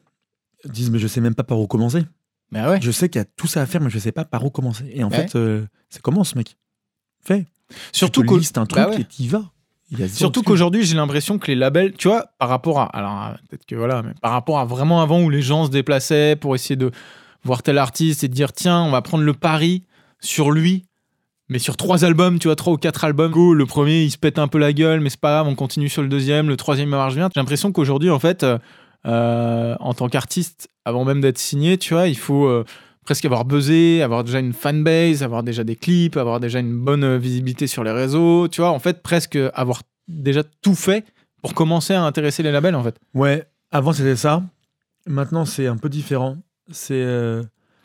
disent 0.66 0.92
mais 0.92 1.00
je 1.00 1.08
sais 1.08 1.22
même 1.22 1.36
pas 1.36 1.44
par 1.44 1.60
où 1.60 1.68
commencer. 1.68 2.04
Bah 2.52 2.70
ouais. 2.70 2.80
Je 2.82 2.92
sais 2.92 3.10
qu'il 3.10 3.20
y 3.20 3.24
a 3.24 3.26
tout 3.26 3.48
ça 3.48 3.62
à 3.62 3.66
faire, 3.66 3.82
mais 3.82 3.90
je 3.90 3.98
sais 4.00 4.12
pas 4.12 4.26
par 4.26 4.46
où 4.46 4.50
commencer. 4.50 4.86
Et 4.94 5.04
en 5.04 5.10
Ouais. 5.10 5.28
fait, 5.28 5.36
euh, 5.36 5.66
c'est 5.90 6.02
commence, 6.02 6.36
mec. 6.36 6.58
Fais. 7.24 7.46
Surtout 7.92 8.22
listes 8.22 8.58
un 8.60 8.66
truc 8.68 8.84
bah 8.84 8.90
ouais. 8.92 9.02
et 9.02 9.06
t'y 9.06 9.28
vas. 9.28 9.52
Surtout 10.08 10.44
qu'aujourd'hui, 10.44 10.84
j'ai 10.84 10.96
l'impression 10.96 11.38
que 11.40 11.48
les 11.48 11.56
labels, 11.56 11.94
tu 11.94 12.08
vois, 12.08 12.26
par 12.40 12.50
rapport 12.50 12.80
à. 12.80 12.86
Alors, 12.86 13.24
euh, 13.28 13.34
peut-être 13.50 13.66
que 13.66 13.76
voilà, 13.76 14.02
mais 14.04 14.14
par 14.22 14.32
rapport 14.32 14.60
à 14.60 14.66
vraiment 14.66 15.02
avant 15.02 15.22
où 15.22 15.30
les 15.30 15.42
gens 15.42 15.66
se 15.66 15.72
déplaçaient 15.72 16.36
pour 16.36 16.54
essayer 16.56 16.76
de 16.76 16.92
voir 17.44 17.64
tel 17.64 17.78
artiste 17.78 18.24
et 18.24 18.30
te 18.30 18.34
dire 18.34 18.52
tiens, 18.54 18.82
on 18.84 18.92
va 18.92 19.02
prendre 19.02 19.24
le 19.24 19.34
pari 19.34 19.84
sur 20.20 20.52
lui, 20.52 20.86
mais 21.50 21.60
sur 21.60 21.78
trois 21.78 22.04
albums, 22.06 22.40
tu 22.40 22.48
vois, 22.48 22.56
trois 22.56 22.74
ou 22.74 22.78
quatre 22.78 23.04
albums. 23.04 23.32
Go, 23.32 23.54
le 23.54 23.66
premier, 23.66 24.04
il 24.04 24.12
se 24.12 24.18
pète 24.18 24.40
un 24.40 24.48
peu 24.48 24.58
la 24.58 24.74
gueule, 24.74 25.00
mais 25.00 25.10
c'est 25.10 25.20
pas 25.20 25.34
grave, 25.36 25.48
on 25.48 25.56
continue 25.56 25.90
sur 25.90 26.02
le 26.02 26.08
deuxième, 26.08 26.48
le 26.48 26.58
troisième, 26.58 26.90
il 26.90 26.92
marche 26.92 27.16
bien. 27.16 27.30
J'ai 27.34 27.40
l'impression 27.40 27.72
qu'aujourd'hui, 27.72 28.10
en 28.10 28.20
fait, 28.20 28.44
euh, 28.44 28.58
euh, 29.06 29.76
en 29.80 29.94
tant 29.94 30.10
qu'artiste, 30.10 30.70
avant 30.86 31.06
même 31.06 31.22
d'être 31.22 31.38
signé, 31.38 31.78
tu 31.78 31.94
vois, 31.94 32.08
il 32.08 32.18
faut 32.18 32.46
euh, 32.46 32.66
presque 33.06 33.26
avoir 33.26 33.46
buzzé, 33.46 34.02
avoir 34.02 34.24
déjà 34.24 34.40
une 34.40 34.54
fanbase, 34.54 35.22
avoir 35.22 35.44
déjà 35.44 35.64
des 35.64 35.76
clips, 35.76 36.18
avoir 36.18 36.40
déjà 36.40 36.60
une 36.60 36.78
bonne 36.78 37.18
visibilité 37.18 37.68
sur 37.68 37.84
les 37.84 37.92
réseaux, 37.92 38.48
tu 38.48 38.62
vois, 38.62 38.72
en 38.72 38.80
fait, 38.80 39.04
presque 39.04 39.38
avoir 39.54 39.84
déjà 40.08 40.44
tout 40.62 40.76
fait 40.76 41.06
pour 41.42 41.54
commencer 41.54 41.94
à 41.94 42.04
intéresser 42.04 42.42
les 42.42 42.52
labels, 42.52 42.76
en 42.76 42.84
fait. 42.84 42.98
Ouais, 43.14 43.44
avant 43.72 43.94
c'était 43.94 44.16
ça. 44.16 44.42
Maintenant 45.08 45.46
c'est 45.46 45.68
un 45.68 45.78
peu 45.78 45.90
différent. 45.90 46.38
C'est 46.72 47.06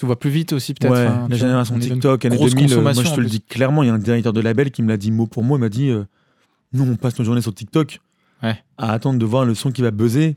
Tout 0.01 0.07
va 0.07 0.17
plus 0.17 0.31
vite 0.31 0.55
aussi, 0.55 0.73
peut-être. 0.73 0.93
ouais, 0.93 1.07
hein, 1.07 1.27
la 1.29 1.37
tu 1.37 1.41
vois, 1.41 1.49
génération 1.49 1.79
TikTok, 1.79 2.25
années 2.25 2.37
grosse 2.37 2.55
2000. 2.55 2.73
euh, 2.73 2.81
moi 2.81 2.93
je 2.95 3.03
te 3.15 3.21
le 3.21 3.27
dis 3.27 3.43
clairement, 3.43 3.83
il 3.83 3.87
y 3.89 3.91
a 3.91 3.93
un 3.95 3.99
directeur 3.99 4.33
de 4.33 4.41
label 4.41 4.71
qui 4.71 4.83
me 4.83 4.89
l'a 4.89 4.97
dit 4.97 5.11
mot 5.11 5.27
pour 5.27 5.45
mot. 5.45 5.59
Il 5.59 5.61
m'a 5.61 5.69
dit 5.69 5.91
euh, 5.91 6.05
Nous 6.73 6.91
on 6.91 6.97
passe 6.97 7.19
nos 7.19 7.25
journées 7.25 7.43
sur 7.43 7.55
TikTok 7.55 8.01
Ouais. 8.43 8.57
à 8.79 8.93
attendre 8.93 9.19
de 9.19 9.25
voir 9.27 9.45
le 9.45 9.55
son 9.55 9.71
qui 9.71 9.83
va 9.83 9.91
buzzer 9.91 10.37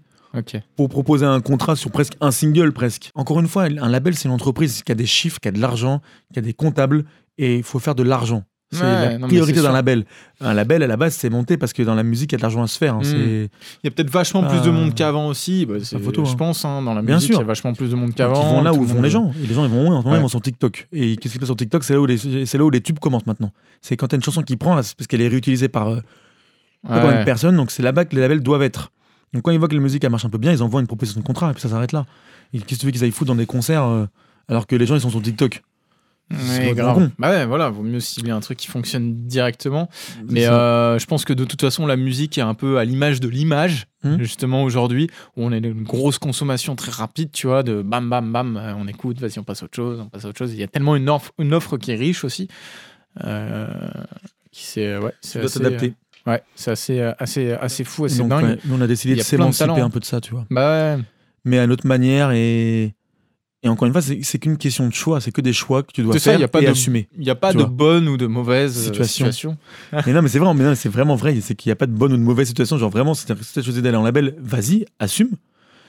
pour 0.76 0.90
proposer 0.90 1.26
un 1.26 1.40
contrat 1.40 1.78
sur 1.78 1.90
presque 1.92 2.16
un 2.20 2.32
single 2.32 2.74
presque. 2.74 3.12
Encore 3.16 3.40
une 3.40 3.48
fois, 3.48 3.64
un 3.64 3.88
label 3.90 4.16
c'est 4.16 4.28
une 4.28 4.34
entreprise 4.36 4.84
qui 4.84 4.92
a 4.92 4.96
des 4.96 5.06
chiffres, 5.06 5.40
qui 5.40 5.48
a 5.48 5.52
de 5.52 5.60
l'argent, 5.62 6.02
qui 6.34 6.40
a 6.40 6.42
des 6.42 6.54
comptables 6.54 7.06
et 7.38 7.56
il 7.56 7.64
faut 7.64 7.80
faire 7.80 7.96
de 7.96 8.04
l'argent. 8.04 8.44
C'est 8.74 8.84
Ouais, 8.84 9.18
la 9.20 9.28
priorité 9.28 9.62
d'un 9.62 9.72
label. 9.72 10.06
Un 10.42 10.54
label 10.54 10.84
à 10.84 10.88
la 10.88 10.98
base 10.98 11.14
c'est 11.14 11.30
monté 11.30 11.58
parce 11.58 11.74
que 11.74 11.84
dans 11.84 11.96
la 11.96 12.04
musique 12.04 12.32
il 12.32 12.34
y 12.34 12.36
a 12.36 12.38
de 12.38 12.42
l'argent 12.42 12.62
à 12.64 12.68
se 12.68 12.78
faire. 12.78 12.96
hein. 12.96 13.00
Mm. 13.02 13.04
C'est 13.06 13.18
Il 13.18 13.50
y 13.86 13.88
a 13.88 13.92
peut-être 13.92 14.10
vachement 14.10 14.44
plus 14.44 14.62
de 14.62 14.70
monde 14.70 14.94
qu'avant 14.96 15.28
aussi. 15.28 15.66
Bah, 15.66 15.76
c'est- 15.82 15.98
photo, 16.00 16.26
je 16.26 16.32
hein. 16.32 16.36
pense, 16.38 16.66
hein, 16.66 16.82
dans 16.82 16.94
la 16.94 17.02
Bien 17.02 17.16
musique, 17.16 17.32
sûr. 17.32 17.40
il 17.40 17.42
y 17.42 17.44
a 17.44 17.48
vachement 17.48 17.74
plus 17.74 17.90
de 17.90 17.96
monde 17.96 18.14
qu'avant. 18.14 18.42
ils 18.42 18.56
vont 18.56 18.62
là 18.64 18.74
où 18.74 18.84
vont 18.84 19.02
les 19.02 19.10
gens. 19.10 19.32
Et 19.44 19.48
les 19.48 19.54
gens, 19.54 19.64
ils 19.66 19.72
vont 19.72 19.88
où 19.88 19.94
en 19.94 20.00
ce 20.02 20.04
moment 20.04 20.12
Ouais. 20.12 20.18
Ils 20.18 20.22
vont 20.22 20.28
sur 20.28 20.42
TikTok. 20.42 20.88
Et 20.92 21.16
qu'est-ce 21.18 21.34
qui 21.34 21.36
se 21.36 21.40
passe 21.40 21.48
sur 21.48 21.56
TikTok? 21.56 21.84
C'est 21.84 21.94
là, 21.94 22.02
où 22.02 22.06
les- 22.06 22.46
c'est 22.46 22.58
là 22.58 22.66
où 22.66 22.70
les 22.70 22.82
tubes 22.82 23.00
commencent 23.00 23.26
maintenant. 23.28 23.52
C'est 23.82 23.96
quand 23.98 24.08
t'as 24.08 24.18
une 24.18 24.24
chanson 24.24 24.42
qui 24.42 24.58
prend, 24.58 24.76
là, 24.76 24.84
c'est 24.84 24.96
parce 24.98 25.08
qu'elle 25.08 25.22
est 25.22 25.28
réutilisée 25.28 25.68
par, 25.70 25.88
euh, 25.90 26.00
par 26.88 27.10
une 27.12 27.24
personne. 27.26 27.56
Donc 27.56 27.72
c'est 27.72 27.84
là-bas 27.84 28.06
que 28.06 28.16
les 28.16 28.22
labels 28.22 28.42
doivent 28.42 28.64
être. 28.64 28.92
Donc 29.34 29.44
quand 29.44 29.52
ils 29.52 29.58
voient 29.60 29.68
que 29.68 29.74
la 29.76 29.82
musique 29.82 30.04
elle 30.04 30.12
marche 30.12 30.26
un 30.26 30.30
peu 30.30 30.38
bien, 30.38 30.52
ils 30.52 30.62
envoient 30.62 30.82
une 30.82 30.88
proposition 30.88 31.20
de 31.20 31.26
contrat 31.26 31.50
et 31.50 31.54
puis 31.54 31.62
ça 31.62 31.70
s'arrête 31.70 31.92
là. 31.92 32.06
Qu'est-ce 32.54 32.66
que 32.66 32.76
tu 32.76 32.86
veux 32.86 32.92
qu'ils 32.92 33.04
aillent 33.04 33.10
foutre 33.12 33.30
dans 33.30 33.36
des 33.36 33.48
concerts 33.48 33.84
euh, 33.84 34.06
alors 34.48 34.68
que 34.68 34.76
les 34.76 34.86
gens 34.86 34.94
ils 34.94 35.02
sont 35.02 35.10
sur 35.10 35.22
TikTok? 35.24 35.64
Complètement 36.30 36.74
grave. 36.74 37.12
Bah 37.20 37.30
ouais, 37.30 37.46
voilà, 37.46 37.70
vaut 37.70 37.84
mieux 37.84 38.00
cibler 38.00 38.32
un 38.32 38.40
truc 38.40 38.58
qui 38.58 38.68
fonctionne 38.68 39.26
directement. 39.28 39.90
Mais 40.28 40.48
euh, 40.48 40.98
je 40.98 41.06
pense 41.06 41.26
que 41.26 41.34
de 41.34 41.46
toute 41.46 41.62
façon, 41.62 41.86
la 41.86 41.96
musique 41.98 42.38
est 42.38 42.42
un 42.42 42.54
peu 42.56 42.80
à 42.80 42.86
l'image 42.86 43.20
de 43.20 43.28
l'image, 43.28 43.88
Hmm. 44.04 44.18
justement 44.20 44.64
aujourd'hui, 44.64 45.08
où 45.38 45.46
on 45.46 45.54
a 45.54 45.56
une 45.58 45.82
grosse 45.84 46.18
consommation 46.18 46.76
très 46.76 46.92
rapide, 46.92 47.32
tu 47.32 47.48
vois, 47.48 47.64
de 47.64 47.82
bam, 47.82 48.10
bam, 48.10 48.34
bam, 48.34 48.58
euh, 48.58 48.74
on 48.76 48.86
écoute, 48.90 49.18
vas-y, 49.22 49.40
on 49.40 49.44
passe 49.44 49.62
à 49.62 49.66
autre 49.66 49.76
chose, 49.78 50.02
on 50.02 50.10
passe 50.10 50.26
à 50.26 50.28
autre 50.28 50.38
chose. 50.38 50.54
Il 50.54 50.60
y 50.60 50.64
a 50.64 50.68
tellement 50.68 50.98
une 50.98 51.08
offre, 51.10 51.32
une 51.40 51.54
offre 51.54 51.78
qui 51.78 51.92
est 51.92 51.96
riche 51.96 52.26
aussi, 52.26 52.50
euh, 53.24 53.68
qui 54.52 54.66
c'est 54.66 54.98
ouais, 54.98 55.14
c'est 55.22 55.40
euh, 55.40 55.80
ouais, 56.28 56.44
c'est 56.56 56.72
assez, 56.72 57.00
assez, 57.18 57.52
assez 57.54 57.84
fou, 57.86 58.04
assez 58.04 58.18
donc, 58.18 58.28
dingue. 58.30 58.44
ouais, 58.44 58.58
nous 58.66 58.76
on 58.76 58.82
a 58.82 58.88
décidé 58.88 59.16
de 59.16 59.22
s'émanciper 59.22 59.80
un 59.80 59.90
peu 59.90 60.02
de 60.02 60.06
ça, 60.06 60.20
tu 60.20 60.32
vois. 60.32 60.46
Bah 60.50 60.96
ouais. 60.98 61.04
Mais 61.46 61.60
à 61.60 61.68
notre 61.68 61.88
manière 61.88 62.32
et. 62.32 62.94
Et 63.66 63.70
encore 63.70 63.86
une 63.88 63.94
fois, 63.94 64.02
c'est 64.02 64.40
qu'une 64.40 64.58
question 64.58 64.88
de 64.88 64.94
choix, 64.94 65.22
c'est 65.22 65.32
que 65.32 65.40
des 65.40 65.54
choix 65.54 65.84
que 65.84 65.92
tu 65.94 66.04
dois 66.04 66.12
C'est 66.14 66.20
ça, 66.20 66.32
faire 66.32 66.40
y 66.42 66.44
a 66.44 66.48
pas 66.50 66.62
et 66.62 66.66
de- 66.66 66.72
assumer. 66.72 67.08
Il 67.18 67.24
n'y 67.24 67.30
a 67.30 67.36
pas 67.36 67.54
de 67.54 67.60
vois. 67.60 67.68
bonne 67.68 68.10
ou 68.10 68.18
de 68.18 68.28
mauvaise 68.28 68.78
euh, 68.78 68.82
Situation. 68.84 69.32
situation. 69.32 69.58
mais 70.06 70.12
non, 70.12 70.22
mais 70.22 70.28
c'est 70.28 70.40
vrai, 70.40 70.54
mais 70.54 70.76
c'est 70.76 70.90
vraiment 70.90 71.16
vrai. 71.16 71.40
C'est 71.40 71.56
qu'il 71.56 71.70
n'y 71.70 71.74
a 71.74 71.78
pas 71.78 71.86
de 71.86 71.94
bonne 71.94 72.12
ou 72.14 72.18
de 72.18 72.22
mauvaise 72.22 72.48
situation. 72.48 72.78
Genre 72.78 72.90
vraiment, 72.90 73.14
si 73.14 73.26
tu 73.26 73.32
as 73.32 73.62
choisi 73.62 73.82
d'aller 73.82 73.96
en 73.96 74.04
label, 74.04 74.36
vas-y, 74.40 74.86
assume. 75.00 75.30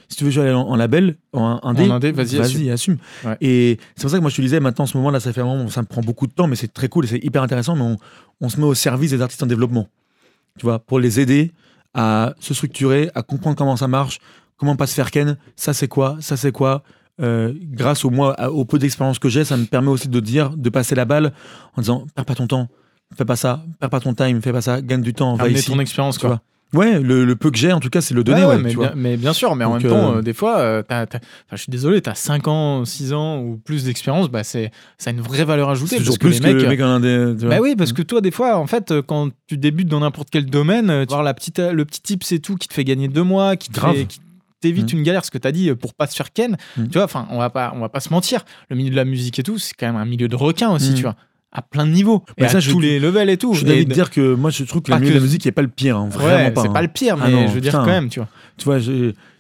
Si 0.09 0.17
tu 0.19 0.25
veux 0.25 0.31
jouer 0.31 0.45
aller 0.45 0.53
en, 0.53 0.61
en 0.69 0.77
label, 0.77 1.17
en 1.33 1.59
indé, 1.65 1.85
indé, 1.91 2.13
vas-y, 2.13 2.39
assume. 2.39 2.69
assume. 2.71 2.97
Ouais. 3.25 3.37
Et 3.41 3.79
c'est 3.97 4.03
pour 4.03 4.11
ça 4.11 4.19
que 4.19 4.23
moi 4.23 4.31
je 4.31 4.37
te 4.37 4.43
disais, 4.43 4.61
maintenant 4.61 4.85
en 4.85 4.87
ce 4.87 4.97
moment-là, 4.99 5.19
ça 5.19 5.33
fait 5.33 5.41
un 5.41 5.45
moment, 5.47 5.69
ça 5.69 5.81
me 5.81 5.87
prend 5.87 6.03
beaucoup 6.03 6.27
de 6.29 6.33
temps, 6.33 6.47
mais 6.47 6.57
c'est 6.57 6.73
très 6.73 6.89
cool 6.89 7.07
et 7.07 7.09
c'est 7.09 7.25
hyper 7.25 7.43
intéressant. 7.43 7.75
Mais 7.75 7.83
on, 7.83 7.97
on 8.41 8.49
se 8.51 8.61
met 8.61 8.67
au 8.67 8.75
service 8.75 9.11
des 9.11 9.21
artistes 9.23 9.43
en 9.43 9.47
développement. 9.47 9.89
Tu 10.59 10.65
vois, 10.67 10.79
pour 10.79 11.01
les 11.01 11.19
aider 11.21 11.53
à 11.95 12.35
se 12.39 12.55
structurer, 12.55 13.11
à 13.15 13.23
comprendre 13.23 13.57
comment 13.57 13.77
ça 13.77 13.89
marche, 13.89 14.21
comment 14.59 14.77
pas 14.77 14.87
se 14.87 14.95
faire 14.95 15.11
ken, 15.11 15.37
ça 15.57 15.73
c'est 15.75 15.89
quoi, 15.89 16.19
ça 16.21 16.37
c'est 16.37 16.53
quoi? 16.53 16.83
Euh, 17.23 17.53
grâce 17.73 18.05
au, 18.05 18.11
moi, 18.11 18.35
au 18.51 18.65
peu 18.65 18.79
d'expérience 18.79 19.19
que 19.21 19.29
j'ai, 19.29 19.45
ça 19.45 19.57
me 19.57 19.67
permet 19.67 19.89
aussi 19.89 20.09
de 20.09 20.19
dire, 20.21 20.51
de 20.57 20.69
passer 20.69 20.95
la 20.97 21.05
balle 21.05 21.33
en 21.77 21.81
disant, 21.81 22.07
perds 22.17 22.25
pas 22.25 22.35
ton 22.35 22.47
temps, 22.49 22.69
fais 23.17 23.25
pas 23.25 23.37
ça, 23.37 23.65
perds 23.79 23.91
pas 23.91 24.01
ton 24.01 24.15
time, 24.15 24.43
fais 24.43 24.53
pas 24.53 24.63
ça, 24.63 24.81
gagne 24.83 25.03
du 25.03 25.15
temps, 25.15 25.37
va 25.37 25.49
ici. 25.49 25.71
ton 25.71 25.79
expérience, 25.79 26.19
quoi. 26.19 26.29
vois. 26.31 26.41
Ouais, 26.73 26.99
le, 26.99 27.25
le 27.25 27.37
peu 27.37 27.53
que 27.53 27.57
j'ai, 27.57 27.73
en 27.73 27.79
tout 27.79 27.89
cas, 27.89 28.01
c'est 28.01 28.15
le 28.15 28.25
donner. 28.25 28.41
Ouais, 28.41 28.47
ouais, 28.49 28.57
ouais, 28.57 28.63
mais, 28.63 28.71
tu 28.71 28.79
bien, 28.79 28.87
vois. 28.89 28.97
mais 28.97 29.17
bien 29.17 29.33
sûr, 29.33 29.55
mais 29.55 29.65
en 29.65 29.75
même 29.79 29.89
temps, 29.89 30.15
euh, 30.15 30.17
euh, 30.17 30.23
des 30.23 30.33
fois, 30.33 30.59
euh, 30.59 30.83
t'as- 30.83 31.07
t'as- 31.07 31.21
je 31.53 31.57
suis 31.57 31.71
désolé, 31.71 32.03
tu 32.03 32.11
as 32.11 32.17
5 32.17 32.49
ans, 32.49 32.85
6 32.85 33.13
ans 33.13 33.39
ou 33.39 33.61
plus 33.65 33.85
d'expérience, 33.85 34.29
bah, 34.29 34.43
c'est, 34.43 34.73
ça 34.99 35.11
a 35.11 35.13
une 35.13 35.21
vraie 35.21 35.45
valeur 35.45 35.71
ajoutée. 35.71 35.91
C'est 35.91 35.99
toujours 35.99 36.19
que 36.19 36.27
plus 36.27 36.41
les 36.41 36.49
que 36.49 36.55
mecs, 36.55 36.63
le 36.65 36.69
mec 36.69 36.81
en 36.81 36.87
indé. 36.87 37.35
tu 37.39 37.47
vois. 37.47 37.55
bah 37.55 37.61
oui, 37.63 37.77
parce 37.79 37.93
que 37.93 38.03
toi, 38.03 38.21
des 38.21 38.33
fois, 38.33 38.57
en 38.59 38.67
fait, 38.67 38.93
quand 39.07 39.29
tu 39.47 39.57
débutes 39.57 39.87
dans 39.87 40.01
n'importe 40.01 40.31
quel 40.33 40.47
domaine, 40.47 41.07
tu 41.07 41.15
vois, 41.15 41.23
la 41.23 41.33
petite, 41.35 41.61
le 41.61 41.85
petit 41.85 42.01
tip, 42.03 42.25
c'est 42.25 42.41
tout, 42.41 42.57
qui 42.57 42.67
te 42.67 42.75
fait 42.75 42.83
gagner 42.83 43.07
deux 43.07 43.23
mois, 43.23 43.55
qui 43.55 43.69
te 43.71 43.79
fait- 43.79 44.07
qui 44.07 44.19
t'évite 44.65 44.93
Mhm. 44.93 44.99
une 44.99 45.05
galère, 45.05 45.25
ce 45.25 45.31
que 45.31 45.39
tu 45.39 45.47
as 45.49 45.53
dit, 45.53 45.71
euh, 45.71 45.75
pour 45.75 45.95
pas 45.95 46.07
se 46.07 46.15
faire 46.17 46.33
ken. 46.33 46.57
Mhm. 46.77 46.89
Tu 46.89 46.95
vois, 46.99 47.05
enfin, 47.05 47.27
on 47.31 47.39
va 47.39 47.51
pas, 47.51 47.73
on 47.77 47.81
va 47.81 47.89
pas 47.89 48.01
se 48.01 48.11
mentir. 48.11 48.45
Le 48.71 48.77
milieu 48.77 48.91
de 48.91 48.97
la 48.97 49.05
musique 49.05 49.39
et 49.39 49.43
tout, 49.43 49.59
c'est 49.59 49.75
quand 49.79 49.87
même 49.87 49.97
un 49.97 50.05
milieu 50.05 50.29
de 50.29 50.37
requins 50.37 50.71
aussi, 50.73 50.91
Mhm. 50.91 50.97
tu 50.97 51.03
vois, 51.03 51.17
à 51.53 51.63
plein 51.63 51.87
de 51.87 51.93
niveaux. 51.93 52.25
Bah 52.39 52.47
et 52.47 52.49
ça, 52.49 52.57
à 52.57 52.61
je- 52.61 52.71
tous 52.71 52.81
les 52.81 52.99
levels 52.99 53.31
et 53.31 53.37
tout. 53.37 53.55
Je 53.55 53.65
suis 53.67 53.85
de 53.87 53.93
dire 53.93 54.11
que 54.11 54.35
moi, 54.35 54.51
je 54.51 54.65
trouve 54.65 54.83
que 54.83 54.91
le 54.93 54.99
milieu 54.99 55.09
que- 55.11 55.15
de 55.15 55.19
la 55.21 55.25
musique 55.25 55.45
n'est 55.45 55.53
pas 55.53 55.63
le 55.63 55.69
pire. 55.69 55.97
hein, 55.97 56.09
vraiment 56.11 56.35
ouais, 56.35 56.51
pas. 56.51 56.63
c'est 56.63 56.69
hein. 56.69 56.73
pas 56.73 56.83
le 56.83 56.89
pire, 56.89 57.17
Ah 57.21 57.27
mais 57.27 57.33
non, 57.33 57.47
je 57.47 57.53
veux 57.53 57.61
dire 57.61 57.73
putain. 57.73 57.85
quand 57.85 57.91
même, 57.91 58.09
tu 58.09 58.19
vois. 58.21 58.29
Tu 58.57 58.65
vois, 58.65 58.79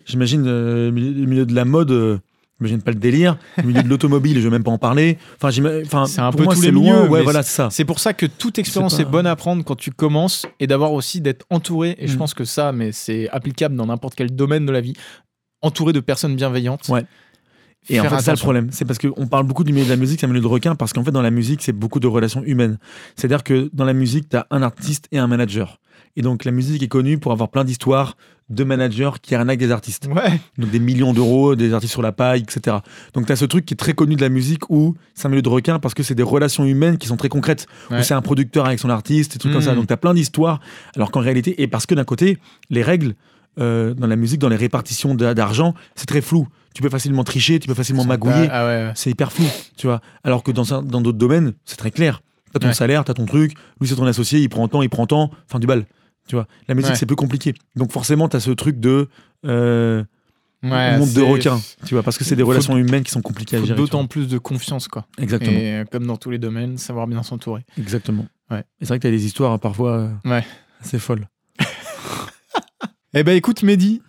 j'imagine 0.06 0.44
euh, 0.46 0.86
le 0.86 0.90
milieu 0.92 1.12
le 1.12 1.26
milieu 1.26 1.46
de 1.46 1.54
la 1.54 1.64
mode. 1.64 1.90
euh, 1.90 2.18
J'imagine 2.60 2.82
pas 2.82 2.92
le 2.92 2.98
délire. 2.98 3.36
Le 3.58 3.64
milieu 3.64 3.82
de 3.82 3.88
l'automobile, 3.88 4.36
je 4.38 4.42
vais 4.44 4.50
même 4.50 4.62
pas 4.62 4.70
en 4.70 4.78
parler. 4.78 5.18
Enfin, 5.42 5.48
enfin, 5.84 6.06
C'est 6.06 6.20
un 6.20 6.30
pour 6.30 6.38
peu 6.38 6.44
moi, 6.44 6.54
tous 6.54 6.62
les 6.62 6.70
loin. 6.70 7.00
milieux, 7.00 7.10
Ouais, 7.10 7.22
voilà, 7.22 7.42
c'est 7.42 7.54
ça. 7.56 7.68
C'est 7.70 7.84
pour 7.84 7.98
ça 7.98 8.12
que 8.14 8.26
toute 8.26 8.58
expérience 8.58 8.98
est, 9.00 9.04
pas- 9.04 9.10
bonne 9.10 9.26
à 9.26 9.34
prendre 9.36 9.64
quand 9.64 9.74
tu 9.74 9.90
commences 9.90 10.46
et 10.60 10.66
d'avoir 10.66 10.92
aussi 10.92 11.20
d'être 11.20 11.44
entouré. 11.50 11.96
Et 11.98 12.06
je 12.06 12.14
Mm. 12.14 12.18
pense 12.18 12.32
que 12.34 12.44
ça, 12.44 12.70
mais 12.72 12.92
c'est 12.92 13.28
applicable 13.30 13.74
dans 13.74 13.86
n'importe 13.86 14.14
quel 14.14 14.34
domaine 14.34 14.66
de 14.66 14.72
la 14.72 14.80
vie. 14.80 14.94
Entouré 15.62 15.92
de 15.92 16.00
personnes 16.00 16.36
bienveillantes. 16.36 16.88
Ouais. 16.88 17.02
Et 17.88 18.00
en 18.00 18.04
fait, 18.04 18.16
c'est 18.18 18.22
ça 18.22 18.32
le 18.32 18.38
problème. 18.38 18.68
C'est 18.70 18.84
parce 18.84 18.98
qu'on 18.98 19.26
parle 19.26 19.44
beaucoup 19.46 19.64
du 19.64 19.72
milieu 19.72 19.84
de 19.84 19.90
la 19.90 19.96
musique, 19.96 20.20
c'est 20.20 20.26
un 20.26 20.28
milieu 20.30 20.40
de 20.40 20.46
requin, 20.46 20.74
parce 20.74 20.92
qu'en 20.92 21.04
fait, 21.04 21.10
dans 21.10 21.22
la 21.22 21.30
musique, 21.30 21.62
c'est 21.62 21.72
beaucoup 21.72 22.00
de 22.00 22.06
relations 22.06 22.42
humaines. 22.44 22.78
C'est-à-dire 23.16 23.42
que 23.44 23.70
dans 23.72 23.84
la 23.84 23.92
musique, 23.92 24.28
tu 24.28 24.36
as 24.36 24.46
un 24.50 24.62
artiste 24.62 25.06
et 25.12 25.18
un 25.18 25.26
manager. 25.26 25.78
Et 26.16 26.22
donc, 26.22 26.44
la 26.44 26.52
musique 26.52 26.82
est 26.82 26.88
connue 26.88 27.18
pour 27.18 27.32
avoir 27.32 27.48
plein 27.50 27.64
d'histoires 27.64 28.16
de 28.50 28.62
managers 28.62 29.10
qui 29.22 29.34
arnaquent 29.34 29.58
des 29.58 29.70
artistes. 29.72 30.06
Ouais. 30.14 30.38
Donc, 30.58 30.70
des 30.70 30.78
millions 30.78 31.12
d'euros, 31.12 31.56
des 31.56 31.72
artistes 31.72 31.92
sur 31.92 32.02
la 32.02 32.12
paille, 32.12 32.42
etc. 32.42 32.76
Donc, 33.14 33.26
tu 33.26 33.32
as 33.32 33.36
ce 33.36 33.44
truc 33.46 33.64
qui 33.66 33.74
est 33.74 33.76
très 33.76 33.94
connu 33.94 34.14
de 34.14 34.20
la 34.20 34.28
musique 34.28 34.70
où 34.70 34.94
c'est 35.14 35.26
un 35.26 35.30
milieu 35.30 35.42
de 35.42 35.48
requin 35.48 35.78
parce 35.80 35.92
que 35.94 36.02
c'est 36.02 36.14
des 36.14 36.22
relations 36.22 36.64
humaines 36.64 36.98
qui 36.98 37.08
sont 37.08 37.16
très 37.16 37.28
concrètes. 37.30 37.66
Où 37.90 37.94
Ouais. 37.94 38.02
c'est 38.02 38.14
un 38.14 38.22
producteur 38.22 38.66
avec 38.66 38.78
son 38.78 38.90
artiste, 38.90 39.32
des 39.32 39.38
trucs 39.38 39.52
comme 39.52 39.62
ça. 39.62 39.72
Mm. 39.72 39.76
Donc, 39.76 39.86
tu 39.88 39.92
as 39.92 39.96
plein 39.96 40.14
d'histoires. 40.14 40.60
Alors 40.94 41.10
qu'en 41.10 41.20
réalité, 41.20 41.60
et 41.62 41.66
parce 41.66 41.84
que 41.86 41.94
d'un 41.96 42.04
côté, 42.04 42.38
les 42.70 42.82
règles 42.82 43.14
euh, 43.58 43.94
dans 43.94 44.06
la 44.06 44.16
musique, 44.16 44.40
dans 44.40 44.48
les 44.48 44.56
répartitions 44.56 45.14
d'a- 45.14 45.34
d'argent, 45.34 45.74
c'est 45.96 46.06
très 46.06 46.20
flou. 46.20 46.46
Tu 46.74 46.82
peux 46.82 46.90
facilement 46.90 47.24
tricher, 47.24 47.58
tu 47.60 47.68
peux 47.68 47.74
facilement 47.74 48.04
magouiller 48.04 48.48
Ah 48.50 48.66
ouais, 48.66 48.86
ouais. 48.86 48.92
c'est 48.96 49.10
hyper 49.10 49.32
flou, 49.32 49.46
tu 49.76 49.86
vois. 49.86 50.00
Alors 50.24 50.42
que 50.42 50.50
dans 50.50 50.74
un- 50.74 50.82
dans 50.82 51.00
d'autres 51.00 51.18
domaines, 51.18 51.54
c'est 51.64 51.76
très 51.76 51.90
clair. 51.92 52.20
T'as 52.52 52.58
ton 52.58 52.66
Ouais. 52.68 52.74
salaire, 52.74 53.04
t'as 53.04 53.14
ton 53.14 53.26
truc, 53.26 53.52
lui 53.80 53.88
c'est 53.88 53.94
ton 53.96 54.06
associé, 54.06 54.40
il 54.40 54.48
prend 54.48 54.66
tant, 54.68 54.82
il 54.82 54.88
prend 54.90 55.06
tant, 55.06 55.30
fin 55.48 55.58
du 55.60 55.66
bal. 55.66 55.86
Tu 56.28 56.34
vois. 56.36 56.46
La 56.68 56.74
musique 56.74 56.96
c'est 56.96 57.06
plus 57.06 57.16
compliqué. 57.16 57.54
Donc 57.76 57.92
forcément 57.92 58.28
t'as 58.28 58.40
ce 58.40 58.50
truc 58.50 58.80
de 58.80 59.08
euh, 59.44 60.02
monde 60.62 61.00
de 61.00 61.04
c'est- 61.04 61.20
requin, 61.20 61.60
tu 61.84 61.94
vois, 61.94 62.02
parce 62.02 62.16
que 62.18 62.24
c'est 62.24 62.34
des 62.36 62.42
Faut- 62.42 62.48
relations 62.48 62.76
humaines 62.76 63.02
qui 63.04 63.10
sont 63.12 63.22
compliquées 63.22 63.56
à 63.58 63.64
gérer. 63.64 63.76
d'autant 63.76 64.06
plus 64.06 64.26
de 64.28 64.38
confiance, 64.38 64.88
quoi. 64.88 65.06
Exactement, 65.18 65.56
Et 65.58 65.74
euh, 65.80 65.84
comme 65.84 66.06
dans 66.06 66.16
tous 66.16 66.30
les 66.30 66.38
domaines, 66.38 66.78
savoir 66.78 67.06
bien 67.06 67.22
s'entourer. 67.22 67.64
exactement. 67.78 68.26
Ouais. 68.50 68.60
Et 68.60 68.64
c'est 68.80 68.88
vrai 68.88 68.98
que 68.98 69.02
t'as 69.04 69.10
des 69.10 69.26
histoires 69.26 69.58
parfois 69.60 69.92
euh, 69.98 70.08
Ouais. 70.24 70.44
assez 70.80 70.98
folles. 70.98 71.28
Eh 73.16 73.22
ben 73.22 73.36
écoute, 73.36 73.62
Mehdi, 73.62 74.02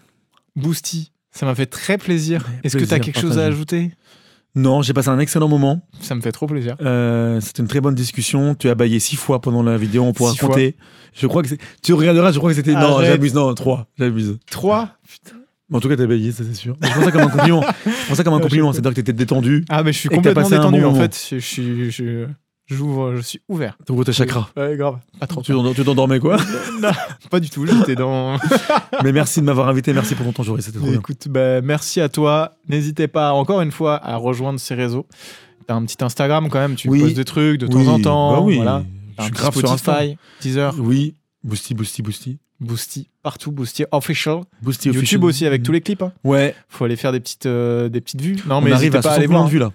Boosty, 0.55 1.11
ça 1.35 1.45
m'a 1.45 1.53
fait 1.53 1.65
très 1.65 1.97
plaisir. 1.97 2.45
Est-ce 2.63 2.77
que 2.77 2.85
tu 2.85 2.93
as 2.93 2.99
quelque 2.99 3.19
chose 3.19 3.37
à 3.37 3.45
ajouter? 3.45 3.91
Non, 4.57 4.81
j'ai 4.81 4.93
passé 4.93 5.09
un 5.09 5.19
excellent 5.19 5.49
moment. 5.49 5.85
Ça 5.99 6.15
me 6.15 6.21
fait 6.21 6.31
trop 6.31 6.47
plaisir. 6.47 6.77
Euh, 6.81 7.41
C'était 7.41 7.61
une 7.61 7.67
très 7.67 7.81
bonne 7.81 7.93
discussion. 7.93 8.55
Tu 8.55 8.69
as 8.69 8.75
baillé 8.75 9.01
six 9.01 9.17
fois 9.17 9.41
pendant 9.41 9.61
la 9.61 9.75
vidéo, 9.77 10.03
on 10.03 10.13
pourra 10.13 10.31
Six 10.31 10.37
fois. 10.39 10.47
compter. 10.49 10.77
Je 11.13 11.27
crois 11.27 11.43
que 11.43 11.49
tu 11.83 11.91
regarderas, 11.93 12.31
je 12.31 12.37
crois 12.37 12.51
que 12.51 12.55
c'était. 12.55 12.71
Non, 12.73 13.01
j'abuse, 13.01 13.33
non, 13.33 13.53
trois, 13.53 13.87
j'abuse. 13.99 14.37
Trois? 14.49 14.91
Mais 15.69 15.75
en 15.77 15.79
tout 15.81 15.89
cas, 15.89 15.97
t'as 15.97 16.05
baillé, 16.05 16.31
ça 16.31 16.43
c'est 16.47 16.53
sûr. 16.55 16.77
Mais 16.81 16.87
Je 16.87 16.93
prends 16.93 17.03
ça 17.03 17.11
comme 17.11 17.21
un 17.21 17.27
compliment. 17.29 17.61
Je 17.85 18.05
prends 18.05 18.15
ça 18.15 18.23
comme 18.23 18.33
un 18.35 18.39
compliment. 18.39 18.71
C'est-à-dire 18.71 18.91
que 18.91 18.95
t'étais 18.95 19.11
détendu. 19.13 19.65
Ah, 19.67 19.83
mais 19.83 19.91
je 19.91 19.97
suis 19.99 20.09
complètement 20.09 20.47
détendu 20.47 20.85
en 20.85 20.95
fait. 20.95 21.27
Je. 21.31 21.39
Je, 21.89 22.27
j'ouvre, 22.67 23.15
je 23.15 23.21
suis 23.21 23.41
ouvert. 23.49 23.77
T'ouvres 23.85 24.03
tes 24.05 24.13
chakras. 24.13 24.49
Ouais, 24.57 24.75
grave. 24.77 24.97
Pas 25.19 25.27
trop. 25.27 25.41
Tu 25.41 25.51
t'endor- 25.51 25.73
tu 25.75 25.83
t'endormais 25.83 26.19
quoi 26.19 26.37
non, 26.81 26.89
pas 27.29 27.39
du 27.39 27.49
tout. 27.49 27.65
J'étais 27.65 27.95
dans. 27.95 28.37
Mais 29.03 29.11
merci 29.11 29.39
de 29.41 29.45
m'avoir 29.45 29.67
invité. 29.69 29.93
Merci 29.93 30.15
pour 30.15 30.25
ton 30.25 30.31
temps, 30.33 30.43
Joris. 30.43 30.65
C'était 30.65 30.77
trop 30.79 30.87
bien. 30.87 30.99
Écoute, 30.99 31.27
bah, 31.29 31.61
merci 31.61 32.01
à 32.01 32.09
toi. 32.09 32.53
N'hésitez 32.69 33.07
pas, 33.07 33.33
encore 33.33 33.61
une 33.61 33.71
fois, 33.71 33.95
à 34.05 34.15
rejoindre 34.17 34.59
ces 34.59 34.75
réseaux. 34.75 35.05
T'as 35.67 35.75
un 35.75 35.83
petit 35.85 36.03
Instagram 36.03 36.47
quand 36.49 36.59
même, 36.59 36.75
tu 36.75 36.89
Oui. 36.89 36.99
postes 37.01 37.15
des 37.15 37.25
trucs 37.25 37.59
de 37.59 37.65
Oui, 37.67 37.85
temps 37.85 37.93
en 37.93 37.99
temps. 37.99 38.31
bah 38.33 38.41
oui. 38.41 38.57
Voilà. 38.57 38.83
Je 39.17 39.23
suis 39.23 39.31
grave 39.31 39.55
sur 39.57 39.71
Insta. 39.71 39.99
Teaser. 40.39 40.69
Oui. 40.77 41.15
Boosty, 41.43 41.73
boosty, 41.73 42.01
boosty. 42.01 42.37
Boosty, 42.61 43.09
partout, 43.21 43.51
Boosty 43.51 43.83
official. 43.91 44.41
Boosty 44.61 44.87
YouTube 44.87 45.01
Official. 45.03 45.23
aussi 45.25 45.45
avec 45.45 45.61
tous 45.61 45.71
les 45.73 45.81
clips. 45.81 46.01
hein. 46.01 46.13
Ouais. 46.23 46.55
Faut 46.69 46.85
aller 46.85 46.95
faire 46.95 47.11
des 47.11 47.19
petites, 47.19 47.45
euh, 47.47 47.89
des 47.89 47.99
petites 47.99 48.21
vues. 48.21 48.37
Non, 48.47 48.55
On 48.57 48.61
mais 48.61 48.71
arrive 48.71 48.95
à 48.95 49.01
pas 49.01 49.09
à 49.09 49.15
60 49.15 49.17
aller 49.17 49.27
voir. 49.27 49.43
de 49.45 49.49
vues 49.49 49.59
là. 49.59 49.71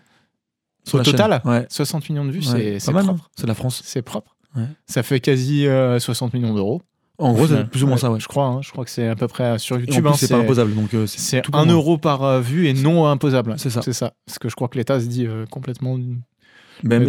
Sur 0.85 0.99
Au 1.01 1.03
total 1.03 1.41
Ouais. 1.45 1.67
60 1.69 2.09
millions 2.11 2.25
de 2.25 2.31
vues, 2.31 2.39
Ouais. 2.41 2.45
c'est 2.45 2.73
Pas 2.73 2.79
c'est 2.81 2.93
mal, 2.93 3.05
propre. 3.05 3.25
hein. 3.25 3.31
C'est 3.37 3.47
la 3.47 3.55
France. 3.55 3.83
C'est 3.85 4.03
propre. 4.03 4.37
Ouais. 4.57 4.65
Ça 4.87 5.03
fait 5.03 5.21
quasi 5.21 5.67
euh, 5.67 5.99
60 5.99 6.35
millions 6.35 6.55
d'euros. 6.55 6.83
En 7.19 7.35
gros, 7.35 7.47
c'est 7.47 7.69
plus 7.69 7.85
ou 7.85 7.87
moins 7.87 7.99
ça, 7.99 8.11
ouais. 8.11 8.19
Je 8.19 8.27
crois, 8.27 8.47
hein. 8.47 8.61
je 8.63 8.71
crois 8.71 8.85
que 8.87 8.91
c'est 8.91 9.07
à 9.07 9.15
peu 9.15 9.29
près 9.29 9.59
sur 9.59 9.77
Et 9.77 9.81
en 9.81 9.83
YouTube. 9.83 10.07
hein, 10.07 10.13
c'est 10.17 10.29
pas 10.29 10.39
imposable, 10.39 10.75
donc 10.75 10.95
euh, 10.95 11.07
C'est 11.07 11.43
tout 11.43 11.51
pour 11.51 11.61
1 11.61 11.67
moi. 11.67 11.75
euro 11.75 11.99
par 11.99 12.23
euh, 12.25 12.41
vue 12.41 12.67
et 12.67 12.73
non 12.73 13.07
imposable. 13.07 13.55
C'est 13.59 13.69
ça. 13.69 13.83
C'est 13.83 13.93
ça. 13.93 14.15
Parce 14.25 14.39
que 14.39 14.49
je 14.49 14.55
crois 14.57 14.69
que 14.69 14.79
l'État 14.79 14.99
se 14.99 15.05
dit 15.07 15.27
euh, 15.27 15.45
complètement. 15.51 15.99
Il 15.99 16.17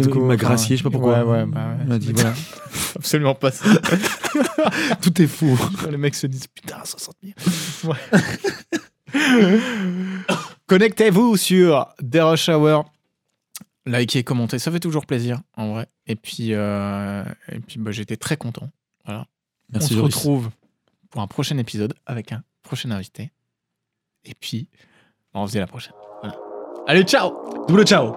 go, 0.08 0.26
m'a 0.26 0.36
gracié, 0.36 0.76
je 0.76 0.82
sais 0.82 0.84
pas 0.84 0.90
pourquoi. 0.90 1.24
ouais, 1.24 1.44
ouais, 1.44 1.46
bah 1.46 1.76
ouais. 1.88 1.98
Dit, 1.98 2.12
voilà. 2.12 2.34
Absolument 2.96 3.34
pas 3.34 3.50
ça. 3.52 3.64
Tout 5.00 5.22
est 5.22 5.26
faux. 5.26 5.56
Les 5.90 5.96
mecs 5.96 6.14
se 6.14 6.26
disent 6.26 6.46
putain, 6.46 6.76
60 6.84 7.14
000. 7.82 7.94
Ouais. 7.94 9.58
Connectez-vous 10.66 11.36
sur 11.36 11.86
The 11.98 12.18
Rush 12.20 12.48
Hour. 12.50 12.84
Likez, 13.86 14.22
commentez, 14.22 14.58
ça 14.58 14.70
fait 14.70 14.80
toujours 14.80 15.06
plaisir 15.06 15.40
en 15.56 15.72
vrai. 15.72 15.86
Et 16.06 16.16
puis, 16.16 16.54
euh, 16.54 17.24
et 17.48 17.58
puis 17.58 17.78
bah, 17.78 17.90
j'étais 17.90 18.16
très 18.16 18.36
content. 18.36 18.70
Merci, 19.06 19.94
On 19.94 19.96
se 19.96 20.00
retrouve 20.00 20.50
pour 21.10 21.22
un 21.22 21.26
prochain 21.26 21.58
épisode 21.58 21.94
avec 22.06 22.32
un 22.32 22.42
prochain 22.62 22.90
invité. 22.90 23.32
Et 24.24 24.34
puis, 24.34 24.68
on 25.34 25.46
se 25.46 25.52
dit 25.52 25.58
à 25.58 25.62
la 25.62 25.66
prochaine. 25.66 25.94
Voilà. 26.20 26.38
Allez, 26.86 27.02
ciao 27.04 27.32
Double 27.66 27.84
ciao 27.84 28.14